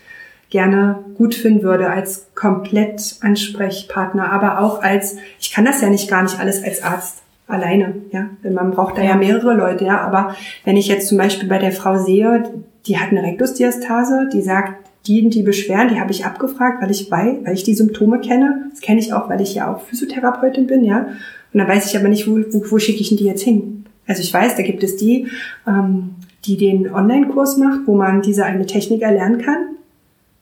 gerne 0.49 0.99
gut 1.17 1.35
finden 1.35 1.63
würde 1.63 1.89
als 1.89 2.27
komplett 2.35 3.15
Ansprechpartner, 3.21 4.31
aber 4.31 4.59
auch 4.59 4.81
als, 4.81 5.17
ich 5.39 5.51
kann 5.51 5.65
das 5.65 5.81
ja 5.81 5.89
nicht 5.89 6.09
gar 6.09 6.23
nicht 6.23 6.39
alles 6.39 6.63
als 6.63 6.83
Arzt 6.83 7.23
alleine, 7.47 7.95
ja. 8.11 8.29
Man 8.49 8.71
braucht 8.71 8.97
da 8.97 9.01
ja 9.01 9.15
mehrere 9.15 9.53
Leute, 9.53 9.85
ja. 9.85 10.01
Aber 10.01 10.35
wenn 10.63 10.77
ich 10.77 10.87
jetzt 10.87 11.07
zum 11.07 11.17
Beispiel 11.17 11.49
bei 11.49 11.57
der 11.57 11.71
Frau 11.71 11.97
sehe, 11.97 12.43
die 12.87 12.97
hat 12.97 13.09
eine 13.11 13.23
Rektusdiastase, 13.23 14.29
die 14.31 14.41
sagt, 14.41 14.85
die, 15.07 15.29
die 15.29 15.43
Beschwerden, 15.43 15.89
die 15.89 15.99
habe 15.99 16.11
ich 16.11 16.25
abgefragt, 16.25 16.81
weil 16.81 16.91
ich 16.91 17.09
weiß, 17.09 17.37
weil 17.43 17.53
ich 17.53 17.63
die 17.63 17.75
Symptome 17.75 18.19
kenne. 18.19 18.69
Das 18.71 18.81
kenne 18.81 18.99
ich 18.99 19.13
auch, 19.13 19.29
weil 19.29 19.41
ich 19.41 19.53
ja 19.53 19.73
auch 19.73 19.81
Physiotherapeutin 19.81 20.67
bin, 20.67 20.83
ja. 20.83 21.07
Und 21.53 21.59
dann 21.59 21.67
weiß 21.67 21.85
ich 21.85 21.97
aber 21.97 22.09
nicht, 22.09 22.27
wo, 22.27 22.37
wo, 22.51 22.71
wo 22.71 22.79
schicke 22.79 23.01
ich 23.01 23.09
denn 23.09 23.17
die 23.17 23.25
jetzt 23.25 23.43
hin? 23.43 23.85
Also 24.07 24.21
ich 24.21 24.33
weiß, 24.33 24.55
da 24.55 24.63
gibt 24.63 24.83
es 24.83 24.97
die, 24.97 25.27
ähm, 25.67 26.15
die 26.45 26.57
den 26.57 26.91
Online-Kurs 26.91 27.57
macht, 27.57 27.81
wo 27.85 27.95
man 27.95 28.21
diese 28.21 28.45
eine 28.45 28.65
Technik 28.65 29.01
erlernen 29.01 29.41
kann. 29.41 29.57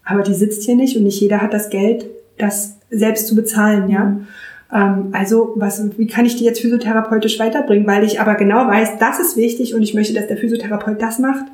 Aber 0.05 0.21
die 0.21 0.33
sitzt 0.33 0.63
hier 0.63 0.75
nicht 0.75 0.97
und 0.97 1.03
nicht 1.03 1.19
jeder 1.21 1.41
hat 1.41 1.53
das 1.53 1.69
Geld, 1.69 2.05
das 2.37 2.77
selbst 2.89 3.27
zu 3.27 3.35
bezahlen, 3.35 3.89
ja. 3.89 4.05
Mhm. 4.05 4.27
Ähm, 4.73 5.09
also, 5.11 5.53
was, 5.55 5.97
wie 5.97 6.07
kann 6.07 6.25
ich 6.25 6.35
die 6.35 6.45
jetzt 6.45 6.61
physiotherapeutisch 6.61 7.37
weiterbringen? 7.39 7.85
Weil 7.85 8.03
ich 8.03 8.19
aber 8.19 8.35
genau 8.35 8.67
weiß, 8.67 8.97
das 8.99 9.19
ist 9.19 9.37
wichtig 9.37 9.75
und 9.75 9.83
ich 9.83 9.93
möchte, 9.93 10.13
dass 10.13 10.27
der 10.27 10.37
Physiotherapeut 10.37 11.01
das 11.01 11.19
macht. 11.19 11.45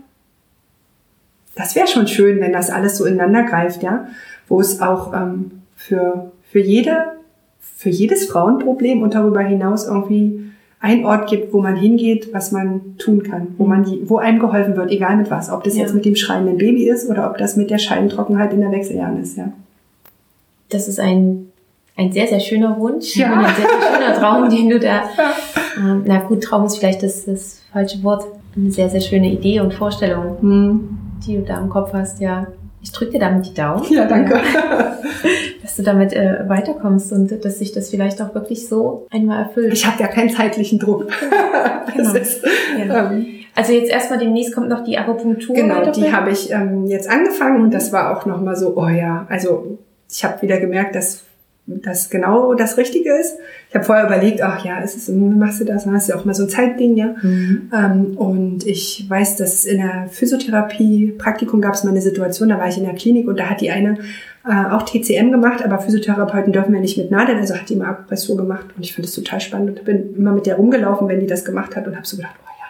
Das 1.60 1.76
wäre 1.76 1.88
schon 1.88 2.08
schön, 2.08 2.40
wenn 2.40 2.54
das 2.54 2.70
alles 2.70 2.98
so 2.98 3.04
ineinander 3.04 3.44
greift, 3.44 3.84
ja. 3.84 4.08
Wo 4.48 4.62
es 4.62 4.82
auch 4.82 5.14
ähm, 5.14 5.52
für, 5.76 6.32
für 6.50 6.60
jede, 6.60 6.96
für 7.60 7.90
jedes 7.90 8.28
Frauenproblem 8.28 9.02
und 9.02 9.14
darüber 9.14 9.42
hinaus 9.42 9.86
irgendwie 9.86 10.52
ein 10.80 11.04
Ort 11.04 11.30
gibt, 11.30 11.52
wo 11.52 11.62
man 11.62 11.76
hingeht, 11.76 12.30
was 12.32 12.54
man 12.54 12.98
tun 12.98 13.24
kann, 13.24 13.50
wo 13.58 13.66
man 13.66 13.84
die, 13.84 14.10
wo 14.10 14.20
einem 14.20 14.40
geholfen 14.40 14.78
wird, 14.78 14.90
egal 14.90 15.18
mit 15.18 15.30
was. 15.30 15.50
Ob 15.50 15.66
das 15.66 15.76
ja. 15.76 15.82
jetzt 15.82 15.94
mit 15.94 16.06
dem 16.06 16.16
schreienden 16.16 16.58
Baby 16.58 16.88
ist 16.88 17.10
oder 17.10 17.30
ob 17.30 17.38
das 17.38 17.58
mit 17.58 17.70
der 17.70 17.78
Scheidentrockenheit 17.78 18.54
in 18.54 18.62
der 18.62 18.72
Wechseljahren 18.72 19.22
ist, 19.22 19.36
ja. 19.36 19.52
Das 20.70 20.88
ist 20.88 21.02
ein, 21.02 21.52
ein 21.98 22.14
sehr, 22.14 22.28
sehr 22.28 22.40
schöner 22.40 22.80
Wunsch. 22.80 23.18
Ja. 23.18 23.34
Ein 23.34 23.54
sehr, 23.54 23.68
sehr 23.68 23.98
schöner 23.98 24.14
Traum, 24.18 24.50
den 24.50 24.70
du 24.70 24.80
da, 24.80 25.02
ähm, 25.78 26.04
na 26.06 26.20
gut, 26.20 26.42
Traum 26.42 26.66
ist 26.68 26.78
vielleicht 26.78 27.04
das, 27.04 27.26
das 27.26 27.64
falsche 27.74 28.02
Wort. 28.04 28.26
Eine 28.56 28.72
sehr, 28.72 28.90
sehr 28.90 29.02
schöne 29.02 29.30
Idee 29.30 29.60
und 29.60 29.74
Vorstellung, 29.74 30.38
hm. 30.40 31.09
Die 31.26 31.38
du 31.38 31.44
da 31.44 31.60
im 31.60 31.70
Kopf 31.70 31.94
hast, 31.94 32.20
ja. 32.20 32.48
Ich 32.82 32.92
drücke 32.92 33.14
dir 33.14 33.20
damit 33.20 33.46
die 33.46 33.54
Daumen. 33.54 33.84
Ja, 33.92 34.06
danke. 34.06 34.40
dass 35.62 35.76
du 35.76 35.84
damit 35.84 36.14
äh, 36.14 36.48
weiterkommst 36.48 37.12
und 37.12 37.44
dass 37.44 37.60
sich 37.60 37.74
das 37.74 37.90
vielleicht 37.90 38.22
auch 38.22 38.34
wirklich 38.34 38.68
so 38.68 39.06
einmal 39.12 39.44
erfüllt. 39.44 39.74
Ich 39.74 39.86
habe 39.86 40.02
ja 40.02 40.08
keinen 40.08 40.30
zeitlichen 40.30 40.80
Druck. 40.80 41.08
genau. 41.96 42.14
Ist, 42.14 42.44
ja. 42.78 43.12
ähm, 43.12 43.26
also 43.56 43.74
jetzt 43.74 43.92
erstmal 43.92 44.20
demnächst 44.20 44.56
kommt 44.56 44.70
noch 44.70 44.84
die 44.84 44.98
Akupunktur. 44.98 45.56
Genau, 45.56 45.92
die 45.92 46.12
habe 46.12 46.32
ich 46.32 46.52
ähm, 46.52 46.86
jetzt 46.86 47.10
angefangen 47.10 47.62
und 47.62 47.74
das 47.74 47.92
war 47.92 48.18
auch 48.18 48.26
nochmal 48.26 48.56
so, 48.56 48.78
oh 48.78 48.88
ja, 48.88 49.26
also 49.30 49.78
ich 50.10 50.24
habe 50.24 50.42
wieder 50.42 50.60
gemerkt, 50.60 50.96
dass 50.96 51.26
das 51.84 52.10
genau 52.10 52.54
das 52.54 52.78
Richtige 52.78 53.14
ist. 53.14 53.38
Ich 53.70 53.76
habe 53.76 53.86
vorher 53.86 54.06
überlegt, 54.06 54.42
ach 54.42 54.64
ja, 54.66 54.80
ist 54.80 54.98
es, 54.98 55.10
machst 55.10 55.62
du 55.62 55.66
das? 55.66 55.84
Dann 55.84 55.94
hast 55.94 56.10
du 56.10 56.16
auch 56.16 56.26
mal 56.26 56.34
so 56.34 56.44
ein 56.44 56.50
Zeitding, 56.50 56.96
ja. 56.96 57.16
Mhm. 57.22 57.72
Ähm, 57.74 58.18
und 58.18 58.66
ich 58.66 59.06
weiß, 59.08 59.38
dass 59.38 59.66
in 59.66 59.78
der 59.78 60.08
Physiotherapie 60.10 61.14
Praktikum 61.18 61.62
gab 61.62 61.76
es 61.76 61.84
mal 61.84 61.92
eine 61.92 62.02
Situation, 62.02 62.50
da 62.50 62.58
war 62.58 62.68
ich 62.68 62.78
in 62.78 62.86
der 62.86 62.96
Klinik 62.96 63.28
und 63.28 63.40
da 63.40 63.46
hat 63.46 63.62
die 63.62 63.70
eine 63.70 64.00
äh, 64.46 64.72
auch 64.72 64.84
TCM 64.84 65.32
gemacht, 65.32 65.64
aber 65.64 65.80
Physiotherapeuten 65.80 66.54
dürfen 66.54 66.74
ja 66.74 66.80
nicht 66.80 66.98
mit 66.98 67.12
Nadeln, 67.12 67.38
also 67.38 67.56
hat 67.56 67.70
die 67.70 67.76
mal 67.76 67.90
Akupressur 67.90 68.38
gemacht 68.38 68.66
und 68.76 68.84
ich 68.84 68.94
fand 68.94 69.06
das 69.06 69.14
total 69.14 69.42
spannend 69.42 69.80
und 69.80 69.86
bin 69.86 70.16
immer 70.16 70.32
mit 70.32 70.46
der 70.46 70.56
rumgelaufen, 70.56 71.08
wenn 71.08 71.20
die 71.20 71.28
das 71.28 71.46
gemacht 71.46 71.76
hat 71.76 71.88
und 71.88 71.96
habe 71.96 72.08
so 72.08 72.18
gedacht, 72.18 72.36
oh 72.42 72.50
ja, 72.60 72.66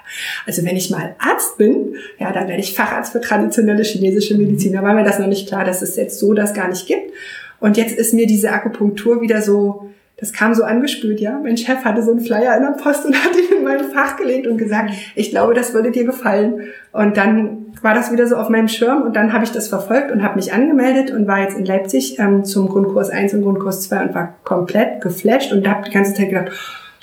also 0.46 0.66
wenn 0.66 0.76
ich 0.76 0.90
mal 0.90 1.16
Arzt 1.20 1.58
bin, 1.58 1.96
ja, 2.20 2.32
dann 2.34 2.48
werde 2.48 2.62
ich 2.62 2.74
Facharzt 2.74 3.12
für 3.12 3.22
traditionelle 3.22 3.84
chinesische 3.84 4.36
Medizin. 4.36 4.74
Da 4.74 4.84
war 4.84 4.94
mir 4.94 5.04
das 5.04 5.20
noch 5.20 5.28
nicht 5.28 5.48
klar, 5.48 5.64
dass 5.64 5.82
es 5.82 5.96
jetzt 5.96 6.20
so 6.20 6.34
das 6.34 6.54
gar 6.54 6.68
nicht 6.68 6.88
gibt. 6.88 7.14
Und 7.60 7.78
jetzt 7.78 7.98
ist 7.98 8.14
mir 8.14 8.28
diese 8.28 8.52
Akupunktur 8.52 9.22
wieder 9.22 9.42
so, 9.42 9.90
das 10.18 10.34
kam 10.34 10.54
so 10.54 10.64
angespült, 10.64 11.22
ja. 11.22 11.40
Mein 11.42 11.56
Chef 11.56 11.86
hatte 11.86 12.04
so 12.04 12.12
einen 12.12 12.20
Flyer 12.20 12.56
in 12.58 12.64
der 12.64 12.72
Post 12.72 13.06
und 13.06 13.16
hat 13.24 13.36
ihn 13.36 13.58
in 13.58 13.64
mein 13.64 13.84
Fach 13.92 14.18
gelegt 14.18 14.48
und 14.48 14.58
gesagt, 14.58 14.92
ich 15.16 15.32
glaube, 15.32 15.54
das 15.54 15.74
würde 15.74 15.92
dir 15.92 16.04
gefallen. 16.04 16.62
Und 16.92 17.18
dann 17.18 17.68
war 17.82 17.94
das 17.94 18.12
wieder 18.12 18.28
so 18.28 18.36
auf 18.36 18.50
meinem 18.50 18.68
Schirm 18.68 19.04
und 19.04 19.16
dann 19.16 19.32
habe 19.32 19.46
ich 19.46 19.52
das 19.52 19.70
verfolgt 19.70 20.12
und 20.12 20.24
habe 20.24 20.36
mich 20.36 20.52
angemeldet 20.52 21.12
und 21.12 21.28
war 21.28 21.40
jetzt 21.40 21.58
in 21.58 21.66
Leipzig 21.66 22.20
ähm, 22.20 22.44
zum 22.44 22.68
Grundkurs 22.68 23.10
1 23.10 23.34
und 23.36 23.44
Grundkurs 23.44 23.82
2 23.84 24.04
und 24.04 24.16
war 24.16 24.36
komplett 24.44 25.02
geflasht 25.02 25.54
und 25.54 25.68
habe 25.68 25.86
die 25.86 25.92
ganze 25.92 26.14
Zeit 26.14 26.30
gedacht, 26.30 26.52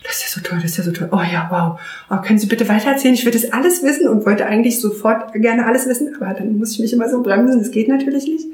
das 0.02 0.16
ist 0.16 0.22
ja 0.22 0.42
so 0.42 0.48
toll, 0.48 0.58
das 0.60 0.72
ist 0.72 0.78
ja 0.78 0.84
so 0.84 0.92
toll. 0.92 1.08
Oh 1.10 1.22
ja, 1.32 1.48
wow. 1.50 1.80
Oh, 2.10 2.22
können 2.22 2.38
Sie 2.38 2.46
bitte 2.46 2.68
weitererzählen? 2.68 3.14
Ich 3.14 3.24
will 3.24 3.32
das 3.32 3.52
alles 3.52 3.82
wissen 3.82 4.06
und 4.06 4.24
wollte 4.26 4.46
eigentlich 4.46 4.80
sofort 4.80 5.32
gerne 5.32 5.66
alles 5.66 5.88
wissen, 5.88 6.14
aber 6.20 6.34
dann 6.34 6.58
muss 6.58 6.72
ich 6.72 6.80
mich 6.80 6.92
immer 6.92 7.08
so 7.08 7.22
bremsen. 7.22 7.58
Das 7.58 7.70
geht 7.70 7.88
natürlich 7.88 8.26
nicht. 8.26 8.46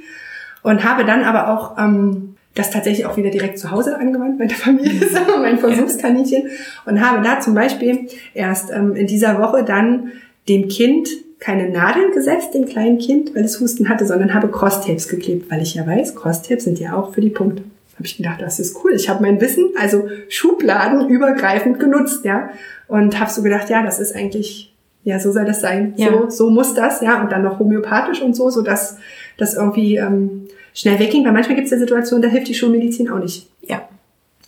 Und 0.63 0.85
habe 0.85 1.05
dann 1.05 1.25
aber 1.25 1.49
auch 1.49 1.77
ähm, 1.79 2.37
das 2.55 2.71
tatsächlich 2.71 3.07
auch 3.07 3.17
wieder 3.17 3.31
direkt 3.31 3.59
zu 3.59 3.71
Hause 3.71 3.99
angewandt 3.99 4.41
der 4.41 4.51
Familie, 4.51 5.01
mein 5.41 5.59
Versuchskaninchen. 5.59 6.49
Und 6.85 7.01
habe 7.01 7.23
da 7.23 7.41
zum 7.41 7.55
Beispiel 7.55 8.09
erst 8.35 8.71
ähm, 8.71 8.95
in 8.95 9.07
dieser 9.07 9.39
Woche 9.39 9.65
dann 9.65 10.13
dem 10.49 10.69
Kind 10.69 11.09
keine 11.43 11.69
Nadeln 11.71 12.13
gesetzt, 12.13 12.55
dem 12.55 12.67
kleinen 12.67 12.99
Kind, 12.99 13.35
weil 13.35 13.45
es 13.45 13.61
Husten 13.61 13.89
hatte, 13.89 14.07
sondern 14.07 14.33
habe 14.33 14.49
Crosstapes 14.49 15.09
geklebt, 15.09 15.51
weil 15.51 15.61
ich 15.61 15.75
ja 15.75 15.85
weiß, 15.85 16.15
Crosstapes 16.15 16.65
sind 16.65 16.79
ja 16.79 16.95
auch 16.95 17.13
für 17.13 17.21
die 17.21 17.31
Punkte. 17.31 17.65
Habe 17.95 18.07
ich 18.07 18.17
gedacht, 18.17 18.41
das 18.41 18.61
ist 18.61 18.77
cool. 18.83 18.93
Ich 18.95 19.09
habe 19.09 19.23
mein 19.23 19.41
Wissen, 19.41 19.71
also 19.79 20.09
Schubladen 20.29 21.09
übergreifend 21.09 21.81
genutzt, 21.81 22.25
ja. 22.25 22.51
Und 22.87 23.19
habe 23.19 23.31
so 23.31 23.43
gedacht, 23.43 23.71
ja, 23.71 23.83
das 23.83 23.99
ist 23.99 24.15
eigentlich, 24.15 24.73
ja, 25.03 25.19
so 25.19 25.33
soll 25.33 25.45
das 25.45 25.61
sein. 25.61 25.95
Ja. 25.97 26.11
So, 26.11 26.31
so 26.31 26.51
muss 26.51 26.75
das, 26.75 27.01
ja. 27.01 27.21
Und 27.21 27.33
dann 27.33 27.43
noch 27.43 27.59
homöopathisch 27.59 28.23
und 28.23 28.35
so, 28.35 28.49
so 28.49 28.63
dass 28.63 28.99
das 29.37 29.55
irgendwie 29.55 29.97
ähm, 29.97 30.49
schnell 30.75 30.99
wegging. 30.99 31.25
Weil 31.25 31.33
manchmal 31.33 31.57
gibt 31.57 31.67
es 31.67 31.73
ja 31.73 31.79
Situationen, 31.79 32.23
da 32.23 32.29
hilft 32.29 32.49
die 32.49 32.55
Schulmedizin 32.55 33.11
auch 33.11 33.19
nicht. 33.19 33.49
Ja. 33.63 33.89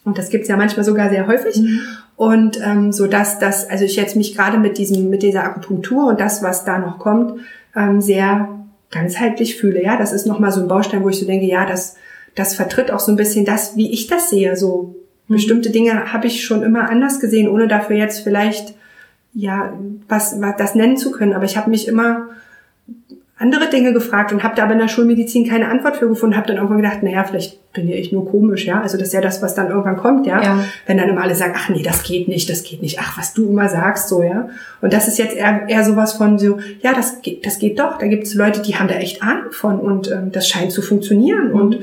Und 0.04 0.18
das 0.18 0.28
gibt's 0.28 0.48
ja 0.48 0.56
manchmal 0.56 0.84
sogar 0.84 1.08
sehr 1.08 1.26
häufig. 1.26 1.56
Mhm. 1.56 1.80
Und 2.16 2.60
ähm, 2.64 2.92
so 2.92 3.06
dass 3.06 3.38
das, 3.38 3.68
also 3.68 3.84
ich 3.84 3.96
jetzt 3.96 4.16
mich 4.16 4.36
gerade 4.36 4.58
mit 4.58 4.78
diesem, 4.78 5.10
mit 5.10 5.22
dieser 5.22 5.44
Akupunktur 5.44 6.06
und 6.06 6.20
das, 6.20 6.42
was 6.42 6.64
da 6.64 6.78
noch 6.78 6.98
kommt, 6.98 7.40
ähm, 7.74 8.00
sehr 8.00 8.48
ganzheitlich 8.90 9.56
fühle. 9.56 9.82
Ja, 9.82 9.96
das 9.96 10.12
ist 10.12 10.26
nochmal 10.26 10.52
so 10.52 10.60
ein 10.60 10.68
Baustein, 10.68 11.02
wo 11.02 11.08
ich 11.08 11.18
so 11.18 11.26
denke, 11.26 11.46
ja, 11.46 11.66
das, 11.66 11.96
das 12.34 12.54
vertritt 12.54 12.90
auch 12.90 13.00
so 13.00 13.10
ein 13.10 13.16
bisschen 13.16 13.44
das, 13.44 13.76
wie 13.76 13.92
ich 13.92 14.06
das 14.06 14.30
sehe. 14.30 14.56
So 14.56 14.94
mhm. 15.26 15.34
bestimmte 15.34 15.70
Dinge 15.70 16.12
habe 16.12 16.26
ich 16.26 16.44
schon 16.44 16.62
immer 16.62 16.88
anders 16.88 17.18
gesehen, 17.18 17.48
ohne 17.48 17.66
dafür 17.66 17.96
jetzt 17.96 18.20
vielleicht 18.20 18.74
ja 19.32 19.72
was, 20.08 20.40
was 20.40 20.56
das 20.56 20.74
nennen 20.76 20.96
zu 20.96 21.10
können. 21.10 21.32
Aber 21.32 21.44
ich 21.44 21.56
habe 21.56 21.70
mich 21.70 21.88
immer 21.88 22.28
andere 23.44 23.68
Dinge 23.68 23.92
gefragt 23.92 24.32
und 24.32 24.42
habe 24.42 24.56
da 24.56 24.62
aber 24.62 24.72
in 24.72 24.78
der 24.78 24.88
Schulmedizin 24.88 25.46
keine 25.46 25.68
Antwort 25.68 25.98
für 25.98 26.08
gefunden, 26.08 26.34
habe 26.34 26.46
dann 26.46 26.56
irgendwann 26.56 26.78
gedacht, 26.78 27.02
naja, 27.02 27.24
vielleicht 27.24 27.72
bin 27.74 27.86
ja 27.86 27.94
ich 27.94 28.10
nur 28.10 28.26
komisch, 28.26 28.64
ja. 28.64 28.80
Also 28.80 28.96
das 28.96 29.08
ist 29.08 29.12
ja 29.12 29.20
das, 29.20 29.42
was 29.42 29.54
dann 29.54 29.68
irgendwann 29.68 29.98
kommt, 29.98 30.26
ja? 30.26 30.42
ja. 30.42 30.64
Wenn 30.86 30.96
dann 30.96 31.10
immer 31.10 31.22
alle 31.22 31.34
sagen, 31.34 31.52
ach 31.54 31.68
nee, 31.68 31.82
das 31.82 32.04
geht 32.04 32.26
nicht, 32.26 32.48
das 32.48 32.62
geht 32.62 32.80
nicht, 32.80 32.98
ach, 33.00 33.18
was 33.18 33.34
du 33.34 33.50
immer 33.50 33.68
sagst, 33.68 34.08
so, 34.08 34.22
ja. 34.22 34.48
Und 34.80 34.94
das 34.94 35.08
ist 35.08 35.18
jetzt 35.18 35.36
eher, 35.36 35.68
eher 35.68 35.84
sowas 35.84 36.14
von 36.14 36.38
so, 36.38 36.58
ja, 36.80 36.94
das 36.94 37.20
geht, 37.20 37.44
das 37.44 37.58
geht 37.58 37.78
doch. 37.78 37.98
Da 37.98 38.06
gibt 38.06 38.24
es 38.24 38.34
Leute, 38.34 38.62
die 38.62 38.76
haben 38.76 38.88
da 38.88 38.94
echt 38.94 39.22
Ahnung 39.22 39.52
von 39.52 39.78
und 39.78 40.10
ähm, 40.10 40.32
das 40.32 40.48
scheint 40.48 40.72
zu 40.72 40.80
funktionieren. 40.80 41.48
Mhm. 41.48 41.54
Und 41.54 41.78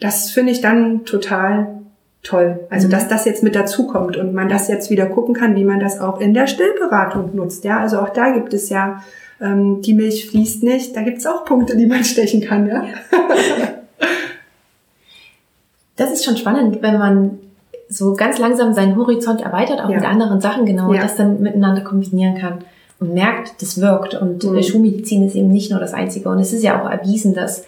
das 0.00 0.30
finde 0.30 0.52
ich 0.52 0.62
dann 0.62 1.04
total 1.04 1.80
toll. 2.22 2.60
Also, 2.70 2.86
mhm. 2.86 2.92
dass 2.92 3.08
das 3.08 3.26
jetzt 3.26 3.42
mit 3.42 3.54
dazukommt 3.54 4.16
und 4.16 4.32
man 4.32 4.48
das 4.48 4.68
jetzt 4.68 4.88
wieder 4.88 5.04
gucken 5.04 5.34
kann, 5.34 5.54
wie 5.54 5.64
man 5.64 5.80
das 5.80 6.00
auch 6.00 6.18
in 6.18 6.32
der 6.32 6.46
Stillberatung 6.46 7.36
nutzt, 7.36 7.64
ja. 7.64 7.80
Also 7.80 7.98
auch 7.98 8.08
da 8.08 8.30
gibt 8.30 8.54
es 8.54 8.70
ja 8.70 9.02
ähm, 9.40 9.82
die 9.82 9.94
Milch 9.94 10.28
fließt 10.28 10.62
nicht, 10.62 10.94
da 10.96 11.02
gibt's 11.02 11.26
auch 11.26 11.44
Punkte, 11.44 11.76
die 11.76 11.86
man 11.86 12.04
stechen 12.04 12.40
kann, 12.40 12.66
ja. 12.68 12.84
Das 15.96 16.10
ist 16.12 16.24
schon 16.24 16.36
spannend, 16.36 16.82
wenn 16.82 16.98
man 16.98 17.38
so 17.88 18.14
ganz 18.14 18.38
langsam 18.38 18.74
seinen 18.74 18.96
Horizont 18.96 19.42
erweitert, 19.42 19.80
auch 19.80 19.88
ja. 19.88 19.96
mit 19.96 20.04
anderen 20.04 20.40
Sachen 20.40 20.66
genau, 20.66 20.92
ja. 20.92 21.00
und 21.00 21.04
das 21.04 21.14
dann 21.16 21.40
miteinander 21.40 21.82
kombinieren 21.82 22.36
kann 22.36 22.64
und 22.98 23.14
merkt, 23.14 23.60
das 23.62 23.80
wirkt. 23.80 24.14
Und 24.14 24.42
mhm. 24.44 24.62
Schulmedizin 24.62 25.26
ist 25.26 25.34
eben 25.34 25.48
nicht 25.48 25.70
nur 25.70 25.80
das 25.80 25.94
Einzige. 25.94 26.28
Und 26.28 26.38
es 26.38 26.52
ist 26.52 26.62
ja 26.62 26.82
auch 26.82 26.90
erwiesen, 26.90 27.34
dass 27.34 27.64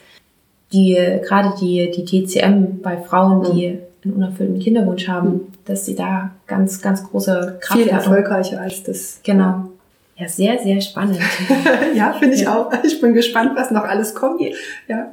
die, 0.73 0.95
gerade 1.23 1.53
die, 1.61 1.91
die 1.91 2.05
TCM 2.05 2.81
bei 2.83 2.97
Frauen, 2.97 3.41
mhm. 3.41 3.45
die 3.55 3.79
einen 4.05 4.15
unerfüllten 4.15 4.59
Kinderwunsch 4.59 5.09
haben, 5.09 5.29
mhm. 5.29 5.41
dass 5.65 5.87
sie 5.87 5.95
da 5.95 6.33
ganz, 6.47 6.81
ganz 6.83 7.05
große 7.05 7.59
Kraft 7.61 7.81
Viel 7.81 7.89
erfolgreicher 7.89 8.61
als 8.61 8.83
das. 8.83 9.21
Genau. 9.23 9.71
Ja, 10.19 10.29
sehr, 10.29 10.59
sehr 10.59 10.81
spannend. 10.81 11.19
ja, 11.95 12.15
finde 12.15 12.35
ich 12.35 12.43
ja. 12.43 12.57
auch. 12.57 12.73
Ich 12.83 13.01
bin 13.03 13.13
gespannt, 13.13 13.53
was 13.55 13.71
noch 13.71 13.85
alles 13.85 14.15
kommt. 14.15 14.41
Ja, 14.89 15.11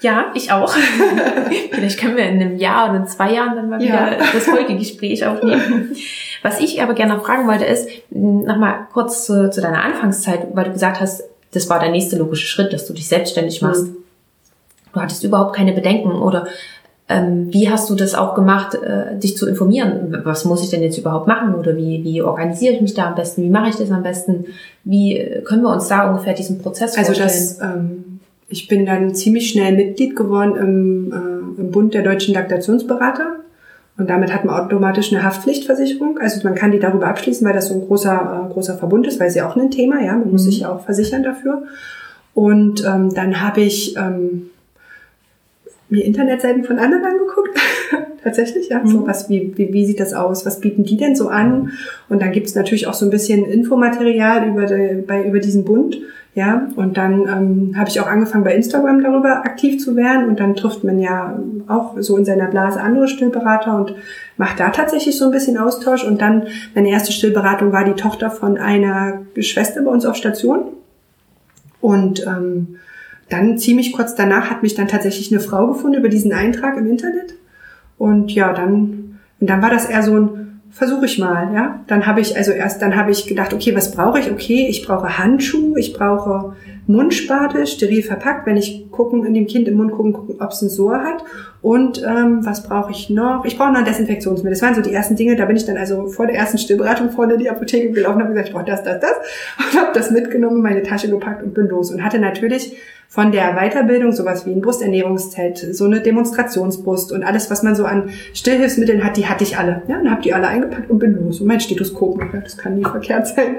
ja 0.00 0.26
ich 0.34 0.52
auch. 0.52 0.74
Vielleicht 1.70 1.98
können 1.98 2.16
wir 2.16 2.26
in 2.26 2.40
einem 2.40 2.58
Jahr 2.58 2.90
oder 2.90 3.00
in 3.00 3.06
zwei 3.06 3.32
Jahren 3.32 3.56
dann 3.56 3.70
mal 3.70 3.80
wieder 3.80 4.12
ja. 4.12 4.18
das 4.18 4.44
Folgegespräch 4.44 5.24
aufnehmen. 5.26 5.96
Was 6.42 6.60
ich 6.60 6.82
aber 6.82 6.92
gerne 6.92 7.14
noch 7.14 7.24
fragen 7.24 7.48
wollte, 7.48 7.64
ist, 7.64 7.88
nochmal 8.10 8.88
kurz 8.92 9.24
zu, 9.24 9.50
zu 9.50 9.62
deiner 9.62 9.82
Anfangszeit, 9.82 10.48
weil 10.52 10.64
du 10.64 10.72
gesagt 10.72 11.00
hast, 11.00 11.24
das 11.52 11.70
war 11.70 11.80
der 11.80 11.90
nächste 11.90 12.16
logische 12.16 12.46
Schritt, 12.46 12.74
dass 12.74 12.86
du 12.86 12.92
dich 12.92 13.08
selbstständig 13.08 13.62
machst. 13.62 13.86
Mhm. 13.86 13.96
Du 14.92 15.00
hattest 15.00 15.24
überhaupt 15.24 15.56
keine 15.56 15.72
Bedenken 15.72 16.12
oder 16.12 16.46
wie 17.08 17.68
hast 17.68 17.90
du 17.90 17.94
das 17.94 18.14
auch 18.14 18.34
gemacht, 18.34 18.74
äh, 18.74 19.18
dich 19.18 19.36
zu 19.36 19.46
informieren? 19.46 20.16
Was 20.24 20.44
muss 20.44 20.62
ich 20.62 20.70
denn 20.70 20.82
jetzt 20.82 20.98
überhaupt 20.98 21.26
machen? 21.26 21.54
Oder 21.54 21.76
wie, 21.76 22.02
wie 22.04 22.22
organisiere 22.22 22.74
ich 22.74 22.80
mich 22.80 22.94
da 22.94 23.08
am 23.08 23.14
besten? 23.14 23.42
Wie 23.42 23.50
mache 23.50 23.70
ich 23.70 23.76
das 23.76 23.90
am 23.90 24.02
besten? 24.02 24.46
Wie 24.84 25.16
äh, 25.16 25.42
können 25.42 25.62
wir 25.62 25.72
uns 25.72 25.88
da 25.88 26.08
ungefähr 26.08 26.32
diesen 26.32 26.58
Prozess 26.58 26.94
vorstellen? 26.94 27.28
Also 27.28 27.62
ähm, 27.62 28.20
ich 28.48 28.68
bin 28.68 28.86
dann 28.86 29.14
ziemlich 29.14 29.50
schnell 29.50 29.74
Mitglied 29.74 30.16
geworden 30.16 30.56
im, 30.56 31.12
äh, 31.12 31.60
im 31.60 31.70
Bund 31.70 31.92
der 31.92 32.02
deutschen 32.02 32.34
Laktationsberater. 32.34 33.36
Und 33.98 34.08
damit 34.08 34.32
hat 34.32 34.44
man 34.44 34.64
automatisch 34.64 35.12
eine 35.12 35.22
Haftpflichtversicherung. 35.22 36.18
Also 36.18 36.40
man 36.44 36.54
kann 36.54 36.72
die 36.72 36.78
darüber 36.78 37.08
abschließen, 37.08 37.46
weil 37.46 37.54
das 37.54 37.68
so 37.68 37.74
ein 37.74 37.86
großer, 37.86 38.46
äh, 38.48 38.52
großer 38.52 38.78
Verbund 38.78 39.06
ist, 39.06 39.20
weil 39.20 39.30
sie 39.30 39.42
auch 39.42 39.56
ein 39.56 39.70
Thema, 39.70 40.02
ja, 40.02 40.12
man 40.12 40.30
muss 40.30 40.44
mhm. 40.44 40.50
sich 40.50 40.60
ja 40.60 40.72
auch 40.72 40.84
versichern 40.84 41.22
dafür. 41.22 41.64
Und 42.34 42.84
ähm, 42.86 43.12
dann 43.12 43.42
habe 43.42 43.60
ich 43.60 43.96
ähm, 43.96 44.50
mir 45.92 46.04
Internetseiten 46.04 46.64
von 46.64 46.78
anderen 46.78 47.04
angeguckt. 47.04 47.58
Tatsächlich, 48.24 48.68
ja. 48.70 48.80
Mhm. 48.80 48.86
So 48.86 49.06
was, 49.06 49.28
wie, 49.28 49.52
wie, 49.56 49.72
wie 49.72 49.86
sieht 49.86 50.00
das 50.00 50.14
aus? 50.14 50.46
Was 50.46 50.60
bieten 50.60 50.84
die 50.84 50.96
denn 50.96 51.14
so 51.14 51.28
an? 51.28 51.72
Und 52.08 52.22
dann 52.22 52.32
gibt 52.32 52.46
es 52.46 52.54
natürlich 52.54 52.86
auch 52.86 52.94
so 52.94 53.06
ein 53.06 53.10
bisschen 53.10 53.44
Infomaterial 53.44 54.48
über, 54.48 54.66
de, 54.66 55.02
bei, 55.02 55.24
über 55.24 55.38
diesen 55.38 55.64
Bund. 55.64 55.98
Ja, 56.34 56.66
und 56.76 56.96
dann 56.96 57.28
ähm, 57.28 57.74
habe 57.76 57.90
ich 57.90 58.00
auch 58.00 58.06
angefangen 58.06 58.42
bei 58.42 58.54
Instagram 58.54 59.02
darüber 59.02 59.44
aktiv 59.44 59.78
zu 59.78 59.96
werden 59.96 60.28
und 60.28 60.40
dann 60.40 60.56
trifft 60.56 60.82
man 60.82 60.98
ja 60.98 61.38
auch 61.68 61.96
so 61.98 62.16
in 62.16 62.24
seiner 62.24 62.46
Blase 62.46 62.80
andere 62.80 63.06
Stillberater 63.06 63.76
und 63.76 63.94
macht 64.38 64.58
da 64.58 64.70
tatsächlich 64.70 65.18
so 65.18 65.26
ein 65.26 65.30
bisschen 65.30 65.58
Austausch 65.58 66.04
und 66.04 66.22
dann 66.22 66.44
meine 66.74 66.88
erste 66.88 67.12
Stillberatung 67.12 67.70
war 67.72 67.84
die 67.84 68.00
Tochter 68.00 68.30
von 68.30 68.56
einer 68.56 69.20
Schwester 69.40 69.82
bei 69.82 69.90
uns 69.90 70.06
auf 70.06 70.16
Station 70.16 70.68
und 71.82 72.26
ähm, 72.26 72.76
dann 73.32 73.58
ziemlich 73.58 73.92
kurz 73.92 74.14
danach 74.14 74.50
hat 74.50 74.62
mich 74.62 74.74
dann 74.74 74.88
tatsächlich 74.88 75.32
eine 75.32 75.40
Frau 75.40 75.66
gefunden 75.68 75.98
über 75.98 76.08
diesen 76.08 76.32
Eintrag 76.32 76.76
im 76.76 76.86
Internet 76.86 77.34
und 77.98 78.32
ja, 78.32 78.52
dann 78.52 79.18
und 79.40 79.50
dann 79.50 79.62
war 79.62 79.70
das 79.70 79.86
eher 79.86 80.02
so 80.02 80.14
ein 80.14 80.42
versuche 80.72 81.04
ich 81.04 81.18
mal, 81.18 81.52
ja. 81.54 81.80
Dann 81.86 82.06
habe 82.06 82.20
ich 82.20 82.36
also 82.36 82.50
erst, 82.50 82.80
dann 82.80 82.96
habe 82.96 83.10
ich 83.10 83.26
gedacht, 83.26 83.52
okay, 83.52 83.76
was 83.76 83.92
brauche 83.92 84.18
ich? 84.18 84.30
Okay, 84.30 84.66
ich 84.68 84.86
brauche 84.86 85.18
Handschuhe, 85.18 85.78
ich 85.78 85.92
brauche 85.92 86.56
Mundsparte, 86.86 87.66
steril 87.66 88.02
verpackt, 88.02 88.46
wenn 88.46 88.56
ich 88.56 88.90
gucken, 88.90 89.24
in 89.24 89.34
dem 89.34 89.46
Kind 89.46 89.68
im 89.68 89.74
Mund 89.74 89.92
gucken, 89.92 90.14
gucken 90.14 90.36
ob 90.40 90.50
es 90.50 90.62
ein 90.62 90.70
Sohr 90.70 91.04
hat. 91.04 91.22
Und 91.60 92.02
ähm, 92.02 92.44
was 92.44 92.62
brauche 92.62 92.90
ich 92.90 93.10
noch? 93.10 93.44
Ich 93.44 93.56
brauche 93.56 93.70
noch 93.70 93.80
ein 93.80 93.84
Desinfektionsmittel. 93.84 94.50
Das 94.50 94.62
waren 94.62 94.74
so 94.74 94.80
die 94.80 94.92
ersten 94.92 95.14
Dinge. 95.14 95.36
Da 95.36 95.44
bin 95.44 95.56
ich 95.56 95.66
dann 95.66 95.76
also 95.76 96.06
vor 96.06 96.26
der 96.26 96.36
ersten 96.36 96.58
Stillberatung 96.58 97.10
vorne 97.10 97.34
in 97.34 97.40
die 97.40 97.50
Apotheke 97.50 97.90
gelaufen 97.90 98.16
und 98.16 98.22
habe 98.22 98.32
gesagt, 98.32 98.48
ich 98.48 98.54
brauche 98.54 98.64
das, 98.64 98.82
das, 98.82 98.98
das. 98.98 99.12
Und 99.58 99.80
habe 99.80 99.90
das 99.94 100.10
mitgenommen, 100.10 100.62
meine 100.62 100.82
Tasche 100.82 101.08
gepackt 101.08 101.42
und 101.42 101.54
bin 101.54 101.68
los. 101.68 101.90
Und 101.90 102.02
hatte 102.02 102.18
natürlich 102.18 102.76
von 103.12 103.30
der 103.30 103.56
Weiterbildung 103.56 104.12
sowas 104.12 104.46
wie 104.46 104.52
ein 104.52 104.62
Brusternährungszelt, 104.62 105.58
so 105.58 105.84
eine 105.84 106.00
Demonstrationsbrust 106.00 107.12
und 107.12 107.22
alles, 107.22 107.50
was 107.50 107.62
man 107.62 107.74
so 107.74 107.84
an 107.84 108.08
Stillhilfsmitteln 108.32 109.04
hat, 109.04 109.18
die 109.18 109.26
hatte 109.26 109.44
ich 109.44 109.58
alle. 109.58 109.82
Ja, 109.86 109.98
und 109.98 110.10
habe 110.10 110.22
die 110.22 110.32
alle 110.32 110.48
eingepackt 110.48 110.88
und 110.88 110.98
bin 110.98 111.12
los. 111.22 111.38
Und 111.42 111.46
mein 111.46 111.60
Stethoskop, 111.60 112.18
das 112.42 112.56
kann 112.56 112.76
nie 112.76 112.84
verkehrt 112.84 113.26
sein. 113.26 113.58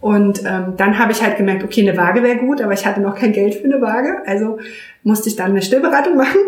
Und 0.00 0.40
ähm, 0.44 0.74
dann 0.76 0.98
habe 0.98 1.12
ich 1.12 1.22
halt 1.22 1.36
gemerkt, 1.36 1.62
okay, 1.62 1.88
eine 1.88 1.96
Waage 1.96 2.24
wäre 2.24 2.38
gut, 2.38 2.60
aber 2.60 2.72
ich 2.72 2.84
hatte 2.84 3.00
noch 3.00 3.14
kein 3.14 3.30
Geld 3.30 3.54
für 3.54 3.66
eine 3.66 3.80
Waage. 3.80 4.22
Also 4.26 4.58
musste 5.04 5.28
ich 5.28 5.36
dann 5.36 5.52
eine 5.52 5.62
Stillberatung 5.62 6.16
machen, 6.16 6.40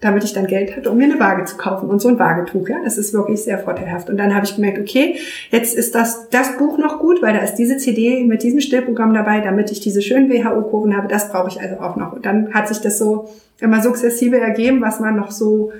damit 0.00 0.24
ich 0.24 0.32
dann 0.32 0.46
Geld 0.46 0.76
hatte, 0.76 0.90
um 0.90 0.98
mir 0.98 1.04
eine 1.04 1.18
Waage 1.18 1.44
zu 1.44 1.56
kaufen. 1.56 1.88
Und 1.88 2.00
so 2.00 2.08
ein 2.08 2.18
Waagetuch, 2.18 2.68
ja, 2.68 2.76
das 2.84 2.98
ist 2.98 3.14
wirklich 3.14 3.42
sehr 3.42 3.58
vorteilhaft. 3.58 4.10
Und 4.10 4.18
dann 4.18 4.34
habe 4.34 4.44
ich 4.44 4.54
gemerkt, 4.54 4.78
okay, 4.78 5.16
jetzt 5.50 5.74
ist 5.74 5.94
das, 5.94 6.28
das 6.30 6.58
Buch 6.58 6.76
noch 6.78 6.98
gut, 6.98 7.22
weil 7.22 7.32
da 7.32 7.40
ist 7.40 7.54
diese 7.54 7.78
CD 7.78 8.24
mit 8.24 8.42
diesem 8.42 8.60
Stillprogramm 8.60 9.14
dabei, 9.14 9.40
damit 9.40 9.72
ich 9.72 9.80
diese 9.80 10.02
schönen 10.02 10.30
WHO-Kurven 10.30 10.96
habe. 10.96 11.08
Das 11.08 11.30
brauche 11.30 11.48
ich 11.48 11.60
also 11.60 11.76
auch 11.80 11.96
noch. 11.96 12.12
Und 12.12 12.26
dann 12.26 12.52
hat 12.52 12.68
sich 12.68 12.80
das 12.80 12.98
so 12.98 13.30
immer 13.58 13.82
sukzessive 13.82 14.38
ergeben, 14.38 14.82
was 14.82 15.00
man 15.00 15.16
noch 15.16 15.30
so 15.30 15.72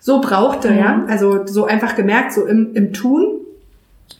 so 0.00 0.20
brauchte, 0.20 0.70
mhm. 0.70 0.78
ja. 0.78 1.04
Also 1.08 1.46
so 1.46 1.64
einfach 1.64 1.96
gemerkt, 1.96 2.32
so 2.32 2.46
im, 2.46 2.72
im 2.74 2.92
Tun 2.92 3.40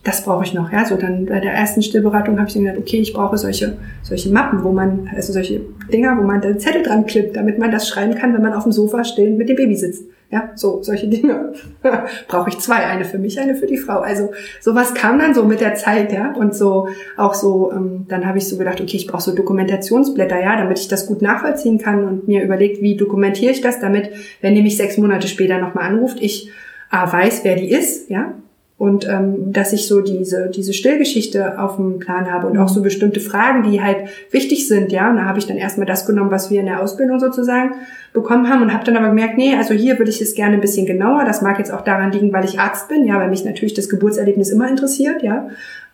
das 0.05 0.25
brauche 0.25 0.45
ich 0.45 0.55
noch. 0.55 0.73
Ja, 0.73 0.85
so 0.85 0.97
dann 0.97 1.27
bei 1.27 1.41
der 1.41 1.53
ersten 1.53 1.83
Stillberatung 1.83 2.39
habe 2.39 2.49
ich 2.49 2.55
dann 2.55 2.65
gedacht, 2.65 2.81
okay, 2.81 2.99
ich 2.99 3.13
brauche 3.13 3.37
solche, 3.37 3.77
solche 4.03 4.31
Mappen, 4.31 4.63
wo 4.63 4.73
man, 4.73 5.11
also 5.15 5.33
solche 5.33 5.61
Dinger, 5.93 6.17
wo 6.19 6.23
man 6.23 6.41
den 6.41 6.59
Zettel 6.59 6.83
dran 6.83 7.07
klippt, 7.07 7.37
damit 7.37 7.59
man 7.59 7.71
das 7.71 7.89
schreiben 7.89 8.15
kann, 8.15 8.35
wenn 8.35 8.43
man 8.43 8.53
auf 8.53 8.63
dem 8.63 8.73
Sofa 8.73 9.05
stillend 9.05 9.39
mit 9.39 9.49
dem 9.49 9.57
Baby 9.57 9.77
sitzt. 9.77 10.05
Ja, 10.31 10.51
so, 10.55 10.83
solche 10.83 11.09
Dinge. 11.09 11.55
brauche 12.29 12.51
ich 12.51 12.59
zwei, 12.59 12.87
eine 12.87 13.07
für 13.07 13.19
mich, 13.19 13.41
eine 13.41 13.55
für 13.55 13.67
die 13.67 13.79
Frau. 13.79 14.01
Also 14.01 14.31
sowas 14.61 14.93
kam 14.93 15.19
dann 15.19 15.33
so 15.33 15.45
mit 15.45 15.63
der 15.63 15.75
Zeit, 15.75 16.13
ja. 16.13 16.33
Und 16.35 16.55
so 16.55 16.89
auch 17.17 17.33
so, 17.33 17.73
ähm, 17.73 18.05
dann 18.09 18.27
habe 18.27 18.37
ich 18.37 18.47
so 18.47 18.59
gedacht, 18.59 18.81
okay, 18.81 18.99
ich 18.99 19.07
brauche 19.07 19.23
so 19.23 19.35
Dokumentationsblätter, 19.35 20.39
ja, 20.39 20.57
damit 20.57 20.79
ich 20.79 20.89
das 20.89 21.07
gut 21.07 21.23
nachvollziehen 21.23 21.79
kann 21.79 22.05
und 22.05 22.29
mir 22.29 22.45
überlegt, 22.45 22.83
wie 22.83 22.97
dokumentiere 22.97 23.53
ich 23.53 23.63
das, 23.63 23.81
damit, 23.81 24.11
wenn 24.43 24.55
die 24.55 24.63
mich 24.63 24.77
sechs 24.77 24.99
Monate 24.99 25.29
später 25.29 25.59
nochmal 25.59 25.85
anruft, 25.85 26.19
ich 26.21 26.51
A, 26.91 27.11
weiß, 27.11 27.45
wer 27.45 27.57
die 27.57 27.71
ist, 27.71 28.11
ja, 28.11 28.35
und 28.79 29.09
ähm, 29.09 29.53
dass 29.53 29.73
ich 29.73 29.89
so 29.89 30.01
diese 30.01 30.49
diese 30.49 30.73
Stillgeschichte 30.73 31.59
auf 31.61 31.77
dem 31.77 31.99
Plan 31.99 32.33
habe 32.33 32.47
und 32.47 32.57
auch 32.59 32.69
so 32.69 32.81
bestimmte 32.81 33.19
Fragen, 33.19 33.69
die 33.69 33.83
halt 33.83 33.97
wichtig 34.31 34.69
sind, 34.69 34.93
ja. 34.93 35.11
Und 35.11 35.17
da 35.17 35.25
habe 35.25 35.41
ich 35.41 35.49
dann 35.49 35.57
erstmal 35.57 35.87
das 35.87 36.07
genommen, 36.07 36.31
was 36.31 36.49
wir 36.49 36.61
in 36.61 36.67
der 36.67 36.81
Ausbildung 36.81 37.19
sozusagen 37.19 37.75
bekommen 38.13 38.49
haben 38.49 38.63
und 38.63 38.73
habe 38.73 38.85
dann 38.85 38.97
aber 38.97 39.09
gemerkt, 39.09 39.37
nee, 39.37 39.57
also 39.57 39.75
hier 39.75 39.99
würde 39.99 40.13
ich 40.13 40.21
es 40.21 40.35
gerne 40.35 40.55
ein 40.55 40.61
bisschen 40.61 40.87
genauer. 40.87 41.25
Das 41.25 41.43
mag 41.43 41.59
jetzt 41.59 41.73
auch 41.73 41.81
daran 41.81 42.13
liegen, 42.13 42.33
weil 42.33 42.45
ich 42.45 42.61
Arzt 42.61 42.89
bin, 42.89 43.05
ja, 43.05 43.19
weil 43.19 43.29
mich 43.29 43.45
natürlich 43.45 43.75
das 43.75 43.89
Geburtserlebnis 43.89 44.51
immer 44.51 44.69
interessiert, 44.69 45.25
ja. 45.25 45.49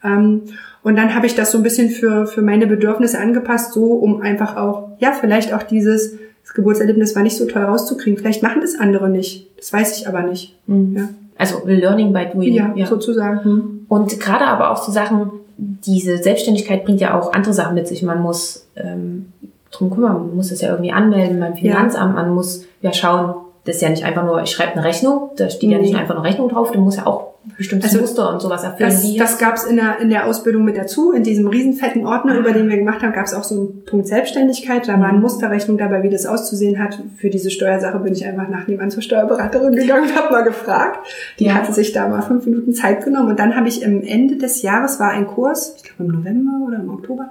Ähm, 0.04 0.42
und 0.82 0.96
dann 0.96 1.14
habe 1.14 1.24
ich 1.24 1.34
das 1.34 1.52
so 1.52 1.58
ein 1.58 1.64
bisschen 1.64 1.88
für 1.88 2.26
für 2.26 2.42
meine 2.42 2.66
Bedürfnisse 2.66 3.18
angepasst, 3.18 3.72
so 3.72 3.94
um 3.94 4.20
einfach 4.20 4.58
auch, 4.58 4.90
ja, 4.98 5.12
vielleicht 5.12 5.54
auch 5.54 5.62
dieses 5.62 6.18
das 6.42 6.52
Geburtserlebnis 6.52 7.16
war 7.16 7.22
nicht 7.22 7.38
so 7.38 7.46
toll 7.46 7.62
rauszukriegen. 7.62 8.18
Vielleicht 8.18 8.42
machen 8.42 8.60
das 8.60 8.78
andere 8.78 9.08
nicht. 9.08 9.48
Das 9.56 9.72
weiß 9.72 9.98
ich 9.98 10.06
aber 10.06 10.22
nicht. 10.24 10.54
Mhm. 10.66 10.96
Ja. 10.96 11.08
Also 11.36 11.62
Learning 11.66 12.12
by 12.12 12.26
Doing. 12.32 12.54
Ja, 12.54 12.72
ja. 12.74 12.86
sozusagen. 12.86 13.44
Hm. 13.44 13.86
Und 13.88 14.20
gerade 14.20 14.46
aber 14.46 14.70
auch 14.70 14.76
so 14.76 14.92
Sachen, 14.92 15.30
diese 15.56 16.18
Selbstständigkeit 16.18 16.84
bringt 16.84 17.00
ja 17.00 17.18
auch 17.18 17.32
andere 17.32 17.54
Sachen 17.54 17.74
mit 17.74 17.88
sich. 17.88 18.02
Man 18.02 18.20
muss 18.20 18.66
ähm, 18.76 19.32
drum 19.70 19.90
kümmern, 19.90 20.26
man 20.28 20.36
muss 20.36 20.50
das 20.50 20.60
ja 20.60 20.70
irgendwie 20.70 20.92
anmelden 20.92 21.40
beim 21.40 21.54
Finanzamt, 21.54 22.16
ja. 22.16 22.22
man 22.22 22.34
muss 22.34 22.64
ja 22.80 22.92
schauen, 22.92 23.34
das 23.64 23.76
ist 23.76 23.82
ja 23.82 23.88
nicht 23.88 24.04
einfach 24.04 24.24
nur, 24.24 24.42
ich 24.42 24.50
schreibe 24.50 24.72
eine 24.72 24.84
Rechnung, 24.84 25.30
da 25.36 25.48
steht 25.48 25.70
ja 25.70 25.78
nicht 25.78 25.94
einfach 25.94 26.14
eine 26.16 26.24
Rechnung 26.24 26.48
drauf, 26.48 26.72
du 26.72 26.80
musst 26.80 26.98
ja 26.98 27.06
auch 27.06 27.34
bestimmte 27.56 27.86
also, 27.86 28.00
Muster 28.00 28.32
und 28.32 28.40
sowas 28.40 28.64
erfüllen. 28.64 28.90
Das, 28.90 29.16
das 29.16 29.38
gab 29.38 29.56
es 29.56 29.64
in 29.64 29.76
der, 29.76 30.00
in 30.00 30.08
der 30.10 30.26
Ausbildung 30.26 30.64
mit 30.64 30.76
dazu. 30.76 31.12
In 31.12 31.22
diesem 31.22 31.46
riesenfetten 31.46 32.06
Ordner, 32.06 32.38
über 32.38 32.52
den 32.52 32.68
wir 32.68 32.76
gemacht 32.76 33.02
haben, 33.02 33.12
gab 33.12 33.26
es 33.26 33.34
auch 33.34 33.44
so 33.44 33.54
einen 33.54 33.84
Punkt 33.84 34.06
Selbstständigkeit. 34.06 34.88
Da 34.88 34.98
war 34.98 35.08
eine 35.08 35.18
mhm. 35.18 35.22
Musterrechnung 35.22 35.76
dabei, 35.76 36.02
wie 36.02 36.10
das 36.10 36.26
auszusehen 36.26 36.78
hat. 36.78 36.98
Für 37.16 37.30
diese 37.30 37.50
Steuersache 37.50 37.98
bin 37.98 38.14
ich 38.14 38.24
einfach 38.24 38.48
nach 38.48 38.66
nebenan 38.66 38.90
zur 38.90 39.02
Steuerberaterin 39.02 39.74
gegangen 39.74 40.08
und 40.08 40.16
habe 40.16 40.32
mal 40.32 40.42
gefragt. 40.42 41.06
Die 41.38 41.44
ja. 41.44 41.54
hatte 41.54 41.72
sich 41.72 41.92
da 41.92 42.08
mal 42.08 42.22
fünf 42.22 42.46
Minuten 42.46 42.72
Zeit 42.72 43.04
genommen. 43.04 43.28
Und 43.28 43.38
dann 43.38 43.56
habe 43.56 43.68
ich 43.68 43.82
im 43.82 44.02
Ende 44.02 44.36
des 44.36 44.62
Jahres 44.62 44.98
war 44.98 45.10
ein 45.10 45.26
Kurs, 45.26 45.74
ich 45.76 45.84
glaube 45.84 46.04
im 46.04 46.18
November 46.18 46.66
oder 46.66 46.78
im 46.78 46.88
Oktober, 46.88 47.30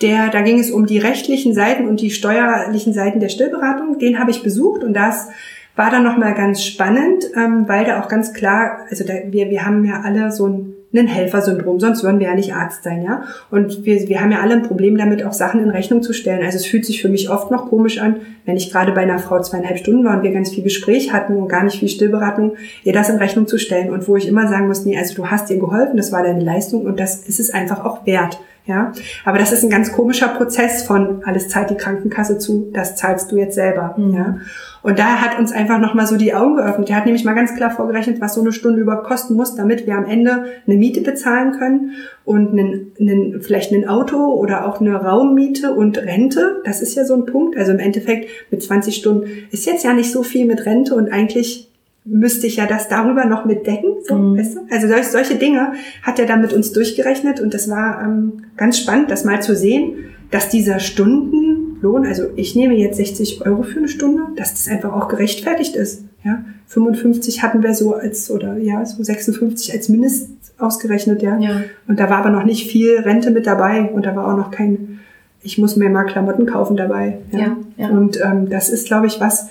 der, 0.00 0.30
da 0.30 0.40
ging 0.40 0.58
es 0.58 0.70
um 0.70 0.86
die 0.86 0.98
rechtlichen 0.98 1.54
Seiten 1.54 1.88
und 1.88 2.00
die 2.00 2.10
steuerlichen 2.10 2.92
Seiten 2.92 3.20
der 3.20 3.28
Stillberatung. 3.28 3.98
Den 3.98 4.18
habe 4.18 4.30
ich 4.30 4.42
besucht 4.42 4.82
und 4.82 4.94
das 4.94 5.28
war 5.74 5.90
dann 5.90 6.04
nochmal 6.04 6.34
ganz 6.34 6.62
spannend, 6.62 7.24
ähm, 7.36 7.64
weil 7.66 7.84
da 7.84 8.02
auch 8.02 8.08
ganz 8.08 8.32
klar, 8.32 8.80
also 8.90 9.04
da, 9.04 9.14
wir, 9.30 9.50
wir 9.50 9.64
haben 9.64 9.84
ja 9.84 10.02
alle 10.02 10.30
so 10.30 10.46
ein, 10.46 10.74
ein 10.94 11.06
Helfersyndrom, 11.06 11.80
sonst 11.80 12.04
würden 12.04 12.20
wir 12.20 12.26
ja 12.26 12.34
nicht 12.34 12.54
Arzt 12.54 12.84
sein, 12.84 13.02
ja. 13.02 13.22
Und 13.50 13.86
wir, 13.86 14.08
wir 14.08 14.20
haben 14.20 14.30
ja 14.30 14.40
alle 14.40 14.52
ein 14.54 14.62
Problem 14.62 14.98
damit, 14.98 15.24
auch 15.24 15.32
Sachen 15.32 15.62
in 15.62 15.70
Rechnung 15.70 16.02
zu 16.02 16.12
stellen. 16.12 16.44
Also 16.44 16.58
es 16.58 16.66
fühlt 16.66 16.84
sich 16.84 17.00
für 17.00 17.08
mich 17.08 17.30
oft 17.30 17.50
noch 17.50 17.70
komisch 17.70 17.98
an, 17.98 18.16
wenn 18.44 18.58
ich 18.58 18.70
gerade 18.70 18.92
bei 18.92 19.00
einer 19.00 19.18
Frau 19.18 19.40
zweieinhalb 19.40 19.78
Stunden 19.78 20.04
war 20.04 20.18
und 20.18 20.22
wir 20.22 20.32
ganz 20.32 20.50
viel 20.50 20.62
Gespräch 20.62 21.10
hatten 21.10 21.36
und 21.36 21.48
gar 21.48 21.64
nicht 21.64 21.78
viel 21.78 21.88
Stillberatung, 21.88 22.56
ihr 22.84 22.92
das 22.92 23.08
in 23.08 23.16
Rechnung 23.16 23.46
zu 23.46 23.56
stellen. 23.56 23.90
Und 23.90 24.06
wo 24.06 24.16
ich 24.16 24.28
immer 24.28 24.48
sagen 24.48 24.68
muss, 24.68 24.84
nee, 24.84 24.98
also 24.98 25.14
du 25.14 25.30
hast 25.30 25.48
ihr 25.50 25.58
geholfen, 25.58 25.96
das 25.96 26.12
war 26.12 26.22
deine 26.22 26.44
Leistung 26.44 26.84
und 26.84 27.00
das 27.00 27.26
ist 27.26 27.40
es 27.40 27.54
einfach 27.54 27.82
auch 27.86 28.04
wert. 28.04 28.38
Ja, 28.64 28.92
aber 29.24 29.38
das 29.38 29.50
ist 29.50 29.64
ein 29.64 29.70
ganz 29.70 29.90
komischer 29.92 30.28
Prozess 30.28 30.84
von 30.84 31.24
alles 31.24 31.48
zahlt 31.48 31.70
die 31.70 31.76
Krankenkasse 31.76 32.38
zu, 32.38 32.70
das 32.72 32.94
zahlst 32.94 33.32
du 33.32 33.36
jetzt 33.36 33.56
selber. 33.56 33.96
Mhm. 33.98 34.14
Ja, 34.14 34.36
und 34.82 35.00
da 35.00 35.20
hat 35.20 35.36
uns 35.38 35.50
einfach 35.50 35.80
nochmal 35.80 36.06
so 36.06 36.16
die 36.16 36.32
Augen 36.32 36.56
geöffnet. 36.56 36.88
Der 36.88 36.96
hat 36.96 37.04
nämlich 37.04 37.24
mal 37.24 37.34
ganz 37.34 37.56
klar 37.56 37.70
vorgerechnet, 37.70 38.20
was 38.20 38.34
so 38.34 38.40
eine 38.40 38.52
Stunde 38.52 38.80
überhaupt 38.80 39.04
kosten 39.04 39.34
muss, 39.34 39.56
damit 39.56 39.86
wir 39.86 39.96
am 39.96 40.04
Ende 40.04 40.44
eine 40.66 40.76
Miete 40.76 41.00
bezahlen 41.00 41.52
können 41.58 41.92
und 42.24 42.50
einen, 42.50 42.92
einen, 43.00 43.42
vielleicht 43.42 43.72
ein 43.72 43.88
Auto 43.88 44.16
oder 44.16 44.66
auch 44.66 44.80
eine 44.80 44.94
Raummiete 44.94 45.74
und 45.74 45.98
Rente. 45.98 46.60
Das 46.64 46.82
ist 46.82 46.94
ja 46.94 47.04
so 47.04 47.14
ein 47.14 47.26
Punkt. 47.26 47.56
Also 47.56 47.72
im 47.72 47.80
Endeffekt 47.80 48.28
mit 48.52 48.62
20 48.62 48.94
Stunden 48.94 49.28
ist 49.50 49.66
jetzt 49.66 49.84
ja 49.84 49.92
nicht 49.92 50.12
so 50.12 50.22
viel 50.22 50.46
mit 50.46 50.66
Rente 50.66 50.94
und 50.94 51.12
eigentlich 51.12 51.71
müsste 52.04 52.46
ich 52.46 52.56
ja 52.56 52.66
das 52.66 52.88
darüber 52.88 53.24
noch 53.24 53.44
mitdecken. 53.44 53.96
So, 54.04 54.16
mhm. 54.16 54.38
weißt 54.38 54.56
du? 54.56 54.60
Also 54.70 54.88
solche, 54.88 55.10
solche 55.10 55.34
Dinge 55.36 55.74
hat 56.02 56.18
er 56.18 56.26
dann 56.26 56.40
mit 56.40 56.52
uns 56.52 56.72
durchgerechnet 56.72 57.40
und 57.40 57.54
das 57.54 57.68
war 57.68 58.02
ähm, 58.02 58.44
ganz 58.56 58.78
spannend, 58.78 59.10
das 59.10 59.24
mal 59.24 59.42
zu 59.42 59.54
sehen, 59.54 59.94
dass 60.30 60.48
dieser 60.48 60.80
Stunden 60.80 61.78
Lohn, 61.82 62.06
also 62.06 62.24
ich 62.36 62.54
nehme 62.54 62.74
jetzt 62.74 62.96
60 62.96 63.44
Euro 63.44 63.64
für 63.64 63.78
eine 63.78 63.88
Stunde, 63.88 64.22
dass 64.36 64.52
das 64.52 64.68
einfach 64.68 64.92
auch 64.92 65.08
gerechtfertigt 65.08 65.74
ist. 65.74 66.04
Ja, 66.24 66.44
55 66.68 67.42
hatten 67.42 67.62
wir 67.64 67.74
so 67.74 67.94
als, 67.94 68.30
oder 68.30 68.56
ja, 68.56 68.86
so 68.86 69.02
56 69.02 69.72
als 69.72 69.88
Mindest 69.88 70.30
ausgerechnet, 70.58 71.20
ja. 71.22 71.36
ja. 71.38 71.62
Und 71.88 71.98
da 71.98 72.08
war 72.08 72.18
aber 72.18 72.30
noch 72.30 72.44
nicht 72.44 72.70
viel 72.70 73.00
Rente 73.00 73.32
mit 73.32 73.46
dabei 73.46 73.90
und 73.90 74.06
da 74.06 74.14
war 74.14 74.32
auch 74.32 74.36
noch 74.36 74.52
kein, 74.52 75.00
ich 75.42 75.58
muss 75.58 75.74
mir 75.74 75.90
mal 75.90 76.04
Klamotten 76.04 76.46
kaufen 76.46 76.76
dabei. 76.76 77.18
Ja. 77.32 77.38
ja, 77.38 77.56
ja. 77.76 77.88
Und 77.88 78.20
ähm, 78.20 78.48
das 78.48 78.68
ist, 78.68 78.86
glaube 78.86 79.08
ich, 79.08 79.20
was, 79.20 79.48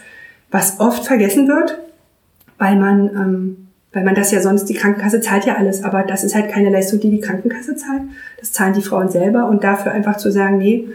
was 0.49 0.80
oft 0.80 1.05
vergessen 1.05 1.49
wird, 1.49 1.77
weil 2.61 2.75
man, 2.75 3.09
ähm, 3.09 3.67
weil 3.91 4.03
man 4.03 4.13
das 4.13 4.31
ja 4.31 4.39
sonst, 4.39 4.65
die 4.65 4.75
Krankenkasse 4.75 5.19
zahlt 5.19 5.45
ja 5.45 5.55
alles, 5.55 5.83
aber 5.83 6.03
das 6.03 6.23
ist 6.23 6.35
halt 6.35 6.49
keine 6.49 6.69
Leistung, 6.69 6.99
die 6.99 7.09
die 7.09 7.19
Krankenkasse 7.19 7.75
zahlt. 7.75 8.03
Das 8.39 8.51
zahlen 8.51 8.73
die 8.73 8.83
Frauen 8.83 9.09
selber 9.09 9.49
und 9.49 9.63
dafür 9.63 9.91
einfach 9.91 10.17
zu 10.17 10.31
sagen, 10.31 10.59
nee, 10.59 10.88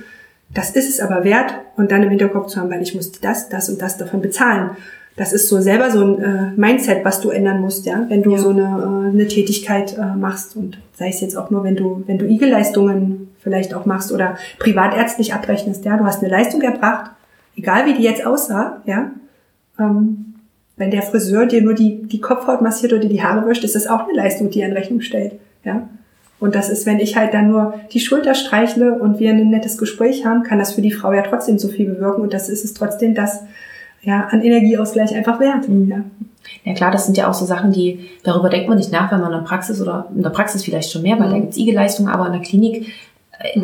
das 0.55 0.70
ist 0.70 0.88
es 0.88 1.01
aber 1.01 1.24
wert 1.24 1.55
und 1.76 1.90
dann 1.90 2.05
im 2.05 2.10
Hinterkopf 2.10 2.47
zu 2.47 2.60
haben, 2.60 2.70
weil 2.70 2.82
ich 2.82 2.94
muss 2.94 3.10
das, 3.10 3.48
das 3.48 3.68
und 3.68 3.82
das 3.82 3.98
davon 3.98 4.22
bezahlen. 4.22 4.70
Das 5.16 5.32
ist 5.32 5.48
so 5.48 5.60
selber 5.60 5.90
so 5.90 6.05
ein 6.05 6.22
äh, 6.22 6.51
Mindset, 6.56 7.05
was 7.05 7.20
du 7.20 7.30
ändern 7.30 7.60
musst, 7.60 7.84
ja, 7.84 8.06
wenn 8.09 8.22
du 8.22 8.32
ja. 8.32 8.38
so 8.38 8.51
eine, 8.51 8.62
äh, 8.62 9.09
eine 9.12 9.26
Tätigkeit 9.26 9.98
äh, 9.98 10.14
machst 10.14 10.55
und 10.55 10.78
sei 10.94 11.09
es 11.09 11.20
jetzt 11.20 11.36
auch 11.36 11.51
nur, 11.51 11.64
wenn 11.64 11.74
du 11.74 12.05
wenn 12.06 12.18
du 12.18 12.26
Igelleistungen 12.26 13.28
vielleicht 13.40 13.74
auch 13.74 13.86
machst 13.86 14.12
oder 14.12 14.36
privatärztlich 14.60 15.34
abrechnest, 15.34 15.84
ja, 15.84 15.97
du 15.97 16.05
hast 16.05 16.22
eine 16.22 16.30
Leistung 16.30 16.62
erbracht, 16.62 17.10
egal 17.56 17.86
wie 17.86 17.94
die 17.94 18.02
jetzt 18.02 18.24
aussah, 18.24 18.82
ja, 18.84 19.10
ähm, 19.80 20.26
wenn 20.77 20.90
der 20.90 21.03
Friseur 21.03 21.47
dir 21.47 21.62
nur 21.62 21.74
die 21.74 22.03
die 22.03 22.20
Kopfhaut 22.20 22.61
massiert 22.61 22.93
oder 22.93 23.07
die 23.07 23.23
Haare 23.23 23.47
wäscht, 23.47 23.65
ist 23.65 23.74
das 23.74 23.86
auch 23.86 24.07
eine 24.07 24.16
Leistung, 24.16 24.51
die 24.51 24.61
er 24.61 24.69
in 24.69 24.74
Rechnung 24.74 25.01
stellt, 25.01 25.32
ja. 25.65 25.89
Und 26.39 26.55
das 26.55 26.69
ist, 26.69 26.85
wenn 26.85 26.98
ich 26.98 27.16
halt 27.16 27.32
dann 27.32 27.51
nur 27.51 27.74
die 27.93 28.01
Schulter 28.01 28.35
streichle 28.35 28.98
und 28.98 29.19
wir 29.19 29.31
ein 29.31 29.48
nettes 29.48 29.78
Gespräch 29.78 30.27
haben, 30.27 30.43
kann 30.43 30.59
das 30.59 30.74
für 30.74 30.82
die 30.82 30.93
Frau 30.93 31.12
ja 31.12 31.23
trotzdem 31.23 31.59
so 31.59 31.69
viel 31.69 31.86
bewirken. 31.86 32.23
Und 32.23 32.35
das 32.35 32.48
ist 32.48 32.65
es 32.65 32.74
trotzdem 32.74 33.15
das 33.15 33.43
ja, 34.03 34.28
an 34.31 34.43
Energieausgleich 34.43 35.15
einfach 35.15 35.40
wert. 35.40 35.69
Mhm. 35.69 35.89
Ja. 35.89 36.01
ja 36.65 36.74
klar, 36.74 36.90
das 36.90 37.07
sind 37.07 37.16
ja 37.16 37.28
auch 37.28 37.35
so 37.35 37.47
Sachen, 37.47 37.73
die, 37.73 38.11
darüber 38.23 38.51
denkt 38.51 38.69
man 38.69 38.77
nicht 38.77 38.93
nach, 38.93 39.11
wenn 39.11 39.20
man 39.20 39.32
in 39.32 39.39
der 39.39 39.47
Praxis 39.47 39.81
oder 39.81 40.09
in 40.15 40.23
der 40.23 40.31
Praxis 40.31 40.62
vielleicht 40.62 40.93
schon 40.93 41.03
mehr, 41.03 41.19
weil 41.19 41.28
mhm. 41.28 41.32
da 41.32 41.39
gibt's 41.39 41.57
IG-Leistungen, 41.57 42.11
aber 42.11 42.27
in 42.27 42.32
der 42.32 42.43
Klinik. 42.43 42.93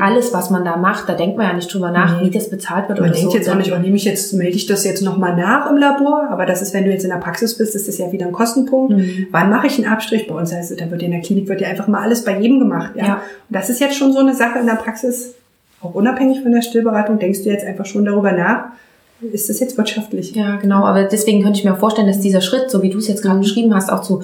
Alles, 0.00 0.32
was 0.32 0.50
man 0.50 0.64
da 0.64 0.76
macht, 0.76 1.08
da 1.08 1.14
denkt 1.14 1.38
man 1.38 1.46
ja 1.46 1.52
nicht 1.54 1.72
drüber 1.72 1.90
nach, 1.90 2.20
nee. 2.20 2.26
wie 2.26 2.30
das 2.30 2.50
bezahlt 2.50 2.88
wird. 2.88 3.00
Man 3.00 3.08
oder 3.08 3.18
denkt 3.18 3.32
so. 3.32 3.38
jetzt 3.38 3.48
auch 3.48 3.54
nicht, 3.54 3.72
oh, 3.72 3.78
nehme 3.78 3.96
ich 3.96 4.04
jetzt, 4.04 4.32
melde 4.34 4.56
ich 4.56 4.66
das 4.66 4.84
jetzt 4.84 5.02
nochmal 5.02 5.34
nach 5.34 5.70
im 5.70 5.78
Labor, 5.78 6.28
aber 6.30 6.44
das 6.44 6.60
ist, 6.60 6.74
wenn 6.74 6.84
du 6.84 6.90
jetzt 6.90 7.04
in 7.04 7.10
der 7.10 7.16
Praxis 7.16 7.56
bist, 7.56 7.74
ist 7.74 7.88
das 7.88 7.96
ja 7.98 8.12
wieder 8.12 8.26
ein 8.26 8.32
Kostenpunkt. 8.32 8.94
Mhm. 8.94 9.28
Wann 9.30 9.48
mache 9.50 9.66
ich 9.66 9.78
einen 9.78 9.90
Abstrich? 9.90 10.26
Bei 10.26 10.34
uns 10.34 10.52
heißt 10.52 10.70
es, 10.70 10.76
da 10.76 10.90
wird 10.90 11.02
in 11.02 11.10
der 11.10 11.20
Klinik 11.20 11.48
wird 11.48 11.60
ja 11.62 11.68
einfach 11.68 11.88
mal 11.88 12.02
alles 12.02 12.24
bei 12.24 12.38
jedem 12.38 12.58
gemacht. 12.58 12.92
Ja? 12.96 13.04
ja. 13.04 13.14
Und 13.14 13.22
das 13.56 13.70
ist 13.70 13.80
jetzt 13.80 13.96
schon 13.96 14.12
so 14.12 14.18
eine 14.18 14.34
Sache 14.34 14.58
in 14.58 14.66
der 14.66 14.74
Praxis, 14.74 15.34
auch 15.80 15.94
unabhängig 15.94 16.42
von 16.42 16.52
der 16.52 16.62
Stillberatung, 16.62 17.18
denkst 17.18 17.42
du 17.42 17.50
jetzt 17.50 17.64
einfach 17.64 17.86
schon 17.86 18.04
darüber 18.04 18.32
nach, 18.32 18.66
ist 19.32 19.48
das 19.48 19.60
jetzt 19.60 19.78
wirtschaftlich? 19.78 20.34
Ja, 20.34 20.56
genau. 20.56 20.84
Aber 20.84 21.04
deswegen 21.04 21.42
könnte 21.42 21.58
ich 21.58 21.64
mir 21.64 21.76
vorstellen, 21.76 22.08
dass 22.08 22.20
dieser 22.20 22.40
Schritt, 22.40 22.70
so 22.70 22.82
wie 22.82 22.90
du 22.90 22.98
es 22.98 23.08
jetzt 23.08 23.22
gerade 23.22 23.36
mhm. 23.36 23.42
beschrieben 23.42 23.74
hast, 23.74 23.90
auch 23.90 24.02
zu 24.02 24.22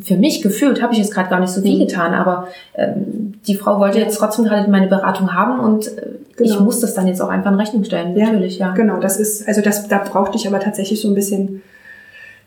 für 0.00 0.16
mich 0.16 0.42
gefühlt 0.42 0.82
habe 0.82 0.92
ich 0.92 0.98
jetzt 0.98 1.12
gerade 1.12 1.30
gar 1.30 1.40
nicht 1.40 1.50
so 1.50 1.62
viel 1.62 1.76
mhm. 1.76 1.86
getan, 1.86 2.14
aber 2.14 2.48
ähm, 2.74 3.34
die 3.46 3.54
Frau 3.54 3.78
wollte 3.78 3.98
jetzt 3.98 4.18
trotzdem 4.18 4.50
halt 4.50 4.68
meine 4.68 4.88
Beratung 4.88 5.32
haben 5.32 5.60
und 5.60 5.86
äh, 5.86 6.06
genau. 6.36 6.50
ich 6.50 6.60
muss 6.60 6.80
das 6.80 6.94
dann 6.94 7.06
jetzt 7.06 7.20
auch 7.20 7.28
einfach 7.28 7.52
in 7.52 7.58
Rechnung 7.58 7.84
stellen, 7.84 8.14
natürlich, 8.14 8.58
ja. 8.58 8.72
Genau, 8.72 8.98
das 8.98 9.18
ist, 9.18 9.46
also 9.46 9.60
das, 9.60 9.88
da 9.88 9.98
brauchte 9.98 10.36
ich 10.36 10.46
aber 10.46 10.60
tatsächlich 10.60 11.00
so 11.00 11.08
ein 11.08 11.14
bisschen 11.14 11.62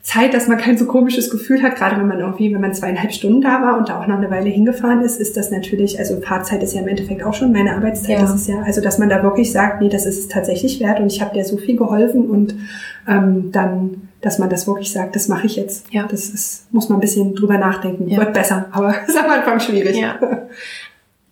Zeit, 0.07 0.33
dass 0.33 0.47
man 0.47 0.57
kein 0.57 0.77
so 0.77 0.85
komisches 0.85 1.29
Gefühl 1.29 1.61
hat, 1.61 1.75
gerade 1.75 1.97
wenn 1.97 2.07
man 2.07 2.19
irgendwie, 2.19 2.53
wenn 2.53 2.61
man 2.61 2.73
zweieinhalb 2.73 3.11
Stunden 3.11 3.41
da 3.41 3.61
war 3.61 3.77
und 3.77 3.89
da 3.89 3.99
auch 3.99 4.07
noch 4.07 4.15
eine 4.15 4.31
Weile 4.31 4.49
hingefahren 4.49 5.01
ist, 5.01 5.19
ist 5.19 5.35
das 5.35 5.51
natürlich, 5.51 5.99
also 5.99 6.21
Fahrzeit 6.21 6.63
ist 6.63 6.73
ja 6.73 6.81
im 6.81 6.87
Endeffekt 6.87 7.23
auch 7.23 7.33
schon 7.33 7.51
meine 7.51 7.75
Arbeitszeit, 7.75 8.11
ja. 8.11 8.21
das 8.21 8.33
ist 8.33 8.47
ja, 8.47 8.61
also 8.61 8.79
dass 8.79 8.99
man 8.99 9.09
da 9.09 9.21
wirklich 9.21 9.51
sagt, 9.51 9.81
nee, 9.81 9.89
das 9.89 10.05
ist 10.05 10.19
es 10.19 10.27
tatsächlich 10.29 10.79
wert 10.79 11.01
und 11.01 11.11
ich 11.11 11.21
habe 11.21 11.33
dir 11.33 11.43
so 11.43 11.57
viel 11.57 11.75
geholfen 11.75 12.29
und 12.29 12.55
ähm, 13.05 13.51
dann 13.51 14.07
dass 14.21 14.39
man 14.39 14.49
das 14.49 14.65
wirklich 14.65 14.91
sagt, 14.91 15.15
das 15.15 15.27
mache 15.27 15.45
ich 15.45 15.57
jetzt. 15.57 15.93
Ja. 15.93 16.07
Das 16.09 16.29
ist, 16.29 16.73
muss 16.73 16.89
man 16.89 16.97
ein 16.97 17.01
bisschen 17.01 17.35
drüber 17.35 17.59
nachdenken. 17.59 18.09
Ja. 18.09 18.17
Wird 18.17 18.33
besser, 18.33 18.65
aber 18.71 18.95
ist 19.07 19.15
am 19.15 19.29
Anfang 19.29 19.59
schwierig. 19.59 19.95
Ja. 19.95 20.17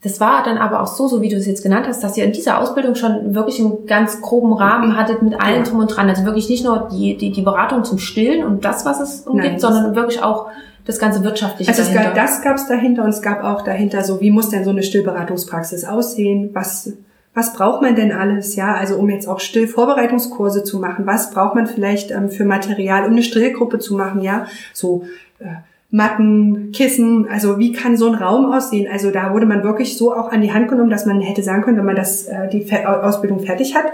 Das 0.06 0.20
war 0.20 0.44
dann 0.44 0.60
aber 0.60 0.84
auch 0.84 0.88
so, 0.88 1.08
so 1.08 1.24
wie 1.24 1.30
du 1.30 1.36
es 1.36 1.48
jetzt 1.48 1.64
genannt 1.64 1.88
hast, 1.88 2.04
dass 2.04 2.16
ihr 2.16 2.26
in 2.26 2.32
dieser 2.32 2.62
Ausbildung 2.62 2.94
schon 2.94 3.34
wirklich 3.34 3.60
einen 3.60 3.88
ganz 3.88 4.22
groben 4.22 4.54
Rahmen 4.54 4.96
hattet 4.96 5.24
mit 5.24 5.42
allem 5.42 5.64
drum 5.64 5.80
und 5.80 5.88
dran. 5.88 6.08
Also 6.08 6.26
wirklich 6.26 6.48
nicht 6.48 6.64
nur 6.64 6.90
die, 6.92 7.18
die, 7.18 7.32
die 7.32 7.42
Beratung 7.42 7.84
zum 7.84 7.98
Stillen 7.98 8.46
und 8.46 8.64
das, 8.64 8.86
was 8.86 9.00
es 9.00 9.22
umgibt, 9.22 9.54
Nein, 9.54 9.60
sondern 9.60 9.96
wirklich 9.96 10.22
auch 10.22 10.50
das 10.86 11.00
ganze 11.00 11.24
wirtschaftliche 11.24 11.72
also 11.72 11.82
dahinter. 11.82 12.10
Also 12.10 12.22
das 12.22 12.42
gab 12.44 12.56
es 12.58 12.68
dahinter 12.68 13.04
und 13.04 13.10
es 13.10 13.24
gab 13.24 13.44
auch 13.44 13.64
dahinter 13.64 14.04
so, 14.04 14.22
wie 14.22 14.30
muss 14.30 14.50
denn 14.50 14.64
so 14.64 14.70
eine 14.70 14.84
Stillberatungspraxis 14.84 15.86
aussehen? 15.86 16.52
Was 16.54 16.94
was 17.34 17.54
braucht 17.54 17.82
man 17.82 17.96
denn 17.96 18.12
alles, 18.12 18.56
ja, 18.56 18.76
also 18.76 18.96
um 18.96 19.10
jetzt 19.10 19.28
auch 19.28 19.40
Stillvorbereitungskurse 19.40 20.64
zu 20.64 20.80
machen, 20.80 21.08
was 21.08 21.32
braucht 21.32 21.56
man 21.56 21.66
vielleicht 21.66 22.12
ähm, 22.12 22.30
für 22.30 22.46
Material, 22.46 23.06
um 23.06 23.12
eine 23.12 23.24
Stillgruppe 23.24 23.80
zu 23.80 23.96
machen, 23.96 24.22
ja, 24.22 24.46
so 24.72 25.04
äh, 25.40 25.46
Matten, 25.92 26.72
Kissen, 26.72 27.28
also 27.30 27.58
wie 27.60 27.72
kann 27.72 27.96
so 27.96 28.08
ein 28.08 28.16
Raum 28.16 28.52
aussehen? 28.52 28.88
Also 28.92 29.12
da 29.12 29.34
wurde 29.34 29.46
man 29.46 29.64
wirklich 29.64 29.98
so 29.98 30.14
auch 30.14 30.32
an 30.32 30.42
die 30.42 30.52
Hand 30.52 30.68
genommen, 30.68 30.90
dass 30.90 31.06
man 31.06 31.22
hätte 31.22 31.44
sagen 31.44 31.62
können, 31.64 31.78
wenn 31.78 31.86
man 31.86 31.96
das 31.96 32.26
äh, 32.26 32.50
die 32.50 32.66
Ausbildung 32.86 33.40
fertig 33.40 33.76
hat, 33.76 33.86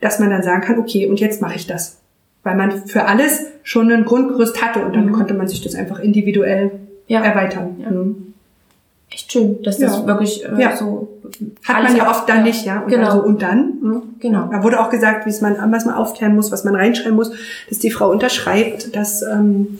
dass 0.00 0.18
man 0.18 0.30
dann 0.30 0.42
sagen 0.42 0.62
kann, 0.62 0.78
okay, 0.78 1.06
und 1.06 1.20
jetzt 1.20 1.40
mache 1.40 1.54
ich 1.54 1.66
das, 1.66 1.98
weil 2.42 2.56
man 2.56 2.86
für 2.86 3.04
alles 3.04 3.46
schon 3.62 3.90
ein 3.90 4.04
Grundgerüst 4.04 4.62
hatte 4.62 4.84
und 4.84 4.94
dann 4.94 5.06
mhm. 5.06 5.12
konnte 5.12 5.34
man 5.34 5.48
sich 5.48 5.62
das 5.62 5.74
einfach 5.74 5.98
individuell 6.00 6.72
ja. 7.06 7.22
erweitern. 7.22 7.76
Ja. 7.78 7.90
Mhm 7.90 8.34
echt 9.16 9.32
schön, 9.32 9.62
dass 9.62 9.78
das 9.78 9.98
ja. 9.98 10.06
wirklich 10.06 10.44
äh, 10.44 10.60
ja. 10.60 10.76
so 10.76 11.08
hat 11.64 11.82
man 11.82 11.96
ja 11.96 12.10
oft 12.10 12.28
dann 12.28 12.42
nicht, 12.42 12.64
ja. 12.64 12.80
Und 12.80 12.90
genau. 12.90 13.06
Also, 13.06 13.22
und 13.24 13.42
dann, 13.42 13.74
ne? 13.82 14.02
genau. 14.20 14.48
Da 14.50 14.62
wurde 14.62 14.80
auch 14.80 14.90
gesagt, 14.90 15.26
wie 15.26 15.42
man, 15.42 15.72
was 15.72 15.84
man 15.84 15.94
aufklären 15.94 16.34
muss, 16.34 16.52
was 16.52 16.64
man 16.64 16.74
reinschreiben 16.74 17.14
muss, 17.14 17.32
dass 17.68 17.78
die 17.78 17.90
Frau 17.90 18.10
unterschreibt, 18.10 18.94
dass 18.94 19.22
ähm, 19.22 19.78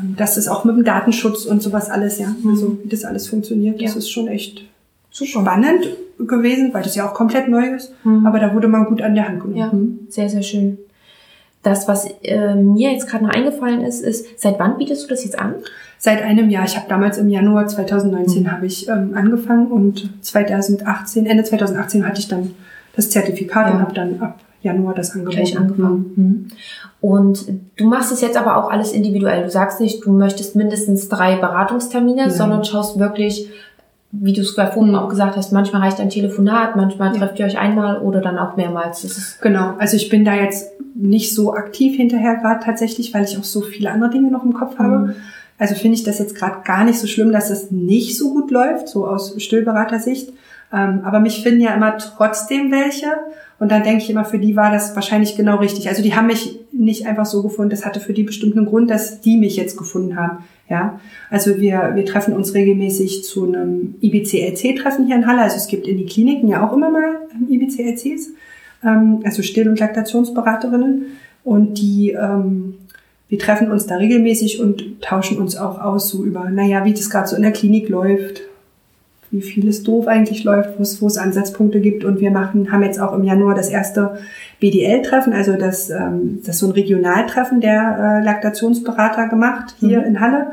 ähm 0.00 0.16
dass 0.16 0.36
es 0.36 0.48
auch 0.48 0.64
mit 0.64 0.76
dem 0.76 0.84
Datenschutz 0.84 1.44
und 1.44 1.62
sowas 1.62 1.90
alles, 1.90 2.18
ja, 2.18 2.28
mhm. 2.28 2.50
also 2.50 2.78
wie 2.82 2.88
das 2.88 3.04
alles 3.04 3.28
funktioniert, 3.28 3.80
ja. 3.80 3.86
das 3.86 3.96
ist 3.96 4.10
schon 4.10 4.28
echt 4.28 4.62
Super. 5.10 5.40
spannend 5.40 5.88
gewesen, 6.18 6.74
weil 6.74 6.82
das 6.82 6.94
ja 6.94 7.08
auch 7.08 7.14
komplett 7.14 7.48
neu 7.48 7.74
ist. 7.74 7.92
Mhm. 8.04 8.26
Aber 8.26 8.38
da 8.40 8.54
wurde 8.54 8.68
man 8.68 8.86
gut 8.86 9.02
an 9.02 9.14
der 9.14 9.28
Hand 9.28 9.40
genommen. 9.40 9.56
Ja, 9.56 9.72
mhm. 9.72 10.00
sehr, 10.08 10.28
sehr 10.28 10.42
schön. 10.42 10.78
Das, 11.62 11.88
was 11.88 12.06
äh, 12.22 12.54
mir 12.54 12.92
jetzt 12.92 13.08
gerade 13.08 13.24
noch 13.24 13.32
eingefallen 13.32 13.82
ist, 13.82 14.00
ist, 14.00 14.40
seit 14.40 14.58
wann 14.58 14.78
bietest 14.78 15.04
du 15.04 15.08
das 15.08 15.24
jetzt 15.24 15.38
an? 15.38 15.56
Seit 15.98 16.22
einem 16.22 16.48
Jahr. 16.50 16.64
Ich 16.64 16.76
habe 16.76 16.88
damals 16.88 17.18
im 17.18 17.28
Januar 17.28 17.66
2019 17.66 18.44
mhm. 18.44 18.52
habe 18.52 18.66
ich 18.66 18.88
ähm, 18.88 19.12
angefangen 19.14 19.66
und 19.66 20.10
2018, 20.24 21.26
Ende 21.26 21.44
2018 21.44 22.06
hatte 22.06 22.20
ich 22.20 22.28
dann 22.28 22.54
das 22.94 23.10
Zertifikat 23.10 23.68
ja. 23.68 23.74
und 23.74 23.80
habe 23.80 23.94
dann 23.94 24.20
ab 24.20 24.40
Januar 24.68 24.94
das 24.94 25.14
angeboten. 25.14 25.56
angefangen. 25.56 26.12
Mhm. 26.16 26.46
Und 27.00 27.46
du 27.76 27.86
machst 27.86 28.12
es 28.12 28.20
jetzt 28.20 28.36
aber 28.36 28.56
auch 28.56 28.70
alles 28.70 28.92
individuell. 28.92 29.44
Du 29.44 29.50
sagst 29.50 29.80
nicht, 29.80 30.04
du 30.04 30.12
möchtest 30.12 30.56
mindestens 30.56 31.08
drei 31.08 31.36
Beratungstermine, 31.36 32.22
Nein. 32.22 32.30
sondern 32.30 32.64
schaust 32.64 32.98
wirklich, 32.98 33.48
wie 34.10 34.32
du 34.32 34.40
es 34.40 34.52
vorhin 34.52 34.88
mhm. 34.88 34.94
auch 34.94 35.08
gesagt 35.08 35.36
hast, 35.36 35.52
manchmal 35.52 35.82
reicht 35.82 36.00
ein 36.00 36.10
Telefonat, 36.10 36.76
manchmal 36.76 37.12
ja. 37.12 37.18
trefft 37.20 37.38
ihr 37.38 37.46
euch 37.46 37.58
einmal 37.58 37.98
oder 37.98 38.20
dann 38.20 38.38
auch 38.38 38.56
mehrmals. 38.56 39.38
Genau, 39.40 39.74
also 39.78 39.96
ich 39.96 40.08
bin 40.08 40.24
da 40.24 40.34
jetzt 40.34 40.72
nicht 40.94 41.34
so 41.34 41.54
aktiv 41.54 41.96
hinterher 41.96 42.36
gerade 42.36 42.64
tatsächlich, 42.64 43.14
weil 43.14 43.24
ich 43.24 43.38
auch 43.38 43.44
so 43.44 43.60
viele 43.60 43.90
andere 43.90 44.10
Dinge 44.10 44.30
noch 44.30 44.44
im 44.44 44.54
Kopf 44.54 44.78
habe. 44.78 44.98
Mhm. 44.98 45.14
Also 45.58 45.74
finde 45.74 45.96
ich 45.96 46.04
das 46.04 46.18
jetzt 46.18 46.36
gerade 46.36 46.62
gar 46.64 46.84
nicht 46.84 46.98
so 46.98 47.06
schlimm, 47.06 47.32
dass 47.32 47.50
es 47.50 47.70
nicht 47.70 48.16
so 48.16 48.32
gut 48.32 48.50
läuft, 48.50 48.88
so 48.88 49.06
aus 49.06 49.40
Stillberatersicht. 49.42 50.32
Ähm, 50.72 51.00
aber 51.04 51.20
mich 51.20 51.42
finden 51.42 51.60
ja 51.60 51.74
immer 51.74 51.98
trotzdem 51.98 52.70
welche. 52.70 53.06
Und 53.58 53.72
dann 53.72 53.82
denke 53.82 54.02
ich 54.02 54.10
immer, 54.10 54.24
für 54.24 54.38
die 54.38 54.54
war 54.54 54.70
das 54.70 54.94
wahrscheinlich 54.94 55.36
genau 55.36 55.56
richtig. 55.56 55.88
Also 55.88 56.02
die 56.02 56.14
haben 56.14 56.28
mich 56.28 56.60
nicht 56.70 57.06
einfach 57.06 57.26
so 57.26 57.42
gefunden. 57.42 57.70
Das 57.70 57.84
hatte 57.84 57.98
für 57.98 58.12
die 58.12 58.22
bestimmten 58.22 58.66
Grund, 58.66 58.90
dass 58.90 59.20
die 59.20 59.36
mich 59.36 59.56
jetzt 59.56 59.76
gefunden 59.76 60.16
haben. 60.16 60.44
Ja, 60.68 61.00
also 61.30 61.60
wir, 61.60 61.92
wir 61.94 62.04
treffen 62.04 62.34
uns 62.34 62.54
regelmäßig 62.54 63.24
zu 63.24 63.46
einem 63.46 63.94
IBCLC-Treffen 64.00 65.06
hier 65.06 65.16
in 65.16 65.26
Halle. 65.26 65.42
Also 65.42 65.56
es 65.56 65.66
gibt 65.66 65.88
in 65.88 65.96
die 65.96 66.06
Kliniken 66.06 66.48
ja 66.48 66.66
auch 66.66 66.72
immer 66.72 66.90
mal 66.90 67.20
ähm, 67.32 67.48
IBCLCs, 67.50 68.28
ähm, 68.84 69.20
also 69.24 69.42
Still- 69.42 69.68
und 69.68 69.80
Laktationsberaterinnen. 69.80 71.06
Und 71.42 71.78
die 71.78 72.10
ähm, 72.10 72.74
wir 73.28 73.38
treffen 73.38 73.70
uns 73.70 73.86
da 73.86 73.96
regelmäßig 73.96 74.60
und 74.60 75.02
tauschen 75.02 75.38
uns 75.38 75.56
auch 75.56 75.80
aus 75.80 76.08
so 76.08 76.24
über, 76.24 76.48
naja, 76.48 76.84
wie 76.84 76.94
das 76.94 77.10
gerade 77.10 77.28
so 77.28 77.36
in 77.36 77.42
der 77.42 77.52
Klinik 77.52 77.88
läuft, 77.88 78.42
wie 79.30 79.42
viel 79.42 79.68
es 79.68 79.82
doof 79.82 80.06
eigentlich 80.06 80.44
läuft, 80.44 80.78
wo 80.78 80.82
es, 80.82 81.02
wo 81.02 81.06
es 81.06 81.18
Ansatzpunkte 81.18 81.80
gibt. 81.80 82.04
Und 82.04 82.20
wir 82.20 82.30
machen, 82.30 82.72
haben 82.72 82.82
jetzt 82.82 83.00
auch 83.00 83.12
im 83.12 83.24
Januar 83.24 83.54
das 83.54 83.68
erste 83.68 84.18
BDL-Treffen, 84.60 85.32
also 85.32 85.52
das, 85.52 85.90
ähm, 85.90 86.40
das 86.44 86.56
ist 86.56 86.60
so 86.60 86.66
ein 86.66 86.72
Regionaltreffen 86.72 87.60
der 87.60 88.20
äh, 88.20 88.24
Laktationsberater 88.24 89.28
gemacht 89.28 89.74
hier 89.78 90.00
mhm. 90.00 90.06
in 90.06 90.20
Halle. 90.20 90.46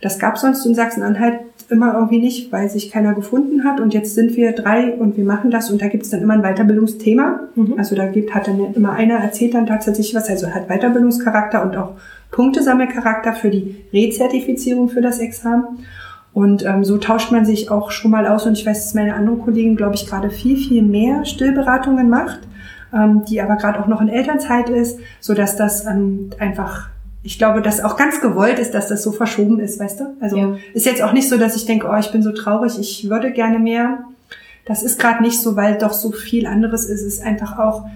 Das 0.00 0.18
gab 0.18 0.38
sonst 0.38 0.64
in 0.64 0.74
Sachsen-Anhalt 0.74 1.40
immer 1.68 1.94
irgendwie 1.94 2.18
nicht, 2.18 2.50
weil 2.52 2.68
sich 2.68 2.90
keiner 2.90 3.14
gefunden 3.14 3.64
hat. 3.64 3.80
Und 3.80 3.94
jetzt 3.94 4.14
sind 4.14 4.36
wir 4.36 4.52
drei 4.52 4.92
und 4.92 5.16
wir 5.16 5.24
machen 5.24 5.50
das 5.50 5.70
und 5.70 5.80
da 5.80 5.88
gibt 5.88 6.04
es 6.04 6.10
dann 6.10 6.22
immer 6.22 6.34
ein 6.34 6.42
Weiterbildungsthema. 6.42 7.40
Mhm. 7.54 7.74
Also 7.78 7.94
da 7.94 8.06
gibt, 8.06 8.34
hat 8.34 8.48
dann 8.48 8.74
immer 8.74 8.92
einer 8.92 9.16
erzählt 9.16 9.54
dann 9.54 9.66
tatsächlich 9.66 10.14
was, 10.14 10.28
also 10.28 10.48
hat 10.48 10.68
Weiterbildungscharakter 10.68 11.62
und 11.62 11.76
auch 11.76 11.92
Punktesammelcharakter 12.30 13.34
für 13.34 13.50
die 13.50 13.84
Rezertifizierung 13.92 14.88
für 14.88 15.00
das 15.00 15.18
Examen. 15.18 15.64
Und 16.32 16.64
ähm, 16.64 16.84
so 16.84 16.96
tauscht 16.98 17.32
man 17.32 17.44
sich 17.44 17.70
auch 17.70 17.90
schon 17.90 18.10
mal 18.10 18.26
aus. 18.26 18.46
Und 18.46 18.52
ich 18.52 18.64
weiß, 18.64 18.84
dass 18.84 18.94
meine 18.94 19.14
anderen 19.14 19.40
Kollegen, 19.40 19.76
glaube 19.76 19.96
ich, 19.96 20.06
gerade 20.06 20.30
viel, 20.30 20.56
viel 20.56 20.82
mehr 20.82 21.24
Stillberatungen 21.24 22.08
macht, 22.08 22.40
ähm, 22.94 23.24
die 23.28 23.40
aber 23.40 23.56
gerade 23.56 23.80
auch 23.80 23.88
noch 23.88 24.00
in 24.00 24.08
Elternzeit 24.08 24.68
ist, 24.68 24.98
so 25.20 25.34
dass 25.34 25.56
das 25.56 25.86
ähm, 25.86 26.30
einfach, 26.38 26.88
ich 27.22 27.38
glaube, 27.38 27.62
dass 27.62 27.82
auch 27.82 27.96
ganz 27.96 28.20
gewollt 28.20 28.58
ist, 28.58 28.74
dass 28.74 28.88
das 28.88 29.02
so 29.02 29.12
verschoben 29.12 29.58
ist, 29.58 29.80
weißt 29.80 30.00
du? 30.00 30.04
Also 30.20 30.36
ja. 30.36 30.56
ist 30.72 30.86
jetzt 30.86 31.02
auch 31.02 31.12
nicht 31.12 31.28
so, 31.28 31.36
dass 31.36 31.56
ich 31.56 31.66
denke, 31.66 31.88
oh, 31.90 31.98
ich 31.98 32.12
bin 32.12 32.22
so 32.22 32.32
traurig, 32.32 32.78
ich 32.78 33.10
würde 33.10 33.32
gerne 33.32 33.58
mehr. 33.58 34.04
Das 34.66 34.82
ist 34.82 35.00
gerade 35.00 35.22
nicht 35.22 35.40
so, 35.40 35.56
weil 35.56 35.78
doch 35.78 35.92
so 35.92 36.12
viel 36.12 36.46
anderes 36.46 36.84
ist. 36.84 37.00
Es 37.02 37.14
ist 37.14 37.22
einfach 37.24 37.58
auch, 37.58 37.86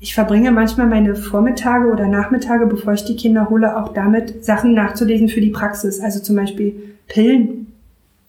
ich 0.00 0.14
verbringe 0.14 0.50
manchmal 0.50 0.86
meine 0.86 1.14
Vormittage 1.14 1.92
oder 1.92 2.08
Nachmittage, 2.08 2.66
bevor 2.66 2.94
ich 2.94 3.04
die 3.04 3.16
Kinder 3.16 3.50
hole, 3.50 3.76
auch 3.76 3.92
damit, 3.92 4.44
Sachen 4.44 4.72
nachzulesen 4.72 5.28
für 5.28 5.40
die 5.40 5.50
Praxis. 5.50 6.00
Also 6.00 6.20
zum 6.20 6.36
Beispiel 6.36 6.96
Pillen. 7.06 7.71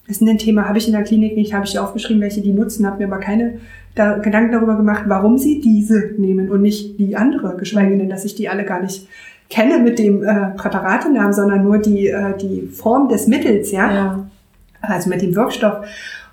Ist 0.07 0.21
ein 0.21 0.37
Thema, 0.37 0.67
habe 0.67 0.77
ich 0.77 0.87
in 0.87 0.93
der 0.93 1.03
Klinik 1.03 1.35
nicht, 1.35 1.53
habe 1.53 1.65
ich 1.65 1.79
aufgeschrieben, 1.79 2.21
welche 2.21 2.41
die 2.41 2.51
nutzen, 2.51 2.85
habe 2.85 2.97
mir 2.97 3.11
aber 3.11 3.23
keine 3.23 3.59
da, 3.95 4.17
Gedanken 4.17 4.51
darüber 4.51 4.75
gemacht, 4.75 5.03
warum 5.07 5.37
sie 5.37 5.61
diese 5.61 6.13
nehmen 6.17 6.49
und 6.49 6.61
nicht 6.61 6.99
die 6.99 7.15
andere, 7.15 7.55
geschweige 7.57 7.97
denn, 7.97 8.09
dass 8.09 8.25
ich 8.25 8.35
die 8.35 8.49
alle 8.49 8.65
gar 8.65 8.81
nicht 8.81 9.07
kenne 9.49 9.79
mit 9.79 9.99
dem 9.99 10.23
äh, 10.23 10.49
Präparatenamen, 10.55 11.33
sondern 11.33 11.63
nur 11.63 11.77
die, 11.77 12.07
äh, 12.07 12.35
die 12.37 12.67
Form 12.67 13.07
des 13.07 13.27
Mittels, 13.27 13.71
ja? 13.71 13.93
ja. 13.93 14.29
Also 14.81 15.09
mit 15.09 15.21
dem 15.21 15.35
Wirkstoff. 15.35 15.85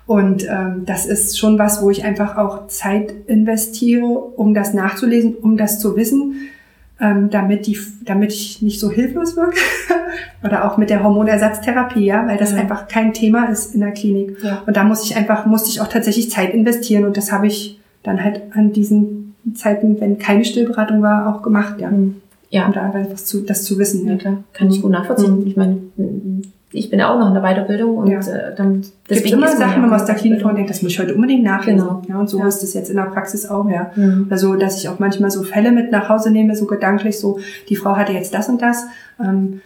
Und 0.07 0.45
ähm, 0.49 0.83
das 0.85 1.05
ist 1.05 1.39
schon 1.39 1.57
was, 1.57 1.81
wo 1.81 1.89
ich 1.89 2.03
einfach 2.03 2.37
auch 2.37 2.67
Zeit 2.67 3.13
investiere, 3.27 4.05
um 4.05 4.53
das 4.53 4.73
nachzulesen, 4.73 5.35
um 5.35 5.55
das 5.55 5.79
zu 5.79 5.95
wissen, 5.95 6.49
ähm, 7.01 7.29
damit, 7.31 7.65
die, 7.67 7.77
damit 8.05 8.31
ich 8.31 8.61
nicht 8.61 8.79
so 8.79 8.91
hilflos 8.91 9.35
wirke. 9.35 9.57
Oder 10.43 10.65
auch 10.65 10.77
mit 10.77 10.89
der 10.89 11.03
Hormonersatztherapie, 11.03 12.05
ja, 12.05 12.27
weil 12.27 12.37
das 12.37 12.51
ja. 12.51 12.57
einfach 12.57 12.87
kein 12.87 13.13
Thema 13.13 13.45
ist 13.45 13.73
in 13.73 13.81
der 13.81 13.91
Klinik. 13.91 14.37
Ja. 14.43 14.61
Und 14.65 14.77
da 14.77 14.83
muss 14.83 15.03
ich 15.03 15.15
einfach, 15.15 15.45
musste 15.45 15.69
ich 15.69 15.81
auch 15.81 15.87
tatsächlich 15.87 16.29
Zeit 16.29 16.53
investieren 16.53 17.05
und 17.05 17.17
das 17.17 17.31
habe 17.31 17.47
ich 17.47 17.79
dann 18.03 18.23
halt 18.23 18.41
an 18.53 18.71
diesen 18.71 19.35
Zeiten, 19.55 19.99
wenn 19.99 20.19
keine 20.19 20.45
Stillberatung 20.45 21.01
war, 21.01 21.35
auch 21.35 21.41
gemacht, 21.41 21.81
ja. 21.81 21.89
Mhm. 21.89 22.21
Ja. 22.49 22.67
Um 22.67 22.73
da 22.73 22.91
einfach 22.91 23.15
zu, 23.15 23.41
das 23.41 23.63
zu 23.63 23.77
wissen. 23.79 24.05
Ja, 24.07 24.17
klar. 24.17 24.43
Kann 24.51 24.69
ich 24.69 24.81
gut 24.81 24.91
nachvollziehen. 24.91 25.39
Mhm. 25.39 25.47
Ich 25.47 25.55
meine, 25.55 25.77
ich 26.73 26.89
bin 26.89 26.99
ja 26.99 27.13
auch 27.13 27.19
noch 27.19 27.27
in 27.27 27.33
der 27.33 27.43
Weiterbildung 27.43 27.97
und 27.97 28.09
ja. 28.09 28.19
äh, 28.19 28.55
dann 28.55 28.83
deswegen 29.09 29.25
Gibt 29.25 29.33
immer 29.33 29.47
Sachen, 29.47 29.83
wenn 29.83 29.89
man 29.89 29.99
aus 29.99 30.05
der 30.05 30.15
Klinik 30.15 30.41
denkt, 30.43 30.69
das 30.69 30.81
muss 30.81 30.93
ich 30.93 30.99
heute 30.99 31.15
unbedingt 31.15 31.43
nachlesen. 31.43 31.81
Genau. 31.81 32.01
Ja, 32.07 32.19
und 32.19 32.29
so 32.29 32.39
ja. 32.39 32.47
ist 32.47 32.63
es 32.63 32.73
jetzt 32.73 32.89
in 32.89 32.95
der 32.95 33.03
Praxis 33.03 33.49
auch, 33.49 33.69
ja. 33.69 33.91
Mhm. 33.95 34.27
Also, 34.29 34.55
dass 34.55 34.77
ich 34.77 34.87
auch 34.87 34.99
manchmal 34.99 35.31
so 35.31 35.43
Fälle 35.43 35.71
mit 35.71 35.91
nach 35.91 36.07
Hause 36.07 36.31
nehme, 36.31 36.55
so 36.55 36.65
gedanklich, 36.65 37.19
so, 37.19 37.39
die 37.67 37.75
Frau 37.75 37.97
hatte 37.97 38.13
jetzt 38.13 38.33
das 38.33 38.47
und 38.47 38.61
das, 38.61 38.85
ähm, 39.19 39.61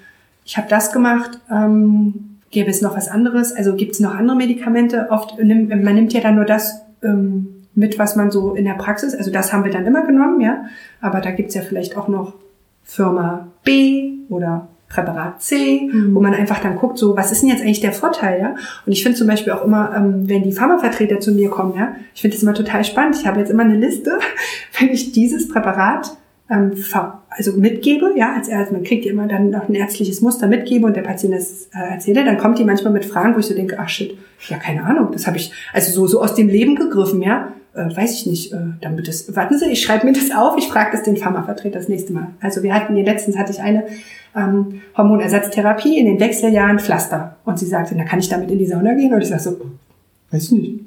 ich 0.45 0.57
habe 0.57 0.67
das 0.69 0.91
gemacht, 0.91 1.39
ähm, 1.51 2.37
gäbe 2.51 2.69
es 2.69 2.81
noch 2.81 2.95
was 2.95 3.07
anderes, 3.07 3.53
also 3.53 3.75
gibt 3.75 3.93
es 3.93 3.99
noch 3.99 4.15
andere 4.15 4.37
Medikamente? 4.37 5.07
Oft 5.09 5.37
nimmt, 5.39 5.69
man 5.69 5.95
nimmt 5.95 6.13
ja 6.13 6.21
dann 6.21 6.35
nur 6.35 6.45
das 6.45 6.81
ähm, 7.03 7.65
mit, 7.75 7.99
was 7.99 8.15
man 8.15 8.31
so 8.31 8.55
in 8.55 8.65
der 8.65 8.73
Praxis, 8.73 9.13
also 9.13 9.31
das 9.31 9.53
haben 9.53 9.63
wir 9.63 9.71
dann 9.71 9.85
immer 9.85 10.05
genommen, 10.05 10.41
ja, 10.41 10.65
aber 11.01 11.19
da 11.21 11.31
gibt's 11.31 11.53
ja 11.53 11.61
vielleicht 11.61 11.97
auch 11.97 12.07
noch 12.07 12.33
Firma 12.83 13.47
B 13.63 14.13
oder 14.29 14.69
Präparat 14.95 15.41
C, 15.41 15.89
mhm. 15.91 16.15
wo 16.15 16.21
man 16.21 16.33
einfach 16.33 16.59
dann 16.59 16.77
guckt, 16.77 16.97
so, 16.97 17.15
was 17.17 17.31
ist 17.31 17.41
denn 17.41 17.49
jetzt 17.49 17.61
eigentlich 17.61 17.81
der 17.81 17.91
Vorteil, 17.91 18.39
ja? 18.39 18.55
Und 18.85 18.91
ich 18.91 19.03
finde 19.03 19.17
zum 19.17 19.27
Beispiel 19.27 19.51
auch 19.53 19.65
immer, 19.65 19.93
ähm, 19.95 20.29
wenn 20.29 20.43
die 20.43 20.53
Pharmavertreter 20.53 21.19
zu 21.19 21.31
mir 21.33 21.49
kommen, 21.49 21.75
ja, 21.77 21.95
ich 22.13 22.21
finde 22.21 22.35
das 22.35 22.43
immer 22.43 22.53
total 22.53 22.83
spannend. 22.83 23.17
Ich 23.17 23.27
habe 23.27 23.39
jetzt 23.39 23.49
immer 23.49 23.63
eine 23.63 23.75
Liste, 23.75 24.17
wenn 24.79 24.89
ich 24.89 25.11
dieses 25.11 25.49
Präparat 25.49 26.15
ähm, 26.49 26.73
also 27.29 27.53
mitgebe, 27.53 28.13
ja, 28.15 28.33
als 28.35 28.49
Arzt, 28.49 28.71
man 28.71 28.83
kriegt 28.83 29.05
ja 29.05 29.11
immer 29.11 29.27
dann 29.27 29.49
noch 29.49 29.67
ein 29.67 29.75
ärztliches 29.75 30.21
Muster 30.21 30.47
mitgebe 30.47 30.85
und 30.85 30.95
der 30.95 31.01
Patient 31.01 31.33
das 31.33 31.69
äh, 31.73 31.93
erzählt, 31.93 32.17
dann 32.17 32.37
kommt 32.37 32.59
die 32.59 32.63
manchmal 32.63 32.93
mit 32.93 33.05
Fragen, 33.05 33.35
wo 33.35 33.39
ich 33.39 33.45
so 33.47 33.55
denke, 33.55 33.77
ach 33.79 33.89
shit, 33.89 34.17
ja, 34.47 34.57
keine 34.57 34.83
Ahnung, 34.83 35.09
das 35.11 35.27
habe 35.27 35.37
ich, 35.37 35.51
also 35.73 35.91
so, 35.91 36.07
so 36.07 36.21
aus 36.21 36.35
dem 36.35 36.47
Leben 36.47 36.75
gegriffen, 36.75 37.21
ja, 37.21 37.51
äh, 37.73 37.95
weiß 37.95 38.13
ich 38.13 38.25
nicht, 38.25 38.53
äh, 38.53 38.57
damit 38.81 39.07
das, 39.07 39.35
warten 39.35 39.57
Sie, 39.57 39.65
ich 39.65 39.81
schreibe 39.81 40.05
mir 40.05 40.13
das 40.13 40.31
auf, 40.31 40.57
ich 40.57 40.67
frage 40.67 40.91
das 40.91 41.03
den 41.03 41.17
Pharmavertreter 41.17 41.79
das 41.79 41.89
nächste 41.89 42.13
Mal. 42.13 42.27
Also 42.41 42.63
wir 42.63 42.73
hatten 42.73 42.95
hier 42.95 43.05
letztens 43.05 43.37
hatte 43.37 43.51
ich 43.51 43.61
eine 43.61 43.85
ähm, 44.35 44.81
Hormonersatztherapie 44.95 45.97
in 45.97 46.05
den 46.05 46.19
Wechseljahren 46.19 46.79
Pflaster. 46.79 47.37
Und 47.45 47.59
sie 47.59 47.65
sagte, 47.65 47.95
na 47.97 48.03
kann 48.03 48.19
ich 48.19 48.29
damit 48.29 48.51
in 48.51 48.59
die 48.59 48.65
Sauna 48.65 48.93
gehen? 48.93 49.13
Und 49.13 49.21
ich 49.21 49.29
sag 49.29 49.39
so, 49.39 49.59
weiß 50.31 50.43
ich 50.43 50.51
nicht. 50.51 50.79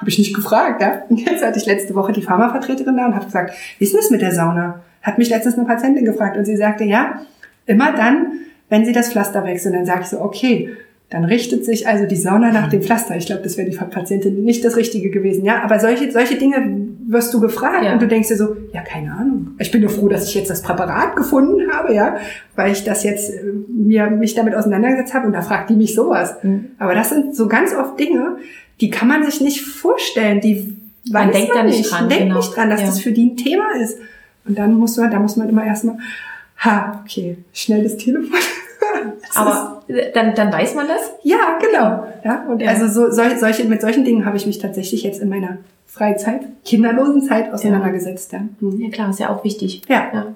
Habe 0.00 0.08
ich 0.08 0.18
nicht 0.18 0.34
gefragt, 0.34 0.80
ja? 0.80 1.02
Und 1.08 1.18
jetzt 1.18 1.44
hatte 1.44 1.58
ich 1.58 1.66
letzte 1.66 1.94
Woche 1.94 2.12
die 2.12 2.22
Pharmavertreterin 2.22 2.96
da 2.96 3.06
und 3.06 3.14
habe 3.14 3.26
gesagt, 3.26 3.54
wie 3.78 3.84
ist 3.84 3.92
denn 3.92 4.00
das 4.00 4.10
mit 4.10 4.22
der 4.22 4.32
Sauna? 4.32 4.80
Hat 5.02 5.18
mich 5.18 5.28
letztens 5.28 5.56
eine 5.56 5.66
Patientin 5.66 6.04
gefragt 6.04 6.36
und 6.36 6.46
sie 6.46 6.56
sagte, 6.56 6.84
ja, 6.84 7.20
immer 7.66 7.92
dann, 7.92 8.32
wenn 8.70 8.84
sie 8.84 8.92
das 8.92 9.12
Pflaster 9.12 9.44
wechseln, 9.44 9.74
dann 9.74 9.84
sage 9.84 10.00
ich 10.02 10.06
so, 10.06 10.20
okay, 10.20 10.70
dann 11.10 11.24
richtet 11.24 11.64
sich 11.64 11.88
also 11.88 12.06
die 12.06 12.16
Sauna 12.16 12.52
nach 12.52 12.70
dem 12.70 12.82
Pflaster. 12.82 13.16
Ich 13.16 13.26
glaube, 13.26 13.42
das 13.42 13.58
wäre 13.58 13.68
die 13.68 13.76
Patientin 13.76 14.44
nicht 14.44 14.64
das 14.64 14.76
Richtige 14.76 15.10
gewesen, 15.10 15.44
ja. 15.44 15.62
Aber 15.62 15.80
solche, 15.80 16.10
solche 16.12 16.36
Dinge 16.36 16.86
wirst 17.08 17.34
du 17.34 17.40
gefragt 17.40 17.84
ja. 17.84 17.92
und 17.92 18.00
du 18.00 18.06
denkst 18.06 18.28
dir 18.28 18.36
so, 18.36 18.56
ja, 18.72 18.82
keine 18.82 19.12
Ahnung. 19.12 19.48
Ich 19.58 19.72
bin 19.72 19.80
nur 19.80 19.90
froh, 19.90 20.08
dass 20.08 20.28
ich 20.28 20.34
jetzt 20.36 20.48
das 20.48 20.62
Präparat 20.62 21.16
gefunden 21.16 21.72
habe, 21.72 21.92
ja, 21.92 22.16
weil 22.54 22.70
ich 22.70 22.84
das 22.84 23.02
jetzt 23.02 23.34
äh, 23.34 23.42
mir 23.68 24.08
mich 24.08 24.36
damit 24.36 24.54
auseinandergesetzt 24.54 25.12
habe 25.12 25.26
und 25.26 25.32
da 25.32 25.42
fragt 25.42 25.70
die 25.70 25.74
mich 25.74 25.94
sowas. 25.94 26.36
Mhm. 26.44 26.66
Aber 26.78 26.94
das 26.94 27.10
sind 27.10 27.34
so 27.34 27.48
ganz 27.48 27.74
oft 27.74 27.98
Dinge, 27.98 28.36
die 28.80 28.90
kann 28.90 29.08
man 29.08 29.24
sich 29.24 29.40
nicht 29.40 29.62
vorstellen, 29.62 30.40
die 30.40 30.76
man 31.10 31.28
weiß 31.28 31.34
denkt 31.34 31.54
man 31.54 31.58
da 31.58 31.70
nicht 31.70 31.90
dran, 31.90 32.08
denkt 32.08 32.24
genau. 32.24 32.36
nicht 32.36 32.56
dran, 32.56 32.70
dass 32.70 32.80
ja. 32.80 32.86
das 32.86 33.00
für 33.00 33.12
die 33.12 33.26
ein 33.26 33.36
Thema 33.36 33.72
ist. 33.80 33.98
Und 34.46 34.58
dann 34.58 34.74
muss 34.74 34.96
man, 34.96 35.10
da 35.10 35.18
muss 35.18 35.36
man 35.36 35.48
immer 35.48 35.64
erstmal, 35.64 35.98
ha, 36.58 37.02
okay, 37.02 37.38
schnell 37.52 37.82
das 37.82 37.96
Telefon. 37.96 38.30
Aber 39.34 39.82
dann, 40.14 40.34
dann 40.34 40.52
weiß 40.52 40.74
man 40.74 40.88
das? 40.88 41.12
Ja, 41.22 41.58
genau. 41.60 42.06
Ja, 42.24 42.44
und 42.48 42.60
ja. 42.60 42.70
also 42.70 42.88
so, 42.88 43.10
solche, 43.10 43.64
mit 43.64 43.80
solchen 43.80 44.04
Dingen 44.04 44.24
habe 44.24 44.36
ich 44.36 44.46
mich 44.46 44.58
tatsächlich 44.58 45.02
jetzt 45.02 45.20
in 45.20 45.28
meiner 45.28 45.58
Freizeit, 45.86 46.42
kinderlosen 46.64 47.22
Zeit 47.22 47.52
auseinandergesetzt. 47.52 48.32
Ja, 48.32 48.40
ja 48.60 48.90
klar, 48.90 49.10
ist 49.10 49.20
ja 49.20 49.30
auch 49.30 49.44
wichtig. 49.44 49.82
Ja. 49.88 50.10
ja. 50.12 50.26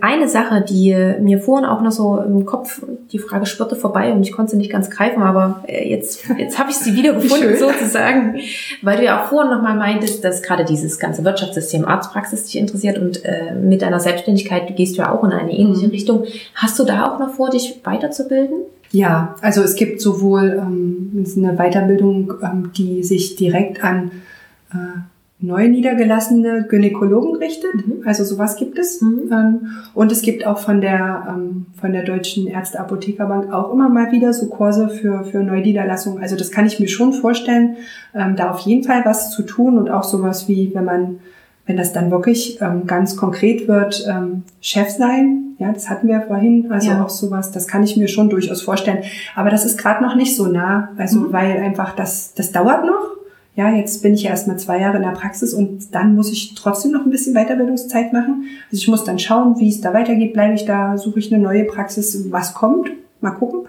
Eine 0.00 0.28
Sache, 0.28 0.60
die 0.60 0.92
mir 1.20 1.38
vorhin 1.38 1.64
auch 1.64 1.80
noch 1.80 1.92
so 1.92 2.18
im 2.18 2.44
Kopf, 2.44 2.82
die 3.12 3.20
Frage 3.20 3.46
spürte 3.46 3.76
vorbei 3.76 4.12
und 4.12 4.22
ich 4.22 4.32
konnte 4.32 4.52
sie 4.52 4.56
nicht 4.56 4.72
ganz 4.72 4.90
greifen, 4.90 5.22
aber 5.22 5.62
äh, 5.68 5.88
jetzt, 5.88 6.24
jetzt 6.36 6.58
habe 6.58 6.70
ich 6.70 6.76
sie 6.76 6.96
wieder 6.96 7.12
gefunden 7.20 7.56
sozusagen, 7.56 8.36
weil 8.82 8.96
du 8.96 9.04
ja 9.04 9.22
auch 9.22 9.28
vorhin 9.28 9.52
nochmal 9.52 9.76
meintest, 9.76 10.24
dass 10.24 10.42
gerade 10.42 10.64
dieses 10.64 10.98
ganze 10.98 11.24
Wirtschaftssystem 11.24 11.84
Arztpraxis 11.84 12.44
dich 12.44 12.56
interessiert 12.56 12.98
und 12.98 13.24
äh, 13.24 13.54
mit 13.54 13.82
deiner 13.82 14.00
Selbstständigkeit 14.00 14.74
gehst 14.76 14.98
du 14.98 15.02
ja 15.02 15.12
auch 15.12 15.22
in 15.22 15.30
eine 15.30 15.52
ähnliche 15.52 15.86
mhm. 15.86 15.92
Richtung. 15.92 16.24
Hast 16.56 16.76
du 16.78 16.84
da 16.84 17.08
auch 17.08 17.20
noch 17.20 17.30
vor, 17.30 17.50
dich 17.50 17.80
weiterzubilden? 17.84 18.62
Ja, 18.90 19.36
also 19.42 19.62
es 19.62 19.76
gibt 19.76 20.00
sowohl 20.00 20.60
ähm, 20.60 21.24
eine 21.36 21.56
Weiterbildung, 21.56 22.34
ähm, 22.42 22.70
die 22.76 23.04
sich 23.04 23.36
direkt 23.36 23.82
an 23.82 24.10
äh, 24.72 24.76
neu 25.40 25.68
niedergelassene 25.68 26.66
Gynäkologen 26.68 27.36
richtet. 27.36 27.74
Mhm. 27.74 28.02
Also 28.04 28.24
sowas 28.24 28.56
gibt 28.56 28.78
es. 28.78 29.00
Mhm. 29.00 29.30
Ähm, 29.30 29.60
und 29.94 30.12
es 30.12 30.22
gibt 30.22 30.46
auch 30.46 30.58
von 30.58 30.80
der, 30.80 31.26
ähm, 31.28 31.66
von 31.78 31.92
der 31.92 32.04
Deutschen 32.04 32.46
Ärzte-Apothekerbank 32.46 33.52
auch 33.52 33.72
immer 33.72 33.88
mal 33.88 34.12
wieder 34.12 34.32
so 34.32 34.46
Kurse 34.46 34.88
für, 34.88 35.24
für 35.24 35.42
Neuniederlassungen. 35.42 36.22
Also 36.22 36.36
das 36.36 36.50
kann 36.50 36.66
ich 36.66 36.80
mir 36.80 36.88
schon 36.88 37.12
vorstellen, 37.12 37.76
ähm, 38.14 38.36
da 38.36 38.50
auf 38.50 38.60
jeden 38.60 38.84
Fall 38.84 39.04
was 39.04 39.30
zu 39.30 39.42
tun 39.42 39.76
und 39.76 39.90
auch 39.90 40.04
sowas 40.04 40.48
wie, 40.48 40.72
wenn 40.74 40.84
man, 40.84 41.20
wenn 41.66 41.76
das 41.76 41.92
dann 41.92 42.10
wirklich 42.10 42.60
ganz 42.86 43.16
konkret 43.16 43.68
wird, 43.68 44.06
Chef 44.60 44.90
sein. 44.90 45.56
Ja, 45.58 45.72
das 45.72 45.88
hatten 45.88 46.08
wir 46.08 46.20
vorhin. 46.20 46.70
Also 46.70 46.90
ja. 46.90 47.02
auch 47.02 47.08
sowas, 47.08 47.52
das 47.52 47.66
kann 47.66 47.82
ich 47.82 47.96
mir 47.96 48.06
schon 48.06 48.28
durchaus 48.28 48.60
vorstellen. 48.60 48.98
Aber 49.34 49.48
das 49.48 49.64
ist 49.64 49.78
gerade 49.78 50.04
noch 50.04 50.14
nicht 50.14 50.36
so 50.36 50.46
nah. 50.46 50.90
Also 50.98 51.20
mhm. 51.20 51.32
weil 51.32 51.56
einfach 51.56 51.96
das, 51.96 52.34
das 52.34 52.52
dauert 52.52 52.84
noch 52.84 53.14
ja, 53.56 53.70
jetzt 53.70 54.02
bin 54.02 54.14
ich 54.14 54.24
ja 54.24 54.30
erst 54.30 54.48
mal 54.48 54.58
zwei 54.58 54.80
Jahre 54.80 54.96
in 54.96 55.04
der 55.04 55.10
Praxis 55.10 55.54
und 55.54 55.94
dann 55.94 56.16
muss 56.16 56.32
ich 56.32 56.54
trotzdem 56.54 56.90
noch 56.90 57.04
ein 57.04 57.10
bisschen 57.10 57.34
Weiterbildungszeit 57.34 58.12
machen. 58.12 58.46
Also 58.70 58.82
ich 58.82 58.88
muss 58.88 59.04
dann 59.04 59.18
schauen, 59.18 59.58
wie 59.60 59.68
es 59.68 59.80
da 59.80 59.94
weitergeht. 59.94 60.32
Bleibe 60.32 60.54
ich 60.54 60.64
da, 60.64 60.98
suche 60.98 61.20
ich 61.20 61.32
eine 61.32 61.42
neue 61.42 61.64
Praxis, 61.64 62.32
was 62.32 62.54
kommt, 62.54 62.90
mal 63.20 63.30
gucken. 63.30 63.68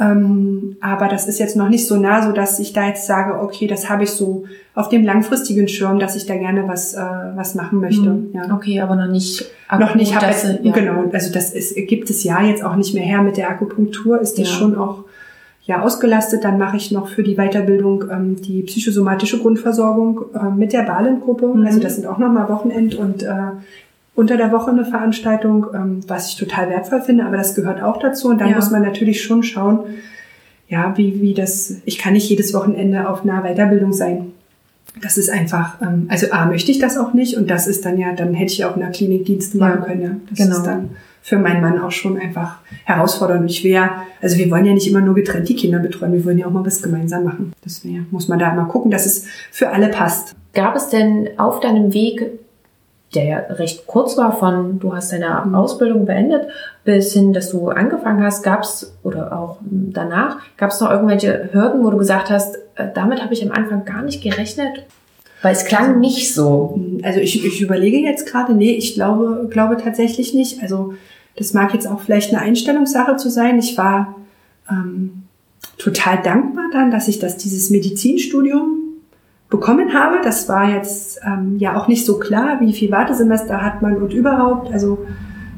Ähm, 0.00 0.76
aber 0.80 1.08
das 1.08 1.28
ist 1.28 1.38
jetzt 1.38 1.56
noch 1.56 1.68
nicht 1.68 1.86
so 1.86 1.96
nah, 1.96 2.26
so 2.26 2.32
dass 2.32 2.58
ich 2.58 2.72
da 2.72 2.86
jetzt 2.86 3.06
sage, 3.06 3.38
okay, 3.38 3.66
das 3.66 3.90
habe 3.90 4.04
ich 4.04 4.10
so 4.10 4.44
auf 4.74 4.88
dem 4.88 5.04
langfristigen 5.04 5.68
Schirm, 5.68 5.98
dass 5.98 6.16
ich 6.16 6.24
da 6.24 6.36
gerne 6.36 6.66
was 6.66 6.94
äh, 6.94 7.00
was 7.00 7.54
machen 7.54 7.80
möchte. 7.80 8.08
Mhm. 8.08 8.30
Ja. 8.32 8.54
Okay, 8.54 8.80
aber 8.80 8.96
noch 8.96 9.08
nicht. 9.08 9.44
Noch 9.78 9.94
nicht. 9.94 10.14
Habe 10.14 10.32
ja. 10.62 10.72
genau. 10.72 11.04
Also 11.12 11.30
das 11.30 11.52
ist, 11.52 11.74
gibt 11.86 12.08
es 12.08 12.24
ja 12.24 12.42
jetzt 12.42 12.64
auch 12.64 12.76
nicht 12.76 12.94
mehr 12.94 13.02
her 13.02 13.20
mit 13.20 13.36
der 13.36 13.50
Akupunktur. 13.50 14.18
Ist 14.18 14.38
das 14.38 14.48
ja. 14.48 14.54
schon 14.54 14.78
auch 14.78 15.04
ja 15.70 15.82
ausgelastet. 15.82 16.44
Dann 16.44 16.58
mache 16.58 16.76
ich 16.76 16.90
noch 16.90 17.08
für 17.08 17.22
die 17.22 17.36
Weiterbildung 17.36 18.04
ähm, 18.10 18.42
die 18.42 18.62
psychosomatische 18.62 19.38
Grundversorgung 19.38 20.26
äh, 20.34 20.50
mit 20.54 20.72
der 20.72 20.82
Balengruppe. 20.82 21.46
Mhm. 21.46 21.66
Also 21.66 21.80
das 21.80 21.94
sind 21.94 22.06
auch 22.06 22.18
nochmal 22.18 22.48
Wochenend 22.48 22.96
und 22.96 23.22
äh, 23.22 23.34
unter 24.14 24.36
der 24.36 24.52
Woche 24.52 24.70
eine 24.70 24.84
Veranstaltung, 24.84 25.66
ähm, 25.72 26.00
was 26.06 26.28
ich 26.28 26.36
total 26.36 26.68
wertvoll 26.68 27.00
finde, 27.00 27.24
aber 27.24 27.36
das 27.36 27.54
gehört 27.54 27.82
auch 27.82 27.98
dazu. 27.98 28.28
Und 28.28 28.40
dann 28.40 28.50
ja. 28.50 28.56
muss 28.56 28.70
man 28.70 28.82
natürlich 28.82 29.22
schon 29.22 29.42
schauen, 29.42 29.80
ja, 30.68 30.92
wie, 30.96 31.20
wie 31.22 31.34
das, 31.34 31.76
ich 31.84 31.98
kann 31.98 32.12
nicht 32.12 32.28
jedes 32.28 32.52
Wochenende 32.52 33.08
auf 33.08 33.22
einer 33.22 33.42
Weiterbildung 33.42 33.92
sein. 33.92 34.32
Das 35.00 35.16
ist 35.16 35.30
einfach, 35.30 35.80
ähm, 35.80 36.06
also 36.08 36.26
A, 36.32 36.46
möchte 36.46 36.72
ich 36.72 36.80
das 36.80 36.98
auch 36.98 37.14
nicht 37.14 37.36
und 37.36 37.48
das 37.48 37.66
ist 37.66 37.84
dann 37.86 37.96
ja, 37.96 38.12
dann 38.12 38.34
hätte 38.34 38.52
ich 38.52 38.64
auch 38.64 38.74
in 38.74 38.82
der 38.82 38.90
Klinik 38.90 39.24
Dienste 39.24 39.56
machen 39.56 39.82
können. 39.82 40.02
Ja. 40.02 40.16
Das 40.28 40.38
genau. 40.38 40.56
ist 40.56 40.66
dann 40.66 40.90
für 41.22 41.38
meinen 41.38 41.60
Mann 41.60 41.80
auch 41.80 41.90
schon 41.90 42.18
einfach 42.18 42.58
herausfordernd. 42.84 43.50
Ich 43.50 43.62
wäre, 43.62 43.90
also 44.20 44.38
wir 44.38 44.50
wollen 44.50 44.64
ja 44.64 44.72
nicht 44.72 44.88
immer 44.88 45.00
nur 45.00 45.14
getrennt 45.14 45.48
die 45.48 45.56
Kinder 45.56 45.78
betreuen, 45.78 46.12
wir 46.12 46.24
wollen 46.24 46.38
ja 46.38 46.46
auch 46.46 46.50
mal 46.50 46.64
was 46.64 46.82
gemeinsam 46.82 47.24
machen. 47.24 47.52
Deswegen 47.64 48.06
muss 48.10 48.28
man 48.28 48.38
da 48.38 48.54
mal 48.54 48.64
gucken, 48.64 48.90
dass 48.90 49.06
es 49.06 49.26
für 49.50 49.70
alle 49.70 49.88
passt. 49.88 50.34
Gab 50.54 50.74
es 50.76 50.88
denn 50.88 51.30
auf 51.36 51.60
deinem 51.60 51.92
Weg, 51.92 52.40
der 53.14 53.24
ja 53.24 53.38
recht 53.50 53.86
kurz 53.86 54.16
war, 54.16 54.36
von 54.36 54.78
du 54.78 54.94
hast 54.94 55.12
deine 55.12 55.42
mhm. 55.44 55.54
Ausbildung 55.54 56.06
beendet, 56.06 56.48
bis 56.84 57.12
hin, 57.12 57.32
dass 57.32 57.50
du 57.50 57.68
angefangen 57.68 58.22
hast, 58.22 58.42
gab 58.42 58.62
es, 58.62 58.96
oder 59.02 59.36
auch 59.36 59.58
danach, 59.62 60.38
gab 60.56 60.70
es 60.70 60.80
noch 60.80 60.90
irgendwelche 60.90 61.50
Hürden, 61.52 61.84
wo 61.84 61.90
du 61.90 61.98
gesagt 61.98 62.30
hast, 62.30 62.56
äh, 62.76 62.88
damit 62.94 63.22
habe 63.22 63.34
ich 63.34 63.44
am 63.44 63.52
Anfang 63.52 63.84
gar 63.84 64.02
nicht 64.02 64.22
gerechnet? 64.22 64.86
Weil 65.42 65.54
es 65.54 65.64
klang 65.64 66.00
nicht 66.00 66.34
so. 66.34 66.78
Also 67.02 67.20
ich, 67.20 67.44
ich 67.44 67.60
überlege 67.60 67.98
jetzt 67.98 68.26
gerade, 68.26 68.54
nee, 68.54 68.72
ich 68.72 68.94
glaube, 68.94 69.48
glaube 69.50 69.78
tatsächlich 69.78 70.34
nicht. 70.34 70.62
Also 70.62 70.94
das 71.36 71.54
mag 71.54 71.72
jetzt 71.72 71.86
auch 71.86 72.00
vielleicht 72.00 72.32
eine 72.32 72.42
Einstellungssache 72.42 73.16
zu 73.16 73.30
sein. 73.30 73.58
Ich 73.58 73.78
war 73.78 74.16
ähm, 74.70 75.22
total 75.78 76.22
dankbar 76.22 76.66
dann, 76.72 76.90
dass 76.90 77.08
ich 77.08 77.18
das 77.18 77.38
dieses 77.38 77.70
Medizinstudium 77.70 78.80
bekommen 79.48 79.94
habe. 79.94 80.18
Das 80.22 80.48
war 80.48 80.70
jetzt 80.70 81.20
ähm, 81.26 81.56
ja 81.58 81.76
auch 81.80 81.88
nicht 81.88 82.04
so 82.04 82.18
klar, 82.18 82.60
wie 82.60 82.72
viel 82.72 82.90
Wartesemester 82.90 83.62
hat 83.62 83.80
man 83.82 83.96
und 83.96 84.12
überhaupt. 84.12 84.72
Also 84.72 85.06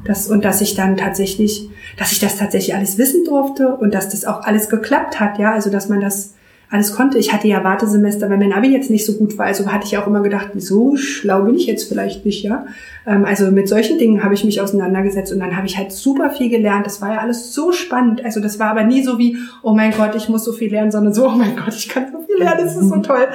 das 0.05 0.29
und 0.29 0.45
dass 0.45 0.61
ich 0.61 0.75
dann 0.75 0.97
tatsächlich, 0.97 1.69
dass 1.99 2.13
ich 2.13 2.21
das 2.21 2.39
tatsächlich 2.39 2.75
alles 2.75 2.99
wissen 2.99 3.25
durfte 3.25 3.75
und 3.77 3.95
dass 3.95 4.09
das 4.09 4.25
auch 4.25 4.43
alles 4.43 4.69
geklappt 4.69 5.21
hat. 5.21 5.39
Ja, 5.39 5.53
also 5.53 5.71
dass 5.71 5.89
man 5.89 6.01
das 6.01 6.35
alles 6.73 6.95
konnte. 6.95 7.19
Ich 7.19 7.35
hatte 7.35 7.47
ja 7.49 7.63
Wartesemester, 7.63 8.31
weil 8.31 8.39
mein 8.39 8.55
Abi 8.55 8.69
jetzt 8.69 8.89
nicht 8.89 9.05
so 9.05 9.13
gut 9.13 9.37
war. 9.37 9.45
Also 9.45 9.71
hatte 9.71 9.87
ich 9.87 9.99
auch 9.99 10.07
immer 10.07 10.23
gedacht, 10.23 10.49
so 10.57 10.97
schlau 10.97 11.43
bin 11.43 11.55
ich 11.55 11.67
jetzt 11.67 11.87
vielleicht 11.87 12.25
nicht, 12.25 12.43
ja. 12.43 12.65
Ähm, 13.07 13.27
also 13.27 13.51
mit 13.51 13.69
solchen 13.69 13.99
Dingen 13.99 14.25
habe 14.25 14.33
ich 14.33 14.43
mich 14.43 14.59
auseinandergesetzt 14.59 15.35
und 15.35 15.41
dann 15.41 15.55
habe 15.55 15.67
ich 15.67 15.77
halt 15.77 15.93
super 15.93 16.31
viel 16.31 16.49
gelernt. 16.49 16.87
Das 16.87 17.03
war 17.03 17.13
ja 17.13 17.19
alles 17.19 17.53
so 17.53 17.73
spannend. 17.73 18.25
Also 18.25 18.41
das 18.41 18.59
war 18.59 18.71
aber 18.71 18.85
nie 18.85 19.03
so 19.03 19.19
wie, 19.19 19.37
oh 19.63 19.75
mein 19.75 19.93
Gott, 19.93 20.15
ich 20.15 20.31
muss 20.31 20.45
so 20.45 20.53
viel 20.53 20.71
lernen, 20.71 20.91
sondern 20.91 21.13
so, 21.13 21.27
oh 21.27 21.37
mein 21.37 21.57
Gott, 21.57 21.75
ich 21.77 21.91
kann 21.91 22.07
so 22.11 22.21
viel 22.23 22.39
lernen, 22.39 22.65
das 22.65 22.75
ist 22.75 22.89
so 22.89 22.97
toll. 23.01 23.29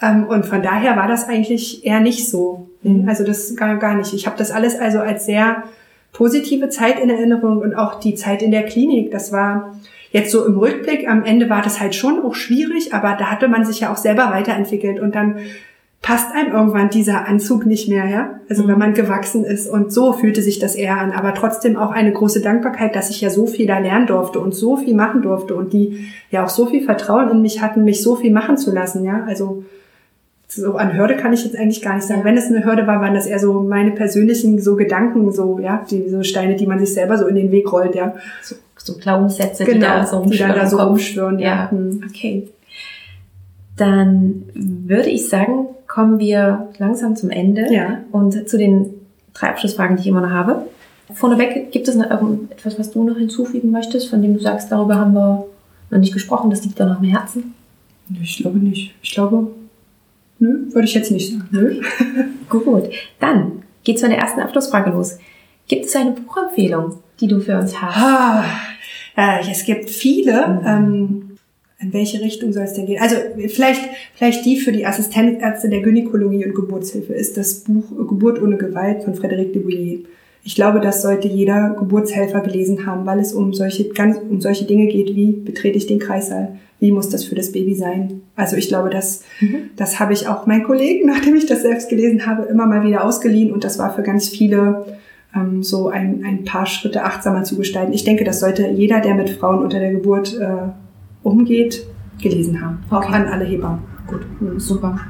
Ähm, 0.00 0.24
und 0.24 0.46
von 0.46 0.62
daher 0.62 0.96
war 0.96 1.08
das 1.08 1.28
eigentlich 1.28 1.84
eher 1.84 2.00
nicht 2.00 2.26
so. 2.26 2.70
Mhm. 2.82 3.06
Also 3.06 3.22
das 3.22 3.54
gar, 3.54 3.76
gar 3.76 3.96
nicht. 3.96 4.14
Ich 4.14 4.26
habe 4.26 4.38
das 4.38 4.50
alles 4.50 4.78
also 4.78 5.00
als 5.00 5.26
sehr 5.26 5.64
positive 6.12 6.68
Zeit 6.68 6.98
in 7.00 7.10
Erinnerung 7.10 7.58
und 7.58 7.74
auch 7.74 8.00
die 8.00 8.14
Zeit 8.14 8.42
in 8.42 8.50
der 8.50 8.64
Klinik. 8.64 9.10
Das 9.10 9.32
war 9.32 9.78
Jetzt 10.10 10.32
so 10.32 10.46
im 10.46 10.56
Rückblick, 10.56 11.06
am 11.06 11.22
Ende 11.24 11.50
war 11.50 11.60
das 11.60 11.80
halt 11.80 11.94
schon 11.94 12.24
auch 12.24 12.34
schwierig, 12.34 12.94
aber 12.94 13.16
da 13.18 13.26
hatte 13.26 13.48
man 13.48 13.64
sich 13.64 13.80
ja 13.80 13.92
auch 13.92 13.98
selber 13.98 14.30
weiterentwickelt 14.30 15.00
und 15.00 15.14
dann 15.14 15.36
passt 16.00 16.34
einem 16.34 16.52
irgendwann 16.52 16.90
dieser 16.90 17.26
Anzug 17.26 17.66
nicht 17.66 17.88
mehr, 17.88 18.06
ja? 18.06 18.40
Also 18.48 18.62
mhm. 18.62 18.68
wenn 18.68 18.78
man 18.78 18.94
gewachsen 18.94 19.44
ist 19.44 19.68
und 19.68 19.92
so 19.92 20.12
fühlte 20.12 20.40
sich 20.40 20.58
das 20.58 20.76
eher 20.76 20.96
an, 20.96 21.12
aber 21.12 21.34
trotzdem 21.34 21.76
auch 21.76 21.90
eine 21.90 22.12
große 22.12 22.40
Dankbarkeit, 22.40 22.94
dass 22.96 23.10
ich 23.10 23.20
ja 23.20 23.30
so 23.30 23.46
viel 23.46 23.66
da 23.66 23.78
lernen 23.78 24.06
durfte 24.06 24.40
und 24.40 24.54
so 24.54 24.76
viel 24.76 24.94
machen 24.94 25.22
durfte 25.22 25.54
und 25.54 25.72
die 25.72 26.06
ja 26.30 26.44
auch 26.44 26.48
so 26.48 26.66
viel 26.66 26.84
Vertrauen 26.84 27.28
in 27.30 27.42
mich 27.42 27.60
hatten, 27.60 27.84
mich 27.84 28.02
so 28.02 28.16
viel 28.16 28.32
machen 28.32 28.56
zu 28.56 28.72
lassen, 28.72 29.04
ja? 29.04 29.24
Also 29.26 29.64
so 30.50 30.76
an 30.76 30.96
Hürde 30.96 31.16
kann 31.16 31.32
ich 31.32 31.44
jetzt 31.44 31.56
eigentlich 31.56 31.82
gar 31.82 31.94
nicht 31.94 32.06
sagen. 32.06 32.24
Wenn 32.24 32.36
es 32.36 32.46
eine 32.46 32.64
Hürde 32.64 32.86
war, 32.86 33.00
waren 33.00 33.14
das 33.14 33.26
eher 33.26 33.38
so 33.38 33.60
meine 33.60 33.90
persönlichen 33.90 34.60
so 34.60 34.76
Gedanken, 34.76 35.30
so, 35.30 35.58
ja, 35.58 35.84
die 35.90 36.08
so 36.08 36.22
Steine, 36.22 36.56
die 36.56 36.66
man 36.66 36.78
sich 36.78 36.94
selber 36.94 37.18
so 37.18 37.26
in 37.26 37.34
den 37.34 37.52
Weg 37.52 37.70
rollt, 37.70 37.94
ja. 37.94 38.14
So 38.42 38.56
so 38.88 38.98
Glaubenssätze, 38.98 39.64
genau, 39.64 39.74
die 39.74 39.80
da 39.80 40.06
so 40.06 40.18
rumschwören. 40.18 40.52
Die 40.52 40.58
dann 40.58 40.64
da 40.64 40.66
so 40.66 40.78
rumschwören, 40.78 41.38
ja. 41.38 41.48
ja. 41.48 41.70
Hm. 41.70 42.04
Okay. 42.08 42.48
Dann 43.76 44.44
würde 44.54 45.08
ich 45.08 45.28
sagen, 45.28 45.66
kommen 45.86 46.18
wir 46.18 46.68
langsam 46.78 47.14
zum 47.14 47.30
Ende 47.30 47.72
ja. 47.72 48.00
und 48.10 48.48
zu 48.48 48.58
den 48.58 48.94
drei 49.34 49.50
Abschlussfragen, 49.50 49.96
die 49.96 50.02
ich 50.02 50.08
immer 50.08 50.20
noch 50.20 50.30
habe. 50.30 50.62
Vorneweg, 51.14 51.70
gibt 51.70 51.88
es 51.88 51.94
noch 51.94 52.10
etwas, 52.50 52.78
was 52.78 52.90
du 52.90 53.04
noch 53.04 53.16
hinzufügen 53.16 53.70
möchtest, 53.70 54.10
von 54.10 54.20
dem 54.20 54.34
du 54.34 54.40
sagst, 54.40 54.70
darüber 54.70 54.96
haben 54.96 55.14
wir 55.14 55.46
noch 55.90 55.98
nicht 55.98 56.12
gesprochen, 56.12 56.50
das 56.50 56.64
liegt 56.64 56.78
da 56.78 56.86
noch 56.86 57.00
im 57.00 57.08
Herzen? 57.08 57.54
Ich 58.20 58.38
glaube 58.38 58.58
nicht. 58.58 58.94
Ich 59.00 59.12
glaube, 59.12 59.48
nö, 60.38 60.66
würde 60.72 60.86
ich 60.86 60.94
jetzt 60.94 61.10
nicht 61.10 61.32
sagen. 61.32 61.48
Nö. 61.50 61.80
Gut, 62.48 62.90
dann 63.20 63.62
geht's 63.84 64.00
von 64.00 64.10
der 64.10 64.18
ersten 64.18 64.40
Abschlussfrage 64.40 64.90
los. 64.90 65.18
Gibt 65.66 65.84
es 65.84 65.96
eine 65.96 66.12
Buchempfehlung, 66.12 66.98
die 67.20 67.28
du 67.28 67.40
für 67.40 67.58
uns 67.58 67.80
hast? 67.80 67.96
Ah, 67.96 68.44
äh, 69.16 69.50
es 69.50 69.64
gibt 69.64 69.90
viele. 69.90 70.48
Mhm. 70.48 70.66
Ähm, 70.66 71.22
in 71.80 71.92
welche 71.92 72.20
Richtung 72.20 72.52
soll 72.52 72.64
es 72.64 72.72
denn 72.72 72.86
gehen? 72.86 73.00
Also 73.00 73.16
vielleicht, 73.48 73.82
vielleicht 74.14 74.44
die 74.44 74.56
für 74.56 74.72
die 74.72 74.84
Assistenzärzte 74.84 75.68
der 75.68 75.80
Gynäkologie 75.80 76.44
und 76.44 76.54
Geburtshilfe 76.54 77.12
ist 77.12 77.36
das 77.36 77.60
Buch 77.60 77.88
Geburt 78.08 78.42
ohne 78.42 78.56
Gewalt 78.56 79.04
von 79.04 79.14
Frédéric 79.14 79.52
de 79.52 79.62
Bouillet. 79.62 80.06
Ich 80.42 80.56
glaube, 80.56 80.80
das 80.80 81.02
sollte 81.02 81.28
jeder 81.28 81.76
Geburtshelfer 81.78 82.40
gelesen 82.40 82.84
haben, 82.84 83.06
weil 83.06 83.20
es 83.20 83.32
um 83.32 83.52
solche, 83.52 83.90
ganz, 83.90 84.18
um 84.18 84.40
solche 84.40 84.64
Dinge 84.64 84.86
geht, 84.86 85.14
wie 85.14 85.32
betrete 85.32 85.78
ich 85.78 85.86
den 85.86 85.98
Kreissaal? 86.00 86.58
Wie 86.80 86.92
muss 86.92 87.08
das 87.08 87.24
für 87.24 87.34
das 87.34 87.52
Baby 87.52 87.74
sein? 87.74 88.22
Also 88.36 88.56
ich 88.56 88.68
glaube, 88.68 88.90
das, 88.90 89.24
mhm. 89.40 89.70
das 89.76 89.98
habe 89.98 90.12
ich 90.12 90.28
auch 90.28 90.46
meinen 90.46 90.64
Kollegen, 90.64 91.06
nachdem 91.12 91.34
ich 91.34 91.46
das 91.46 91.62
selbst 91.62 91.88
gelesen 91.88 92.26
habe, 92.26 92.44
immer 92.44 92.66
mal 92.66 92.84
wieder 92.84 93.04
ausgeliehen 93.04 93.52
und 93.52 93.64
das 93.64 93.78
war 93.78 93.94
für 93.94 94.02
ganz 94.02 94.28
viele 94.28 94.86
ähm, 95.34 95.62
so 95.62 95.88
ein, 95.88 96.24
ein 96.24 96.44
paar 96.44 96.66
Schritte 96.66 97.04
achtsamer 97.04 97.44
zu 97.44 97.56
gestalten. 97.56 97.92
Ich 97.92 98.04
denke, 98.04 98.24
das 98.24 98.40
sollte 98.40 98.68
jeder, 98.68 99.00
der 99.00 99.14
mit 99.14 99.30
Frauen 99.30 99.62
unter 99.62 99.78
der 99.78 99.92
Geburt 99.92 100.38
äh, 100.38 100.68
umgeht, 101.22 101.84
gelesen 102.20 102.60
haben. 102.64 102.78
Auch 102.90 103.04
okay. 103.04 103.14
an 103.14 103.26
alle 103.26 103.44
Hebammen. 103.44 103.80
Gut, 104.06 104.26
mhm, 104.40 104.58
super. 104.58 105.00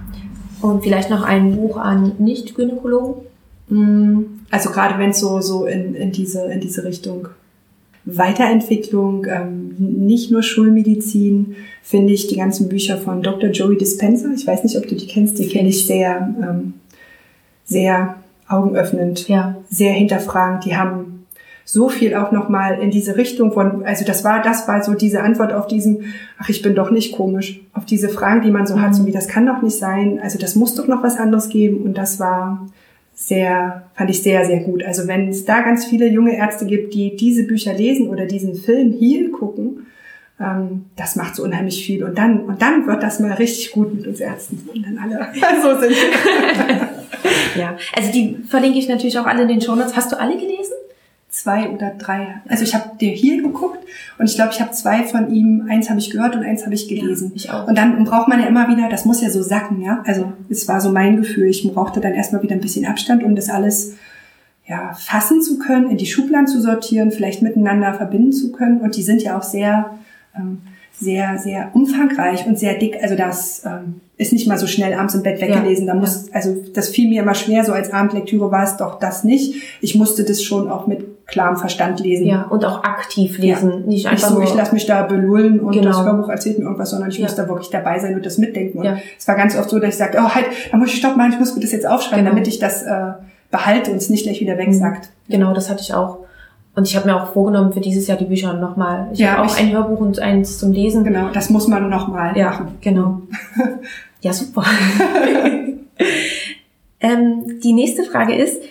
Und 0.61 0.82
vielleicht 0.82 1.11
noch 1.11 1.23
ein 1.23 1.57
Buch 1.57 1.77
an 1.77 2.12
Nicht-Gynäkologen? 2.19 3.23
Mm, 3.69 4.23
also 4.51 4.70
gerade 4.70 4.99
wenn 4.99 5.11
es 5.11 5.20
so, 5.20 5.40
so 5.40 5.66
in, 5.66 5.95
in, 5.95 6.11
diese, 6.11 6.45
in 6.47 6.61
diese 6.61 6.85
Richtung 6.85 7.28
Weiterentwicklung, 8.17 9.27
ähm, 9.27 9.75
nicht 9.79 10.31
nur 10.31 10.43
Schulmedizin, 10.43 11.57
finde 11.83 12.13
ich 12.13 12.27
die 12.27 12.37
ganzen 12.37 12.69
Bücher 12.69 12.97
von 12.97 13.23
Dr. 13.23 13.51
Joey 13.51 13.77
Dispenza. 13.77 14.29
Ich 14.35 14.47
weiß 14.47 14.65
nicht, 14.65 14.77
ob 14.77 14.87
du 14.87 14.95
die 14.95 15.07
kennst, 15.07 15.39
die 15.39 15.45
finde 15.45 15.69
ich 15.69 15.87
sehr, 15.87 16.35
ähm, 16.41 16.75
sehr 17.65 18.17
augenöffnend, 18.49 19.29
ja. 19.29 19.57
sehr 19.69 19.93
hinterfragend. 19.93 20.65
Die 20.65 20.77
haben 20.77 21.27
so 21.67 21.91
viel 21.91 22.15
auch 22.15 22.33
nochmal 22.33 22.81
in 22.81 22.91
diese 22.91 23.17
Richtung 23.19 23.53
von, 23.53 23.85
also 23.85 24.07
das 24.07 24.25
war, 24.25 24.41
das 24.41 24.67
war 24.67 24.83
so 24.83 24.95
diese 24.95 25.21
Antwort 25.21 25.53
auf 25.53 25.67
diesen, 25.67 26.15
ach, 26.39 26.49
ich 26.49 26.63
bin 26.63 26.75
doch 26.75 26.91
nicht 26.91 27.13
komisch, 27.15 27.61
auf 27.75 27.85
diese 27.85 28.09
Fragen, 28.09 28.41
die 28.41 28.51
man 28.51 28.67
so 28.67 28.77
mhm. 28.77 28.83
hat, 28.83 28.95
so 28.95 29.05
wie 29.05 29.13
das 29.13 29.29
kann 29.29 29.45
doch 29.45 29.61
nicht 29.61 29.77
sein, 29.77 30.19
also 30.23 30.39
das 30.39 30.55
muss 30.55 30.75
doch 30.75 30.87
noch 30.87 31.03
was 31.03 31.19
anderes 31.19 31.51
geben 31.51 31.83
und 31.83 31.99
das 31.99 32.19
war 32.19 32.67
sehr, 33.20 33.90
fand 33.95 34.11
ich 34.11 34.23
sehr, 34.23 34.47
sehr 34.47 34.61
gut. 34.61 34.85
Also 34.85 35.09
wenn 35.09 35.28
es 35.28 35.45
da 35.45 35.61
ganz 35.62 35.85
viele 35.85 36.07
junge 36.07 36.36
Ärzte 36.36 36.66
gibt, 36.66 36.95
die 36.95 37.16
diese 37.16 37.45
Bücher 37.49 37.74
lesen 37.74 38.09
oder 38.09 38.27
diesen 38.27 38.55
Film 38.55 38.93
hier 38.93 39.32
gucken, 39.32 39.89
ähm, 40.40 40.85
das 40.95 41.16
macht 41.16 41.35
so 41.35 41.43
unheimlich 41.43 41.85
viel. 41.85 42.05
Und 42.05 42.16
dann, 42.16 42.45
und 42.45 42.62
dann 42.62 42.86
wird 42.86 43.03
das 43.03 43.19
mal 43.19 43.32
richtig 43.32 43.73
gut 43.73 43.93
mit 43.93 44.07
uns 44.07 44.20
Ärzten. 44.20 44.69
Und 44.73 44.86
dann 44.86 44.99
alle 44.99 45.19
so 45.62 45.81
sind. 45.81 45.97
ja, 47.59 47.77
also 47.97 48.12
die 48.12 48.36
verlinke 48.47 48.78
ich 48.78 48.89
natürlich 48.89 49.19
auch 49.19 49.27
alle 49.27 49.43
in 49.43 49.49
den 49.49 49.61
Shownotes. 49.61 49.97
Hast 49.97 50.12
du 50.12 50.20
alle 50.20 50.36
gelesen? 50.36 50.74
Zwei 51.39 51.70
oder 51.70 51.93
drei. 51.97 52.40
Also 52.48 52.65
ich 52.65 52.74
habe 52.74 52.98
dir 53.01 53.12
hier 53.12 53.40
geguckt 53.40 53.78
und 54.19 54.28
ich 54.28 54.35
glaube, 54.35 54.51
ich 54.52 54.60
habe 54.60 54.73
zwei 54.73 55.05
von 55.05 55.32
ihm, 55.32 55.69
eins 55.70 55.89
habe 55.89 56.01
ich 56.01 56.10
gehört 56.10 56.35
und 56.35 56.43
eins 56.43 56.65
habe 56.65 56.74
ich 56.74 56.89
gelesen. 56.89 57.28
Ja, 57.28 57.36
ich 57.36 57.51
auch. 57.51 57.69
Und 57.69 57.78
dann 57.78 58.02
braucht 58.02 58.27
man 58.27 58.40
ja 58.40 58.47
immer 58.47 58.66
wieder, 58.66 58.89
das 58.89 59.05
muss 59.05 59.20
ja 59.20 59.31
so 59.31 59.40
sacken, 59.40 59.81
ja. 59.81 60.02
Also 60.05 60.32
es 60.48 60.66
war 60.66 60.81
so 60.81 60.90
mein 60.90 61.16
Gefühl, 61.16 61.47
ich 61.47 61.62
brauchte 61.73 62.01
dann 62.01 62.12
erstmal 62.12 62.43
wieder 62.43 62.56
ein 62.56 62.60
bisschen 62.60 62.86
Abstand, 62.86 63.23
um 63.23 63.36
das 63.36 63.51
alles 63.51 63.94
ja, 64.66 64.94
fassen 64.94 65.40
zu 65.40 65.60
können, 65.60 65.93
in 65.93 65.97
die 65.97 66.06
Schubladen 66.06 66.48
zu 66.48 66.60
sortieren, 66.60 67.12
vielleicht 67.12 67.40
miteinander 67.40 67.94
verbinden 67.94 68.32
zu 68.32 68.51
können. 68.51 68.81
Und 68.81 68.97
die 68.97 69.02
sind 69.05 69.23
ja 69.23 69.39
auch 69.39 69.44
sehr 69.44 69.97
ähm, 70.36 70.62
sehr, 71.01 71.39
sehr 71.39 71.70
umfangreich 71.75 72.47
und 72.47 72.59
sehr 72.59 72.75
dick. 72.75 72.99
Also 73.01 73.15
das 73.15 73.62
ähm, 73.65 74.01
ist 74.16 74.33
nicht 74.33 74.49
mal 74.49 74.59
so 74.59 74.66
schnell 74.66 74.95
abends 74.95 75.15
im 75.15 75.23
Bett 75.23 75.41
weggelesen. 75.41 75.87
Ja, 75.87 75.95
da 75.95 76.01
muss, 76.01 76.27
ja. 76.27 76.35
also 76.35 76.57
das 76.75 76.89
fiel 76.89 77.09
mir 77.09 77.23
immer 77.23 77.35
schwer, 77.35 77.65
so 77.65 77.73
als 77.73 77.93
Abendlektüre 77.93 78.51
war 78.51 78.65
es 78.65 78.77
doch 78.77 78.99
das 78.99 79.23
nicht. 79.23 79.62
Ich 79.81 79.95
musste 79.95 80.25
das 80.25 80.43
schon 80.43 80.69
auch 80.69 80.87
mit 80.87 81.27
klarem 81.27 81.57
Verstand 81.57 82.01
lesen. 82.01 82.27
Ja, 82.27 82.43
und 82.45 82.65
auch 82.65 82.83
aktiv 82.83 83.39
lesen. 83.39 83.70
Ja. 83.70 83.87
Nicht 83.87 84.07
einfach 84.07 84.31
nicht 84.31 84.49
so, 84.49 84.53
ich 84.53 84.55
lasse 84.55 84.75
mich 84.75 84.87
da 84.87 85.03
belullen 85.03 85.61
und 85.61 85.73
genau. 85.73 85.89
das 85.89 86.05
Hörbuch 86.05 86.29
erzählt 86.31 86.59
mir 86.59 86.65
irgendwas, 86.65 86.91
sondern 86.91 87.11
ich 87.11 87.20
muss 87.20 87.35
da 87.37 87.49
wirklich 87.49 87.70
dabei 87.70 87.99
sein 88.01 88.15
und 88.15 88.27
das 88.27 88.39
mitdenken. 88.39 88.79
Und 88.79 88.85
ja. 88.85 88.99
es 89.16 89.29
war 89.29 89.37
ganz 89.37 89.57
oft 89.57 89.70
so, 89.70 89.79
dass 89.79 89.91
ich 89.91 89.97
sagte, 89.97 90.19
oh 90.20 90.29
halt, 90.35 90.47
da 90.73 90.79
muss 90.79 90.89
ich 90.89 90.97
stopp 90.97 91.16
machen, 91.16 91.33
ich 91.33 91.39
muss 91.39 91.55
mir 91.55 91.61
das 91.61 91.70
jetzt 91.70 91.87
aufschreiben, 91.87 92.25
genau. 92.25 92.35
damit 92.35 92.49
ich 92.49 92.59
das 92.59 92.83
äh, 92.83 93.12
behalte 93.51 93.93
und 93.93 93.99
es 93.99 94.11
nicht 94.11 94.25
gleich 94.25 94.41
wieder 94.41 94.59
wegsackt. 94.59 95.11
Genau, 95.29 95.55
das 95.55 95.70
hatte 95.70 95.83
ich 95.83 95.95
auch. 95.95 96.19
Und 96.79 96.87
ich 96.87 96.95
habe 96.95 97.09
mir 97.09 97.21
auch 97.21 97.33
vorgenommen, 97.33 97.73
für 97.73 97.81
dieses 97.81 98.07
Jahr 98.07 98.17
die 98.17 98.27
Bücher 98.27 98.53
nochmal. 98.53 99.09
Ich 99.13 99.19
ja, 99.19 99.33
habe 99.33 99.43
auch 99.43 99.53
ich, 99.53 99.61
ein 99.61 99.73
Hörbuch 99.73 99.99
und 99.99 100.21
eins 100.21 100.61
zum 100.61 100.71
Lesen. 100.71 101.03
Genau, 101.03 101.29
das 101.31 101.51
muss 101.51 101.67
man 101.67 101.91
nochmal 101.91 102.39
ja, 102.39 102.51
machen. 102.51 102.69
Genau. 102.81 103.23
ja, 104.21 104.33
super. 104.33 104.63
ähm, 107.01 107.61
die 107.65 107.73
nächste 107.73 108.05
Frage 108.05 108.37
ist, 108.37 108.63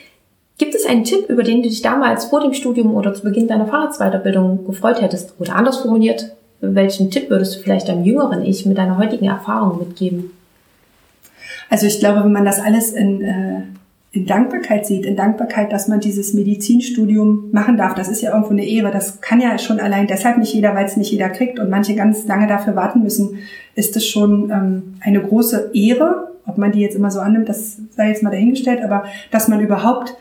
gibt 0.58 0.74
es 0.74 0.86
einen 0.86 1.04
Tipp, 1.04 1.28
über 1.28 1.44
den 1.44 1.64
du 1.64 1.68
dich 1.68 1.82
damals 1.82 2.24
vor 2.24 2.40
dem 2.40 2.54
Studium 2.54 2.96
oder 2.96 3.14
zu 3.14 3.24
Beginn 3.24 3.50
deiner 3.50 3.68
Fahrradsweiterbildung 3.68 4.66
gefreut 4.66 5.02
hättest? 5.02 5.34
Oder 5.38 5.58
anders 5.58 5.80
formuliert, 5.80 6.32
welchen 6.62 7.12
Tipp 7.12 7.30
würdest 7.30 7.58
du 7.58 7.60
vielleicht 7.60 7.90
deinem 7.90 8.06
jüngeren 8.06 8.42
Ich 8.42 8.66
mit 8.66 8.78
deiner 8.78 8.98
heutigen 8.98 9.26
Erfahrung 9.26 9.80
mitgeben? 9.80 10.32
Also 11.70 11.88
ich 11.88 12.00
glaube, 12.00 12.24
wenn 12.24 12.32
man 12.32 12.46
das 12.46 12.62
alles 12.62 12.94
in 12.94 13.22
äh, 13.22 13.64
in 14.18 14.26
Dankbarkeit 14.26 14.88
sieht, 14.88 15.06
in 15.06 15.15
Dankbarkeit, 15.15 15.72
dass 15.72 15.88
man 15.88 15.99
dieses 15.99 16.34
Medizinstudium 16.34 17.49
machen 17.52 17.77
darf. 17.77 17.94
Das 17.94 18.10
ist 18.10 18.22
ja 18.22 18.31
irgendwo 18.31 18.52
eine 18.52 18.65
Ehre. 18.65 18.89
Das 18.89 19.22
kann 19.22 19.39
ja 19.39 19.60
schon 19.60 19.80
allein 19.80 20.07
deshalb 20.07 20.39
nicht 20.39 20.53
jeder, 20.53 20.73
weil 20.73 20.85
es 20.85 20.98
nicht 20.98 21.11
jeder 21.11 21.30
kriegt 21.30 21.60
und 21.60 21.69
manche 21.69 21.94
ganz 21.94 22.26
lange 22.26 22.48
dafür 22.48 22.76
warten 22.76 23.03
müssen, 23.03 23.38
ist 23.76 23.95
es 23.95 24.07
schon 24.07 24.49
ähm, 24.49 24.95
eine 25.02 25.22
große 25.22 25.69
Ehre. 25.73 26.31
Ob 26.48 26.57
man 26.57 26.72
die 26.72 26.80
jetzt 26.80 26.95
immer 26.95 27.11
so 27.11 27.19
annimmt, 27.19 27.48
das 27.48 27.77
sei 27.91 28.07
jetzt 28.07 28.23
mal 28.23 28.31
dahingestellt, 28.31 28.81
aber 28.81 29.03
dass 29.30 29.49
man 29.49 29.60
überhaupt 29.60 30.18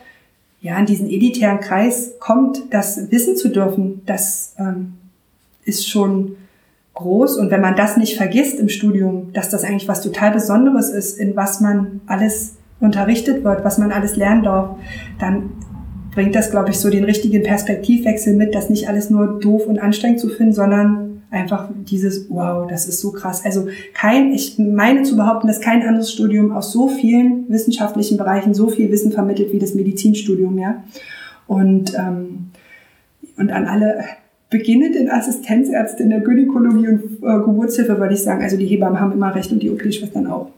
ja 0.61 0.77
in 0.77 0.85
diesen 0.85 1.07
elitären 1.07 1.59
Kreis 1.59 2.13
kommt, 2.19 2.71
das 2.71 3.09
wissen 3.09 3.35
zu 3.35 3.49
dürfen, 3.49 4.03
das 4.05 4.53
ähm, 4.59 4.93
ist 5.65 5.89
schon 5.89 6.35
groß. 6.93 7.37
Und 7.37 7.49
wenn 7.49 7.61
man 7.61 7.75
das 7.75 7.97
nicht 7.97 8.15
vergisst 8.15 8.59
im 8.59 8.69
Studium, 8.69 9.33
dass 9.33 9.49
das 9.49 9.63
eigentlich 9.63 9.87
was 9.87 10.03
total 10.03 10.31
Besonderes 10.31 10.89
ist, 10.89 11.17
in 11.17 11.35
was 11.35 11.61
man 11.61 12.01
alles 12.05 12.56
unterrichtet 12.79 13.43
wird, 13.43 13.63
was 13.63 13.77
man 13.77 13.91
alles 13.91 14.15
lernen 14.15 14.43
darf, 14.43 14.77
dann 15.19 15.51
bringt 16.11 16.35
das, 16.35 16.51
glaube 16.51 16.71
ich, 16.71 16.79
so 16.79 16.89
den 16.89 17.03
richtigen 17.03 17.43
Perspektivwechsel 17.43 18.35
mit, 18.35 18.55
das 18.55 18.69
nicht 18.69 18.89
alles 18.89 19.09
nur 19.09 19.39
doof 19.39 19.67
und 19.67 19.79
anstrengend 19.79 20.19
zu 20.19 20.29
finden, 20.29 20.53
sondern 20.53 21.21
einfach 21.29 21.69
dieses, 21.89 22.29
wow, 22.29 22.67
das 22.67 22.87
ist 22.87 23.01
so 23.01 23.11
krass. 23.11 23.43
Also 23.43 23.67
kein, 23.93 24.31
ich 24.31 24.57
meine 24.57 25.03
zu 25.03 25.15
behaupten, 25.15 25.47
dass 25.47 25.59
kein 25.59 25.83
anderes 25.83 26.11
Studium 26.11 26.51
aus 26.51 26.71
so 26.71 26.87
vielen 26.87 27.49
wissenschaftlichen 27.49 28.17
Bereichen 28.17 28.53
so 28.53 28.69
viel 28.69 28.91
Wissen 28.91 29.11
vermittelt 29.11 29.51
wie 29.51 29.59
das 29.59 29.73
Medizinstudium, 29.75 30.57
ja. 30.57 30.83
Und, 31.47 31.93
ähm, 31.95 32.47
und 33.37 33.51
an 33.51 33.65
alle 33.65 34.03
beginnenden 34.49 35.09
Assistenzärzte 35.09 36.03
in 36.03 36.09
der 36.09 36.21
Gynäkologie 36.21 36.87
und 36.87 37.03
äh, 37.21 37.39
Geburtshilfe 37.45 37.99
würde 37.99 38.13
ich 38.13 38.23
sagen, 38.23 38.41
also 38.41 38.57
die 38.57 38.65
Hebammen 38.65 38.99
haben 38.99 39.11
immer 39.11 39.35
recht 39.35 39.51
und 39.51 39.61
die 39.61 39.69
OP-Schwestern 39.69 40.27
auch. 40.27 40.49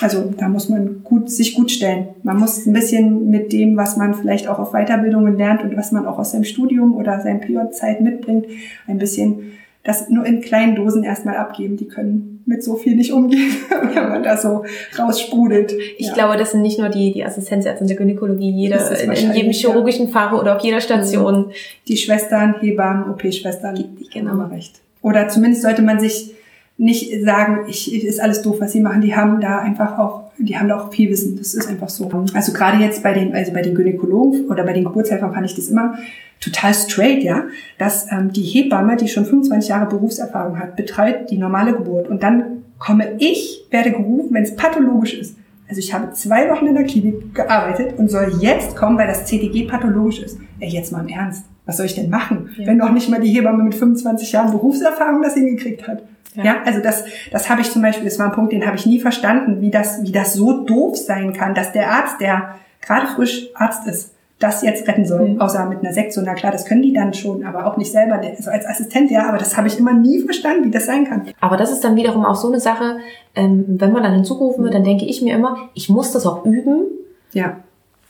Also 0.00 0.32
da 0.36 0.48
muss 0.48 0.68
man 0.68 1.02
gut, 1.02 1.30
sich 1.30 1.54
gut 1.54 1.70
stellen. 1.70 2.08
Man 2.22 2.38
muss 2.38 2.66
ein 2.66 2.72
bisschen 2.72 3.30
mit 3.30 3.52
dem, 3.52 3.76
was 3.76 3.96
man 3.96 4.14
vielleicht 4.14 4.48
auch 4.48 4.58
auf 4.58 4.72
Weiterbildungen 4.72 5.36
lernt 5.36 5.62
und 5.62 5.76
was 5.76 5.92
man 5.92 6.06
auch 6.06 6.18
aus 6.18 6.32
seinem 6.32 6.44
Studium 6.44 6.94
oder 6.94 7.20
seinem 7.20 7.40
PJ-Zeit 7.40 8.00
mitbringt, 8.00 8.46
ein 8.86 8.98
bisschen 8.98 9.52
das 9.84 10.10
nur 10.10 10.26
in 10.26 10.42
kleinen 10.42 10.76
Dosen 10.76 11.02
erstmal 11.02 11.36
abgeben. 11.36 11.76
Die 11.76 11.88
können 11.88 12.42
mit 12.46 12.62
so 12.62 12.76
viel 12.76 12.94
nicht 12.94 13.12
umgehen, 13.12 13.50
wenn 13.94 14.08
man 14.08 14.22
da 14.22 14.36
so 14.36 14.64
raussprudelt. 14.98 15.74
Ich 15.96 16.08
ja. 16.08 16.14
glaube, 16.14 16.36
das 16.36 16.52
sind 16.52 16.62
nicht 16.62 16.78
nur 16.78 16.90
die, 16.90 17.12
die 17.12 17.24
Assistenzärzte 17.24 17.84
in 17.84 17.88
der 17.88 17.96
Gynäkologie, 17.96 18.50
jede, 18.50 18.76
in, 19.02 19.12
in, 19.12 19.34
jedem 19.34 19.52
chirurgischen 19.52 20.06
ja. 20.06 20.12
Fahrer 20.12 20.40
oder 20.40 20.56
auf 20.56 20.62
jeder 20.62 20.80
Station. 20.80 21.52
Die 21.88 21.96
Schwestern, 21.96 22.56
Hebammen, 22.60 23.10
OP-Schwestern, 23.10 23.74
die 23.76 24.08
genau. 24.12 24.32
haben 24.32 24.52
recht. 24.52 24.80
Oder 25.00 25.28
zumindest 25.28 25.62
sollte 25.62 25.82
man 25.82 26.00
sich 26.00 26.34
nicht 26.78 27.24
sagen, 27.24 27.66
ich, 27.68 27.92
ist 27.92 28.20
alles 28.20 28.40
doof, 28.42 28.56
was 28.60 28.72
sie 28.72 28.80
machen. 28.80 29.00
Die 29.00 29.14
haben 29.14 29.40
da 29.40 29.58
einfach 29.58 29.98
auch, 29.98 30.30
die 30.38 30.56
haben 30.56 30.68
da 30.68 30.80
auch 30.80 30.92
viel 30.92 31.10
Wissen. 31.10 31.36
Das 31.36 31.52
ist 31.52 31.68
einfach 31.68 31.88
so. 31.88 32.08
Also 32.32 32.52
gerade 32.52 32.78
jetzt 32.78 33.02
bei 33.02 33.12
den, 33.12 33.34
also 33.34 33.52
bei 33.52 33.62
den 33.62 33.74
Gynäkologen 33.74 34.46
oder 34.46 34.64
bei 34.64 34.72
den 34.72 34.84
Geburtshelfern 34.84 35.34
fand 35.34 35.44
ich 35.44 35.56
das 35.56 35.68
immer 35.68 35.98
total 36.40 36.72
straight, 36.72 37.24
ja, 37.24 37.46
dass 37.78 38.10
ähm, 38.12 38.32
die 38.32 38.42
Hebamme, 38.42 38.96
die 38.96 39.08
schon 39.08 39.24
25 39.24 39.68
Jahre 39.68 39.88
Berufserfahrung 39.88 40.58
hat, 40.58 40.76
betreut 40.76 41.30
die 41.30 41.38
normale 41.38 41.72
Geburt 41.72 42.08
und 42.08 42.22
dann 42.22 42.62
komme 42.78 43.16
ich, 43.18 43.66
werde 43.70 43.90
gerufen, 43.90 44.32
wenn 44.32 44.44
es 44.44 44.54
pathologisch 44.54 45.14
ist. 45.14 45.36
Also 45.68 45.80
ich 45.80 45.92
habe 45.92 46.12
zwei 46.12 46.48
Wochen 46.48 46.66
in 46.66 46.74
der 46.74 46.84
Klinik 46.84 47.34
gearbeitet 47.34 47.98
und 47.98 48.08
soll 48.08 48.38
jetzt 48.40 48.76
kommen, 48.76 48.96
weil 48.96 49.08
das 49.08 49.26
CTG 49.26 49.66
pathologisch 49.66 50.20
ist. 50.20 50.38
Ey, 50.60 50.68
jetzt 50.68 50.92
mal 50.92 51.00
im 51.00 51.08
Ernst. 51.08 51.44
Was 51.68 51.76
soll 51.76 51.84
ich 51.84 51.94
denn 51.94 52.08
machen, 52.08 52.48
ja. 52.56 52.66
wenn 52.66 52.78
noch 52.78 52.90
nicht 52.92 53.10
mal 53.10 53.20
die 53.20 53.28
Hebamme 53.28 53.62
mit 53.62 53.74
25 53.74 54.32
Jahren 54.32 54.50
Berufserfahrung 54.52 55.20
das 55.20 55.34
hingekriegt 55.34 55.86
hat? 55.86 56.02
Ja. 56.34 56.44
ja, 56.44 56.56
also 56.64 56.80
das, 56.80 57.04
das 57.30 57.50
habe 57.50 57.60
ich 57.60 57.70
zum 57.70 57.82
Beispiel, 57.82 58.06
das 58.06 58.18
war 58.18 58.24
ein 58.24 58.32
Punkt, 58.32 58.54
den 58.54 58.64
habe 58.64 58.76
ich 58.76 58.86
nie 58.86 59.00
verstanden, 59.00 59.60
wie 59.60 59.70
das, 59.70 60.02
wie 60.02 60.10
das 60.10 60.32
so 60.32 60.64
doof 60.64 60.96
sein 60.96 61.34
kann, 61.34 61.54
dass 61.54 61.72
der 61.72 61.90
Arzt, 61.90 62.22
der 62.22 62.54
gerade 62.80 63.06
frisch 63.08 63.48
Arzt 63.54 63.86
ist, 63.86 64.14
das 64.38 64.62
jetzt 64.62 64.88
retten 64.88 65.04
soll, 65.04 65.30
mhm. 65.30 65.40
außer 65.42 65.66
mit 65.66 65.80
einer 65.80 65.92
Sektion. 65.92 66.24
Na 66.24 66.32
klar, 66.32 66.52
das 66.52 66.64
können 66.64 66.80
die 66.80 66.94
dann 66.94 67.12
schon, 67.12 67.44
aber 67.44 67.66
auch 67.66 67.76
nicht 67.76 67.92
selber, 67.92 68.14
also 68.14 68.50
als 68.50 68.66
Assistent, 68.66 69.10
ja, 69.10 69.28
aber 69.28 69.36
das 69.36 69.58
habe 69.58 69.68
ich 69.68 69.78
immer 69.78 69.92
nie 69.92 70.20
verstanden, 70.20 70.64
wie 70.64 70.70
das 70.70 70.86
sein 70.86 71.04
kann. 71.06 71.28
Aber 71.40 71.58
das 71.58 71.70
ist 71.70 71.84
dann 71.84 71.96
wiederum 71.96 72.24
auch 72.24 72.36
so 72.36 72.48
eine 72.48 72.60
Sache, 72.60 72.98
ähm, 73.34 73.64
wenn 73.66 73.92
man 73.92 74.04
dann 74.04 74.14
hinzugerufen 74.14 74.64
wird, 74.64 74.72
dann 74.72 74.84
denke 74.84 75.04
ich 75.04 75.20
mir 75.20 75.34
immer, 75.34 75.68
ich 75.74 75.90
muss 75.90 76.12
das 76.12 76.24
auch 76.24 76.46
üben. 76.46 76.86
Ja. 77.32 77.58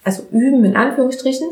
Also 0.05 0.23
üben 0.31 0.65
in 0.65 0.77
Anführungsstrichen. 0.77 1.49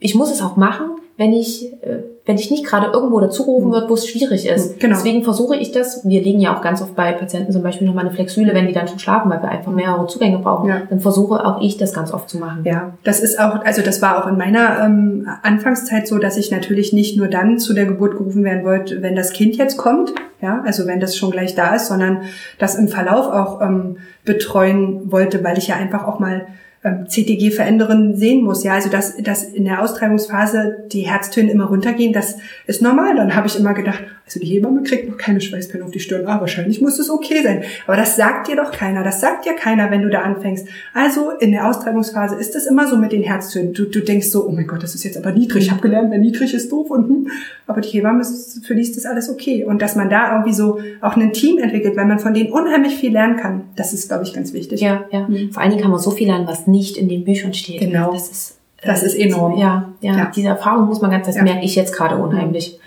Ich 0.00 0.14
muss 0.14 0.30
es 0.30 0.42
auch 0.42 0.56
machen, 0.56 0.90
wenn 1.16 1.32
ich, 1.32 1.72
äh, 1.82 2.02
wenn 2.26 2.36
ich 2.36 2.50
nicht 2.50 2.64
gerade 2.64 2.90
irgendwo 2.92 3.20
dazugerufen 3.20 3.70
wird, 3.70 3.88
wo 3.88 3.94
es 3.94 4.08
schwierig 4.08 4.46
ist. 4.46 4.80
Genau. 4.80 4.96
Deswegen 4.96 5.22
versuche 5.22 5.56
ich 5.56 5.70
das. 5.70 6.04
Wir 6.04 6.22
legen 6.22 6.40
ja 6.40 6.56
auch 6.56 6.60
ganz 6.60 6.82
oft 6.82 6.96
bei 6.96 7.12
Patienten 7.12 7.52
zum 7.52 7.62
Beispiel 7.62 7.86
nochmal 7.86 8.06
eine 8.06 8.14
Flexüle, 8.14 8.52
wenn 8.54 8.66
die 8.66 8.72
dann 8.72 8.88
schon 8.88 8.98
schlafen, 8.98 9.30
weil 9.30 9.40
wir 9.40 9.48
einfach 9.48 9.70
mehrere 9.70 10.06
Zugänge 10.08 10.38
brauchen. 10.38 10.68
Ja. 10.68 10.82
Dann 10.88 11.00
versuche 11.00 11.44
auch 11.44 11.60
ich 11.60 11.76
das 11.76 11.92
ganz 11.92 12.12
oft 12.12 12.28
zu 12.28 12.38
machen. 12.38 12.62
Ja, 12.64 12.94
das 13.04 13.20
ist 13.20 13.38
auch, 13.38 13.64
also 13.64 13.82
das 13.82 14.02
war 14.02 14.22
auch 14.22 14.26
in 14.26 14.36
meiner 14.36 14.80
ähm, 14.84 15.28
Anfangszeit 15.42 16.08
so, 16.08 16.18
dass 16.18 16.36
ich 16.36 16.50
natürlich 16.50 16.92
nicht 16.92 17.16
nur 17.16 17.28
dann 17.28 17.58
zu 17.58 17.74
der 17.74 17.86
Geburt 17.86 18.16
gerufen 18.16 18.42
werden 18.42 18.64
wollte, 18.64 19.02
wenn 19.02 19.14
das 19.14 19.32
Kind 19.32 19.56
jetzt 19.56 19.76
kommt, 19.76 20.12
ja, 20.40 20.62
also 20.64 20.86
wenn 20.86 20.98
das 20.98 21.16
schon 21.16 21.30
gleich 21.30 21.54
da 21.54 21.76
ist, 21.76 21.86
sondern 21.86 22.22
das 22.58 22.74
im 22.74 22.88
Verlauf 22.88 23.26
auch 23.28 23.60
ähm, 23.60 23.98
betreuen 24.24 25.12
wollte, 25.12 25.44
weil 25.44 25.58
ich 25.58 25.68
ja 25.68 25.76
einfach 25.76 26.06
auch 26.08 26.18
mal 26.18 26.46
ähm, 26.84 27.06
CTG 27.08 27.50
verändern 27.50 28.14
sehen 28.14 28.44
muss. 28.44 28.62
Ja, 28.62 28.74
also 28.74 28.90
dass, 28.90 29.16
dass 29.16 29.42
in 29.42 29.64
der 29.64 29.82
Austreibungsphase 29.82 30.84
die 30.92 31.00
Herztöne 31.00 31.50
immer 31.50 31.64
runtergehen, 31.64 32.12
das 32.12 32.36
ist 32.66 32.82
normal. 32.82 33.16
Dann 33.16 33.34
habe 33.34 33.46
ich 33.46 33.58
immer 33.58 33.72
gedacht, 33.72 34.04
also 34.26 34.38
die 34.38 34.46
Hebamme 34.46 34.82
kriegt 34.82 35.08
noch 35.08 35.16
keine 35.16 35.40
Schweißperlen 35.40 35.86
auf 35.86 35.92
die 35.92 36.00
Stirn. 36.00 36.26
Ah, 36.26 36.40
wahrscheinlich 36.40 36.80
muss 36.80 36.98
es 36.98 37.10
okay 37.10 37.42
sein. 37.42 37.62
Aber 37.86 37.96
das 37.96 38.16
sagt 38.16 38.48
dir 38.48 38.56
doch 38.56 38.70
keiner. 38.70 39.02
Das 39.02 39.20
sagt 39.20 39.46
dir 39.46 39.54
keiner, 39.54 39.90
wenn 39.90 40.02
du 40.02 40.10
da 40.10 40.22
anfängst. 40.22 40.66
Also 40.94 41.30
in 41.30 41.52
der 41.52 41.68
Austreibungsphase 41.68 42.34
ist 42.36 42.54
es 42.54 42.66
immer 42.66 42.86
so 42.86 42.96
mit 42.96 43.12
den 43.12 43.22
Herztönen. 43.22 43.72
Du, 43.72 43.84
du 43.84 44.00
denkst 44.00 44.28
so, 44.28 44.46
oh 44.46 44.52
mein 44.52 44.66
Gott, 44.66 44.82
das 44.82 44.94
ist 44.94 45.04
jetzt 45.04 45.16
aber 45.16 45.32
niedrig. 45.32 45.64
Ich 45.64 45.70
habe 45.70 45.80
gelernt, 45.80 46.10
wenn 46.10 46.20
niedrig 46.20 46.54
ist 46.54 46.70
doof 46.70 46.90
und 46.90 47.08
hm. 47.08 47.30
Aber 47.66 47.80
die 47.80 47.88
Hebamme, 47.88 48.20
ist, 48.20 48.66
für 48.66 48.74
die 48.74 48.82
ist 48.82 48.96
das 48.96 49.06
alles 49.06 49.30
okay. 49.30 49.64
Und 49.64 49.80
dass 49.80 49.96
man 49.96 50.10
da 50.10 50.32
irgendwie 50.32 50.52
so 50.52 50.80
auch 51.00 51.16
ein 51.16 51.32
Team 51.32 51.58
entwickelt, 51.58 51.96
weil 51.96 52.04
man 52.04 52.18
von 52.18 52.34
denen 52.34 52.52
unheimlich 52.52 52.96
viel 52.96 53.12
lernen 53.12 53.36
kann, 53.36 53.64
das 53.76 53.94
ist, 53.94 54.08
glaube 54.08 54.24
ich, 54.24 54.34
ganz 54.34 54.52
wichtig. 54.52 54.80
Ja, 54.80 55.04
ja. 55.10 55.26
Mhm. 55.26 55.50
Vor 55.52 55.62
allen 55.62 55.70
Dingen 55.70 55.82
kann 55.82 55.90
man 55.90 56.00
so 56.00 56.10
viel 56.10 56.26
lernen, 56.26 56.46
was 56.46 56.66
nicht 56.74 56.96
in 56.96 57.08
den 57.08 57.24
Büchern 57.24 57.54
steht. 57.54 57.80
Genau. 57.80 58.12
Das 58.12 58.28
ist, 58.28 58.58
das 58.82 59.02
ist 59.02 59.14
enorm. 59.14 59.58
Ja, 59.58 59.92
ja, 60.00 60.16
ja. 60.16 60.32
Diese 60.34 60.48
Erfahrung 60.48 60.86
muss 60.86 61.00
man 61.00 61.10
ganz, 61.10 61.26
das 61.26 61.36
ja. 61.36 61.42
merke 61.42 61.64
ich 61.64 61.74
jetzt 61.74 61.96
gerade 61.96 62.16
unheimlich. 62.16 62.78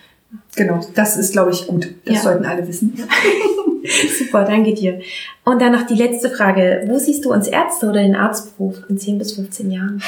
Genau, 0.56 0.82
das 0.94 1.18
ist, 1.18 1.32
glaube 1.32 1.52
ich, 1.52 1.68
gut. 1.68 1.88
Das 2.06 2.16
ja. 2.16 2.22
sollten 2.22 2.46
alle 2.46 2.68
wissen. 2.68 2.98
Super, 4.20 4.44
danke 4.44 4.74
dir. 4.74 5.00
Und 5.46 5.62
dann 5.62 5.72
noch 5.72 5.88
die 5.88 5.96
letzte 5.96 6.30
Frage. 6.30 6.84
Wo 6.88 6.98
siehst 6.98 7.24
du 7.24 7.32
uns 7.32 7.48
Ärzte 7.48 7.90
oder 7.90 8.02
den 8.02 8.16
Arztberuf 8.16 8.84
in 8.90 8.98
10 8.98 9.18
bis 9.18 9.34
15 9.34 9.72
Jahren? 9.72 10.02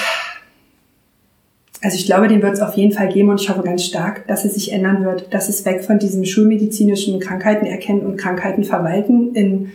Also 1.82 1.96
ich 1.96 2.06
glaube, 2.06 2.28
den 2.28 2.42
wird 2.42 2.54
es 2.54 2.62
auf 2.62 2.76
jeden 2.76 2.92
Fall 2.92 3.08
geben 3.08 3.30
und 3.30 3.40
ich 3.40 3.50
hoffe 3.50 3.62
ganz 3.62 3.86
stark, 3.86 4.28
dass 4.28 4.44
es 4.44 4.56
sich 4.56 4.74
ändern 4.74 5.06
wird, 5.06 5.34
dass 5.34 5.48
es 5.48 5.64
weg 5.64 5.84
von 5.86 5.98
diesem 5.98 6.26
schulmedizinischen 6.26 7.22
Krankheiten 7.22 7.66
erkennen 7.66 8.02
und 8.02 8.18
Krankheiten 8.18 8.66
verwalten 8.66 9.34
in 9.34 9.72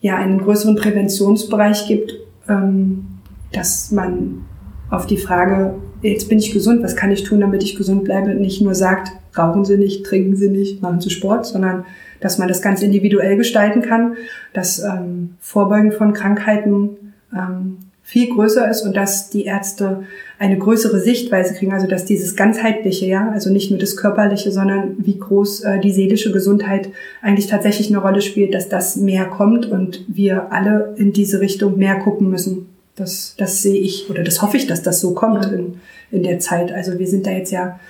ja 0.00 0.16
einen 0.16 0.38
größeren 0.38 0.76
Präventionsbereich 0.76 1.86
gibt, 1.86 2.14
ähm, 2.48 3.06
dass 3.56 3.90
man 3.90 4.44
auf 4.90 5.06
die 5.06 5.16
Frage, 5.16 5.74
jetzt 6.02 6.28
bin 6.28 6.38
ich 6.38 6.52
gesund, 6.52 6.82
was 6.82 6.96
kann 6.96 7.10
ich 7.10 7.24
tun, 7.24 7.40
damit 7.40 7.62
ich 7.62 7.76
gesund 7.76 8.04
bleibe, 8.04 8.34
nicht 8.34 8.60
nur 8.60 8.74
sagt, 8.74 9.10
rauchen 9.36 9.64
Sie 9.64 9.76
nicht, 9.76 10.04
trinken 10.04 10.36
Sie 10.36 10.48
nicht, 10.48 10.82
machen 10.82 11.00
Sie 11.00 11.10
Sport, 11.10 11.46
sondern 11.46 11.84
dass 12.20 12.38
man 12.38 12.48
das 12.48 12.62
ganz 12.62 12.82
individuell 12.82 13.36
gestalten 13.36 13.82
kann, 13.82 14.16
dass 14.52 14.82
ähm, 14.82 15.34
Vorbeugen 15.40 15.92
von 15.92 16.12
Krankheiten 16.12 17.12
ähm, 17.32 17.78
viel 18.02 18.28
größer 18.28 18.70
ist 18.70 18.82
und 18.82 18.94
dass 18.96 19.30
die 19.30 19.44
Ärzte 19.44 20.04
eine 20.38 20.58
größere 20.58 21.00
Sichtweise 21.00 21.54
kriegen, 21.54 21.72
also 21.72 21.86
dass 21.86 22.04
dieses 22.04 22.36
ganzheitliche, 22.36 23.06
ja, 23.06 23.30
also 23.30 23.50
nicht 23.50 23.70
nur 23.70 23.80
das 23.80 23.96
körperliche, 23.96 24.52
sondern 24.52 24.96
wie 24.98 25.18
groß 25.18 25.62
äh, 25.62 25.80
die 25.80 25.90
seelische 25.90 26.30
Gesundheit 26.30 26.90
eigentlich 27.22 27.46
tatsächlich 27.46 27.88
eine 27.88 27.98
Rolle 27.98 28.20
spielt, 28.20 28.52
dass 28.54 28.68
das 28.68 28.96
mehr 28.96 29.24
kommt 29.24 29.66
und 29.66 30.04
wir 30.06 30.52
alle 30.52 30.94
in 30.96 31.12
diese 31.14 31.40
Richtung 31.40 31.78
mehr 31.78 31.96
gucken 31.96 32.28
müssen. 32.28 32.73
Das, 32.96 33.34
das 33.36 33.62
sehe 33.62 33.80
ich 33.80 34.08
oder 34.08 34.22
das 34.22 34.40
hoffe 34.40 34.56
ich, 34.56 34.66
dass 34.66 34.82
das 34.82 35.00
so 35.00 35.14
kommt 35.14 35.46
in, 35.46 35.80
in 36.10 36.22
der 36.22 36.38
Zeit. 36.38 36.70
Also 36.72 36.98
wir 36.98 37.08
sind 37.08 37.26
da 37.26 37.32
jetzt 37.32 37.50
ja 37.50 37.80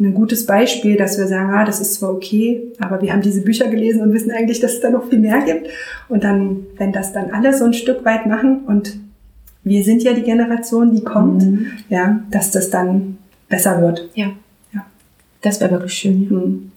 ein 0.00 0.14
gutes 0.14 0.46
Beispiel, 0.46 0.96
dass 0.96 1.18
wir 1.18 1.26
sagen, 1.26 1.52
ah, 1.52 1.64
das 1.64 1.80
ist 1.80 1.94
zwar 1.94 2.12
okay, 2.12 2.62
aber 2.78 3.00
wir 3.00 3.12
haben 3.12 3.22
diese 3.22 3.42
Bücher 3.42 3.68
gelesen 3.68 4.00
und 4.00 4.12
wissen 4.12 4.32
eigentlich, 4.32 4.60
dass 4.60 4.72
es 4.74 4.80
da 4.80 4.90
noch 4.90 5.08
viel 5.08 5.20
mehr 5.20 5.42
gibt. 5.42 5.68
Und 6.08 6.24
dann, 6.24 6.66
wenn 6.76 6.92
das 6.92 7.12
dann 7.12 7.30
alle 7.30 7.56
so 7.56 7.64
ein 7.64 7.74
Stück 7.74 8.04
weit 8.04 8.26
machen 8.26 8.64
und 8.66 8.98
wir 9.62 9.84
sind 9.84 10.02
ja 10.02 10.12
die 10.12 10.22
Generation, 10.22 10.94
die 10.94 11.04
kommt, 11.04 11.42
mhm. 11.42 11.66
ja, 11.88 12.20
dass 12.30 12.50
das 12.50 12.70
dann 12.70 13.18
besser 13.48 13.80
wird. 13.80 14.10
Ja. 14.14 14.32
ja. 14.72 14.84
Das 15.42 15.60
wäre 15.60 15.70
wirklich 15.70 15.94
schön. 15.94 16.28
Mhm. 16.28 16.72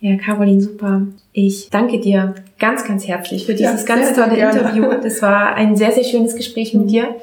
Ja, 0.00 0.16
Caroline, 0.16 0.60
super. 0.60 1.02
Ich 1.32 1.68
danke 1.70 2.00
dir 2.00 2.34
ganz, 2.58 2.84
ganz 2.84 3.06
herzlich 3.06 3.46
für 3.46 3.54
dieses 3.54 3.86
ja, 3.86 3.94
ganz 3.94 4.14
tolle 4.14 4.36
Interview. 4.36 4.84
Das 5.02 5.22
war 5.22 5.54
ein 5.54 5.76
sehr, 5.76 5.92
sehr 5.92 6.04
schönes 6.04 6.36
Gespräch 6.36 6.74
mit 6.74 6.90
dir. 6.90 7.16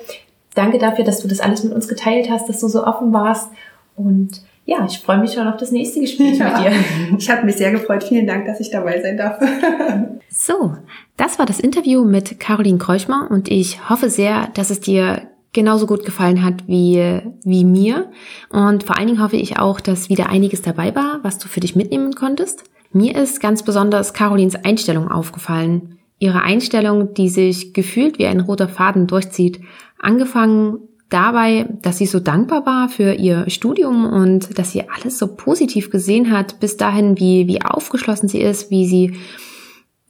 Danke 0.55 0.77
dafür, 0.77 1.03
dass 1.03 1.19
du 1.19 1.27
das 1.27 1.39
alles 1.39 1.63
mit 1.63 1.73
uns 1.73 1.87
geteilt 1.87 2.29
hast, 2.29 2.47
dass 2.47 2.59
du 2.59 2.67
so 2.67 2.85
offen 2.85 3.11
warst 3.13 3.49
und 3.95 4.41
ja, 4.65 4.85
ich 4.85 4.99
freue 4.99 5.17
mich 5.17 5.33
schon 5.33 5.47
auf 5.47 5.57
das 5.57 5.71
nächste 5.71 5.99
Gespräch 5.99 6.37
ja, 6.37 6.45
mit 6.45 6.65
dir. 6.65 6.71
Ich 7.17 7.29
habe 7.29 7.45
mich 7.45 7.57
sehr 7.57 7.71
gefreut. 7.71 8.03
Vielen 8.03 8.27
Dank, 8.27 8.45
dass 8.45 8.61
ich 8.61 8.71
dabei 8.71 9.01
sein 9.01 9.17
darf. 9.17 9.37
so, 10.29 10.77
das 11.17 11.37
war 11.37 11.45
das 11.45 11.59
Interview 11.59 12.05
mit 12.05 12.39
Caroline 12.39 12.77
Kreuschmer 12.77 13.27
und 13.29 13.51
ich 13.51 13.89
hoffe 13.89 14.09
sehr, 14.09 14.47
dass 14.53 14.69
es 14.69 14.79
dir 14.79 15.23
genauso 15.51 15.85
gut 15.85 16.05
gefallen 16.05 16.43
hat 16.43 16.67
wie, 16.67 17.21
wie 17.43 17.65
mir. 17.65 18.09
Und 18.49 18.85
vor 18.85 18.97
allen 18.97 19.07
Dingen 19.07 19.21
hoffe 19.21 19.35
ich 19.35 19.59
auch, 19.59 19.81
dass 19.81 20.09
wieder 20.09 20.29
einiges 20.29 20.61
dabei 20.61 20.95
war, 20.95 21.19
was 21.23 21.37
du 21.37 21.47
für 21.47 21.59
dich 21.59 21.75
mitnehmen 21.75 22.15
konntest. 22.15 22.63
Mir 22.93 23.15
ist 23.15 23.41
ganz 23.41 23.63
besonders 23.63 24.13
Carolins 24.13 24.55
Einstellung 24.55 25.09
aufgefallen. 25.09 25.97
Ihre 26.19 26.43
Einstellung, 26.43 27.13
die 27.15 27.27
sich 27.27 27.73
gefühlt 27.73 28.19
wie 28.19 28.27
ein 28.27 28.39
roter 28.39 28.69
Faden 28.69 29.07
durchzieht. 29.07 29.59
Angefangen 29.99 30.77
dabei, 31.09 31.67
dass 31.81 31.97
sie 31.97 32.05
so 32.05 32.19
dankbar 32.19 32.65
war 32.65 32.89
für 32.89 33.13
ihr 33.13 33.49
Studium 33.49 34.05
und 34.05 34.57
dass 34.57 34.71
sie 34.71 34.83
alles 34.89 35.17
so 35.17 35.35
positiv 35.35 35.89
gesehen 35.89 36.31
hat, 36.31 36.59
bis 36.59 36.77
dahin, 36.77 37.19
wie, 37.19 37.47
wie 37.47 37.61
aufgeschlossen 37.61 38.29
sie 38.29 38.41
ist, 38.41 38.71
wie 38.71 38.87
sie 38.87 39.15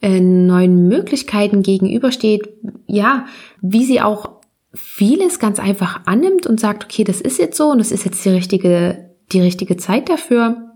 äh, 0.00 0.20
neuen 0.20 0.86
Möglichkeiten 0.88 1.62
gegenübersteht, 1.62 2.48
ja, 2.86 3.26
wie 3.60 3.84
sie 3.84 4.00
auch 4.02 4.30
vieles 4.74 5.38
ganz 5.38 5.58
einfach 5.58 6.00
annimmt 6.04 6.46
und 6.46 6.60
sagt, 6.60 6.84
okay, 6.84 7.04
das 7.04 7.20
ist 7.20 7.38
jetzt 7.38 7.56
so 7.56 7.70
und 7.70 7.78
das 7.78 7.92
ist 7.92 8.04
jetzt 8.04 8.24
die 8.24 8.30
richtige, 8.30 9.10
die 9.32 9.40
richtige 9.40 9.76
Zeit 9.76 10.08
dafür. 10.08 10.70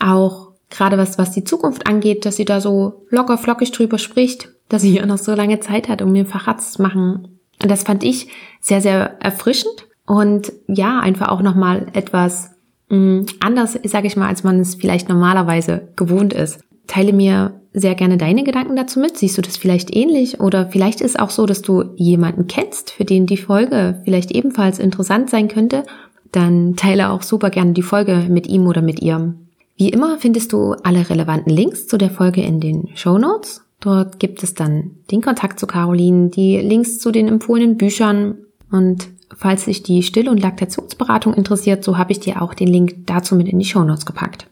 Auch 0.00 0.45
gerade 0.70 0.98
was, 0.98 1.18
was 1.18 1.32
die 1.32 1.44
Zukunft 1.44 1.86
angeht, 1.86 2.24
dass 2.24 2.36
sie 2.36 2.44
da 2.44 2.60
so 2.60 3.06
locker 3.10 3.38
flockig 3.38 3.72
drüber 3.72 3.98
spricht, 3.98 4.50
dass 4.68 4.82
sie 4.82 4.94
ja 4.96 5.06
noch 5.06 5.18
so 5.18 5.34
lange 5.34 5.60
Zeit 5.60 5.88
hat, 5.88 6.02
um 6.02 6.12
mir 6.12 6.26
Facharzt 6.26 6.74
zu 6.74 6.82
machen. 6.82 7.38
Und 7.62 7.70
das 7.70 7.84
fand 7.84 8.04
ich 8.04 8.28
sehr, 8.60 8.80
sehr 8.80 9.20
erfrischend 9.20 9.86
und 10.06 10.52
ja, 10.68 11.00
einfach 11.00 11.28
auch 11.28 11.42
nochmal 11.42 11.86
etwas 11.94 12.50
mh, 12.88 12.98
mm, 12.98 13.26
anders, 13.40 13.78
sage 13.84 14.06
ich 14.06 14.16
mal, 14.16 14.28
als 14.28 14.44
man 14.44 14.60
es 14.60 14.74
vielleicht 14.76 15.08
normalerweise 15.08 15.88
gewohnt 15.96 16.32
ist. 16.32 16.60
Teile 16.86 17.12
mir 17.12 17.60
sehr 17.72 17.94
gerne 17.94 18.16
deine 18.16 18.44
Gedanken 18.44 18.76
dazu 18.76 19.00
mit. 19.00 19.18
Siehst 19.18 19.36
du 19.36 19.42
das 19.42 19.56
vielleicht 19.56 19.94
ähnlich? 19.94 20.40
Oder 20.40 20.68
vielleicht 20.68 21.00
ist 21.00 21.18
auch 21.18 21.30
so, 21.30 21.44
dass 21.46 21.62
du 21.62 21.84
jemanden 21.96 22.46
kennst, 22.46 22.90
für 22.90 23.04
den 23.04 23.26
die 23.26 23.36
Folge 23.36 24.00
vielleicht 24.04 24.30
ebenfalls 24.30 24.78
interessant 24.78 25.28
sein 25.28 25.48
könnte. 25.48 25.84
Dann 26.32 26.76
teile 26.76 27.10
auch 27.10 27.22
super 27.22 27.50
gerne 27.50 27.72
die 27.72 27.82
Folge 27.82 28.26
mit 28.28 28.46
ihm 28.46 28.66
oder 28.66 28.82
mit 28.82 29.02
ihr. 29.02 29.34
Wie 29.76 29.90
immer 29.90 30.18
findest 30.18 30.52
du 30.52 30.72
alle 30.72 31.08
relevanten 31.08 31.52
Links 31.52 31.86
zu 31.86 31.98
der 31.98 32.10
Folge 32.10 32.42
in 32.42 32.60
den 32.60 32.88
Show 32.94 33.18
Notes. 33.18 33.62
Dort 33.80 34.18
gibt 34.18 34.42
es 34.42 34.54
dann 34.54 34.96
den 35.10 35.20
Kontakt 35.20 35.60
zu 35.60 35.66
Caroline, 35.66 36.30
die 36.30 36.58
Links 36.58 36.98
zu 36.98 37.10
den 37.10 37.28
empfohlenen 37.28 37.76
Büchern 37.76 38.38
und 38.70 39.08
falls 39.36 39.66
dich 39.66 39.82
die 39.82 40.02
Still- 40.02 40.28
und 40.28 40.40
Laktationsberatung 40.40 41.34
interessiert, 41.34 41.84
so 41.84 41.98
habe 41.98 42.12
ich 42.12 42.20
dir 42.20 42.40
auch 42.40 42.54
den 42.54 42.68
Link 42.68 43.06
dazu 43.06 43.36
mit 43.36 43.48
in 43.48 43.58
die 43.58 43.66
Show 43.66 43.84
Notes 43.84 44.06
gepackt. 44.06 44.46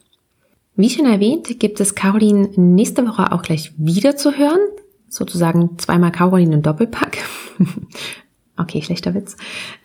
Wie 0.76 0.90
schon 0.90 1.06
erwähnt, 1.06 1.58
gibt 1.58 1.80
es 1.80 1.94
Caroline 1.94 2.50
nächste 2.56 3.06
Woche 3.06 3.32
auch 3.32 3.42
gleich 3.42 3.72
wieder 3.76 4.16
zu 4.16 4.36
hören. 4.36 4.60
Sozusagen 5.08 5.78
zweimal 5.78 6.10
Caroline 6.12 6.56
im 6.56 6.62
Doppelpack. 6.62 7.18
Okay, 8.56 8.82
schlechter 8.82 9.14
Witz. 9.14 9.36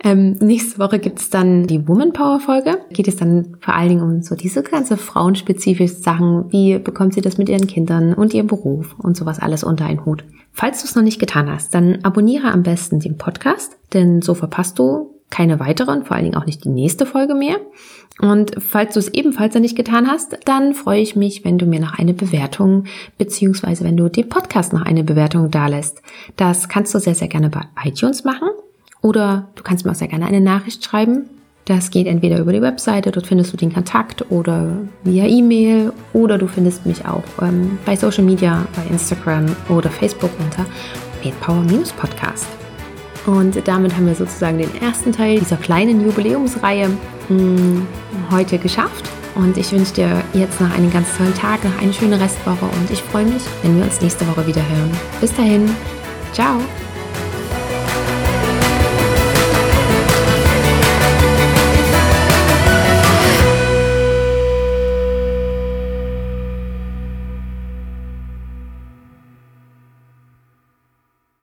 Ähm, 0.04 0.34
nächste 0.41 0.78
Woche 0.78 1.00
gibt's 1.00 1.32
dann 1.32 1.66
die 1.66 1.88
Woman 1.88 2.14
Power 2.14 2.40
Folge. 2.40 2.78
Geht 2.91 3.08
es 3.08 3.16
dann 3.16 3.58
vor 3.62 3.74
allen 3.74 3.90
Dingen 3.90 4.02
um 4.04 4.22
so 4.22 4.36
diese 4.36 4.62
ganze 4.62 4.96
frauenspezifische 4.96 5.96
Sachen. 5.96 6.52
Wie 6.52 6.78
bekommt 6.78 7.16
sie 7.16 7.22
das 7.22 7.40
mit 7.40 7.50
ihren 7.50 7.66
Kindern 7.66 8.14
und 8.14 8.34
ihrem 8.34 8.46
Beruf 8.46 8.96
und 9.00 9.18
sowas 9.18 9.40
alles 9.40 9.64
unter 9.64 9.86
einen 9.86 10.06
Hut. 10.06 10.24
Falls 10.52 10.82
du 10.82 10.88
es 10.88 10.96
noch 10.96 11.04
nicht 11.04 11.20
getan 11.20 11.50
hast, 11.50 11.74
dann 11.74 12.00
abonniere 12.04 12.52
am 12.52 12.62
besten 12.62 13.00
den 13.00 13.18
Podcast, 13.18 13.78
denn 13.94 14.22
so 14.22 14.36
verpasst 14.36 14.78
du 14.78 15.16
keine 15.30 15.60
weiteren, 15.60 16.04
vor 16.04 16.16
allen 16.16 16.26
Dingen 16.26 16.38
auch 16.38 16.46
nicht 16.46 16.64
die 16.64 16.70
nächste 16.70 17.06
Folge 17.06 17.36
mehr. 17.36 17.58
Und 18.22 18.52
falls 18.60 18.94
du 18.94 19.00
es 19.00 19.08
ebenfalls 19.10 19.54
noch 19.54 19.62
nicht 19.62 19.78
getan 19.78 20.08
hast, 20.08 20.38
dann 20.46 20.74
freue 20.74 21.02
ich 21.02 21.16
mich, 21.16 21.46
wenn 21.46 21.58
du 21.58 21.66
mir 21.66 21.80
noch 21.80 21.98
eine 21.98 22.14
Bewertung 22.14 22.84
beziehungsweise 23.18 23.86
wenn 23.86 23.96
du 23.96 24.10
dem 24.10 24.28
Podcast 24.28 24.74
noch 24.74 24.82
eine 24.82 25.04
Bewertung 25.04 25.50
dalässt. 25.50 26.02
Das 26.36 26.68
kannst 26.68 26.94
du 26.94 27.00
sehr, 27.00 27.16
sehr 27.16 27.30
gerne 27.30 27.50
bei 27.50 27.62
iTunes 27.84 28.26
machen 28.26 28.50
oder 29.02 29.48
du 29.56 29.64
kannst 29.64 29.86
mir 29.86 29.91
auch 29.91 29.96
sehr 29.96 30.10
gerne 30.10 30.26
eine 30.26 30.41
Nachricht 30.41 30.84
schreiben. 30.84 31.30
Das 31.64 31.91
geht 31.91 32.08
entweder 32.08 32.40
über 32.40 32.52
die 32.52 32.62
Webseite, 32.62 33.12
dort 33.12 33.28
findest 33.28 33.54
du 33.54 33.58
den 33.58 33.72
Kontakt 33.72 34.32
oder 34.32 34.78
via 35.04 35.26
E-Mail 35.26 35.94
oder 36.14 36.38
du 36.38 36.48
findest 36.48 36.86
mich 36.86 37.06
auch 37.06 37.24
ähm, 37.41 37.78
bei 37.86 37.96
Social 37.96 38.24
Media, 38.24 38.66
bei 38.76 38.91
Instagram 38.91 39.46
oder 39.70 39.90
Facebook 39.90 40.32
unter 40.40 40.66
MadePower-Podcast. 41.24 42.59
Und 43.30 43.68
damit 43.68 43.95
haben 43.95 44.07
wir 44.07 44.15
sozusagen 44.15 44.57
den 44.57 44.81
ersten 44.81 45.11
Teil 45.11 45.39
dieser 45.39 45.57
kleinen 45.57 46.03
Jubiläumsreihe 46.03 46.89
hm, 47.27 47.85
heute 48.31 48.57
geschafft. 48.57 49.07
Und 49.35 49.56
ich 49.56 49.72
wünsche 49.72 49.93
dir 49.93 50.23
jetzt 50.34 50.60
noch 50.60 50.72
einen 50.76 50.91
ganz 50.91 51.15
tollen 51.15 51.34
Tag, 51.35 51.64
noch 51.64 51.80
eine 51.80 51.93
schöne 51.93 52.19
Restwoche 52.19 52.65
und 52.65 52.89
ich 52.91 53.01
freue 53.03 53.26
mich, 53.26 53.43
wenn 53.61 53.77
wir 53.77 53.85
uns 53.85 54.01
nächste 54.01 54.27
Woche 54.27 54.47
wieder 54.47 54.61
hören. 54.68 54.91
Bis 55.22 55.34
dahin, 55.34 55.69
ciao! 56.34 56.60